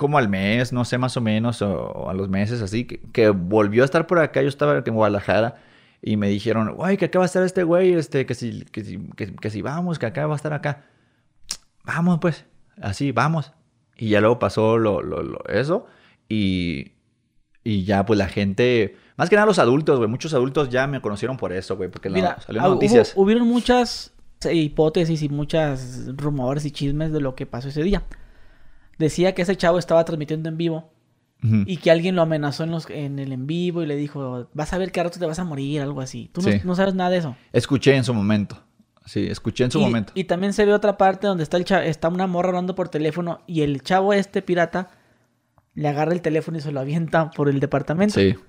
como 0.00 0.16
al 0.16 0.30
mes, 0.30 0.72
no 0.72 0.86
sé, 0.86 0.96
más 0.96 1.14
o 1.18 1.20
menos, 1.20 1.60
o, 1.60 2.08
a 2.08 2.14
los 2.14 2.30
meses, 2.30 2.62
así, 2.62 2.86
que, 2.86 3.00
que 3.12 3.28
volvió 3.28 3.82
a 3.82 3.84
estar 3.84 4.06
por 4.06 4.18
acá. 4.18 4.40
Yo 4.40 4.48
estaba 4.48 4.82
en 4.84 4.94
Guadalajara 4.94 5.56
y 6.00 6.16
me 6.16 6.28
dijeron, 6.28 6.74
güey, 6.74 6.96
que 6.96 7.04
acá 7.04 7.18
va 7.18 7.26
a 7.26 7.26
estar 7.26 7.42
este 7.44 7.64
güey, 7.64 7.92
este, 7.92 8.24
que 8.24 8.34
si, 8.34 8.64
que 8.72 8.82
si, 8.82 8.98
que, 9.14 9.34
que 9.36 9.50
si 9.50 9.60
vamos, 9.60 9.98
que 9.98 10.06
acá 10.06 10.26
va 10.26 10.32
a 10.32 10.36
estar 10.36 10.54
acá. 10.54 10.84
Vamos, 11.84 12.18
pues, 12.18 12.46
así, 12.80 13.12
vamos. 13.12 13.52
Y 13.98 14.08
ya 14.08 14.20
luego 14.22 14.38
pasó 14.38 14.78
lo, 14.78 15.02
lo, 15.02 15.22
lo- 15.22 15.44
eso 15.48 15.86
y, 16.30 16.92
y 17.62 17.84
ya 17.84 18.06
pues 18.06 18.18
la 18.18 18.28
gente, 18.28 18.96
más 19.18 19.28
que 19.28 19.36
nada 19.36 19.44
los 19.46 19.58
adultos, 19.58 19.98
güey, 19.98 20.08
muchos 20.08 20.32
adultos 20.32 20.70
ya 20.70 20.86
me 20.86 21.02
conocieron 21.02 21.36
por 21.36 21.52
eso, 21.52 21.76
güey, 21.76 21.90
porque 21.90 22.08
Mira, 22.08 22.36
no, 22.38 22.42
salió 22.42 22.60
en 22.62 22.66
ah, 22.66 22.68
noticias. 22.70 23.12
hubo- 23.14 23.24
hubieron 23.24 23.46
muchas 23.46 24.14
eh, 24.46 24.54
hipótesis 24.54 25.22
y 25.22 25.28
muchas 25.28 26.06
rumores 26.16 26.64
y 26.64 26.70
chismes 26.70 27.12
de 27.12 27.20
lo 27.20 27.34
que 27.34 27.44
pasó 27.44 27.68
ese 27.68 27.82
día. 27.82 28.02
Decía 29.00 29.34
que 29.34 29.42
ese 29.42 29.56
chavo 29.56 29.78
estaba 29.78 30.04
transmitiendo 30.04 30.48
en 30.48 30.56
vivo 30.56 30.92
y 31.42 31.78
que 31.78 31.90
alguien 31.90 32.16
lo 32.16 32.20
amenazó 32.22 32.64
en, 32.64 32.70
los, 32.70 32.88
en 32.90 33.18
el 33.18 33.32
en 33.32 33.46
vivo 33.46 33.82
y 33.82 33.86
le 33.86 33.96
dijo, 33.96 34.48
vas 34.52 34.74
a 34.74 34.78
ver 34.78 34.92
que 34.92 35.00
a 35.00 35.04
rato 35.04 35.18
te 35.18 35.24
vas 35.24 35.38
a 35.38 35.44
morir, 35.44 35.80
algo 35.80 36.02
así. 36.02 36.28
Tú 36.34 36.42
no, 36.42 36.50
Sí. 36.50 36.60
no 36.64 36.74
sabes 36.74 36.94
nada 36.94 37.08
de 37.08 37.16
eso. 37.16 37.34
Escuché 37.54 37.96
en 37.96 38.04
su 38.04 38.12
momento. 38.12 38.62
Sí, 39.06 39.26
escuché 39.26 39.64
en 39.64 39.70
su 39.70 39.78
y, 39.80 39.82
momento. 39.82 40.12
y 40.14 40.24
también 40.24 40.52
se 40.52 40.66
ve 40.66 40.74
otra 40.74 40.98
parte 40.98 41.26
donde 41.26 41.42
está, 41.42 41.56
el 41.56 41.64
cha- 41.64 41.82
está 41.86 42.08
una 42.08 42.26
morra 42.26 42.50
hablando 42.50 42.74
por 42.74 42.90
teléfono 42.90 43.40
y 43.46 43.62
el 43.62 43.82
chavo 43.82 44.12
este 44.12 44.42
pirata 44.42 44.90
le 45.74 45.88
agarra 45.88 46.12
el 46.12 46.20
teléfono 46.20 46.58
y 46.58 46.60
se 46.60 46.72
lo 46.72 46.80
avienta 46.80 47.30
por 47.30 47.48
el 47.48 47.58
departamento. 47.58 48.20
Sí. 48.20 48.34
Yo 48.34 48.40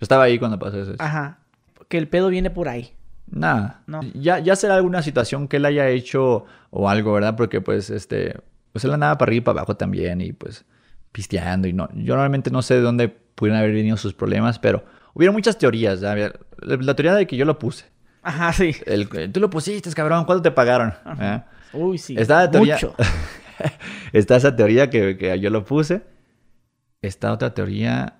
estaba 0.00 0.22
ahí 0.22 0.38
cuando 0.38 0.56
pasó 0.58 0.80
eso. 0.80 0.94
Ajá. 1.00 1.40
Que 1.88 1.98
el 1.98 2.06
pedo 2.08 2.28
viene 2.28 2.48
por 2.50 2.68
ahí. 2.68 2.92
Nada. 3.28 3.82
No. 3.88 4.00
Ya, 4.14 4.38
ya 4.38 4.54
será 4.54 4.76
alguna 4.76 5.02
situación 5.02 5.48
que 5.48 5.56
él 5.56 5.64
haya 5.64 5.88
hecho 5.88 6.44
o 6.70 6.88
algo, 6.88 7.12
¿verdad? 7.12 7.34
Porque 7.36 7.60
pues 7.60 7.90
este, 7.90 8.36
pues 8.74 8.84
él 8.84 8.92
andaba 8.92 9.16
para 9.16 9.30
arriba 9.30 9.38
y 9.38 9.44
para 9.44 9.60
abajo 9.60 9.76
también 9.76 10.20
y 10.20 10.32
pues 10.32 10.64
pisteando 11.12 11.68
y 11.68 11.72
no. 11.72 11.88
Yo 11.94 12.14
normalmente 12.16 12.50
no 12.50 12.60
sé 12.60 12.74
de 12.74 12.80
dónde 12.80 13.08
pudieron 13.08 13.58
haber 13.60 13.72
venido 13.72 13.96
sus 13.96 14.14
problemas, 14.14 14.58
pero 14.58 14.84
hubieron 15.14 15.32
muchas 15.36 15.56
teorías. 15.56 16.00
La, 16.00 16.94
teoría 16.96 17.14
de 17.14 17.26
que 17.28 17.36
yo 17.36 17.44
lo 17.44 17.56
puse. 17.56 17.84
Ajá, 18.20 18.52
sí. 18.52 18.74
El, 18.84 19.08
tú 19.30 19.38
lo 19.38 19.48
pusiste, 19.48 19.88
cabrón. 19.92 20.24
¿Cuánto 20.24 20.42
te 20.42 20.50
pagaron? 20.50 20.92
¿Eh? 21.20 21.40
Uy, 21.72 21.98
sí. 21.98 22.16
Está 22.18 22.40
la 22.40 22.50
teoría. 22.50 22.74
Mucho. 22.74 22.94
Está 24.12 24.36
esa 24.36 24.56
teoría 24.56 24.90
que, 24.90 25.16
que 25.16 25.38
yo 25.38 25.50
lo 25.50 25.64
puse. 25.64 26.02
Está 27.00 27.32
otra 27.32 27.54
teoría. 27.54 28.16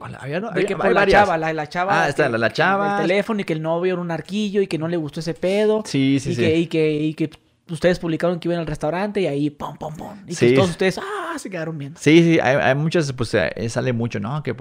Había, 0.00 0.40
no, 0.40 0.50
De 0.50 0.64
que 0.64 0.74
había- 0.74 0.84
por 0.84 0.92
la 0.92 1.06
chava, 1.06 1.38
la, 1.38 1.52
la 1.52 1.68
chava. 1.68 2.02
Ah, 2.04 2.08
está 2.08 2.24
que- 2.24 2.30
la- 2.30 2.38
la 2.38 2.52
chava. 2.52 2.96
El 3.00 3.06
teléfono 3.08 3.40
y 3.40 3.44
que 3.44 3.52
el 3.52 3.62
novio 3.62 3.92
era 3.92 4.02
un 4.02 4.10
arquillo 4.10 4.60
y 4.60 4.66
que 4.66 4.78
no 4.78 4.88
le 4.88 4.96
gustó 4.96 5.20
ese 5.20 5.34
pedo. 5.34 5.82
Sí, 5.86 6.18
sí, 6.20 6.30
y 6.30 6.34
sí. 6.34 6.40
Que, 6.42 6.56
y, 6.56 6.66
que, 6.66 6.92
y 6.94 7.14
que 7.14 7.30
ustedes 7.70 7.98
publicaron 7.98 8.38
que 8.38 8.48
iban 8.48 8.58
al 8.60 8.66
restaurante 8.66 9.20
y 9.20 9.26
ahí 9.26 9.50
pum, 9.50 9.76
pum, 9.76 9.94
pum. 9.96 10.16
Y 10.26 10.34
Sí. 10.34 10.48
que 10.50 10.52
todos 10.54 10.70
ustedes, 10.70 10.98
ah, 10.98 11.38
se 11.38 11.48
quedaron 11.50 11.76
viendo. 11.78 11.98
Sí, 12.00 12.22
sí, 12.22 12.38
hay, 12.40 12.56
hay 12.56 12.74
muchas, 12.74 13.12
pues 13.12 13.34
eh, 13.34 13.68
sale 13.68 13.92
mucho, 13.92 14.20
¿no? 14.20 14.42
Que, 14.42 14.54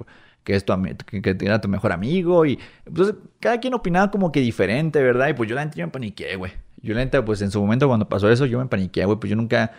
que, 0.44 0.56
es 0.56 0.66
tu, 0.66 0.74
que, 1.06 1.22
que 1.22 1.38
era 1.42 1.60
tu 1.62 1.68
mejor 1.68 1.92
amigo 1.92 2.46
y 2.46 2.60
pues 2.94 3.14
cada 3.40 3.60
quien 3.60 3.74
opinaba 3.74 4.12
como 4.12 4.32
que 4.32 4.40
diferente, 4.40 5.02
¿verdad? 5.02 5.30
Y 5.30 5.34
pues 5.34 5.50
yo 5.50 5.56
la 5.56 5.66
neta 5.66 5.78
yo 5.78 5.86
me 5.86 5.92
paniqué, 5.92 6.36
güey. 6.36 6.52
Yo 6.82 6.94
la 6.94 7.04
neta, 7.04 7.24
pues 7.26 7.42
en 7.42 7.52
su 7.52 7.60
momento 7.60 7.88
cuando 7.88 8.08
pasó 8.08 8.30
eso 8.32 8.46
yo 8.46 8.60
me 8.60 8.66
paniqué, 8.68 9.04
güey, 9.06 9.18
pues 9.20 9.30
yo 9.30 9.36
nunca, 9.36 9.72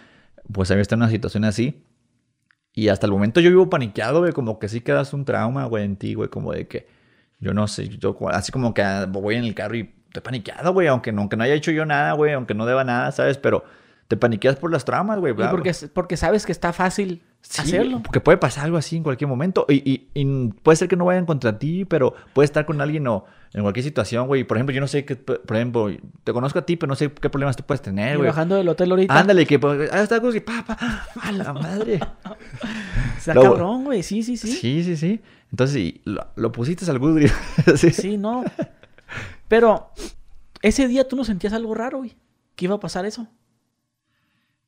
pues 0.53 0.71
había 0.71 0.83
estado 0.83 0.99
en 1.01 1.03
una 1.05 1.11
situación 1.11 1.45
así. 1.45 1.83
Y 2.75 2.89
hasta 2.89 3.07
el 3.07 3.13
momento 3.13 3.41
yo 3.41 3.51
vivo 3.51 3.69
paniqueado, 3.71 4.21
güey, 4.21 4.33
como 4.33 4.59
que 4.59 4.69
sí 4.69 4.81
quedas 4.81 5.13
un 5.13 5.25
trauma, 5.25 5.65
güey, 5.65 5.85
en 5.85 5.97
ti, 5.97 6.15
güey, 6.15 6.29
como 6.29 6.53
de 6.53 6.69
que, 6.69 6.87
yo 7.41 7.55
no 7.55 7.67
sé, 7.69 7.89
yo 7.89 8.17
así 8.31 8.53
como 8.53 8.75
que 8.75 8.83
ah, 8.83 9.07
voy 9.07 9.37
en 9.37 9.45
el 9.45 9.55
carro 9.55 9.77
y 9.77 9.95
estoy 10.19 10.23
paniqueado, 10.23 10.73
güey, 10.73 10.87
aunque 10.89 11.13
no, 11.13 11.23
aunque 11.23 11.37
no 11.37 11.45
haya 11.45 11.55
hecho 11.55 11.71
yo 11.71 11.85
nada, 11.87 12.13
güey, 12.13 12.33
aunque 12.33 12.55
no 12.55 12.67
deba 12.67 12.85
nada, 12.85 13.13
¿sabes? 13.13 13.39
Pero 13.39 13.65
te 14.09 14.17
paniqueas 14.17 14.57
por 14.57 14.71
las 14.73 14.85
traumas, 14.85 15.19
güey. 15.19 15.35
Porque, 15.35 15.73
porque 15.93 16.17
sabes 16.17 16.47
que 16.47 16.53
está 16.53 16.73
fácil 16.73 17.23
Sí, 17.41 17.61
hacerlo. 17.63 18.01
Porque 18.03 18.21
puede 18.21 18.37
pasar 18.37 18.65
algo 18.65 18.79
así 18.79 18.97
en 18.97 19.03
cualquier 19.05 19.29
momento. 19.29 19.65
Y, 19.69 19.77
y- 19.89 20.09
y 20.15 20.49
puede 20.63 20.75
ser 20.77 20.89
que 20.89 20.97
no 20.97 21.05
vayan 21.05 21.25
contra 21.25 21.59
ti, 21.59 21.85
pero 21.85 22.15
puede 22.33 22.47
estar 22.47 22.67
con 22.67 22.81
alguien 22.81 23.07
o 23.07 23.27
en 23.55 23.63
cualquier 23.63 23.85
situación, 23.85 24.27
güey. 24.27 24.43
Por 24.45 24.57
ejemplo, 24.57 24.75
yo 24.75 24.81
no 24.81 24.89
sé 24.89 25.05
qué, 25.05 25.15
por 25.15 25.57
ejemplo, 25.57 25.89
te 26.25 26.33
conozco 26.33 26.59
a 26.59 26.67
ti, 26.67 26.77
pero 26.77 26.89
no 26.89 26.97
sé 26.97 27.13
qué 27.13 27.31
problemas 27.31 27.57
tú 27.57 27.63
puedes 27.65 27.81
tener, 27.81 28.17
güey. 28.17 28.29
bajando 28.29 28.57
del 28.57 28.69
hotel 28.69 28.91
ahorita. 28.91 29.17
Ándale, 29.17 29.47
que 29.47 29.59
pues, 29.59 29.89
ah, 29.93 30.03
está 30.03 30.21
que 30.21 30.41
pa, 30.41 30.65
pa, 30.67 31.07
a 31.23 31.33
la 31.33 31.53
madre. 31.53 32.01
Está 33.17 33.35
Lo- 33.35 33.43
cabrón, 33.43 33.85
güey. 33.85 34.03
Sí, 34.03 34.23
sí, 34.23 34.37
sí. 34.37 34.49
Sí, 34.53 34.83
sí, 34.85 34.97
sí. 34.97 35.21
Entonces, 35.51 35.95
lo, 36.05 36.27
lo 36.37 36.51
pusiste 36.53 36.89
al 36.91 36.99
sí. 37.77 37.91
Sí, 37.93 38.17
no. 38.19 38.45
Pero 39.49 39.91
ese 40.63 40.87
día 40.89 41.09
tú 41.09 41.17
no 41.17 41.25
sentías 41.25 41.53
algo 41.53 41.75
raro, 41.75 41.99
güey. 41.99 42.17
¿Qué 42.55 42.67
iba 42.67 42.75
a 42.77 42.81
pasar 42.81 43.07
eso? 43.07 43.29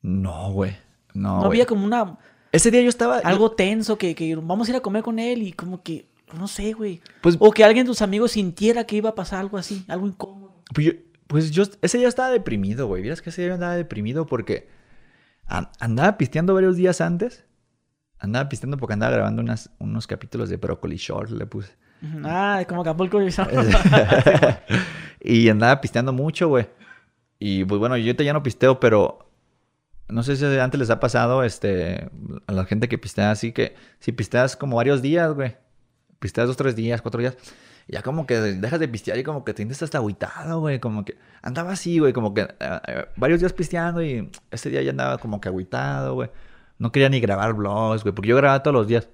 No, 0.03 0.53
güey. 0.53 0.77
No, 1.15 1.35
No, 1.35 1.37
güey. 1.41 1.47
había 1.49 1.67
como 1.67 1.85
una 1.85 2.19
Ese 2.53 2.71
día 2.71 2.83
yo 2.83 2.89
estaba. 2.89 3.19
algo 3.19 3.53
tenso 3.53 3.99
que, 3.99 4.15
que 4.15 4.35
vamos 4.37 4.69
a 4.69 4.71
ir 4.73 4.77
a 4.77 4.81
comer 4.81 5.03
con 5.03 5.19
él 5.19 5.43
y 5.43 5.53
como 5.53 5.83
que 5.83 6.09
no 6.37 6.47
sé, 6.47 6.73
güey. 6.73 7.01
Pues, 7.23 7.37
O 7.41 7.51
que 7.51 7.65
alguien 7.65 7.85
de 7.87 7.91
tus 7.91 8.03
amigos 8.03 8.33
sintiera 8.33 8.85
que 8.85 8.97
iba 8.97 9.11
a 9.11 9.15
pasar 9.17 9.41
algo 9.41 9.59
así, 9.59 9.85
algo 9.89 10.07
incómodo. 10.07 10.63
Pues 10.73 10.87
yo, 10.87 10.93
pues 11.27 11.51
yo 11.51 11.65
ese 11.83 11.99
día 11.99 12.07
estaba 12.09 12.31
deprimido, 12.31 12.87
güey. 12.87 13.03
Vieras 13.03 13.21
que 13.21 13.31
ese 13.31 13.43
día 13.43 13.55
andaba 13.55 13.75
deprimido 13.75 14.27
porque 14.27 14.69
an- 15.47 15.71
andaba 15.81 16.17
pisteando 16.17 16.55
varios 16.55 16.77
días 16.77 17.01
antes. 17.01 17.45
Andaba 18.21 18.49
pisteando 18.49 18.77
porque 18.77 18.93
andaba 18.93 19.13
grabando 19.13 19.43
unas, 19.43 19.71
unos 19.79 20.07
capítulos 20.07 20.49
de 20.51 20.57
Broccoli 20.59 20.97
Short, 20.97 21.31
le 21.31 21.47
puse. 21.47 21.73
Ah, 22.25 22.65
como 22.69 22.83
Acapulco. 22.83 23.21
y 25.21 25.49
andaba 25.49 25.81
pisteando 25.81 26.13
mucho, 26.13 26.49
güey. 26.49 26.67
y 27.39 27.65
pues 27.65 27.79
bueno, 27.79 27.97
yo 27.97 28.13
ya 28.13 28.33
no 28.33 28.43
pisteo, 28.43 28.81
pero 28.81 29.31
no 30.11 30.23
sé 30.23 30.37
si 30.37 30.45
antes 30.59 30.79
les 30.79 30.91
ha 30.91 31.01
pasado 31.01 31.45
este, 31.45 32.11
a 32.47 32.53
la 32.53 32.65
gente 32.65 32.89
que 32.89 32.99
pistea 32.99 33.31
así, 33.31 33.53
que 33.53 33.75
si 33.99 34.13
pisteas 34.13 34.57
como 34.57 34.77
varios 34.77 35.03
días, 35.03 35.33
güey, 35.33 35.57
pisteas 36.19 36.47
dos, 36.47 36.57
tres 36.57 36.77
días, 36.77 37.03
cuatro 37.03 37.21
días, 37.21 37.37
ya 37.89 38.03
como 38.03 38.27
que 38.27 38.37
dejas 38.37 38.81
de 38.81 38.89
pistear 38.89 39.19
y 39.19 39.25
como 39.25 39.45
que 39.45 39.53
te 39.53 39.59
sientes 39.59 39.83
hasta 39.83 39.99
agüitado, 39.99 40.61
güey, 40.61 40.81
como 40.81 41.05
que 41.05 41.17
andaba 41.43 41.73
así, 41.73 41.99
güey, 41.99 42.13
como 42.13 42.35
que 42.35 42.43
eh, 42.43 42.81
eh, 42.87 43.07
varios 43.17 43.41
días 43.41 43.53
pisteando 43.53 44.03
y 44.03 44.31
ese 44.51 44.71
día 44.71 44.83
ya 44.83 44.91
andaba 44.91 45.19
como 45.19 45.41
que 45.41 45.49
agüitado, 45.49 46.15
güey. 46.15 46.31
No 46.79 46.93
quería 46.93 47.09
ni 47.09 47.21
grabar 47.21 47.53
vlogs, 47.55 48.03
güey, 48.03 48.15
porque 48.15 48.29
yo 48.31 48.37
grababa 48.37 48.63
todos 48.63 48.75
los 48.75 48.89
días. 48.89 49.09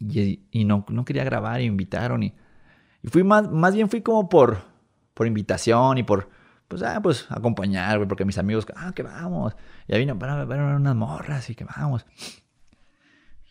Y, 0.00 0.40
y 0.50 0.64
no, 0.64 0.84
no 0.88 1.04
quería 1.04 1.24
grabar 1.24 1.60
y 1.60 1.64
me 1.64 1.72
invitaron 1.72 2.22
y, 2.22 2.34
y 3.02 3.08
fui 3.08 3.22
más, 3.22 3.50
más 3.50 3.74
bien 3.74 3.88
fui 3.88 4.00
como 4.00 4.28
por, 4.28 4.58
por 5.14 5.26
invitación 5.26 5.98
y 5.98 6.02
por, 6.02 6.28
pues, 6.68 6.82
ah, 6.82 7.00
pues 7.02 7.26
acompañar, 7.30 7.98
güey, 7.98 8.08
porque 8.08 8.24
mis 8.24 8.38
amigos, 8.38 8.66
ah, 8.76 8.92
que 8.94 9.02
vamos. 9.02 9.54
Y 9.86 9.94
ahí 9.94 10.00
vino 10.00 10.18
para 10.18 10.44
ver 10.44 10.60
unas 10.60 10.96
morras 10.96 11.50
y 11.50 11.54
que 11.54 11.64
vamos. 11.64 12.06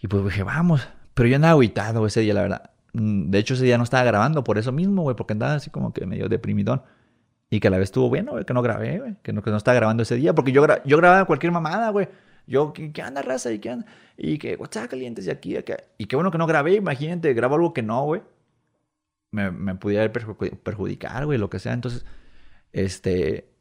Y 0.01 0.07
pues 0.07 0.23
dije, 0.23 0.43
vamos. 0.43 0.87
Pero 1.13 1.27
yo 1.27 1.35
andaba 1.35 1.53
aguitado 1.53 2.05
ese 2.05 2.21
día, 2.21 2.33
la 2.33 2.41
verdad. 2.41 2.71
Mm, 2.93 3.29
de 3.29 3.39
hecho, 3.39 3.53
ese 3.55 3.65
día 3.65 3.77
no 3.77 3.83
estaba 3.83 4.03
grabando 4.03 4.43
por 4.43 4.57
eso 4.57 4.71
mismo, 4.71 5.01
güey, 5.03 5.15
porque 5.15 5.33
andaba 5.33 5.55
así 5.55 5.69
como 5.69 5.91
que 5.93 6.05
medio 6.05 6.29
deprimidón. 6.29 6.81
Y 7.49 7.59
que 7.59 7.67
a 7.67 7.71
la 7.71 7.77
vez 7.77 7.85
estuvo 7.89 8.09
bueno, 8.09 8.31
güey, 8.33 8.45
que 8.45 8.53
no 8.53 8.61
grabé, 8.61 8.99
güey, 8.99 9.15
que 9.21 9.33
no, 9.33 9.41
que 9.41 9.49
no 9.51 9.57
estaba 9.57 9.75
grabando 9.75 10.03
ese 10.03 10.15
día, 10.15 10.33
porque 10.33 10.51
yo, 10.51 10.65
yo 10.85 10.97
grababa 10.97 11.25
cualquier 11.25 11.51
mamada, 11.51 11.89
güey. 11.89 12.07
Yo, 12.49 12.73
¿qué, 12.73 12.91
¿qué, 12.91 13.03
anda, 13.03 13.21
raza? 13.21 13.51
¿Y 13.51 13.59
qué 13.59 13.69
anda? 13.69 13.85
Y 14.17 14.39
que, 14.39 14.57
calientes 14.89 15.27
y 15.27 15.29
aquí, 15.29 15.55
acá. 15.55 15.77
Y 15.99 16.05
qué 16.07 16.15
bueno 16.15 16.31
que 16.31 16.39
no 16.39 16.47
grabé, 16.47 16.73
imagínate, 16.73 17.31
grabo 17.35 17.55
algo 17.55 17.73
que 17.73 17.83
no, 17.83 18.03
güey. 18.05 18.23
Me, 19.31 19.51
me 19.51 19.75
pudiera 19.75 20.11
perjudicar, 20.11 21.27
güey, 21.27 21.37
lo 21.37 21.51
que 21.51 21.59
sea. 21.59 21.73
Entonces, 21.73 22.05
este, 22.73 23.51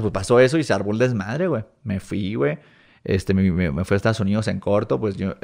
pues 0.00 0.12
pasó 0.12 0.40
eso 0.40 0.56
y 0.56 0.64
se 0.64 0.72
armó 0.72 0.92
el 0.92 0.98
desmadre, 0.98 1.48
güey. 1.48 1.64
Me 1.84 2.00
fui, 2.00 2.36
güey. 2.36 2.58
Este, 3.04 3.34
me, 3.34 3.50
me, 3.52 3.84
fui 3.84 3.94
a 3.94 3.96
Estados 3.96 4.20
Unidos 4.20 4.48
en 4.48 4.60
corto, 4.60 4.98
pues 4.98 5.16
yo, 5.16 5.36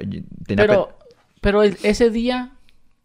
tenía... 0.47 0.67
Pero, 0.67 0.99
pero 1.43 1.63
ese 1.63 2.09
día, 2.09 2.57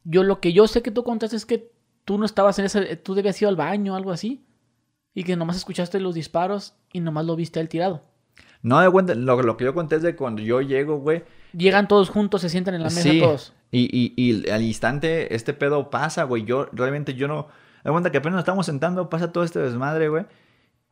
yo 0.06 0.24
lo 0.24 0.40
que 0.40 0.54
yo 0.54 0.68
sé 0.68 0.82
que 0.82 0.92
tú 0.92 1.04
contaste 1.04 1.36
es 1.36 1.46
que 1.46 1.74
tú 2.06 2.18
no 2.18 2.26
estabas 2.26 2.58
en 2.60 2.66
ese... 2.66 2.96
Tú 2.96 3.16
debías 3.16 3.42
ir 3.42 3.50
al 3.50 3.58
baño 3.58 3.94
o 3.94 3.96
algo 3.98 4.12
así. 4.12 4.46
Y 5.14 5.26
que 5.26 5.36
nomás 5.36 5.58
escuchaste 5.58 6.00
los 6.00 6.16
disparos 6.16 6.76
y 6.94 7.02
nomás 7.02 7.26
lo 7.26 7.36
viste 7.36 7.60
al 7.60 7.68
tirado. 7.68 8.09
No, 8.62 8.80
de 8.82 8.90
cuenta, 8.90 9.16
lo, 9.16 9.42
lo, 9.42 9.58
que 9.58 9.66
yo 9.66 9.74
conté 9.74 9.96
es 9.96 10.02
de 10.02 10.16
cuando 10.16 10.42
yo 10.42 10.62
llego, 10.62 11.00
güey. 11.00 11.24
Llegan 11.54 11.88
todos 11.88 12.10
juntos, 12.10 12.42
se 12.42 12.50
sientan 12.50 12.76
en 12.76 12.84
la 12.84 12.90
mesa 12.90 13.10
todos. 13.20 13.54
Y, 13.72 13.90
y, 13.92 14.14
y 14.18 14.50
al 14.50 14.62
instante 14.62 15.34
este 15.34 15.54
pedo 15.54 15.90
pasa, 15.90 16.24
güey. 16.24 16.44
Yo 16.44 16.68
realmente 16.74 17.14
yo 17.14 17.28
no... 17.28 17.48
De 17.84 17.92
cuenta 17.92 18.12
que 18.12 18.18
apenas 18.18 18.34
nos 18.36 18.42
estamos 18.42 18.66
sentando, 18.66 19.10
pasa 19.10 19.32
todo 19.32 19.44
este 19.44 19.60
desmadre, 19.60 20.10
güey. 20.10 20.26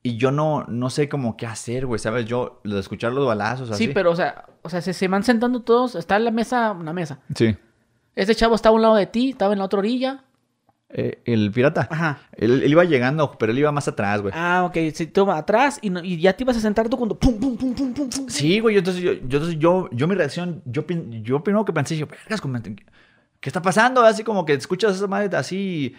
Y 0.02 0.16
yo 0.16 0.32
no, 0.32 0.64
no 0.70 0.90
sé 0.90 1.10
cómo 1.10 1.36
qué 1.36 1.46
hacer, 1.46 1.86
güey, 1.86 2.00
¿sabes? 2.00 2.26
Yo, 2.26 2.62
lo 2.64 2.76
de 2.76 2.80
escuchar 2.80 3.12
los 3.12 3.28
balazos 3.28 3.70
así. 3.72 3.88
Sí, 3.88 3.92
pero, 3.94 4.12
o 4.12 4.16
sea, 4.16 4.46
o 4.62 4.70
sea, 4.70 4.80
se, 4.80 4.94
se 4.94 5.08
van 5.10 5.24
sentando 5.24 5.62
todos, 5.64 5.96
está 5.96 6.16
en 6.16 6.24
la 6.24 6.32
mesa, 6.32 6.72
una 6.72 6.94
mesa. 6.94 7.20
Sí. 7.36 7.58
Este 8.16 8.34
chavo 8.34 8.56
estaba 8.56 8.74
a 8.74 8.76
un 8.78 8.82
lado 8.84 8.96
de 8.96 9.06
ti, 9.06 9.32
estaba 9.32 9.52
en 9.54 9.60
la 9.60 9.66
otra 9.66 9.80
orilla. 9.80 10.24
Eh, 10.90 11.22
el 11.26 11.52
pirata. 11.52 11.88
Ajá. 11.92 12.20
Él, 12.32 12.64
iba 12.66 12.84
llegando, 12.86 13.36
pero 13.38 13.52
él 13.52 13.60
iba 13.60 13.72
más 13.72 13.88
atrás, 13.88 14.22
güey. 14.22 14.34
Ah, 14.36 14.64
ok. 14.66 14.78
Sí, 14.94 15.08
tú 15.08 15.30
atrás 15.30 15.80
y, 15.82 15.98
y, 16.00 16.18
ya 16.20 16.34
te 16.34 16.44
ibas 16.44 16.58
a 16.58 16.62
sentar 16.62 16.88
tú 16.88 16.98
cuando 16.98 17.18
pum, 17.20 17.38
pum, 17.40 17.58
pum, 17.58 17.74
pum, 17.74 17.94
pum, 17.94 18.10
pum. 18.10 18.30
Sí, 18.30 18.60
güey. 18.60 18.78
Entonces 18.78 19.04
yo, 19.04 19.14
yo, 19.14 19.20
entonces 19.20 19.60
yo, 19.60 19.90
yo 19.92 20.08
mi 20.08 20.16
reacción, 20.16 20.62
yo, 20.66 20.86
yo 21.22 21.44
primero 21.44 21.66
que 21.66 21.74
pensé, 21.74 21.98
yo, 21.98 22.08
vergas, 22.08 22.42
¿qué 23.40 23.50
está 23.50 23.62
pasando? 23.62 24.02
Así 24.02 24.24
como 24.24 24.46
que 24.46 24.54
escuchas 24.54 24.96
esa 24.96 25.08
madre 25.08 25.36
así, 25.36 25.94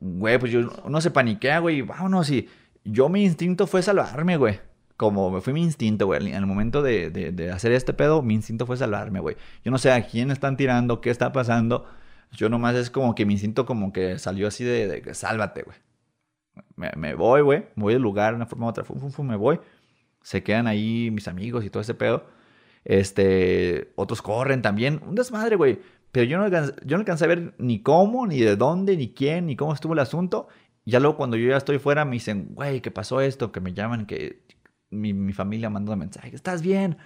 güey, 0.00 0.38
pues 0.38 0.50
yo 0.50 0.62
no 0.88 1.00
se 1.00 1.10
paniquea, 1.10 1.60
güey, 1.60 1.82
vámonos 1.82 2.28
y 2.30 2.48
yo 2.84 3.08
mi 3.08 3.24
instinto 3.24 3.66
fue 3.66 3.82
salvarme, 3.82 4.36
güey. 4.36 4.60
Como 4.96 5.30
me 5.30 5.40
fue 5.40 5.52
mi 5.52 5.62
instinto, 5.62 6.06
güey. 6.06 6.28
En 6.28 6.34
el 6.34 6.46
momento 6.46 6.82
de, 6.82 7.10
de, 7.10 7.50
hacer 7.50 7.72
este 7.72 7.92
pedo, 7.92 8.22
mi 8.22 8.34
instinto 8.34 8.66
fue 8.66 8.76
salvarme, 8.76 9.20
güey. 9.20 9.36
Yo 9.64 9.70
no 9.70 9.78
sé 9.78 9.90
a 9.90 10.06
quién 10.06 10.30
están 10.30 10.56
tirando, 10.56 11.00
qué 11.00 11.10
está 11.10 11.32
pasando. 11.32 11.86
Yo 12.32 12.48
nomás 12.48 12.74
es 12.74 12.90
como 12.90 13.14
que 13.14 13.26
mi 13.26 13.34
instinto 13.34 13.66
como 13.66 13.92
que 13.92 14.18
salió 14.18 14.48
así 14.48 14.64
de, 14.64 15.00
de 15.00 15.14
sálvate, 15.14 15.62
güey. 15.62 15.76
Me, 16.76 16.90
me, 16.96 17.14
voy, 17.14 17.42
güey. 17.42 17.66
Me 17.76 17.84
voy 17.84 17.92
del 17.94 18.02
lugar 18.02 18.32
de 18.32 18.36
una 18.36 18.46
forma 18.46 18.66
u 18.66 18.68
otra. 18.70 18.84
Fum, 18.84 18.98
fum, 18.98 19.10
fum, 19.10 19.26
me 19.26 19.36
voy. 19.36 19.60
Se 20.22 20.42
quedan 20.42 20.66
ahí 20.66 21.10
mis 21.10 21.28
amigos 21.28 21.64
y 21.64 21.70
todo 21.70 21.82
ese 21.82 21.94
pedo. 21.94 22.26
Este, 22.84 23.92
otros 23.96 24.22
corren 24.22 24.62
también. 24.62 25.00
Un 25.06 25.14
desmadre, 25.14 25.56
güey. 25.56 25.80
Pero 26.10 26.26
yo 26.26 26.38
no, 26.38 26.48
yo 26.48 26.96
no 26.96 27.00
alcancé 27.00 27.24
a 27.24 27.28
ver 27.28 27.54
ni 27.58 27.82
cómo, 27.82 28.26
ni 28.26 28.38
de 28.40 28.56
dónde, 28.56 28.96
ni 28.96 29.12
quién, 29.12 29.46
ni 29.46 29.56
cómo 29.56 29.72
estuvo 29.72 29.94
el 29.94 29.98
asunto. 29.98 30.48
Ya 30.84 31.00
luego 31.00 31.16
cuando 31.16 31.36
yo 31.36 31.48
ya 31.48 31.56
estoy 31.56 31.78
fuera 31.78 32.04
me 32.04 32.12
dicen, 32.12 32.48
güey, 32.54 32.80
¿qué 32.80 32.90
pasó 32.90 33.20
esto? 33.20 33.52
Que 33.52 33.60
me 33.60 33.72
llaman, 33.72 34.06
que 34.06 34.42
mi, 34.90 35.14
mi 35.14 35.32
familia 35.32 35.70
mandó 35.70 35.92
un 35.92 36.00
mensaje, 36.00 36.34
¿estás 36.34 36.60
bien? 36.62 36.98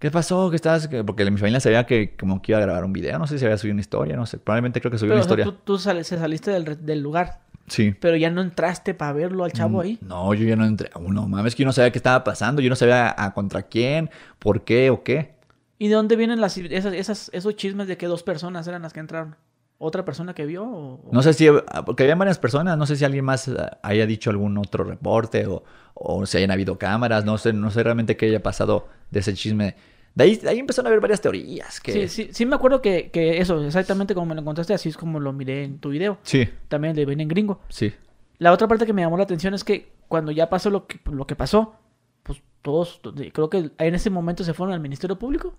¿Qué 0.00 0.10
pasó? 0.10 0.48
¿Qué 0.48 0.56
estás? 0.56 0.88
Porque 1.06 1.30
mi 1.30 1.36
familia 1.36 1.60
sabía 1.60 1.84
que 1.84 2.16
como 2.16 2.40
que 2.40 2.52
iba 2.52 2.58
a 2.58 2.62
grabar 2.62 2.86
un 2.86 2.92
video, 2.92 3.18
no 3.18 3.26
sé 3.26 3.38
si 3.38 3.44
había 3.44 3.58
subido 3.58 3.74
una 3.74 3.82
historia, 3.82 4.16
no 4.16 4.24
sé, 4.24 4.38
probablemente 4.38 4.80
creo 4.80 4.90
que 4.90 4.96
subió 4.96 5.12
una 5.12 5.20
historia. 5.20 5.44
tú, 5.44 5.52
tú 5.52 5.78
saliste 5.78 6.50
del, 6.50 6.86
del, 6.86 7.02
lugar. 7.02 7.42
Sí. 7.66 7.94
Pero 8.00 8.16
ya 8.16 8.30
no 8.30 8.40
entraste 8.40 8.94
para 8.94 9.12
verlo 9.12 9.44
al 9.44 9.52
chavo 9.52 9.76
mm, 9.76 9.80
ahí. 9.80 9.98
No, 10.00 10.32
yo 10.32 10.46
ya 10.46 10.56
no 10.56 10.64
entré. 10.64 10.90
No 10.98 11.28
mames, 11.28 11.54
que 11.54 11.64
yo 11.64 11.66
no 11.66 11.72
sabía 11.74 11.92
qué 11.92 11.98
estaba 11.98 12.24
pasando, 12.24 12.62
yo 12.62 12.70
no 12.70 12.76
sabía 12.76 13.14
a 13.16 13.34
contra 13.34 13.64
quién, 13.64 14.08
por 14.38 14.64
qué 14.64 14.88
o 14.88 15.04
qué. 15.04 15.34
¿Y 15.78 15.88
de 15.88 15.94
dónde 15.96 16.16
vienen 16.16 16.40
las, 16.40 16.56
esas, 16.56 16.94
esas, 16.94 17.30
esos 17.34 17.54
chismes 17.56 17.86
de 17.86 17.98
que 17.98 18.06
dos 18.06 18.22
personas 18.22 18.66
eran 18.66 18.80
las 18.80 18.94
que 18.94 19.00
entraron? 19.00 19.36
otra 19.82 20.04
persona 20.04 20.34
que 20.34 20.44
vio? 20.44 21.00
No 21.10 21.22
sé 21.22 21.32
si, 21.32 21.48
porque 21.86 22.02
había 22.02 22.14
varias 22.14 22.38
personas, 22.38 22.76
no 22.76 22.84
sé 22.84 22.96
si 22.96 23.04
alguien 23.06 23.24
más 23.24 23.50
haya 23.82 24.04
dicho 24.04 24.28
algún 24.28 24.58
otro 24.58 24.84
reporte 24.84 25.46
o, 25.46 25.64
o 25.94 26.26
si 26.26 26.36
hayan 26.36 26.50
habido 26.50 26.78
cámaras, 26.78 27.24
no 27.24 27.38
sé, 27.38 27.54
no 27.54 27.70
sé 27.70 27.82
realmente 27.82 28.14
qué 28.18 28.26
haya 28.26 28.42
pasado 28.42 28.88
de 29.10 29.20
ese 29.20 29.32
chisme. 29.32 29.76
De 30.14 30.24
ahí, 30.24 30.40
ahí 30.46 30.58
empezaron 30.58 30.86
a 30.86 30.88
haber 30.90 31.00
varias 31.00 31.20
teorías. 31.20 31.80
Que... 31.80 31.92
Sí, 31.92 32.08
sí, 32.08 32.30
sí 32.32 32.46
me 32.46 32.56
acuerdo 32.56 32.82
que, 32.82 33.10
que, 33.10 33.38
eso, 33.38 33.64
exactamente 33.64 34.14
como 34.14 34.26
me 34.26 34.34
lo 34.34 34.44
contaste, 34.44 34.74
así 34.74 34.88
es 34.88 34.96
como 34.96 35.20
lo 35.20 35.32
miré 35.32 35.64
en 35.64 35.78
tu 35.78 35.90
video. 35.90 36.18
Sí. 36.22 36.48
También 36.68 36.94
de 36.94 37.06
ven 37.06 37.20
en 37.20 37.28
gringo. 37.28 37.60
Sí. 37.68 37.92
La 38.38 38.52
otra 38.52 38.66
parte 38.68 38.86
que 38.86 38.92
me 38.92 39.02
llamó 39.02 39.16
la 39.16 39.24
atención 39.24 39.54
es 39.54 39.64
que 39.64 39.92
cuando 40.08 40.32
ya 40.32 40.48
pasó 40.50 40.70
lo 40.70 40.86
que, 40.86 41.00
lo 41.10 41.26
que 41.26 41.36
pasó, 41.36 41.74
pues 42.22 42.42
todos, 42.62 43.00
creo 43.32 43.50
que 43.50 43.70
en 43.78 43.94
ese 43.94 44.10
momento 44.10 44.44
se 44.44 44.54
fueron 44.54 44.74
al 44.74 44.80
Ministerio 44.80 45.18
Público. 45.18 45.56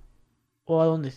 ¿O 0.66 0.82
a 0.82 0.86
dónde? 0.86 1.14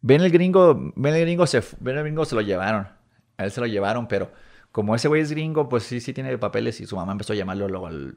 Ven 0.00 0.20
el 0.20 0.30
gringo, 0.30 0.92
ven 0.96 1.14
el 1.14 1.22
gringo 1.22 1.46
se, 1.46 1.62
ven 1.80 1.96
el 1.96 2.04
gringo 2.04 2.24
se 2.24 2.34
lo 2.34 2.40
llevaron. 2.40 2.88
A 3.36 3.44
él 3.44 3.50
se 3.50 3.60
lo 3.60 3.66
llevaron, 3.66 4.08
pero 4.08 4.32
como 4.72 4.94
ese 4.94 5.08
güey 5.08 5.22
es 5.22 5.30
gringo, 5.30 5.68
pues 5.68 5.84
sí, 5.84 6.00
sí 6.00 6.12
tiene 6.12 6.36
papeles 6.38 6.80
y 6.80 6.86
su 6.86 6.96
mamá 6.96 7.12
empezó 7.12 7.32
a 7.32 7.36
llamarlo 7.36 7.68
luego 7.68 7.86
al, 7.86 8.16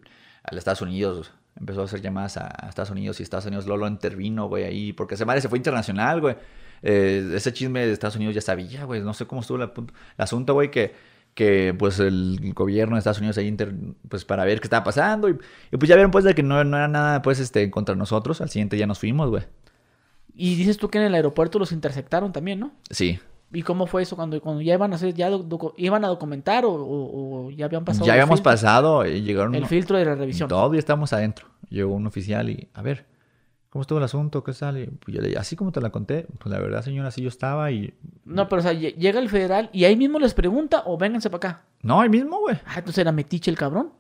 Estados 0.51 0.81
Unidos. 0.81 1.33
Empezó 1.59 1.81
a 1.81 1.85
hacer 1.85 2.01
llamadas 2.01 2.37
a, 2.37 2.67
Estados 2.69 2.91
Unidos 2.91 3.19
y 3.19 3.23
Estados 3.23 3.45
Unidos 3.45 3.65
luego 3.65 3.81
lo 3.81 3.87
intervino, 3.87 4.47
güey, 4.47 4.63
ahí. 4.63 4.93
Porque 4.93 5.15
ese 5.15 5.25
madre 5.25 5.41
se 5.41 5.49
fue 5.49 5.57
internacional, 5.57 6.21
güey. 6.21 6.35
Eh, 6.81 7.33
ese 7.35 7.53
chisme 7.53 7.85
de 7.85 7.93
Estados 7.93 8.15
Unidos 8.15 8.35
ya 8.35 8.41
sabía, 8.41 8.85
güey. 8.85 9.01
No 9.01 9.13
sé 9.13 9.25
cómo 9.27 9.41
estuvo 9.41 9.61
el, 9.61 9.71
asunto, 10.17 10.53
güey, 10.53 10.71
que, 10.71 10.93
que 11.33 11.75
pues 11.77 11.99
el 11.99 12.53
gobierno 12.53 12.95
de 12.95 12.99
Estados 12.99 13.19
Unidos 13.19 13.37
ahí, 13.37 13.47
inter, 13.47 13.73
pues 14.07 14.25
para 14.25 14.45
ver 14.45 14.59
qué 14.59 14.67
estaba 14.67 14.83
pasando. 14.83 15.29
Y, 15.29 15.37
pues 15.77 15.87
ya 15.87 15.95
vieron 15.95 16.11
pues 16.11 16.23
de 16.23 16.33
que 16.33 16.43
no, 16.43 16.63
no 16.63 16.77
era 16.77 16.87
nada, 16.87 17.21
pues, 17.21 17.39
este, 17.39 17.69
contra 17.69 17.95
nosotros. 17.95 18.41
Al 18.41 18.49
siguiente 18.49 18.77
ya 18.77 18.87
nos 18.87 18.99
fuimos, 18.99 19.29
güey. 19.29 19.43
Y 20.33 20.55
dices 20.55 20.77
tú 20.77 20.89
que 20.89 20.97
en 20.97 21.03
el 21.05 21.15
aeropuerto 21.15 21.59
los 21.59 21.71
interceptaron 21.71 22.31
también, 22.31 22.59
¿no? 22.59 22.71
Sí. 22.89 23.19
¿Y 23.53 23.63
cómo 23.63 23.85
fue 23.85 24.03
eso 24.03 24.15
cuando, 24.15 24.39
cuando 24.41 24.61
ya 24.61 24.73
iban 24.73 24.93
a 24.93 24.95
hacer, 24.95 25.13
ya 25.13 25.29
iban 25.77 26.05
a 26.05 26.07
documentar 26.07 26.63
o, 26.65 27.49
ya 27.51 27.65
habían 27.65 27.83
pasado? 27.83 28.05
Ya 28.05 28.13
habíamos 28.13 28.41
pasado 28.41 29.05
y 29.05 29.21
llegaron. 29.21 29.53
El 29.55 29.65
filtro 29.65 29.97
de 29.97 30.05
la 30.05 30.15
revisión. 30.15 30.47
Todavía 30.47 30.79
estamos 30.79 31.11
adentro. 31.11 31.47
Llegó 31.69 31.93
un 31.93 32.07
oficial 32.07 32.49
y, 32.49 32.69
a 32.73 32.81
ver, 32.81 33.05
¿cómo 33.69 33.81
estuvo 33.81 33.99
el 33.99 34.05
asunto? 34.05 34.43
¿Qué 34.43 34.53
sale? 34.53 34.89
Pues 35.03 35.15
yo 35.15 35.21
le 35.21 35.37
así 35.37 35.55
como 35.55 35.71
te 35.71 35.81
la 35.81 35.89
conté, 35.89 36.27
pues 36.39 36.51
la 36.51 36.59
verdad, 36.59 36.81
señora, 36.81 37.09
así 37.09 37.21
yo 37.21 37.29
estaba 37.29 37.71
y. 37.71 37.93
No, 38.23 38.47
pero 38.47 38.61
o 38.61 38.63
sea, 38.63 38.73
llega 38.73 39.19
el 39.19 39.29
federal 39.29 39.69
y 39.73 39.83
ahí 39.83 39.95
mismo 39.95 40.19
les 40.19 40.33
pregunta 40.33 40.83
o 40.85 40.97
vénganse 40.97 41.29
para 41.29 41.49
acá. 41.49 41.63
No, 41.81 41.99
ahí 41.99 42.09
mismo, 42.09 42.39
güey. 42.39 42.57
Ah, 42.65 42.75
entonces 42.77 42.99
era 42.99 43.11
metiche 43.11 43.51
el 43.51 43.57
cabrón. 43.57 43.91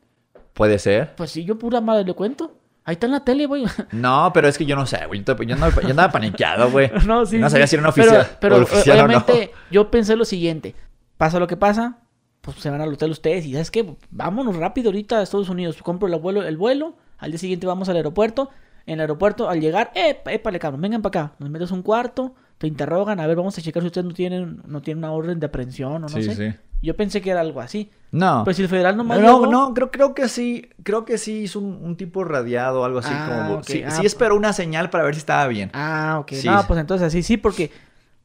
Puede 0.53 0.79
ser. 0.79 1.15
Pues 1.15 1.31
sí, 1.31 1.43
yo 1.43 1.57
pura 1.57 1.81
madre 1.81 2.05
le 2.05 2.13
cuento. 2.13 2.60
Ahí 2.83 2.93
está 2.93 3.05
en 3.05 3.11
la 3.11 3.23
tele, 3.23 3.45
güey. 3.45 3.65
No, 3.91 4.31
pero 4.33 4.47
es 4.47 4.57
que 4.57 4.65
yo 4.65 4.75
no 4.75 4.85
sé, 4.85 5.05
güey. 5.07 5.23
Yo, 5.23 5.53
andaba, 5.53 5.81
yo 5.81 5.89
andaba 5.89 6.11
paniqueado, 6.11 6.71
güey. 6.71 6.91
no, 7.05 7.25
sí. 7.25 7.37
No 7.37 7.49
sabía 7.49 7.67
si 7.67 7.75
era 7.75 7.83
un 7.83 7.89
oficial. 7.89 8.27
Pero, 8.39 8.57
obviamente, 8.57 9.51
yo 9.69 9.91
pensé 9.91 10.15
lo 10.15 10.25
siguiente. 10.25 10.75
Pasa 11.17 11.39
lo 11.39 11.47
que 11.47 11.57
pasa, 11.57 11.99
pues 12.41 12.57
se 12.57 12.69
van 12.71 12.81
al 12.81 12.93
hotel 12.93 13.11
ustedes 13.11 13.45
y 13.45 13.53
¿sabes 13.53 13.69
qué? 13.69 13.95
Vámonos 14.09 14.55
rápido 14.55 14.89
ahorita 14.89 15.19
a 15.19 15.21
Estados 15.21 15.49
Unidos. 15.49 15.81
Compro 15.83 16.07
el 16.07 16.19
vuelo, 16.19 16.41
el 16.41 16.57
vuelo. 16.57 16.95
Al 17.19 17.31
día 17.31 17.37
siguiente 17.37 17.67
vamos 17.67 17.87
al 17.89 17.97
aeropuerto. 17.97 18.49
En 18.87 18.95
el 18.95 19.01
aeropuerto, 19.01 19.47
al 19.47 19.61
llegar, 19.61 19.91
eh, 19.93 20.21
épale, 20.25 20.57
cabrón, 20.57 20.81
vengan 20.81 21.03
para 21.03 21.25
acá. 21.25 21.35
Nos 21.37 21.51
metes 21.51 21.69
un 21.69 21.83
cuarto, 21.83 22.33
te 22.61 22.67
interrogan. 22.67 23.19
A 23.19 23.25
ver, 23.25 23.35
vamos 23.35 23.57
a 23.57 23.61
checar 23.61 23.81
si 23.81 23.87
ustedes 23.87 24.05
no 24.05 24.13
tienen, 24.13 24.61
no 24.67 24.81
tienen 24.83 25.03
una 25.03 25.11
orden 25.11 25.39
de 25.39 25.47
aprehensión 25.47 25.93
o 25.93 25.99
no 25.99 26.09
sí, 26.09 26.21
sé. 26.21 26.35
Sí. 26.51 26.57
Yo 26.83 26.95
pensé 26.95 27.19
que 27.21 27.31
era 27.31 27.41
algo 27.41 27.59
así. 27.59 27.89
No. 28.11 28.43
Pero 28.45 28.53
si 28.55 28.61
el 28.61 28.69
federal 28.69 28.95
no 28.95 29.03
No, 29.03 29.47
no, 29.47 29.73
creo, 29.73 29.89
creo 29.89 30.13
que 30.13 30.29
sí. 30.29 30.69
Creo 30.83 31.03
que 31.03 31.17
sí 31.17 31.39
hizo 31.41 31.59
un, 31.59 31.95
tipo 31.97 32.23
radiado 32.23 32.81
o 32.81 32.85
algo 32.85 32.99
así. 32.99 33.09
Ah, 33.11 33.47
como, 33.47 33.63
sí, 33.63 33.81
ah, 33.83 33.89
sí, 33.89 34.05
esperó 34.05 34.35
una 34.35 34.53
señal 34.53 34.91
para 34.91 35.03
ver 35.03 35.15
si 35.15 35.19
estaba 35.19 35.47
bien. 35.47 35.71
Ah, 35.73 36.17
ok. 36.19 36.33
no, 36.45 36.63
pues 36.67 36.79
entonces 36.79 37.07
así 37.07 37.23
sí, 37.23 37.37
porque, 37.37 37.71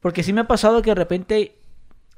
porque 0.00 0.22
sí 0.22 0.34
me 0.34 0.42
ha 0.42 0.46
pasado 0.46 0.82
que 0.82 0.90
de 0.90 0.96
repente 0.96 1.56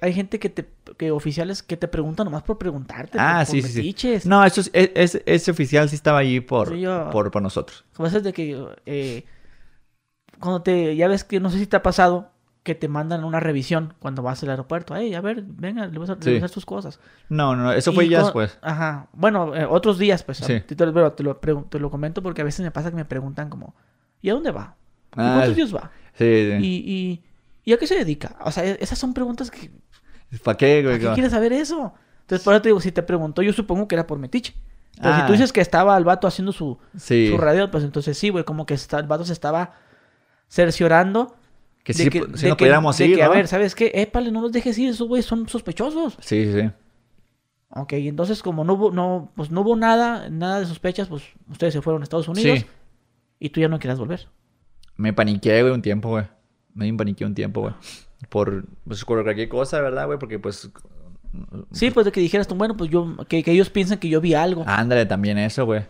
hay 0.00 0.12
gente 0.12 0.40
que 0.40 0.48
te, 0.48 0.68
que 0.96 1.12
oficiales 1.12 1.62
que 1.62 1.76
te 1.76 1.86
preguntan 1.86 2.24
nomás 2.24 2.42
por 2.42 2.58
preguntarte. 2.58 3.16
Ah, 3.20 3.44
por, 3.46 3.54
sí, 3.54 3.60
por 3.60 3.70
sí. 3.70 4.18
No, 4.24 4.44
eso 4.44 4.60
es, 4.60 4.70
es- 4.72 4.90
es- 4.94 5.22
ese 5.24 5.50
oficial 5.52 5.88
sí 5.88 5.94
estaba 5.94 6.18
ahí 6.18 6.40
por, 6.40 6.70
Sí, 6.70 6.80
yo- 6.80 7.10
por, 7.10 7.30
por 7.30 7.42
nosotros. 7.42 7.84
Como 7.94 8.08
es 8.08 8.22
de 8.22 8.32
que 8.32 8.66
eh, 8.86 9.24
cuando 10.40 10.62
te, 10.62 10.96
ya 10.96 11.08
ves 11.08 11.24
que 11.24 11.40
no 11.40 11.50
sé 11.50 11.58
si 11.58 11.66
te 11.66 11.76
ha 11.76 11.82
pasado 11.82 12.30
que 12.62 12.74
te 12.74 12.88
mandan 12.88 13.24
una 13.24 13.40
revisión 13.40 13.94
cuando 13.98 14.22
vas 14.22 14.42
al 14.42 14.50
aeropuerto. 14.50 14.94
Hey, 14.94 15.14
a 15.14 15.20
ver, 15.22 15.42
venga, 15.42 15.86
le 15.86 15.98
vas 15.98 16.10
a 16.10 16.14
Sí. 16.14 16.20
revisar 16.26 16.50
tus 16.50 16.66
cosas. 16.66 17.00
No, 17.30 17.56
no, 17.56 17.72
eso 17.72 17.92
fue 17.94 18.04
Y 18.06 18.10
ya 18.10 18.22
después. 18.22 18.58
Ajá. 18.60 19.08
Bueno, 19.14 19.54
eh, 19.56 19.64
otros 19.64 19.98
días, 19.98 20.22
pues. 20.22 20.38
Sí. 20.38 20.60
Te, 20.60 20.76
pero 20.76 21.12
te 21.12 21.22
lo, 21.22 21.36
te 21.36 21.78
lo 21.78 21.90
comento 21.90 22.22
porque 22.22 22.42
a 22.42 22.44
veces 22.44 22.60
me 22.64 22.70
pasa 22.70 22.90
que 22.90 22.96
me 22.96 23.06
preguntan 23.06 23.48
como, 23.48 23.74
¿y 24.20 24.28
a 24.28 24.34
dónde 24.34 24.50
va? 24.50 24.74
¿Y 25.16 25.20
Ah, 25.20 25.34
cuántos 25.36 25.56
días 25.56 25.74
va? 25.74 25.90
Sí, 26.12 26.24
sí. 26.24 26.56
¿Y, 26.60 26.92
y, 26.92 27.22
¿Y 27.64 27.72
a 27.72 27.78
qué 27.78 27.86
se 27.86 27.94
dedica? 27.94 28.36
O 28.44 28.50
sea, 28.50 28.64
e- 28.66 28.76
esas 28.80 28.98
son 28.98 29.14
preguntas 29.14 29.50
que... 29.50 29.70
¿Para 30.44 30.56
qué, 30.58 30.82
¿Para 30.84 30.96
güey? 30.98 31.08
qué 31.08 31.14
quieres 31.14 31.32
saber 31.32 31.52
eso? 31.54 31.94
Entonces, 32.22 32.44
por 32.44 32.52
eso 32.52 32.60
te 32.62 32.68
digo, 32.68 32.80
si 32.82 32.92
te 32.92 33.02
preguntó, 33.02 33.40
yo 33.40 33.52
supongo 33.54 33.88
que 33.88 33.94
era 33.94 34.06
por 34.06 34.18
metiche. 34.18 34.54
Pero 35.00 35.14
si 35.14 35.20
Ah. 35.22 35.26
tú 35.26 35.32
dices 35.32 35.52
que 35.54 35.60
estaba 35.62 35.96
el 35.96 36.04
vato 36.04 36.26
haciendo 36.26 36.52
su, 36.52 36.76
Sí. 36.96 37.28
su 37.30 37.38
radio, 37.38 37.70
pues 37.70 37.84
entonces 37.84 38.18
sí, 38.18 38.28
güey, 38.28 38.44
como 38.44 38.66
que 38.66 38.74
está- 38.74 38.98
el 38.98 39.06
vato 39.06 39.24
se 39.24 39.32
estaba 39.32 39.72
cerciorando 40.48 41.34
Que 41.84 41.92
de 41.92 42.04
sí, 42.04 42.10
que, 42.10 42.20
de 42.20 42.28
nos 42.28 42.40
que- 42.42 42.54
pudiéramos 42.56 42.98
de 42.98 43.06
ir, 43.06 43.16
que, 43.16 43.22
a 43.22 43.26
¿no? 43.28 43.34
ver, 43.34 43.46
¿sabes 43.48 43.74
qué? 43.74 43.90
Épale, 43.94 44.30
no 44.32 44.40
los 44.40 44.52
dejes 44.52 44.76
ir, 44.78 44.90
esos 44.90 45.06
güeyes 45.08 45.26
son 45.26 45.48
sospechosos. 45.48 46.16
Sí, 46.20 46.44
sí, 46.52 46.60
sí. 46.60 46.70
Ok, 47.70 47.92
entonces 47.94 48.42
como 48.42 48.64
no 48.64 48.74
hubo, 48.74 48.90
no, 48.90 49.30
pues 49.36 49.50
no 49.50 49.60
hubo 49.60 49.76
nada, 49.76 50.30
nada 50.30 50.60
de 50.60 50.66
sospechas, 50.66 51.08
pues 51.08 51.22
ustedes 51.50 51.74
se 51.74 51.82
fueron 51.82 52.02
a 52.02 52.04
Estados 52.04 52.26
Unidos 52.28 52.60
Sí. 52.60 52.66
y 53.40 53.50
tú 53.50 53.60
ya 53.60 53.68
no 53.68 53.78
quieras 53.78 53.98
volver. 53.98 54.26
Me 54.96 55.12
paniqué, 55.12 55.60
güey, 55.62 55.72
un 55.74 55.82
tiempo, 55.82 56.08
güey. 56.08 56.24
Me 56.74 56.92
paniqué 56.94 57.24
un 57.24 57.34
tiempo, 57.34 57.60
güey. 57.60 57.74
Por, 58.30 58.64
pues, 58.84 59.04
por 59.04 59.22
cualquier 59.22 59.48
cosa, 59.48 59.80
¿verdad, 59.80 60.06
güey? 60.06 60.18
Porque, 60.18 60.38
pues... 60.38 60.70
Sí, 61.72 61.90
pues 61.90 62.06
de 62.06 62.10
que 62.12 62.20
dijeras 62.20 62.48
tú, 62.48 62.54
bueno, 62.54 62.74
pues 62.76 62.90
yo, 62.90 63.16
que, 63.28 63.42
que 63.42 63.52
ellos 63.52 63.68
piensan 63.68 63.98
que 63.98 64.08
yo 64.08 64.20
vi 64.20 64.32
algo. 64.34 64.64
Ándale, 64.66 65.04
también 65.06 65.36
eso, 65.38 65.66
güey. 65.66 65.82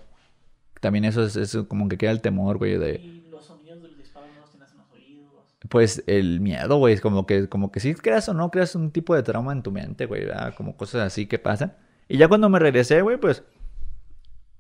También 0.81 1.05
eso 1.05 1.23
es, 1.25 1.37
es 1.37 1.57
como 1.69 1.89
que 1.89 1.97
queda 1.97 2.11
el 2.11 2.21
temor, 2.21 2.59
güey, 2.59 2.77
de... 2.77 2.97
Y 2.97 3.29
los 3.31 3.45
sonidos 3.47 3.81
del 3.83 3.97
disparo 3.97 4.27
no 4.35 4.41
los 4.41 4.51
tienes 4.51 4.73
en 4.73 4.79
los 4.79 4.91
oídos. 4.91 5.55
Pues 5.69 6.03
el 6.07 6.41
miedo, 6.41 6.77
güey, 6.79 6.95
es 6.95 7.01
como 7.01 7.27
que, 7.27 7.49
como 7.49 7.71
que 7.71 7.81
sí 7.81 7.95
creas 7.95 8.29
o 8.29 8.35
no 8.35 8.51
creas 8.51 8.75
un 8.75 8.91
tipo 8.91 9.14
de 9.14 9.23
trauma 9.23 9.53
en 9.53 9.62
tu 9.62 9.71
mente, 9.71 10.07
güey, 10.07 10.25
¿verdad? 10.25 10.55
Como 10.55 10.77
cosas 10.77 11.03
así 11.03 11.27
que 11.27 11.39
pasan. 11.39 11.77
Y 12.09 12.16
ya 12.16 12.29
cuando 12.29 12.49
me 12.49 12.59
regresé, 12.59 13.03
güey, 13.03 13.19
pues, 13.19 13.45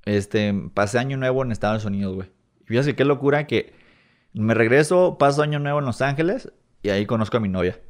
este, 0.04 0.54
pasé 0.74 0.98
año 0.98 1.16
nuevo 1.16 1.42
en 1.42 1.52
Estados 1.52 1.84
Unidos, 1.84 2.14
güey. 2.14 2.30
Y 2.62 2.64
fíjate 2.66 2.94
qué 2.94 3.04
locura 3.04 3.46
que 3.46 3.72
me 4.32 4.54
regreso, 4.54 5.16
paso 5.18 5.42
año 5.42 5.58
nuevo 5.58 5.78
en 5.78 5.86
Los 5.86 6.02
Ángeles 6.02 6.52
y 6.82 6.90
ahí 6.90 7.06
conozco 7.06 7.36
a 7.36 7.40
mi 7.40 7.48
novia. 7.48 7.80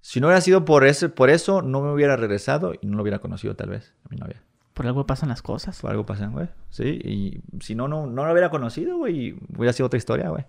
Si 0.00 0.20
no 0.20 0.28
hubiera 0.28 0.40
sido 0.40 0.64
por, 0.64 0.86
ese, 0.86 1.08
por 1.08 1.28
eso, 1.30 1.62
no 1.62 1.82
me 1.82 1.92
hubiera 1.92 2.16
regresado 2.16 2.72
y 2.80 2.86
no 2.86 2.96
lo 2.96 3.02
hubiera 3.02 3.18
conocido 3.18 3.56
tal 3.56 3.70
vez 3.70 3.94
a 4.04 4.08
mi 4.08 4.16
novia. 4.16 4.42
Por 4.74 4.86
algo 4.86 5.06
pasan 5.06 5.28
las 5.28 5.42
cosas. 5.42 5.80
Por 5.80 5.90
algo 5.90 6.06
pasan, 6.06 6.32
güey. 6.32 6.48
Sí, 6.70 7.00
y 7.04 7.42
si 7.60 7.74
no, 7.74 7.88
no, 7.88 8.06
no 8.06 8.24
lo 8.24 8.32
hubiera 8.32 8.48
conocido, 8.48 8.96
güey, 8.96 9.36
hubiera 9.56 9.72
sido 9.72 9.86
otra 9.86 9.98
historia, 9.98 10.30
güey. 10.30 10.46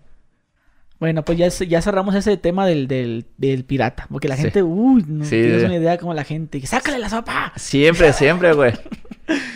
Bueno, 1.00 1.24
pues 1.24 1.38
ya, 1.38 1.48
ya 1.48 1.80
cerramos 1.82 2.14
ese 2.14 2.36
tema 2.36 2.66
del, 2.66 2.86
del, 2.86 3.24
del 3.38 3.64
pirata. 3.64 4.06
Porque 4.10 4.28
la 4.28 4.36
Sí. 4.36 4.42
gente, 4.42 4.62
uy, 4.62 5.02
no 5.08 5.24
Sí, 5.24 5.30
tienes 5.30 5.60
sí. 5.60 5.64
una 5.66 5.76
idea 5.76 5.96
como 5.98 6.12
la 6.14 6.24
gente. 6.24 6.64
¡Sácale 6.66 6.98
la 6.98 7.08
sopa! 7.08 7.52
Siempre, 7.56 8.12
siempre, 8.12 8.52
güey. 8.52 8.72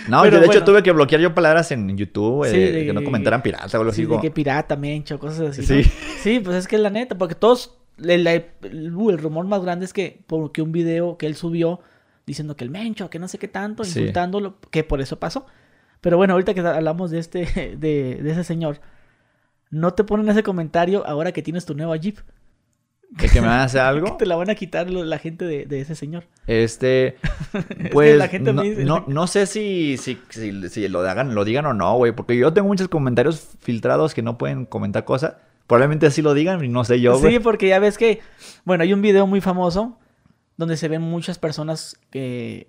No, 0.09 0.22
Pero 0.22 0.36
yo 0.36 0.40
de 0.40 0.47
hecho 0.47 0.53
bueno. 0.61 0.64
tuve 0.66 0.82
que 0.84 0.92
bloquear 0.92 1.20
yo 1.20 1.34
palabras 1.34 1.72
en 1.72 1.97
YouTube, 1.97 2.47
de- 2.47 2.70
de- 2.72 2.86
que 2.86 2.92
no 2.92 3.03
comentaran 3.03 3.42
pirata 3.42 3.76
o 3.76 3.80
algo 3.80 3.90
así. 3.90 3.97
Sí, 3.97 4.03
de 4.03 4.09
como- 4.09 4.20
que 4.20 4.30
pirata, 4.30 4.76
mencho, 4.76 5.18
cosas 5.18 5.51
así. 5.51 5.64
Sí. 5.64 5.82
¿no? 5.82 5.90
Sí, 6.22 6.40
pues 6.40 6.57
es 6.59 6.68
que 6.68 6.76
es 6.76 6.82
la 6.82 6.90
neta, 6.90 7.18
porque 7.18 7.34
todos, 7.34 7.76
el, 8.01 8.24
el- 8.26 8.45
el- 8.62 8.95
uh, 8.95 9.11
el 9.11 9.18
rumor 9.18 9.47
más 9.47 9.62
grande 9.62 9.84
es 9.86 9.92
que 9.92 10.20
porque 10.28 10.62
un 10.62 10.70
video 10.70 11.16
que 11.18 11.26
él 11.26 11.34
subió 11.34 11.80
diciendo 12.24 12.55
que 12.57 12.62
el 12.62 12.70
mencho, 12.70 13.11
que 13.11 13.18
no 13.18 13.26
sé 13.26 13.38
qué 13.38 13.49
tanto, 13.49 13.82
insultándolo, 13.82 14.59
que 14.70 14.84
por 14.84 15.01
eso 15.01 15.18
pasó. 15.18 15.45
Pero 16.01 16.18
bueno, 16.18 16.34
ahorita 16.34 16.55
que 16.55 16.61
hablamos 16.61 17.11
de 17.11 17.18
este, 17.18 17.40
de, 17.76 18.20
de 18.22 18.30
ese 18.30 18.45
señor, 18.45 18.80
no 19.75 19.93
te 19.95 20.05
ponen 20.05 20.29
ese 20.29 20.43
comentario 20.43 21.07
ahora 21.07 21.33
que 21.33 21.43
tienes 21.43 21.66
tu 21.66 21.75
nueva 21.75 21.97
Jeep. 21.97 22.18
de 23.11 23.29
que 23.29 23.41
me 23.41 23.47
van 23.49 23.61
a 23.61 23.64
hacer 23.64 23.81
Que 23.83 23.87
algo. 23.87 24.16
te 24.16 24.27
la 24.27 24.37
van 24.37 24.51
a 24.51 24.55
quitar 24.55 24.91
lo- 24.91 25.05
la 25.05 25.18
gente 25.18 25.45
de, 25.45 25.66
de 25.66 25.81
ese 25.81 25.95
señor. 25.95 26.25
Este, 26.47 27.16
que 27.79 27.91
pues, 27.91 28.16
la 28.16 28.29
gente 28.29 28.53
no, 28.53 28.62
me 28.62 28.70
dice- 28.70 28.85
no, 28.85 29.05
no 29.07 29.27
sé 29.27 29.47
si, 29.47 29.97
si, 29.99 30.18
si, 30.31 30.68
si 30.68 30.89
lo, 30.89 31.01
hagan, 31.01 31.35
lo 31.35 31.45
digan 31.45 31.66
o 31.66 31.75
no, 31.75 31.97
güey, 31.97 32.12
porque 32.12 32.37
yo 32.37 32.53
tengo 32.53 32.68
muchos 32.68 32.89
comentarios 32.89 33.57
filtrados 33.61 34.14
que 34.14 34.22
no 34.22 34.39
pueden 34.39 34.64
comentar 34.66 35.05
cosas. 35.05 35.35
Probablemente 35.66 36.07
así 36.07 36.20
lo 36.22 36.35
digan 36.35 36.62
y 36.64 36.68
no 36.68 36.85
sé 36.85 37.01
yo, 37.01 37.14
sí, 37.16 37.20
güey. 37.22 37.39
porque 37.39 37.68
ya 37.68 37.79
ves 37.79 37.97
que, 37.99 38.20
bueno, 38.64 38.83
hay 38.83 38.93
un 38.93 39.01
video 39.01 39.27
muy 39.27 39.41
famoso 39.41 39.99
donde 40.57 40.77
se 40.77 40.89
ven 40.89 41.01
muchas 41.03 41.39
personas 41.39 41.99
que 42.11 42.68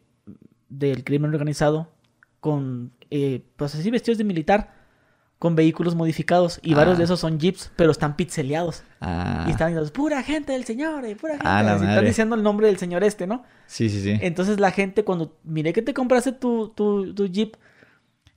del 0.69 1.03
crimen 1.03 1.31
organizado 1.33 1.91
con, 2.39 2.93
eh, 3.11 3.43
pues 3.57 3.75
así 3.75 3.91
vestidos 3.91 4.17
de 4.17 4.23
militar, 4.23 4.73
con 5.39 5.55
vehículos 5.55 5.95
modificados 5.95 6.59
y 6.63 6.73
varios 6.73 6.95
Ah. 6.95 6.97
de 6.99 7.03
esos 7.03 7.19
son 7.19 7.39
jeeps, 7.39 7.71
pero 7.75 7.91
están 7.91 8.15
pixeleados 8.15 8.83
Ah, 9.01 9.45
y 9.47 9.51
están 9.51 9.67
diciendo, 9.69 9.91
pura 9.93 10.23
gente 10.23 10.53
del 10.53 10.63
señor, 10.63 11.05
eh, 11.05 11.15
pura 11.15 11.33
gente. 11.33 11.47
Ah, 11.47 11.61
la 11.61 11.75
están 11.75 12.05
diciendo 12.05 12.35
el 12.35 12.43
nombre 12.43 12.67
del 12.67 12.77
señor 12.77 13.03
este, 13.03 13.27
¿no? 13.27 13.43
sí, 13.67 13.89
sí, 13.89 14.01
sí. 14.01 14.17
Entonces 14.21 14.59
la 14.59 14.71
gente 14.71 15.03
cuando 15.03 15.35
miré 15.43 15.73
que 15.73 15.81
te 15.81 15.93
compraste 15.93 16.31
tu, 16.31 16.69
tu, 16.69 17.13
tu 17.13 17.27
jeep, 17.27 17.55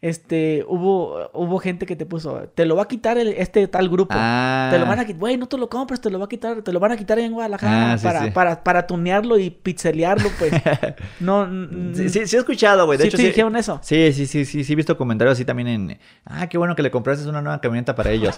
este, 0.00 0.64
hubo, 0.68 1.28
hubo 1.34 1.58
gente 1.58 1.84
que 1.84 1.96
te 1.96 2.06
puso, 2.06 2.48
te 2.54 2.64
lo 2.66 2.76
va 2.76 2.84
a 2.84 2.88
quitar 2.88 3.18
el- 3.18 3.32
este 3.32 3.66
tal 3.66 3.88
grupo. 3.88 4.14
Ah, 4.16 4.68
Te 4.70 4.78
lo 4.78 4.86
van 4.86 5.00
a 5.00 5.04
quitar, 5.04 5.18
güey, 5.18 5.36
no 5.36 5.48
te 5.48 5.58
lo 5.58 5.68
compres, 5.68 6.00
te 6.00 6.08
lo 6.08 6.18
va 6.20 6.26
a 6.26 6.28
quitar, 6.28 6.62
te 6.62 6.72
lo 6.72 6.78
van 6.78 6.92
a 6.92 6.96
quitar 6.96 7.18
en 7.18 7.32
Guadalajara 7.32 7.92
Ah, 7.94 7.98
sí, 7.98 8.04
para, 8.04 8.24
sí. 8.24 8.30
para, 8.30 8.62
para 8.62 8.86
tunearlo 8.86 9.38
y 9.38 9.50
pizzelearlo, 9.50 10.28
pues. 10.38 10.52
No, 11.20 11.48
Sí, 11.94 12.08
sí, 12.10 12.26
sí 12.28 12.36
he 12.36 12.38
escuchado, 12.38 12.86
güey. 12.86 12.96
De 12.96 13.02
¿Sí 13.02 13.08
hecho, 13.08 13.16
te 13.16 13.22
sí. 13.24 13.28
dijeron 13.30 13.56
eso? 13.56 13.80
Sí, 13.82 14.12
sí, 14.12 14.26
sí, 14.26 14.44
sí, 14.44 14.62
sí 14.62 14.72
he 14.72 14.76
visto 14.76 14.96
comentarios 14.96 15.32
así 15.32 15.44
también 15.44 15.66
en... 15.68 15.98
Ah, 16.24 16.46
qué 16.48 16.58
bueno 16.58 16.76
que 16.76 16.82
le 16.84 16.90
compraste 16.92 17.28
una 17.28 17.42
nueva 17.42 17.60
camioneta 17.60 17.94
para 17.96 18.10
ellos. 18.12 18.36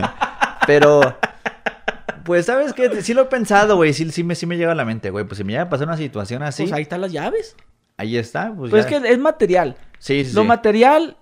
Pero... 0.66 1.00
Pues, 2.24 2.46
¿sabes 2.46 2.72
qué? 2.72 3.02
Sí 3.02 3.12
lo 3.12 3.22
he 3.22 3.26
pensado, 3.26 3.76
güey. 3.76 3.92
Sí, 3.92 4.10
sí, 4.10 4.24
me, 4.24 4.34
sí 4.34 4.46
me 4.46 4.56
llega 4.56 4.72
a 4.72 4.74
la 4.74 4.86
mente, 4.86 5.10
güey. 5.10 5.26
Pues 5.26 5.36
si 5.38 5.44
me 5.44 5.52
llega 5.52 5.64
a 5.64 5.68
pasar 5.68 5.86
una 5.88 5.96
situación 5.98 6.42
así, 6.42 6.62
Pues 6.62 6.72
ahí 6.72 6.82
están 6.82 7.02
las 7.02 7.12
llaves. 7.12 7.54
ahí 7.98 8.16
está. 8.16 8.54
Pues, 8.56 8.70
Pues 8.70 8.88
ya. 8.88 8.96
es 8.96 9.02
que 9.02 9.12
es 9.12 9.18
material. 9.18 9.76
Sí, 10.04 10.22
sí, 10.24 10.34
Lo 10.34 10.44
material 10.44 11.16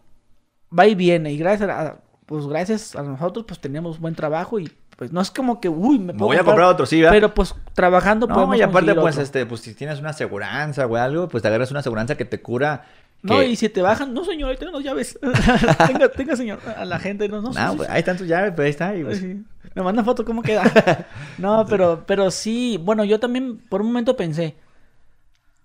va 0.77 0.87
y 0.89 0.95
viene. 0.97 1.31
Y 1.33 1.39
gracias 1.39 1.71
a, 1.71 1.99
pues 2.27 2.47
gracias 2.47 2.97
a 2.97 3.03
nosotros, 3.05 3.45
pues 3.47 3.61
tenemos 3.61 4.01
buen 4.01 4.15
trabajo 4.17 4.59
y 4.59 4.73
pues 4.97 5.13
no 5.13 5.21
es 5.21 5.31
como 5.31 5.61
que, 5.61 5.69
uy, 5.69 5.99
me 6.01 6.13
Me 6.13 6.19
voy 6.19 6.37
a 6.37 6.43
comprar 6.43 6.67
otro, 6.69 6.85
sí, 6.85 6.97
¿verdad? 7.01 7.13
Pero 7.15 7.33
pues 7.35 7.55
trabajando 7.75 8.27
No, 8.27 8.35
podemos 8.35 8.57
y 8.57 8.63
aparte, 8.63 8.95
pues, 8.95 9.15
otro. 9.15 9.23
este, 9.23 9.47
pues 9.47 9.61
si 9.61 9.75
tienes 9.75 10.01
una 10.01 10.11
aseguranza 10.11 10.87
o 10.87 10.97
algo, 10.97 11.29
pues 11.29 11.43
te 11.43 11.49
agarras 11.49 11.71
una 11.71 11.79
aseguranza 11.81 12.17
que 12.17 12.25
te 12.25 12.41
cura. 12.43 12.85
No, 13.23 13.39
que- 13.39 13.47
y 13.51 13.57
si 13.57 13.69
te 13.69 13.83
bajan, 13.83 14.13
no 14.13 14.25
señor, 14.25 14.51
ahí 14.51 14.57
tengo 14.57 14.73
las 14.73 14.83
llaves. 14.83 15.17
tenga, 15.87 16.09
tenga 16.09 16.35
señor, 16.35 16.59
a 16.77 16.85
la 16.85 16.99
gente, 16.99 17.29
no, 17.29 17.41
no, 17.41 17.51
No, 17.53 17.71
sí, 17.71 17.77
pues, 17.77 17.89
sí. 17.89 17.95
ahí 17.95 17.99
están 18.01 18.17
tus 18.17 18.27
llaves, 18.27 18.53
pues 18.57 18.65
ahí 18.67 18.71
está. 18.71 18.97
y, 18.97 19.05
pues, 19.05 19.19
Sí. 19.19 19.45
Me 19.77 19.83
manda 19.83 20.03
foto 20.03 20.25
cómo 20.25 20.43
queda. 20.43 20.65
No, 21.39 21.65
pero, 21.67 22.03
pero 22.07 22.31
sí, 22.33 22.79
bueno, 22.83 23.05
yo 23.05 23.21
también 23.21 23.59
por 23.69 23.81
un 23.81 23.87
momento 23.89 24.17
pensé. 24.17 24.57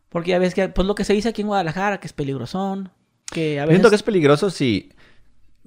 Porque 0.09 0.31
ya 0.31 0.39
ves 0.39 0.53
que, 0.53 0.69
pues 0.69 0.87
lo 0.87 0.95
que 0.95 1.03
se 1.03 1.13
dice 1.13 1.29
aquí 1.29 1.41
en 1.41 1.47
Guadalajara, 1.47 1.99
que 1.99 2.07
es 2.07 2.13
peligrosón, 2.13 2.89
que 3.37 3.59
a 3.59 3.63
veces... 3.65 3.75
Siento 3.75 3.89
que 3.89 3.95
es 3.95 4.03
peligroso 4.03 4.49
si... 4.49 4.91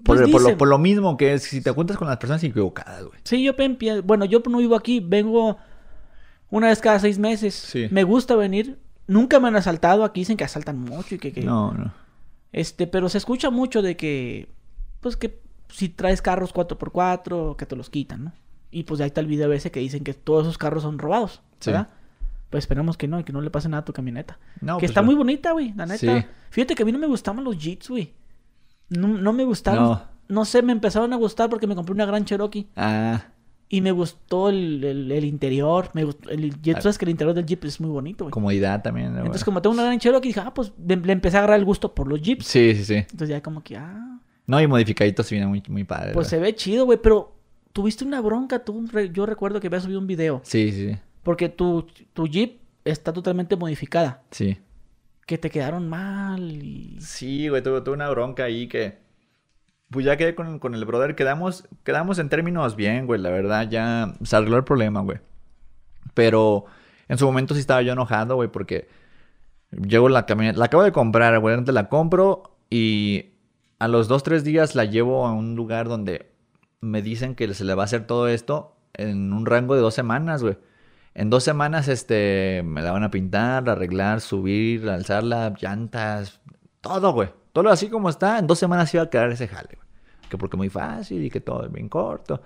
Por, 0.04 0.16
Pues 0.18 0.30
por 0.30 0.42
lo, 0.42 0.56
por 0.58 0.68
lo 0.68 0.78
mismo 0.78 1.16
que 1.16 1.34
es 1.34 1.42
si 1.42 1.60
te 1.60 1.70
juntas 1.72 1.96
con 1.98 2.08
las 2.08 2.16
personas 2.16 2.42
equivocadas, 2.42 3.04
güey. 3.04 3.20
Sí, 3.24 3.42
yo 3.42 3.54
empie- 3.56 4.02
bueno, 4.02 4.24
yo 4.24 4.42
no 4.48 4.58
vivo 4.58 4.74
aquí, 4.74 5.00
vengo 5.00 5.58
una 6.48 6.68
vez 6.68 6.80
cada 6.80 6.98
seis 6.98 7.18
meses. 7.18 7.54
Sí. 7.54 7.86
Me 7.90 8.02
gusta 8.04 8.34
venir. 8.34 8.78
Nunca 9.06 9.38
me 9.40 9.48
han 9.48 9.56
asaltado, 9.56 10.04
aquí 10.04 10.20
dicen 10.22 10.36
que 10.36 10.44
asaltan 10.44 10.78
mucho 10.78 11.14
y 11.14 11.18
que... 11.18 11.32
que- 11.32 11.42
No, 11.42 11.72
no. 11.72 11.92
Este, 12.52 12.86
pero 12.86 13.08
se 13.08 13.18
escucha 13.18 13.50
mucho 13.50 13.82
de 13.82 13.96
que, 13.96 14.48
pues 15.00 15.16
que 15.16 15.40
si 15.68 15.88
traes 15.88 16.20
carros 16.22 16.52
4x4, 16.54 17.56
que 17.56 17.66
te 17.66 17.76
los 17.76 17.90
quitan, 17.90 18.24
¿no? 18.24 18.32
Y 18.72 18.84
pues 18.84 19.00
ahí 19.00 19.08
está 19.08 19.20
el 19.20 19.26
video 19.26 19.52
ese 19.52 19.70
que 19.70 19.80
dicen 19.80 20.02
que 20.02 20.14
todos 20.14 20.44
esos 20.44 20.58
carros 20.58 20.82
son 20.82 20.98
robados, 20.98 21.42
Sí. 21.60 21.70
Pues 22.50 22.64
esperemos 22.64 22.96
que 22.96 23.06
no, 23.08 23.24
que 23.24 23.32
no 23.32 23.40
le 23.40 23.50
pase 23.50 23.68
nada 23.68 23.82
a 23.82 23.84
tu 23.84 23.92
camioneta. 23.92 24.38
No, 24.60 24.76
que 24.76 24.80
pues, 24.80 24.90
está 24.90 25.02
muy 25.02 25.14
bonita, 25.14 25.52
güey, 25.52 25.72
la 25.74 25.86
neta. 25.86 25.98
Sí. 26.20 26.26
Fíjate 26.50 26.74
que 26.74 26.82
a 26.82 26.86
mí 26.86 26.92
no 26.92 26.98
me 26.98 27.06
gustaban 27.06 27.44
los 27.44 27.56
Jeeps, 27.56 27.88
güey. 27.88 28.12
No, 28.88 29.06
no 29.08 29.32
me 29.32 29.44
gustaron. 29.44 29.84
No. 29.84 30.02
No. 30.28 30.44
sé, 30.44 30.62
me 30.62 30.72
empezaron 30.72 31.12
a 31.12 31.16
gustar 31.16 31.48
porque 31.48 31.66
me 31.66 31.74
compré 31.76 31.92
una 31.94 32.06
gran 32.06 32.24
Cherokee. 32.24 32.66
Ah, 32.76 33.22
Y 33.72 33.80
me 33.82 33.92
gustó 33.92 34.48
el, 34.48 34.82
el- 34.82 35.12
el 35.12 35.24
interior. 35.24 35.90
Me 35.94 36.02
gustó, 36.02 36.28
el, 36.30 36.60
Jeep, 36.60 36.76
Ah. 36.78 36.80
sabes 36.80 36.98
que 36.98 37.04
el 37.04 37.10
interior 37.12 37.34
del 37.36 37.46
Jeep 37.46 37.64
es 37.66 37.80
muy 37.80 37.90
bonito, 37.90 38.24
güey. 38.24 38.32
comodidad 38.32 38.82
también. 38.82 39.16
Entonces, 39.16 39.44
como 39.44 39.62
tengo 39.62 39.74
una 39.74 39.84
gran 39.84 39.98
Cherokee, 40.00 40.28
dije, 40.30 40.40
ah, 40.40 40.52
pues 40.52 40.72
le, 40.84 40.96
le 40.96 41.12
empecé 41.12 41.36
a 41.36 41.40
agarrar 41.40 41.60
el 41.60 41.64
gusto 41.64 41.94
por 41.94 42.08
los 42.08 42.20
Jeeps. 42.20 42.46
Sí, 42.46 42.74
sí, 42.74 42.84
sí. 42.84 42.94
Entonces 42.94 43.28
ya 43.28 43.40
como 43.40 43.62
que, 43.62 43.76
ah, 43.76 44.18
No, 44.48 44.60
y 44.60 44.66
modificaditos 44.66 45.24
se 45.26 45.36
vienen 45.36 45.50
muy, 45.50 45.62
muy 45.68 45.84
padres. 45.84 46.14
pues 46.14 46.26
se 46.26 46.40
ve 46.40 46.52
chido, 46.56 46.84
güey, 46.84 46.98
pero 47.00 47.36
tuviste 47.72 48.04
una 48.04 48.20
bronca, 48.20 48.64
tú, 48.64 48.84
yo 49.12 49.24
recuerdo 49.24 49.60
que 49.60 49.68
habías 49.68 49.84
subido 49.84 50.00
un 50.00 50.08
video, 50.08 50.40
Sí, 50.42 50.72
sí, 50.72 50.88
sí. 50.88 50.98
Porque 51.22 51.48
tu, 51.48 51.86
tu 52.12 52.26
Jeep 52.26 52.60
está 52.84 53.12
totalmente 53.12 53.56
modificada, 53.56 54.22
Sí. 54.30 54.58
que 55.26 55.38
te 55.38 55.50
quedaron 55.50 55.88
mal 55.88 56.40
y... 56.50 56.98
Sí, 57.00 57.48
güey, 57.48 57.62
tuve, 57.62 57.80
tuve 57.82 57.94
una 57.94 58.08
bronca 58.10 58.44
ahí 58.44 58.66
que... 58.68 58.98
Pues 59.90 60.06
ya 60.06 60.16
quedé 60.16 60.34
con, 60.36 60.58
con 60.60 60.74
el 60.76 60.84
brother, 60.84 61.16
quedamos, 61.16 61.68
quedamos 61.82 62.18
en 62.20 62.28
términos 62.28 62.76
bien, 62.76 63.06
güey, 63.06 63.20
la 63.20 63.30
verdad, 63.30 63.68
ya 63.68 64.14
se 64.22 64.36
arregló 64.36 64.56
el 64.56 64.64
problema, 64.64 65.00
güey. 65.00 65.18
Pero 66.14 66.64
En 67.08 67.18
su 67.18 67.26
momento 67.26 67.54
sí 67.54 67.60
estaba 67.60 67.82
yo 67.82 67.92
enojado, 67.92 68.36
güey, 68.36 68.48
porque 68.48 68.86
llevo 69.72 70.08
la 70.08 70.26
camioneta, 70.26 70.58
la 70.58 70.66
acabo 70.66 70.84
de 70.84 70.92
comprar, 70.92 71.38
güey, 71.40 71.56
antes 71.56 71.74
la 71.74 71.88
compro 71.88 72.56
y 72.70 73.30
a 73.80 73.88
los 73.88 74.06
dos, 74.08 74.22
tres 74.22 74.44
días 74.44 74.74
la 74.76 74.84
llevo 74.84 75.26
a 75.26 75.32
un 75.32 75.56
lugar 75.56 75.88
donde 75.88 76.30
me 76.80 77.02
dicen 77.02 77.34
que 77.34 77.52
se 77.52 77.64
le 77.64 77.74
va 77.74 77.82
a 77.82 77.86
hacer 77.86 78.06
todo 78.06 78.28
esto 78.28 78.76
en 78.94 79.32
un 79.32 79.44
rango 79.46 79.74
de 79.74 79.80
dos 79.80 79.94
semanas, 79.94 80.42
güey. 80.42 80.56
En 81.20 81.28
dos 81.28 81.44
semanas, 81.44 81.86
este, 81.88 82.62
me 82.64 82.80
la 82.80 82.92
van 82.92 83.04
a 83.04 83.10
pintar, 83.10 83.68
arreglar, 83.68 84.22
subir, 84.22 84.88
alzarla, 84.88 85.52
llantas, 85.60 86.40
todo, 86.80 87.12
güey. 87.12 87.28
Todo 87.52 87.68
así 87.68 87.90
como 87.90 88.08
está, 88.08 88.38
en 88.38 88.46
dos 88.46 88.58
semanas 88.58 88.94
iba 88.94 89.02
a 89.02 89.10
quedar 89.10 89.30
ese 89.30 89.46
jale, 89.46 89.68
güey. 89.74 89.86
Que 90.30 90.38
porque 90.38 90.56
muy 90.56 90.70
fácil 90.70 91.22
y 91.22 91.28
que 91.28 91.42
todo 91.42 91.66
es 91.66 91.70
bien 91.70 91.90
corto. 91.90 92.40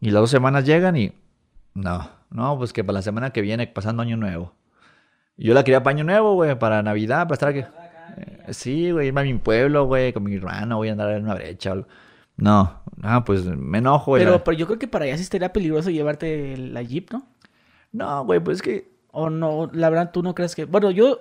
Y 0.00 0.10
las 0.10 0.20
dos 0.20 0.30
semanas 0.30 0.66
llegan 0.66 0.98
y... 0.98 1.12
No, 1.72 2.10
no, 2.28 2.58
pues 2.58 2.74
que 2.74 2.84
para 2.84 2.98
la 2.98 3.02
semana 3.02 3.30
que 3.30 3.40
viene, 3.40 3.66
pasando 3.68 4.02
año 4.02 4.18
nuevo. 4.18 4.52
Yo 5.38 5.54
la 5.54 5.64
quería 5.64 5.82
para 5.82 5.96
año 5.96 6.04
nuevo, 6.04 6.34
güey, 6.34 6.58
para 6.58 6.82
Navidad, 6.82 7.22
para 7.22 7.32
estar 7.32 7.48
aquí. 7.48 7.60
Eh, 8.18 8.52
sí, 8.52 8.90
güey, 8.90 9.06
irme 9.06 9.22
a 9.22 9.24
mi 9.24 9.32
pueblo, 9.38 9.86
güey, 9.86 10.12
con 10.12 10.24
mi 10.24 10.34
hermano, 10.34 10.76
voy 10.76 10.90
a 10.90 10.92
andar 10.92 11.08
en 11.12 11.24
una 11.24 11.36
brecha 11.36 11.72
o. 11.72 11.86
No, 12.36 12.82
no, 12.96 13.24
pues 13.24 13.46
me 13.46 13.78
enojo, 13.78 14.10
güey. 14.10 14.24
Pero, 14.24 14.44
pero 14.44 14.58
yo 14.58 14.66
creo 14.66 14.78
que 14.78 14.88
para 14.88 15.06
allá 15.06 15.16
sí 15.16 15.22
estaría 15.22 15.54
peligroso 15.54 15.88
llevarte 15.88 16.58
la 16.58 16.82
Jeep, 16.82 17.10
¿no? 17.10 17.31
No, 17.92 18.24
güey, 18.24 18.40
pues 18.40 18.56
es 18.58 18.62
que... 18.62 18.92
O 19.10 19.28
no, 19.30 19.70
la 19.72 19.90
verdad, 19.90 20.10
tú 20.12 20.22
no 20.22 20.34
crees 20.34 20.54
que... 20.54 20.64
Bueno, 20.64 20.90
yo 20.90 21.20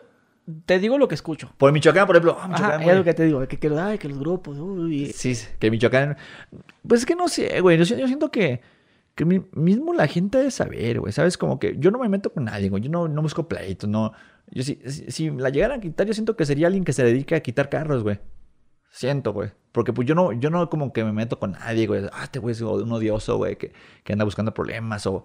te 0.65 0.79
digo 0.79 0.97
lo 0.97 1.07
que 1.07 1.15
escucho. 1.15 1.53
Por 1.57 1.71
Michoacán, 1.73 2.07
por 2.07 2.15
ejemplo. 2.15 2.37
Ajá, 2.39 2.47
Michoacán, 2.47 2.81
es 2.89 2.95
lo 2.97 3.03
que 3.03 3.13
te 3.13 3.23
digo, 3.25 3.47
que 3.47 3.59
quiero, 3.59 3.81
ay, 3.81 3.97
que 3.97 4.07
los 4.07 4.17
grupos, 4.19 4.57
uy. 4.57 5.07
Sí, 5.13 5.33
que 5.59 5.69
Michoacán. 5.69 6.17
Pues 6.87 7.01
es 7.01 7.05
que 7.05 7.15
no 7.15 7.27
sé, 7.27 7.59
güey. 7.61 7.77
Yo, 7.77 7.85
si- 7.85 7.97
yo 7.97 8.07
siento 8.07 8.31
que, 8.31 8.61
que 9.15 9.25
mi- 9.25 9.45
mismo 9.51 9.93
la 9.93 10.07
gente 10.07 10.37
debe 10.37 10.51
saber, 10.51 10.99
güey. 11.01 11.11
¿Sabes? 11.11 11.37
Como 11.37 11.59
que 11.59 11.75
yo 11.77 11.91
no 11.91 11.99
me 11.99 12.07
meto 12.09 12.31
con 12.31 12.45
nadie, 12.45 12.69
güey. 12.69 12.81
Yo 12.81 12.89
no, 12.89 13.07
no 13.09 13.21
busco 13.21 13.47
pleitos, 13.47 13.89
no. 13.89 14.13
Yo 14.49 14.63
si, 14.63 14.79
si, 14.87 15.11
si 15.11 15.29
la 15.29 15.49
llegaran 15.49 15.79
a 15.79 15.81
quitar, 15.81 16.07
yo 16.07 16.13
siento 16.13 16.35
que 16.37 16.45
sería 16.45 16.67
alguien 16.67 16.83
que 16.85 16.93
se 16.93 17.03
dedique 17.03 17.35
a 17.35 17.41
quitar 17.41 17.69
carros, 17.69 18.03
güey. 18.03 18.19
Siento, 18.89 19.31
güey. 19.33 19.51
Porque 19.73 19.93
pues 19.93 20.07
yo 20.07 20.15
no, 20.15 20.33
yo 20.33 20.49
no 20.49 20.69
como 20.69 20.91
que 20.91 21.03
me 21.03 21.13
meto 21.13 21.39
con 21.39 21.51
nadie, 21.53 21.87
güey. 21.87 22.03
Ah, 22.13 22.23
este 22.23 22.39
güey 22.39 22.53
es 22.53 22.61
un 22.61 22.91
odioso, 22.91 23.37
güey, 23.37 23.57
que, 23.57 23.73
que 24.03 24.13
anda 24.13 24.25
buscando 24.25 24.53
problemas. 24.53 25.05
O, 25.07 25.23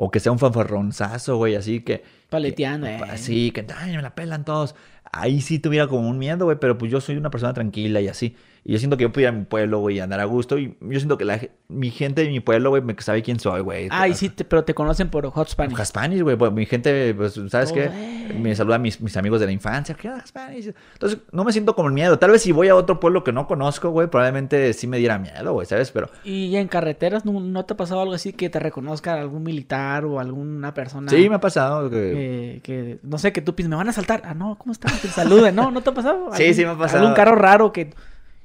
o 0.00 0.12
que 0.12 0.20
sea 0.20 0.30
un 0.30 0.38
fanfarronzazo, 0.38 1.36
güey, 1.38 1.56
así 1.56 1.80
que. 1.80 2.04
Paleteando, 2.30 2.86
que- 2.86 2.94
eh. 2.94 3.00
Así, 3.10 3.50
que 3.50 3.66
ay, 3.76 3.96
me 3.96 4.02
la 4.02 4.14
pelan 4.14 4.44
todos. 4.44 4.76
Ahí 5.10 5.40
sí 5.40 5.58
tuviera 5.58 5.88
como 5.88 6.08
un 6.08 6.18
miedo, 6.18 6.44
güey, 6.44 6.58
pero 6.60 6.78
pues 6.78 6.92
yo 6.92 7.00
soy 7.00 7.16
una 7.16 7.30
persona 7.30 7.52
tranquila 7.52 8.00
y 8.00 8.06
así. 8.08 8.36
Y 8.68 8.72
yo 8.72 8.78
siento 8.78 8.98
que 8.98 9.04
yo 9.04 9.10
puedo 9.10 9.22
ir 9.22 9.28
a 9.28 9.32
mi 9.32 9.46
pueblo, 9.46 9.78
güey, 9.78 9.98
andar 9.98 10.20
a 10.20 10.26
gusto. 10.26 10.58
Y 10.58 10.76
yo 10.82 10.98
siento 11.00 11.16
que 11.16 11.24
la, 11.24 11.40
mi 11.68 11.90
gente 11.90 12.20
de 12.22 12.28
mi 12.28 12.40
pueblo, 12.40 12.68
güey, 12.68 12.82
me 12.82 12.94
sabe 12.98 13.22
quién 13.22 13.40
soy, 13.40 13.62
güey. 13.62 13.88
Ay, 13.90 14.12
sí, 14.12 14.28
te- 14.28 14.44
pero 14.44 14.62
te 14.64 14.74
conocen 14.74 15.08
por 15.08 15.26
Hot 15.30 15.48
Spanish. 15.48 15.78
Spanish, 15.86 16.20
güey. 16.20 16.36
pues, 16.36 16.52
mi 16.52 16.66
gente, 16.66 17.14
pues, 17.14 17.32
¿sabes 17.48 17.70
Todo, 17.70 17.76
qué? 17.76 17.90
eh. 17.90 18.36
Me 18.38 18.54
saludan 18.54 18.82
mis, 18.82 19.00
mis 19.00 19.16
amigos 19.16 19.40
de 19.40 19.46
la 19.46 19.52
infancia. 19.52 19.94
¿Qué 19.94 20.10
onda, 20.10 20.26
Spanish? 20.26 20.74
Entonces, 20.92 21.18
no 21.32 21.44
me 21.44 21.52
siento 21.52 21.74
como 21.74 21.88
el 21.88 21.94
miedo. 21.94 22.18
Tal 22.18 22.30
vez 22.30 22.42
si 22.42 22.52
voy 22.52 22.68
a 22.68 22.74
otro 22.74 23.00
pueblo 23.00 23.24
que 23.24 23.32
no 23.32 23.46
conozco, 23.46 23.88
güey, 23.88 24.08
probablemente 24.08 24.74
sí 24.74 24.86
me 24.86 24.98
diera 24.98 25.18
miedo, 25.18 25.54
güey, 25.54 25.66
¿sabes? 25.66 25.90
Pero 25.90 26.10
Y 26.22 26.54
en 26.56 26.68
carreteras, 26.68 27.24
¿no, 27.24 27.40
no 27.40 27.64
te 27.64 27.72
ha 27.72 27.76
pasado 27.78 28.02
algo 28.02 28.12
así 28.12 28.34
que 28.34 28.50
te 28.50 28.58
reconozca 28.58 29.14
algún 29.18 29.44
militar 29.44 30.04
o 30.04 30.20
alguna 30.20 30.74
persona? 30.74 31.10
sí 31.10 31.26
me 31.30 31.36
ha 31.36 31.40
pasado. 31.40 31.88
Que... 31.88 32.60
que, 32.62 32.98
no 33.02 33.16
sé, 33.16 33.32
que 33.32 33.40
tú 33.40 33.54
piensas, 33.54 33.70
me 33.70 33.76
van 33.76 33.88
a 33.88 33.92
saltar. 33.94 34.20
Ah, 34.26 34.34
no, 34.34 34.56
¿cómo 34.58 34.72
están? 34.72 34.92
Te 35.00 35.08
saluden. 35.08 35.54
No, 35.56 35.70
¿no 35.70 35.80
te 35.80 35.88
ha 35.88 35.94
pasado? 35.94 36.28
Sí, 36.34 36.42
¿Algún- 36.42 36.54
sí 36.54 36.64
me 36.66 36.70
ha 36.72 36.76
pasado. 36.76 37.00
Algún 37.00 37.14
carro 37.16 37.34
raro 37.34 37.72
que 37.72 37.94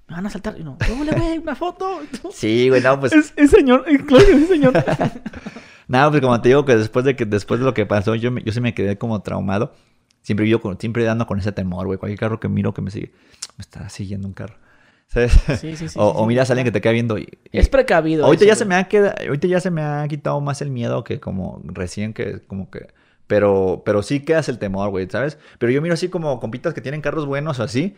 me 0.08 0.16
van 0.16 0.26
a 0.26 0.30
saltar. 0.30 0.56
Y 0.60 0.64
no, 0.64 0.78
¿cómo 0.88 1.04
le 1.04 1.12
güey? 1.12 1.38
Una 1.40 1.56
foto. 1.56 2.00
Sí, 2.32 2.70
güey, 2.70 2.82
no, 2.82 3.00
pues. 3.00 3.14
Es, 3.14 3.34
es 3.36 3.50
señor, 3.52 3.84
claro 4.06 4.26
que 4.26 4.38
sí, 4.40 4.46
señor. 4.46 4.74
Nada, 5.88 6.10
pues 6.10 6.22
como 6.22 6.40
te 6.42 6.50
digo 6.50 6.66
que 6.66 6.76
después 6.76 7.06
de 7.06 7.16
que 7.16 7.26
después 7.26 7.60
de 7.60 7.66
lo 7.66 7.74
que 7.74 7.86
pasó, 7.86 8.16
yo, 8.16 8.32
me- 8.32 8.42
yo 8.44 8.52
sí 8.52 8.62
me 8.62 8.74
quedé 8.74 8.98
como 8.98 9.22
traumado. 9.22 9.74
Siempre 10.22 10.48
yo 10.48 10.62
con, 10.62 10.80
siempre 10.80 11.04
dando 11.04 11.28
con 11.28 11.40
ese 11.40 11.52
temor, 11.52 11.86
güey. 11.86 12.00
Cualquier 12.00 12.20
carro 12.20 12.40
que 12.40 12.48
miro 12.48 12.74
que 12.74 12.82
me 12.82 12.92
sigue, 12.92 13.12
me 13.58 13.62
está 13.62 13.90
siguiendo 13.90 14.28
un 14.28 14.34
carro. 14.34 14.56
¿Sabes? 15.08 15.34
Sí, 15.60 15.76
sí, 15.76 15.76
sí, 15.76 15.86
o, 15.86 15.90
sí, 15.90 16.18
o 16.18 16.20
sí. 16.22 16.26
miras 16.28 16.50
a 16.50 16.54
alguien 16.54 16.66
que 16.66 16.72
te 16.72 16.80
queda 16.82 16.94
viendo 16.94 17.18
y, 17.18 17.24
y- 17.52 17.58
Es 17.60 17.68
precavido. 17.70 18.26
ahorita 18.26 18.46
eso, 18.46 18.48
ya 18.48 18.54
güey. 18.54 18.60
se 18.60 18.66
me 18.66 18.76
ha 18.76 18.84
quedado, 18.86 19.16
ahorita 19.28 19.48
ya 19.48 19.60
se 19.60 19.70
me 19.70 19.82
ha 19.84 20.08
quitado 20.08 20.40
más 20.42 20.62
el 20.62 20.72
miedo 20.72 21.04
que 21.04 21.20
como 21.20 21.62
recién 21.66 22.14
que 22.14 22.40
como 22.48 22.72
que 22.72 22.88
pero 23.28 23.84
pero 23.86 24.04
sí 24.04 24.22
quedas 24.22 24.50
el 24.50 24.60
temor, 24.60 24.90
güey, 24.90 25.08
¿sabes? 25.10 25.38
Pero 25.60 25.72
yo 25.72 25.82
miro 25.82 25.94
así 25.94 26.10
como 26.10 26.40
compitas 26.40 26.74
que 26.74 26.82
tienen 26.82 27.02
carros 27.02 27.26
buenos 27.26 27.60
o 27.60 27.64
así 27.64 27.96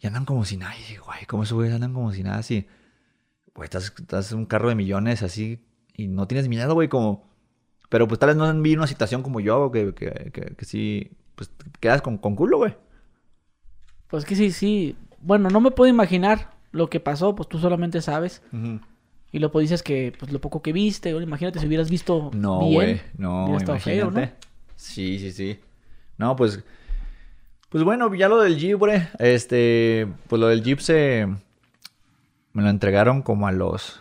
y 0.00 0.06
andan 0.06 0.24
como 0.24 0.44
si 0.44 0.56
nada, 0.56 0.74
y 0.76 0.92
digo, 0.92 1.06
güey, 1.06 1.24
cómo 1.26 1.44
esos 1.44 1.54
güeyes 1.54 1.74
andan 1.74 1.92
como 1.94 2.12
si 2.12 2.22
nada 2.22 2.38
así. 2.38 2.66
Güey, 3.54 3.64
estás, 3.64 3.92
estás 3.98 4.32
en 4.32 4.38
un 4.38 4.46
carro 4.46 4.68
de 4.68 4.74
millones 4.74 5.22
así 5.22 5.64
y 5.94 6.08
no 6.08 6.26
tienes 6.26 6.48
miedo, 6.48 6.74
güey, 6.74 6.88
como 6.88 7.26
pero 7.88 8.08
pues 8.08 8.18
tal 8.18 8.28
vez 8.28 8.36
no 8.36 8.44
han 8.44 8.62
vivido 8.62 8.80
una 8.80 8.88
situación 8.88 9.22
como 9.22 9.40
yo, 9.40 9.70
que, 9.70 9.94
que, 9.94 10.30
que, 10.32 10.54
que 10.56 10.64
sí, 10.64 11.12
pues 11.34 11.50
quedas 11.80 12.02
con, 12.02 12.18
con 12.18 12.34
culo, 12.34 12.58
güey. 12.58 12.74
Pues 14.08 14.24
que 14.24 14.34
sí, 14.34 14.50
sí. 14.50 14.96
Bueno, 15.20 15.50
no 15.50 15.60
me 15.60 15.70
puedo 15.70 15.88
imaginar 15.88 16.50
lo 16.72 16.90
que 16.90 17.00
pasó, 17.00 17.34
pues 17.34 17.48
tú 17.48 17.58
solamente 17.58 18.00
sabes. 18.00 18.42
Y 19.32 19.38
luego 19.38 19.60
dices 19.60 19.82
que, 19.82 20.12
pues 20.18 20.32
lo 20.32 20.40
poco 20.40 20.62
que 20.62 20.72
viste, 20.72 21.12
güey, 21.12 21.24
imagínate 21.24 21.58
si 21.58 21.66
hubieras 21.66 21.90
visto 21.90 22.30
No, 22.34 22.60
güey, 22.60 23.00
no, 23.16 23.44
hubiera 23.44 23.58
estado 23.58 23.78
feo, 23.78 24.08
imagínate. 24.08 24.45
Sí, 24.76 25.18
sí, 25.18 25.32
sí. 25.32 25.58
No, 26.18 26.36
pues, 26.36 26.62
pues 27.68 27.84
bueno, 27.84 28.12
ya 28.14 28.28
lo 28.28 28.40
del 28.40 28.58
Jeep, 28.58 28.78
güey, 28.78 29.02
este, 29.18 30.06
pues 30.28 30.40
lo 30.40 30.48
del 30.48 30.62
Jeep 30.62 30.78
se, 30.80 31.26
me 32.52 32.62
lo 32.62 32.68
entregaron 32.70 33.22
como 33.22 33.46
a 33.48 33.52
los, 33.52 34.00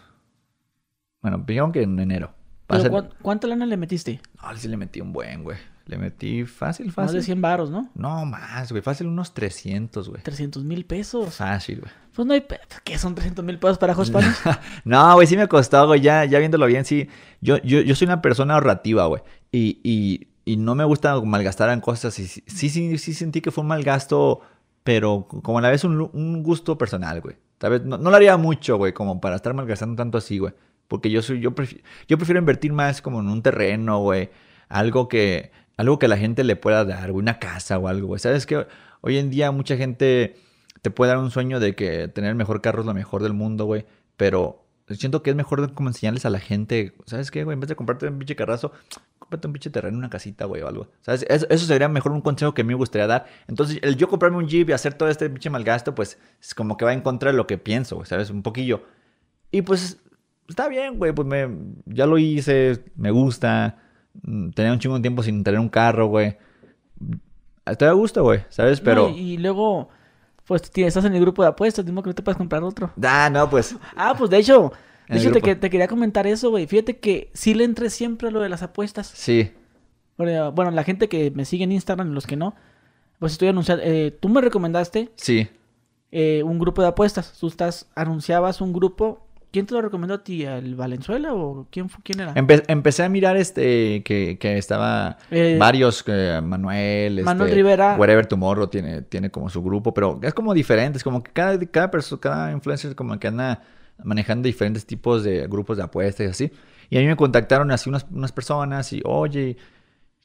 bueno, 1.21 1.43
dijeron 1.45 1.71
que 1.71 1.81
en 1.83 1.99
enero. 1.99 2.33
Pero 2.67 2.81
ser- 2.81 2.91
¿cuán- 2.91 3.09
¿cuánta 3.21 3.47
lana 3.47 3.65
le 3.65 3.77
metiste? 3.77 4.21
No, 4.41 4.55
sí 4.57 4.67
le 4.67 4.77
metí 4.77 5.01
un 5.01 5.13
buen, 5.13 5.43
güey. 5.43 5.57
Le 5.87 5.99
metí 5.99 6.45
fácil, 6.45 6.87
Más 6.87 6.95
fácil. 6.95 7.17
de 7.17 7.21
100 7.23 7.41
varos, 7.41 7.69
¿no? 7.69 7.91
No, 7.93 8.25
más, 8.25 8.71
güey, 8.71 8.81
fácil 8.81 9.05
unos 9.05 9.35
300, 9.35 10.09
güey. 10.09 10.23
300 10.23 10.63
mil 10.63 10.83
pesos. 10.85 11.35
Fácil, 11.35 11.81
güey. 11.81 11.91
Pues 12.15 12.25
no 12.27 12.33
hay... 12.33 12.41
pe- 12.41 12.59
¿Qué 12.83 12.97
son 12.97 13.13
300 13.13 13.45
mil 13.45 13.59
pesos 13.59 13.77
para 13.77 13.93
Hot 13.93 14.07
Spanish? 14.07 14.33
no, 14.83 15.13
güey, 15.13 15.27
sí 15.27 15.37
me 15.37 15.47
costó, 15.47 15.85
güey. 15.85 16.01
Ya, 16.01 16.25
ya 16.25 16.39
viéndolo 16.39 16.65
bien, 16.65 16.85
sí. 16.85 17.07
Yo, 17.39 17.57
yo, 17.61 17.81
yo 17.81 17.93
soy 17.93 18.05
una 18.07 18.19
persona 18.23 18.55
ahorrativa, 18.55 19.05
güey. 19.05 19.21
Y, 19.51 19.79
y, 19.83 20.27
y 20.45 20.57
no 20.57 20.75
me 20.75 20.83
gusta 20.85 21.19
malgastar 21.19 21.71
en 21.71 21.81
cosas. 21.81 22.17
Y 22.19 22.27
sí, 22.27 22.43
sí, 22.45 22.97
sí, 22.97 23.13
sentí 23.13 23.41
que 23.41 23.51
fue 23.51 23.63
un 23.63 23.67
mal 23.67 23.83
gasto, 23.83 24.41
pero 24.83 25.27
como 25.27 25.57
a 25.57 25.61
la 25.61 25.69
vez 25.71 25.83
un, 25.83 26.43
gusto 26.43 26.77
personal, 26.77 27.19
güey. 27.21 27.35
Tal 27.57 27.71
vez 27.71 27.83
no, 27.83 27.97
lo 27.97 28.15
haría 28.15 28.37
mucho, 28.37 28.77
güey, 28.77 28.93
como 28.93 29.19
para 29.19 29.37
estar 29.37 29.53
malgastando 29.53 29.95
tanto 29.95 30.17
así, 30.19 30.37
güey. 30.37 30.53
Porque 30.87 31.09
yo 31.09 31.23
soy, 31.23 31.39
yo, 31.39 31.55
prefi- 31.55 31.81
yo 32.07 32.17
prefiero 32.17 32.39
invertir 32.39 32.71
más 32.71 33.01
como 33.01 33.19
en 33.19 33.27
un 33.27 33.41
terreno, 33.41 33.99
güey. 33.99 34.29
Algo 34.69 35.07
que, 35.07 35.51
algo 35.77 35.97
que 35.97 36.07
la 36.07 36.17
gente 36.17 36.43
le 36.43 36.55
pueda 36.55 36.85
dar, 36.85 37.11
güey. 37.11 37.23
Una 37.23 37.39
casa 37.39 37.79
o 37.79 37.87
algo, 37.87 38.07
güey. 38.07 38.19
¿Sabes 38.19 38.45
qué? 38.45 38.67
Hoy 39.01 39.17
en 39.17 39.31
día 39.31 39.49
mucha 39.51 39.77
gente 39.77 40.35
te 40.83 40.91
puede 40.91 41.09
dar 41.09 41.17
un 41.17 41.31
sueño 41.31 41.59
de 41.59 41.73
que 41.73 42.07
tener 42.07 42.29
el 42.29 42.35
mejor 42.35 42.61
carro 42.61 42.81
es 42.81 42.85
lo 42.85 42.93
mejor 42.93 43.23
del 43.23 43.33
mundo, 43.33 43.65
güey. 43.65 43.85
Pero 44.15 44.63
siento 44.91 45.23
que 45.23 45.31
es 45.31 45.35
mejor 45.35 45.73
como 45.73 45.89
enseñarles 45.89 46.25
a 46.25 46.29
la 46.29 46.39
gente, 46.39 46.93
¿sabes 47.05 47.31
qué, 47.31 47.43
güey? 47.43 47.55
En 47.55 47.59
vez 47.61 47.69
de 47.69 47.75
comprarte 47.75 48.07
un 48.07 48.19
pinche 48.19 48.35
carrazo, 48.35 48.71
cómprate 49.25 49.47
un 49.47 49.53
pinche 49.53 49.69
terreno, 49.69 49.97
una 49.97 50.09
casita, 50.09 50.45
güey, 50.45 50.61
o 50.61 50.67
algo. 50.67 50.87
¿Sabes? 51.01 51.25
Eso, 51.29 51.45
eso 51.49 51.65
sería 51.65 51.87
mejor 51.89 52.11
un 52.11 52.21
consejo 52.21 52.53
que 52.53 52.61
a 52.61 52.65
mí 52.65 52.69
me 52.69 52.75
gustaría 52.75 53.07
dar. 53.07 53.25
Entonces, 53.47 53.79
el 53.81 53.95
yo 53.97 54.07
comprarme 54.07 54.37
un 54.37 54.47
Jeep 54.47 54.69
y 54.69 54.73
hacer 54.73 54.93
todo 54.93 55.09
este 55.09 55.29
pinche 55.29 55.49
malgasto, 55.49 55.93
pues 55.95 56.17
es 56.41 56.53
como 56.55 56.77
que 56.77 56.85
va 56.85 56.93
en 56.93 57.01
contra 57.01 57.31
de 57.31 57.37
lo 57.37 57.47
que 57.47 57.57
pienso, 57.57 57.95
güey, 57.95 58.07
¿sabes? 58.07 58.29
Un 58.29 58.41
poquillo. 58.43 58.83
Y 59.51 59.61
pues 59.63 59.99
está 60.47 60.67
bien, 60.67 60.97
güey, 60.97 61.11
pues 61.13 61.27
me, 61.27 61.49
ya 61.85 62.05
lo 62.05 62.17
hice, 62.17 62.83
me 62.95 63.11
gusta. 63.11 63.77
Mm, 64.23 64.49
Tenía 64.51 64.71
un 64.71 64.79
chingo 64.79 64.95
de 64.95 65.01
tiempo 65.01 65.23
sin 65.23 65.43
tener 65.43 65.59
un 65.59 65.69
carro, 65.69 66.07
güey. 66.07 66.37
Estoy 67.65 67.87
a 67.87 67.93
gusto, 67.93 68.23
güey, 68.23 68.41
¿sabes? 68.49 68.79
Pero... 68.79 69.09
No, 69.09 69.15
y, 69.15 69.33
y 69.33 69.37
luego, 69.37 69.89
pues 70.45 70.69
tienes- 70.71 70.89
estás 70.89 71.05
en 71.05 71.15
el 71.15 71.21
grupo 71.21 71.41
de 71.41 71.49
apuestas, 71.49 71.83
mismo 71.83 72.03
que 72.03 72.09
no 72.09 72.13
te 72.15 72.21
puedes 72.21 72.37
comprar 72.37 72.63
otro. 72.63 72.91
Ah, 73.03 73.29
no, 73.31 73.49
pues... 73.49 73.75
Ah, 73.95 74.13
pues 74.17 74.29
de 74.29 74.37
hecho, 74.37 74.71
de 75.09 75.17
hecho 75.17 75.25
te, 75.25 75.39
grupo. 75.39 75.45
que- 75.45 75.55
te 75.55 75.69
quería 75.69 75.87
comentar 75.87 76.27
eso, 76.27 76.49
güey. 76.49 76.67
Fíjate 76.67 76.97
que 76.97 77.29
sí 77.33 77.53
le 77.53 77.63
entré 77.63 77.89
siempre 77.89 78.27
a 78.27 78.31
lo 78.31 78.39
de 78.41 78.49
las 78.49 78.63
apuestas. 78.63 79.07
Sí. 79.07 79.51
Bueno, 80.17 80.51
bueno, 80.51 80.71
la 80.71 80.83
gente 80.83 81.09
que 81.09 81.31
me 81.31 81.45
sigue 81.45 81.63
en 81.65 81.71
Instagram 81.71 82.09
y 82.11 82.13
los 82.13 82.25
que 82.25 82.35
no, 82.37 82.55
pues 83.19 83.33
estoy 83.33 83.49
anunciando. 83.49 83.83
eh, 83.85 84.15
tú 84.19 84.29
me 84.29 84.41
recomendaste 84.41 85.11
Sí. 85.15 85.47
eh, 86.11 86.41
un 86.43 86.57
grupo 86.59 86.81
de 86.81 86.87
apuestas. 86.89 87.37
Tú 87.39 87.47
estás, 87.47 87.89
anunciabas 87.95 88.61
un 88.61 88.71
grupo. 88.73 89.21
¿Quién 89.51 89.65
te 89.65 89.73
lo 89.73 89.81
recomendó 89.81 90.15
a 90.15 90.23
ti? 90.23 90.43
¿El 90.43 90.75
Valenzuela 90.75 91.33
o 91.33 91.65
quién, 91.71 91.87
fue- 91.87 92.01
quién 92.03 92.19
era? 92.19 92.33
Empe- 92.35 92.65
empecé 92.67 93.03
a 93.03 93.09
mirar 93.09 93.37
este 93.37 94.03
que, 94.03 94.37
que 94.37 94.57
estaba 94.57 95.17
Eh, 95.31 95.55
varios, 95.57 96.03
Manuel, 96.43 97.23
Manuel 97.23 97.47
este, 97.49 97.55
Rivera. 97.55 97.95
Wherever 97.97 98.25
Tomorrow 98.25 98.67
tiene, 98.67 99.01
tiene 99.03 99.31
como 99.31 99.49
su 99.49 99.63
grupo, 99.63 99.93
pero 99.93 100.19
es 100.23 100.33
como 100.33 100.53
diferente, 100.53 100.97
es 100.97 101.03
como 101.05 101.23
que 101.23 101.31
cada, 101.31 101.57
cada 101.67 101.89
persona, 101.89 102.19
cada 102.21 102.51
influencer 102.51 102.95
como 102.95 103.17
que 103.17 103.27
anda 103.27 103.63
manejando 104.03 104.47
diferentes 104.47 104.85
tipos 104.85 105.23
de 105.23 105.47
grupos 105.47 105.77
de 105.77 105.83
apuestas 105.83 106.25
y 106.25 106.29
así. 106.29 106.51
Y 106.89 106.97
a 106.97 107.01
mí 107.01 107.07
me 107.07 107.15
contactaron 107.15 107.71
así 107.71 107.89
unas, 107.89 108.05
unas 108.11 108.31
personas 108.31 108.91
y, 108.93 109.01
oye, 109.05 109.57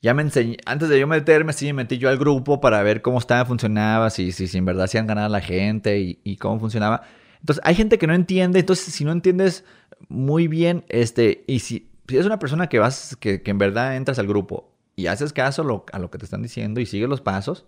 ya 0.03 0.15
me 0.15 0.23
enseñé, 0.23 0.57
antes 0.67 0.89
de 0.89 0.99
yo 0.99 1.07
meterme, 1.07 1.53
sí 1.53 1.67
me 1.67 1.75
metí 1.75 1.99
yo 1.99 2.09
al 2.09 2.19
grupo 2.19 2.61
para 2.61 2.83
ver 2.83 3.03
cómo 3.03 3.19
estaba, 3.19 3.45
funcionaba, 3.45 4.11
si, 4.11 4.33
si, 4.33 4.47
si 4.49 4.59
en 4.59 4.65
verdad 4.65 4.85
hacían 4.85 5.07
ganar 5.07 5.25
a 5.25 5.29
la 5.29 5.41
gente 5.41 6.01
y, 6.01 6.21
y 6.25 6.37
cómo 6.37 6.59
funcionaba. 6.59 7.03
Entonces, 7.41 7.63
hay 7.65 7.75
gente 7.75 7.99
que 7.99 8.07
no 8.07 8.15
entiende, 8.15 8.61
entonces 8.61 8.93
si 8.95 9.05
no 9.05 9.13
entiendes 9.13 9.65
muy 10.09 10.49
bien, 10.49 10.85
este, 10.89 11.45
y 11.47 11.61
si, 11.61 11.91
si 12.09 12.17
es 12.19 12.27
una 12.27 12.39
persona 12.39 12.69
que 12.69 12.79
vas, 12.79 13.17
que, 13.21 13.43
que 13.43 13.51
en 13.51 13.59
verdad 13.59 13.97
entras 13.97 14.19
al 14.19 14.27
grupo 14.27 14.73
y 14.97 15.07
haces 15.07 15.33
caso 15.33 15.85
a 15.93 15.99
lo 15.99 16.11
que 16.11 16.19
te 16.19 16.25
están 16.25 16.43
diciendo 16.43 16.81
y 16.81 16.87
sigues 16.87 17.09
los 17.09 17.21
pasos, 17.21 17.67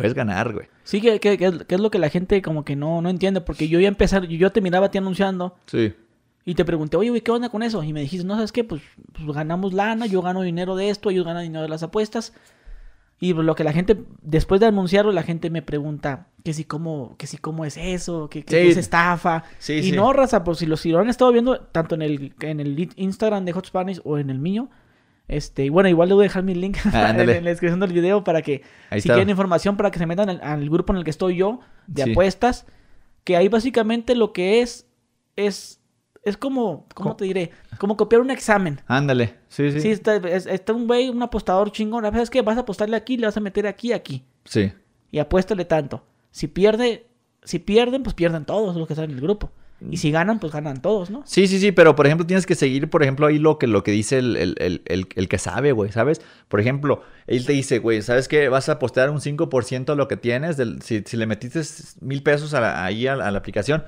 puedes 0.00 0.14
ganar, 0.14 0.52
güey. 0.52 0.66
Sí, 0.84 1.00
que, 1.00 1.20
que- 1.20 1.36
que 1.38 1.46
es, 1.46 1.64
que 1.64 1.74
es 1.74 1.80
lo 1.80 1.90
que 1.90 1.98
la 1.98 2.08
gente 2.08 2.40
como 2.42 2.64
que 2.64 2.76
no, 2.76 3.00
no 3.02 3.08
entiende. 3.10 3.40
Porque 3.40 3.68
yo 3.68 3.80
ya 3.80 3.88
empezar, 3.88 4.26
yo, 4.26 4.50
te 4.52 4.60
miraba 4.60 4.86
a 4.86 4.90
ti 4.90 4.98
anunciando 4.98 5.56
Sí. 5.66 5.94
y 6.44 6.54
te 6.54 6.64
pregunté, 6.64 6.96
oye, 6.96 7.10
güey, 7.10 7.20
¿qué 7.22 7.30
onda 7.30 7.48
con 7.50 7.62
eso? 7.62 7.82
Y 7.82 7.92
me 7.92 8.00
dijiste, 8.00 8.26
no, 8.26 8.34
¿sabes 8.34 8.52
qué? 8.52 8.64
Pues, 8.64 8.82
pues 9.12 9.26
ganamos 9.36 9.72
lana, 9.72 10.06
yo 10.06 10.22
gano 10.22 10.42
dinero 10.42 10.76
de 10.76 10.90
esto, 10.90 11.10
ellos 11.10 11.24
ganan 11.26 11.42
dinero 11.42 11.62
de 11.62 11.68
las 11.68 11.82
apuestas. 11.82 12.32
Y 13.20 13.32
lo 13.34 13.56
que 13.56 13.64
la 13.64 13.72
gente, 13.72 13.96
después 14.22 14.60
de 14.60 14.66
anunciarlo, 14.68 15.10
la 15.10 15.24
gente 15.24 15.50
me 15.50 15.60
pregunta 15.60 16.28
que 16.44 16.52
si 16.52 16.62
cómo, 16.64 17.16
que 17.18 17.26
si 17.26 17.36
cómo 17.36 17.64
es 17.64 17.76
eso, 17.76 18.28
que, 18.30 18.44
que 18.44 18.62
Sí. 18.62 18.68
es 18.70 18.76
estafa. 18.76 19.42
Sí, 19.58 19.72
y 19.72 19.82
sí. 19.90 19.92
no, 19.92 20.12
raza, 20.12 20.44
pues 20.44 20.58
si 20.58 20.66
lo, 20.66 20.76
si 20.76 20.90
lo 20.92 21.00
han 21.00 21.08
estado 21.08 21.32
viendo 21.32 21.58
tanto 21.58 21.96
en 21.96 22.02
el, 22.02 22.32
en 22.40 22.60
el 22.60 22.88
Instagram 22.94 23.44
de 23.44 23.52
Hot 23.52 23.66
Spanish 23.66 24.00
o 24.04 24.18
en 24.18 24.30
el 24.30 24.38
mío. 24.38 24.68
Este, 25.28 25.64
y 25.66 25.68
bueno, 25.68 25.88
igual 25.90 26.08
le 26.08 26.14
voy 26.14 26.22
a 26.24 26.28
dejar 26.28 26.42
mi 26.42 26.54
link 26.54 26.78
en, 26.86 26.94
Ándale. 26.96 27.36
en 27.38 27.44
la 27.44 27.50
descripción 27.50 27.80
del 27.80 27.92
video 27.92 28.24
para 28.24 28.40
que 28.42 28.62
Ahí 28.90 29.00
si 29.00 29.08
está. 29.08 29.14
quieren 29.14 29.28
información 29.30 29.76
para 29.76 29.90
que 29.90 29.98
se 29.98 30.06
metan 30.06 30.30
al, 30.30 30.40
al 30.42 30.68
grupo 30.70 30.92
en 30.92 30.98
el 30.98 31.04
que 31.04 31.10
estoy 31.10 31.36
yo 31.36 31.60
de 31.86 32.04
Sí. 32.04 32.10
apuestas. 32.12 32.66
Que 33.24 33.36
ahí 33.36 33.48
básicamente 33.48 34.14
lo 34.14 34.32
que 34.32 34.62
es 34.62 34.86
es 35.36 35.80
es 36.24 36.36
como, 36.36 36.86
¿cómo 36.94 37.14
te 37.16 37.24
diré? 37.26 37.52
Como 37.78 37.96
copiar 37.96 38.20
un 38.20 38.30
examen. 38.30 38.80
Ándale. 38.86 39.34
Sí, 39.48 39.70
sí. 39.70 39.80
Sí, 39.80 39.90
está, 39.90 40.16
es- 40.16 40.46
está 40.46 40.72
un 40.74 40.86
güey, 40.86 41.08
un 41.08 41.22
apostador 41.22 41.70
chingón. 41.72 42.04
¿Sabes 42.04 42.28
qué? 42.28 42.42
Vas 42.42 42.56
a 42.56 42.60
apostarle 42.60 42.96
aquí, 42.96 43.16
le 43.16 43.26
vas 43.26 43.36
a 43.36 43.40
meter 43.40 43.66
aquí, 43.66 43.92
aquí. 43.92 44.24
Sí. 44.44 44.72
Y 45.10 45.18
apuéstale 45.20 45.64
tanto. 45.64 46.04
Si 46.30 46.46
pierde, 46.48 47.06
si 47.44 47.58
pierden, 47.60 48.02
pues 48.02 48.14
pierden 48.14 48.44
todos 48.44 48.76
los 48.76 48.86
que 48.86 48.92
están 48.94 49.06
en 49.10 49.16
el 49.16 49.20
grupo. 49.22 49.52
Y 49.80 49.98
si 49.98 50.10
ganan, 50.10 50.40
pues 50.40 50.52
ganan 50.52 50.82
todos, 50.82 51.08
¿no? 51.08 51.22
Sí, 51.24 51.46
sí, 51.46 51.60
sí, 51.60 51.70
pero 51.70 51.94
por 51.94 52.06
ejemplo 52.06 52.26
tienes 52.26 52.46
que 52.46 52.56
seguir, 52.56 52.90
por 52.90 53.02
ejemplo, 53.04 53.26
ahí 53.26 53.38
lo 53.38 53.58
que, 53.58 53.68
lo 53.68 53.84
que 53.84 53.92
dice 53.92 54.18
el, 54.18 54.36
el, 54.36 54.54
el, 54.58 55.08
el- 55.14 55.28
que 55.28 55.38
sabe, 55.38 55.70
güey, 55.70 55.92
¿sabes? 55.92 56.20
Por 56.48 56.58
ejemplo, 56.58 57.02
él 57.28 57.46
te 57.46 57.52
dice, 57.52 57.78
güey, 57.78 58.02
¿sabes 58.02 58.26
qué? 58.26 58.48
Vas 58.48 58.68
a 58.68 58.72
apostar 58.72 59.08
un 59.10 59.20
5% 59.20 59.92
de 59.92 59.96
lo 59.96 60.08
que 60.08 60.16
tienes, 60.16 60.56
si, 60.82 61.02
si 61.06 61.16
le 61.16 61.26
metiste 61.26 61.60
mil 62.00 62.24
pesos 62.24 62.54
a 62.54 62.60
la- 62.60 62.84
ahí 62.84 63.06
a 63.06 63.14
la, 63.14 63.28
aplicación 63.28 63.84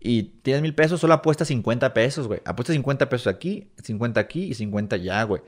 y 0.00 0.22
tienes 0.42 0.62
mil 0.62 0.74
pesos, 0.74 1.00
solo 1.00 1.12
apuesta 1.14 1.44
50 1.44 1.92
pesos, 1.92 2.26
güey. 2.26 2.40
Apuesta 2.46 2.72
50 2.72 3.08
pesos 3.10 3.26
aquí, 3.26 3.68
50 3.82 4.20
aquí 4.20 4.44
y 4.44 4.54
50 4.54 4.96
ya, 4.96 5.22
güey. 5.24 5.42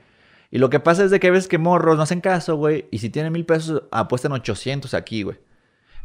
Y 0.51 0.59
lo 0.59 0.69
que 0.69 0.79
pasa 0.79 1.03
es 1.05 1.11
de 1.11 1.19
que 1.19 1.31
ves 1.31 1.47
que 1.47 1.57
morros 1.57 1.97
no 1.97 2.03
hacen 2.03 2.21
caso, 2.21 2.55
güey, 2.55 2.85
y 2.91 2.99
si 2.99 3.09
tienen 3.09 3.33
mil 3.33 3.45
pesos, 3.45 3.81
apuestan 3.91 4.31
800 4.31 4.93
aquí, 4.93 5.23
güey. 5.23 5.37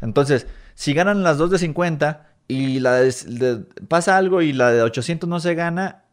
Entonces, 0.01 0.47
si 0.74 0.95
ganan 0.95 1.22
las 1.22 1.38
dos 1.38 1.51
de 1.51 1.59
50 1.59 2.32
y 2.53 2.80
la 2.80 2.94
de, 2.96 3.12
de- 3.26 3.57
pasa 3.88 4.16
algo 4.16 4.42
y 4.42 4.53
la 4.53 4.70
de 4.72 4.82
800 4.82 5.28
no 5.28 5.40
se 5.40 5.55
gana, 5.55 6.05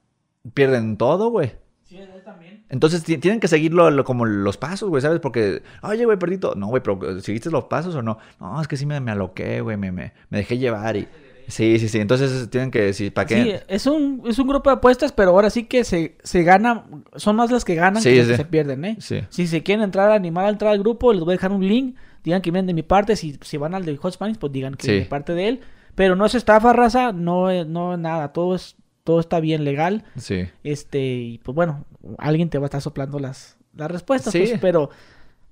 pierden 0.53 0.97
todo, 0.97 1.29
güey. 1.29 1.53
Sí, 1.83 1.99
también. 2.23 2.63
Entonces 2.69 3.03
ti- 3.03 3.17
tienen 3.17 3.39
que 3.39 3.47
seguirlo 3.47 3.89
lo- 3.91 4.03
como 4.03 4.25
los 4.25 4.57
pasos, 4.57 4.89
güey, 4.89 5.01
¿sabes? 5.01 5.19
Porque, 5.19 5.63
oye, 5.81 6.05
güey, 6.05 6.17
perdí 6.19 6.37
todo. 6.37 6.55
No, 6.55 6.67
güey, 6.67 6.83
pero 6.83 7.19
¿seguiste 7.21 7.49
los 7.49 7.65
pasos 7.65 7.95
o 7.95 8.01
no? 8.01 8.17
No, 8.39 8.61
es 8.61 8.67
que 8.67 8.77
sí 8.77 8.85
me, 8.85 8.99
me 8.99 9.11
aloqué, 9.11 9.61
güey, 9.61 9.77
me, 9.77 9.91
me, 9.91 10.13
me 10.29 10.37
dejé 10.39 10.57
llevar 10.57 10.95
y... 10.97 11.07
Sí, 11.47 11.79
sí, 11.79 11.89
sí. 11.89 11.97
Entonces 11.99 12.47
tienen 12.51 12.69
que 12.69 12.79
decir, 12.79 13.11
¿para 13.11 13.25
qué? 13.25 13.43
Sí, 13.43 13.53
es 13.67 13.87
un, 13.87 14.21
es 14.27 14.37
un 14.37 14.47
grupo 14.47 14.69
de 14.69 14.75
apuestas, 14.75 15.11
pero 15.11 15.31
ahora 15.31 15.49
sí 15.49 15.63
que 15.63 15.83
se, 15.83 16.15
se 16.23 16.43
gana, 16.43 16.85
son 17.15 17.35
más 17.37 17.49
las 17.49 17.65
que 17.65 17.73
ganan 17.73 18.03
Sí, 18.03 18.11
que 18.11 18.17
las 18.19 18.27
que 18.27 18.35
se 18.37 18.45
pierden, 18.45 18.85
¿eh? 18.85 18.97
Sí. 18.99 19.21
Si 19.29 19.47
se 19.47 19.63
quieren 19.63 19.83
entrar, 19.83 20.11
animar 20.11 20.45
a 20.45 20.49
entrar 20.49 20.71
al 20.73 20.77
grupo, 20.77 21.11
les 21.11 21.23
voy 21.23 21.31
a 21.31 21.37
dejar 21.37 21.51
un 21.51 21.67
link. 21.67 21.95
Digan 22.23 22.43
que 22.43 22.51
vienen 22.51 22.67
de 22.67 22.75
mi 22.75 22.83
parte. 22.83 23.15
Si, 23.15 23.39
si 23.41 23.57
van 23.57 23.73
al 23.73 23.83
de 23.83 23.97
Hot 23.97 24.13
Spanish, 24.13 24.37
pues 24.37 24.53
digan 24.53 24.75
que 24.75 24.91
de 24.91 25.05
parte 25.05 25.33
de 25.33 25.47
él. 25.47 25.59
Pero 25.99 26.15
no 26.15 26.25
es 26.25 26.33
estafa, 26.33 26.71
raza. 26.71 27.11
No, 27.11 27.49
es- 27.49 27.67
no 27.67 27.97
nada. 27.97 28.31
Todo 28.31 28.55
es, 28.55 28.77
todo 29.03 29.19
está 29.19 29.41
bien 29.41 29.65
legal. 29.65 30.05
Sí. 30.17 30.47
Este, 30.63 30.99
y 31.01 31.37
pues 31.39 31.53
bueno, 31.53 31.83
alguien 32.17 32.49
te 32.49 32.57
va 32.57 32.63
a 32.63 32.67
estar 32.67 32.79
soplando 32.81 33.19
las, 33.19 33.57
las 33.75 33.91
respuestas. 33.91 34.31
Sí. 34.31 34.39
pues, 34.47 34.59
pero, 34.61 34.89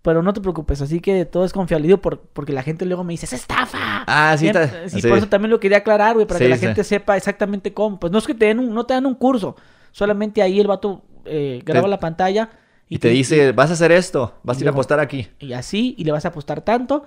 pero 0.02 0.24
no 0.24 0.32
te 0.32 0.40
preocupes. 0.40 0.82
Así 0.82 1.02
que 1.02 1.26
todo 1.26 1.44
es 1.44 1.52
confiabilidad 1.52 2.00
por, 2.00 2.22
porque 2.22 2.54
la 2.54 2.64
gente 2.64 2.86
luego 2.86 3.04
me 3.04 3.12
dice, 3.12 3.26
¡es 3.26 3.34
estafa! 3.34 4.06
Ah, 4.08 4.38
sí, 4.40 4.48
está- 4.48 4.88
sí, 4.88 5.02
sí. 5.02 5.08
por 5.10 5.18
eso 5.18 5.28
también 5.28 5.52
lo 5.52 5.60
quería 5.60 5.80
aclarar, 5.80 6.14
güey, 6.14 6.26
para 6.26 6.40
que 6.40 6.48
la 6.48 6.58
gente 6.58 6.86
sepa 6.86 7.18
exactamente 7.18 7.74
cómo. 7.74 8.00
Pues 8.00 8.14
no 8.14 8.18
es 8.20 8.26
que 8.26 8.34
te 8.34 8.46
den 8.46 8.60
un, 8.60 8.74
no 8.74 8.86
te 8.86 8.94
dan 8.94 9.06
un 9.06 9.16
curso. 9.16 9.58
Solamente 9.92 10.42
ahí 10.42 10.62
el 10.62 10.68
vato 10.68 11.04
eh, 11.26 11.62
graba 11.66 11.88
Te- 11.88 11.90
la 11.90 12.00
pantalla. 12.00 12.52
Y 12.88 13.00
te 13.00 13.10
dice, 13.10 13.52
vas 13.52 13.70
a 13.70 13.74
hacer 13.74 13.92
esto, 13.92 14.34
vas 14.44 14.56
a 14.56 14.60
y 14.62 14.64
ir 14.64 14.70
a 14.70 14.72
apostar 14.72 15.02
aquí. 15.02 15.28
y 15.40 15.52
así, 15.52 15.94
y 15.98 16.06
le 16.06 16.14
vas 16.14 16.24
a 16.24 16.30
apostar 16.30 16.62
tanto, 16.62 17.06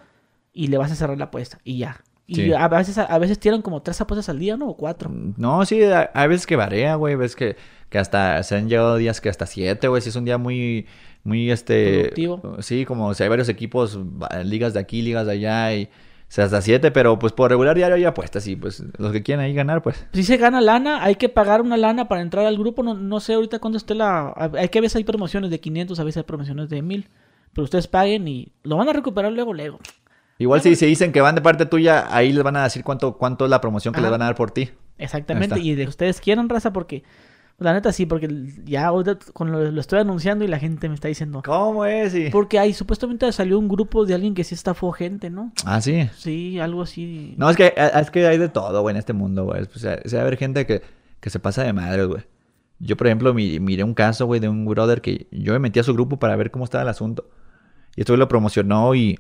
y 0.53 0.67
le 0.67 0.77
vas 0.77 0.93
a 0.93 0.95
cerrar 0.95 1.17
la 1.17 1.25
apuesta, 1.25 1.59
y 1.65 1.79
ya. 1.79 2.03
Y 2.31 2.35
Sí. 2.37 2.53
a 2.53 2.69
veces, 2.69 2.97
a 2.97 3.19
veces 3.19 3.41
tiran 3.41 3.61
como 3.61 3.83
tres 3.83 4.01
apuestas 4.01 4.29
al 4.29 4.39
día, 4.39 4.57
¿no? 4.57 4.69
O 4.69 4.77
cuatro. 4.77 5.11
No, 5.37 5.65
sí, 5.67 5.81
hay 5.83 6.29
veces 6.29 6.47
que 6.47 6.55
varía, 6.55 6.95
güey. 6.95 7.17
Ves 7.17 7.35
que, 7.35 7.57
que 7.89 7.99
hasta 7.99 8.41
se 8.45 8.55
han 8.55 8.69
llegado 8.69 8.95
días 8.97 9.21
que 9.21 9.29
hasta 9.29 9.47
siete, 9.47 9.89
güey. 9.89 10.01
Si 10.01 10.11
es 10.11 10.17
un 10.17 10.25
día 10.25 10.39
muy, 10.39 10.87
muy, 11.25 11.51
este... 11.51 11.99
Productivo. 12.15 12.57
Sí, 12.63 12.85
como 12.85 13.15
si 13.15 13.25
hay 13.25 13.29
varios 13.29 13.49
equipos, 13.49 13.99
ligas 14.45 14.75
de 14.75 14.81
aquí, 14.81 15.03
ligas 15.03 15.27
de 15.27 15.33
allá 15.33 15.75
y... 15.75 15.85
O 15.85 16.33
sea, 16.33 16.45
hasta 16.45 16.63
siete, 16.63 16.93
pero 16.93 17.19
pues 17.19 17.33
por 17.33 17.51
regular 17.51 17.75
diario 17.75 17.97
hay 17.97 18.05
apuestas 18.05 18.47
y 18.47 18.55
pues 18.55 18.85
los 18.99 19.11
que 19.11 19.25
quieren 19.25 19.45
ahí 19.45 19.53
ganar, 19.53 19.83
pues... 19.83 20.07
Si 20.13 20.23
se 20.23 20.37
gana 20.37 20.61
lana, 20.61 21.03
hay 21.03 21.17
que 21.17 21.29
pagar 21.29 21.61
una 21.61 21.77
lana 21.77 22.07
para 22.07 22.21
entrar 22.21 22.47
al 22.47 22.57
grupo. 22.57 22.85
No, 22.85 22.95
no 22.95 23.19
sé 23.19 23.35
ahorita 23.35 23.59
cuándo 23.59 23.77
esté 23.79 23.97
la... 23.97 24.33
Hay 24.57 24.69
que 24.69 24.79
a 24.79 24.83
veces 24.83 24.95
hay 24.95 25.03
promociones 25.03 25.51
de 25.51 25.59
500, 25.59 25.99
a 25.99 26.05
veces 26.05 26.19
hay 26.19 26.23
promociones 26.23 26.69
de 26.69 26.81
1000. 26.83 27.09
Pero 27.53 27.65
ustedes 27.65 27.89
paguen 27.89 28.29
y 28.29 28.53
lo 28.63 28.77
van 28.77 28.89
a 28.89 28.93
recuperar 28.93 29.33
luego, 29.33 29.53
luego. 29.53 29.81
Igual 30.41 30.61
si 30.63 30.75
se 30.75 30.87
dicen 30.87 31.13
que 31.13 31.21
van 31.21 31.35
de 31.37 31.41
parte 31.43 31.67
tuya, 31.67 32.07
ahí 32.15 32.33
les 32.33 32.43
van 32.43 32.57
a 32.57 32.65
decir 32.65 32.83
cuánto, 32.83 33.17
cuánto 33.17 33.45
es 33.45 33.51
la 33.51 33.61
promoción 33.61 33.95
que 33.95 34.01
les 34.01 34.11
van 34.11 34.23
a 34.23 34.25
dar 34.25 34.35
por 34.35 34.51
ti. 34.51 34.71
Exactamente. 34.99 35.61
Y 35.61 35.75
de 35.77 35.87
ustedes 35.87 36.21
quieran, 36.21 36.49
raza, 36.49 36.73
porque... 36.73 37.05
La 37.59 37.75
neta 37.75 37.93
sí, 37.93 38.07
porque 38.07 38.27
ya 38.65 38.91
con 39.35 39.53
lo, 39.53 39.71
lo 39.71 39.81
estoy 39.83 39.99
anunciando 39.99 40.47
y 40.47 40.49
la 40.49 40.59
gente 40.59 40.89
me 40.89 40.95
está 40.95 41.09
diciendo... 41.09 41.43
¿Cómo 41.45 41.85
es? 41.85 42.15
Y- 42.15 42.31
Porque 42.31 42.59
ahí 42.59 42.73
supuestamente 42.73 43.31
salió 43.33 43.59
un 43.59 43.69
grupo 43.69 44.07
de 44.07 44.15
alguien 44.15 44.33
que 44.33 44.45
sí 44.45 44.55
estafó 44.55 44.93
gente, 44.93 45.29
¿no? 45.29 45.53
Ah, 45.67 45.79
sí. 45.83 46.09
Sí, 46.17 46.59
algo 46.59 46.81
así. 46.81 47.35
No, 47.37 47.51
es 47.51 47.59
que, 47.59 47.75
es 47.77 48.11
que 48.11 48.27
hay 48.27 48.39
de 48.39 48.49
todo, 48.49 48.81
güey, 48.81 48.95
en 48.95 48.99
este 48.99 49.13
mundo, 49.13 49.45
güey. 49.45 49.65
O 49.65 49.79
sea, 49.79 50.01
se 50.07 50.17
va 50.17 50.23
a 50.23 50.27
haber 50.27 50.39
gente 50.39 50.65
que, 50.65 50.81
que 51.21 51.29
se 51.29 51.39
pasa 51.39 51.63
de 51.63 51.75
madre, 51.75 52.07
güey. 52.07 52.23
Yo, 52.79 52.97
por 52.97 53.09
ejemplo, 53.09 53.35
mi- 53.35 53.61
miré 53.61 53.85
un 53.85 53.93
caso, 53.93 54.25
güey, 54.25 54.41
de 54.41 54.49
un 54.49 54.65
brother 54.65 55.03
que 55.03 55.27
yo 55.31 55.53
me 55.53 55.59
metí 55.59 55.81
a 55.81 55.83
su 55.83 55.93
grupo 55.93 56.19
para 56.19 56.37
ver 56.37 56.51
cómo 56.51 56.65
estaba 56.65 56.81
el 56.81 56.89
asunto. 56.89 57.29
Y 57.95 58.01
esto 58.01 58.17
lo 58.17 58.27
promocionó 58.27 58.95
y, 58.95 59.19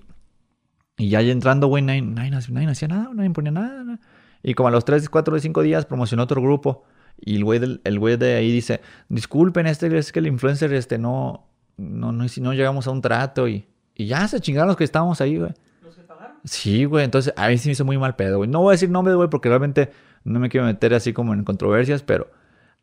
y 1.00 1.08
ya 1.08 1.20
entrando, 1.20 1.66
güey, 1.66 1.82
nadie, 1.82 2.02
nadie, 2.02 2.30
nadie 2.30 2.68
hacía 2.68 2.88
nada, 2.88 3.10
nadie 3.14 3.30
ponía 3.30 3.52
nada, 3.52 3.84
nada. 3.84 3.98
Y 4.42 4.54
como 4.54 4.68
a 4.68 4.70
los 4.70 4.84
3, 4.84 5.08
4, 5.08 5.38
5 5.38 5.62
días 5.62 5.86
promocionó 5.86 6.22
otro 6.24 6.40
grupo. 6.42 6.84
Y 7.20 7.36
el 7.36 7.44
güey, 7.44 7.58
del- 7.58 7.80
el 7.84 7.98
güey 7.98 8.16
de 8.16 8.34
ahí 8.36 8.50
dice, 8.50 8.80
disculpen, 9.08 9.66
este 9.66 9.94
es 9.98 10.12
que 10.12 10.18
el 10.20 10.26
influencer 10.26 10.72
este 10.72 10.96
no, 10.98 11.46
no, 11.76 12.12
no, 12.12 12.26
si 12.28 12.40
no 12.40 12.52
llegamos 12.54 12.86
a 12.86 12.90
un 12.90 13.02
trato 13.02 13.48
y, 13.48 13.66
y 13.94 14.06
ya 14.06 14.26
se 14.28 14.40
chingaron 14.40 14.68
los 14.68 14.76
que 14.76 14.84
estábamos 14.84 15.20
ahí, 15.20 15.36
güey. 15.36 15.52
¿Los 15.82 15.94
que 15.96 16.02
pagaron? 16.02 16.36
Sí, 16.44 16.84
güey, 16.86 17.04
entonces 17.04 17.34
a 17.36 17.48
mí 17.48 17.58
sí 17.58 17.68
me 17.68 17.72
hizo 17.72 17.84
muy 17.84 17.98
mal 17.98 18.16
pedo, 18.16 18.38
güey. 18.38 18.48
No 18.48 18.60
voy 18.62 18.70
a 18.70 18.72
decir 18.72 18.88
nombres, 18.90 19.16
güey, 19.16 19.28
porque 19.28 19.48
realmente 19.50 19.90
no 20.24 20.38
me 20.40 20.48
quiero 20.48 20.66
meter 20.66 20.94
así 20.94 21.12
como 21.12 21.34
en 21.34 21.44
controversias, 21.44 22.02
pero 22.02 22.30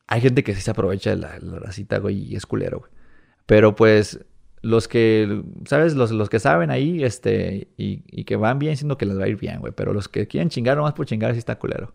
hay 0.08 0.22
gente 0.22 0.44
que 0.44 0.54
sí 0.56 0.62
se 0.62 0.72
aprovecha 0.72 1.10
de 1.12 1.16
la, 1.18 1.40
la 1.40 1.60
racita, 1.60 1.98
güey, 1.98 2.18
y 2.20 2.36
es 2.36 2.46
culero, 2.46 2.80
güey. 2.80 2.92
Pero 3.48 3.76
pues 3.76 4.20
los 4.62 4.88
que, 4.88 5.44
¿sabes? 5.66 5.96
Los, 5.96 6.12
los 6.12 6.30
que 6.30 6.40
saben 6.40 6.72
ahí, 6.72 7.04
este, 7.04 7.70
y, 7.78 8.04
y 8.08 8.24
que 8.24 8.36
van 8.36 8.60
bien, 8.60 8.76
siendo 8.78 8.98
que 8.98 9.06
les 9.06 9.20
va 9.20 9.26
a 9.26 9.28
ir 9.28 9.38
bien, 9.38 9.60
güey. 9.60 9.74
Pero 9.76 9.94
los 9.94 10.08
que 10.08 10.28
quieren 10.28 10.50
chingar 10.50 10.78
nomás 10.78 10.94
por 10.94 11.06
chingar, 11.06 11.34
sí 11.34 11.40
está 11.40 11.58
culero. 11.58 11.94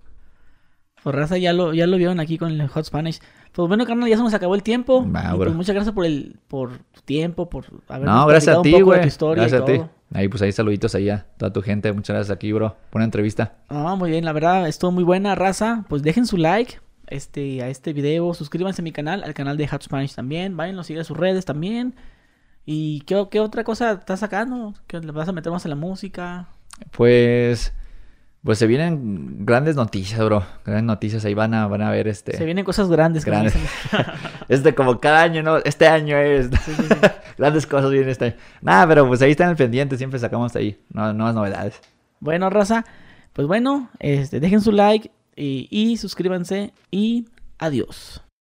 Pues 1.02 1.16
raza, 1.16 1.36
ya 1.36 1.52
lo, 1.52 1.74
ya 1.74 1.86
lo 1.88 1.96
vieron 1.96 2.20
aquí 2.20 2.38
con 2.38 2.52
el 2.52 2.68
Hot 2.68 2.84
Spanish. 2.84 3.20
Pues 3.50 3.66
bueno, 3.66 3.84
carnal, 3.84 4.08
ya 4.08 4.16
se 4.16 4.22
nos 4.22 4.34
acabó 4.34 4.54
el 4.54 4.62
tiempo. 4.62 5.04
Y, 5.04 5.36
pues 5.36 5.52
muchas 5.52 5.74
gracias 5.74 5.94
por 5.94 6.06
el, 6.06 6.36
por 6.46 6.78
tu 6.92 7.00
tiempo, 7.00 7.50
por 7.50 7.64
habernos 7.88 8.14
No, 8.14 8.26
gracias 8.26 8.56
a 8.56 8.62
ti, 8.62 8.70
poco 8.70 8.78
de 8.78 8.84
güey. 8.84 9.00
tu 9.00 9.08
historia 9.08 9.42
Gracias 9.42 9.62
a 9.62 9.64
ti. 9.64 9.80
Ahí, 10.14 10.28
pues 10.28 10.42
ahí 10.42 10.52
saluditos 10.52 10.94
ahí 10.94 11.10
a 11.10 11.26
toda 11.38 11.52
tu 11.52 11.60
gente. 11.60 11.92
Muchas 11.92 12.14
gracias 12.14 12.34
aquí, 12.34 12.52
bro. 12.52 12.76
Por 12.90 13.00
una 13.00 13.06
entrevista. 13.06 13.56
Ah, 13.68 13.96
muy 13.96 14.10
bien, 14.10 14.24
la 14.24 14.32
verdad, 14.32 14.68
estuvo 14.68 14.92
muy 14.92 15.02
buena, 15.02 15.34
raza. 15.34 15.84
Pues 15.88 16.02
dejen 16.02 16.26
su 16.26 16.36
like 16.36 16.78
este, 17.08 17.62
a 17.62 17.68
este 17.68 17.92
video, 17.92 18.32
suscríbanse 18.32 18.82
a 18.82 18.84
mi 18.84 18.92
canal, 18.92 19.24
al 19.24 19.34
canal 19.34 19.56
de 19.56 19.66
Hot 19.68 19.82
Spanish 19.82 20.14
también. 20.14 20.56
Vayan 20.56 20.78
a 20.78 20.84
seguir 20.84 21.00
a 21.00 21.04
sus 21.04 21.16
redes 21.16 21.44
también. 21.44 21.94
¿Y 22.64 23.00
qué, 23.02 23.26
qué 23.30 23.40
otra 23.40 23.64
cosa 23.64 23.92
estás 23.92 24.20
sacando? 24.20 24.74
¿Qué 24.86 25.00
le 25.00 25.12
vas 25.12 25.28
a 25.28 25.32
meter 25.32 25.50
más 25.52 25.66
a 25.66 25.68
la 25.68 25.74
música? 25.74 26.46
Pues, 26.92 27.72
pues 28.44 28.58
se 28.58 28.66
vienen 28.66 29.44
grandes 29.44 29.74
noticias, 29.76 30.20
bro. 30.24 30.44
Grandes 30.64 30.84
noticias. 30.84 31.24
Ahí 31.24 31.34
van 31.34 31.54
a, 31.54 31.66
van 31.66 31.82
a 31.82 31.90
ver 31.90 32.06
este. 32.08 32.36
Se 32.36 32.44
vienen 32.44 32.64
cosas 32.64 32.88
grandes. 32.88 33.24
Grandes. 33.24 33.54
Este 34.48 34.74
como 34.74 35.00
cada 35.00 35.22
año, 35.22 35.42
¿no? 35.42 35.58
Este 35.58 35.86
año 35.86 36.16
es. 36.18 36.50
Grandes 37.38 37.66
cosas 37.66 37.90
vienen 37.90 38.10
este 38.10 38.26
año. 38.26 38.34
Nada, 38.60 38.86
pero 38.86 39.06
pues 39.08 39.22
ahí 39.22 39.30
están 39.30 39.48
al 39.48 39.56
pendiente, 39.56 39.96
siempre 39.96 40.18
sacamos 40.18 40.54
ahí 40.56 40.78
no- 40.92 41.12
nuevas 41.14 41.34
novedades. 41.34 41.80
Bueno, 42.20 42.50
raza, 42.50 42.84
pues 43.32 43.48
bueno, 43.48 43.88
este, 43.98 44.40
dejen 44.40 44.60
su 44.60 44.70
like 44.72 45.10
y, 45.34 45.68
y 45.70 45.96
suscríbanse 45.96 46.72
y 46.90 47.26
adiós. 47.58 48.21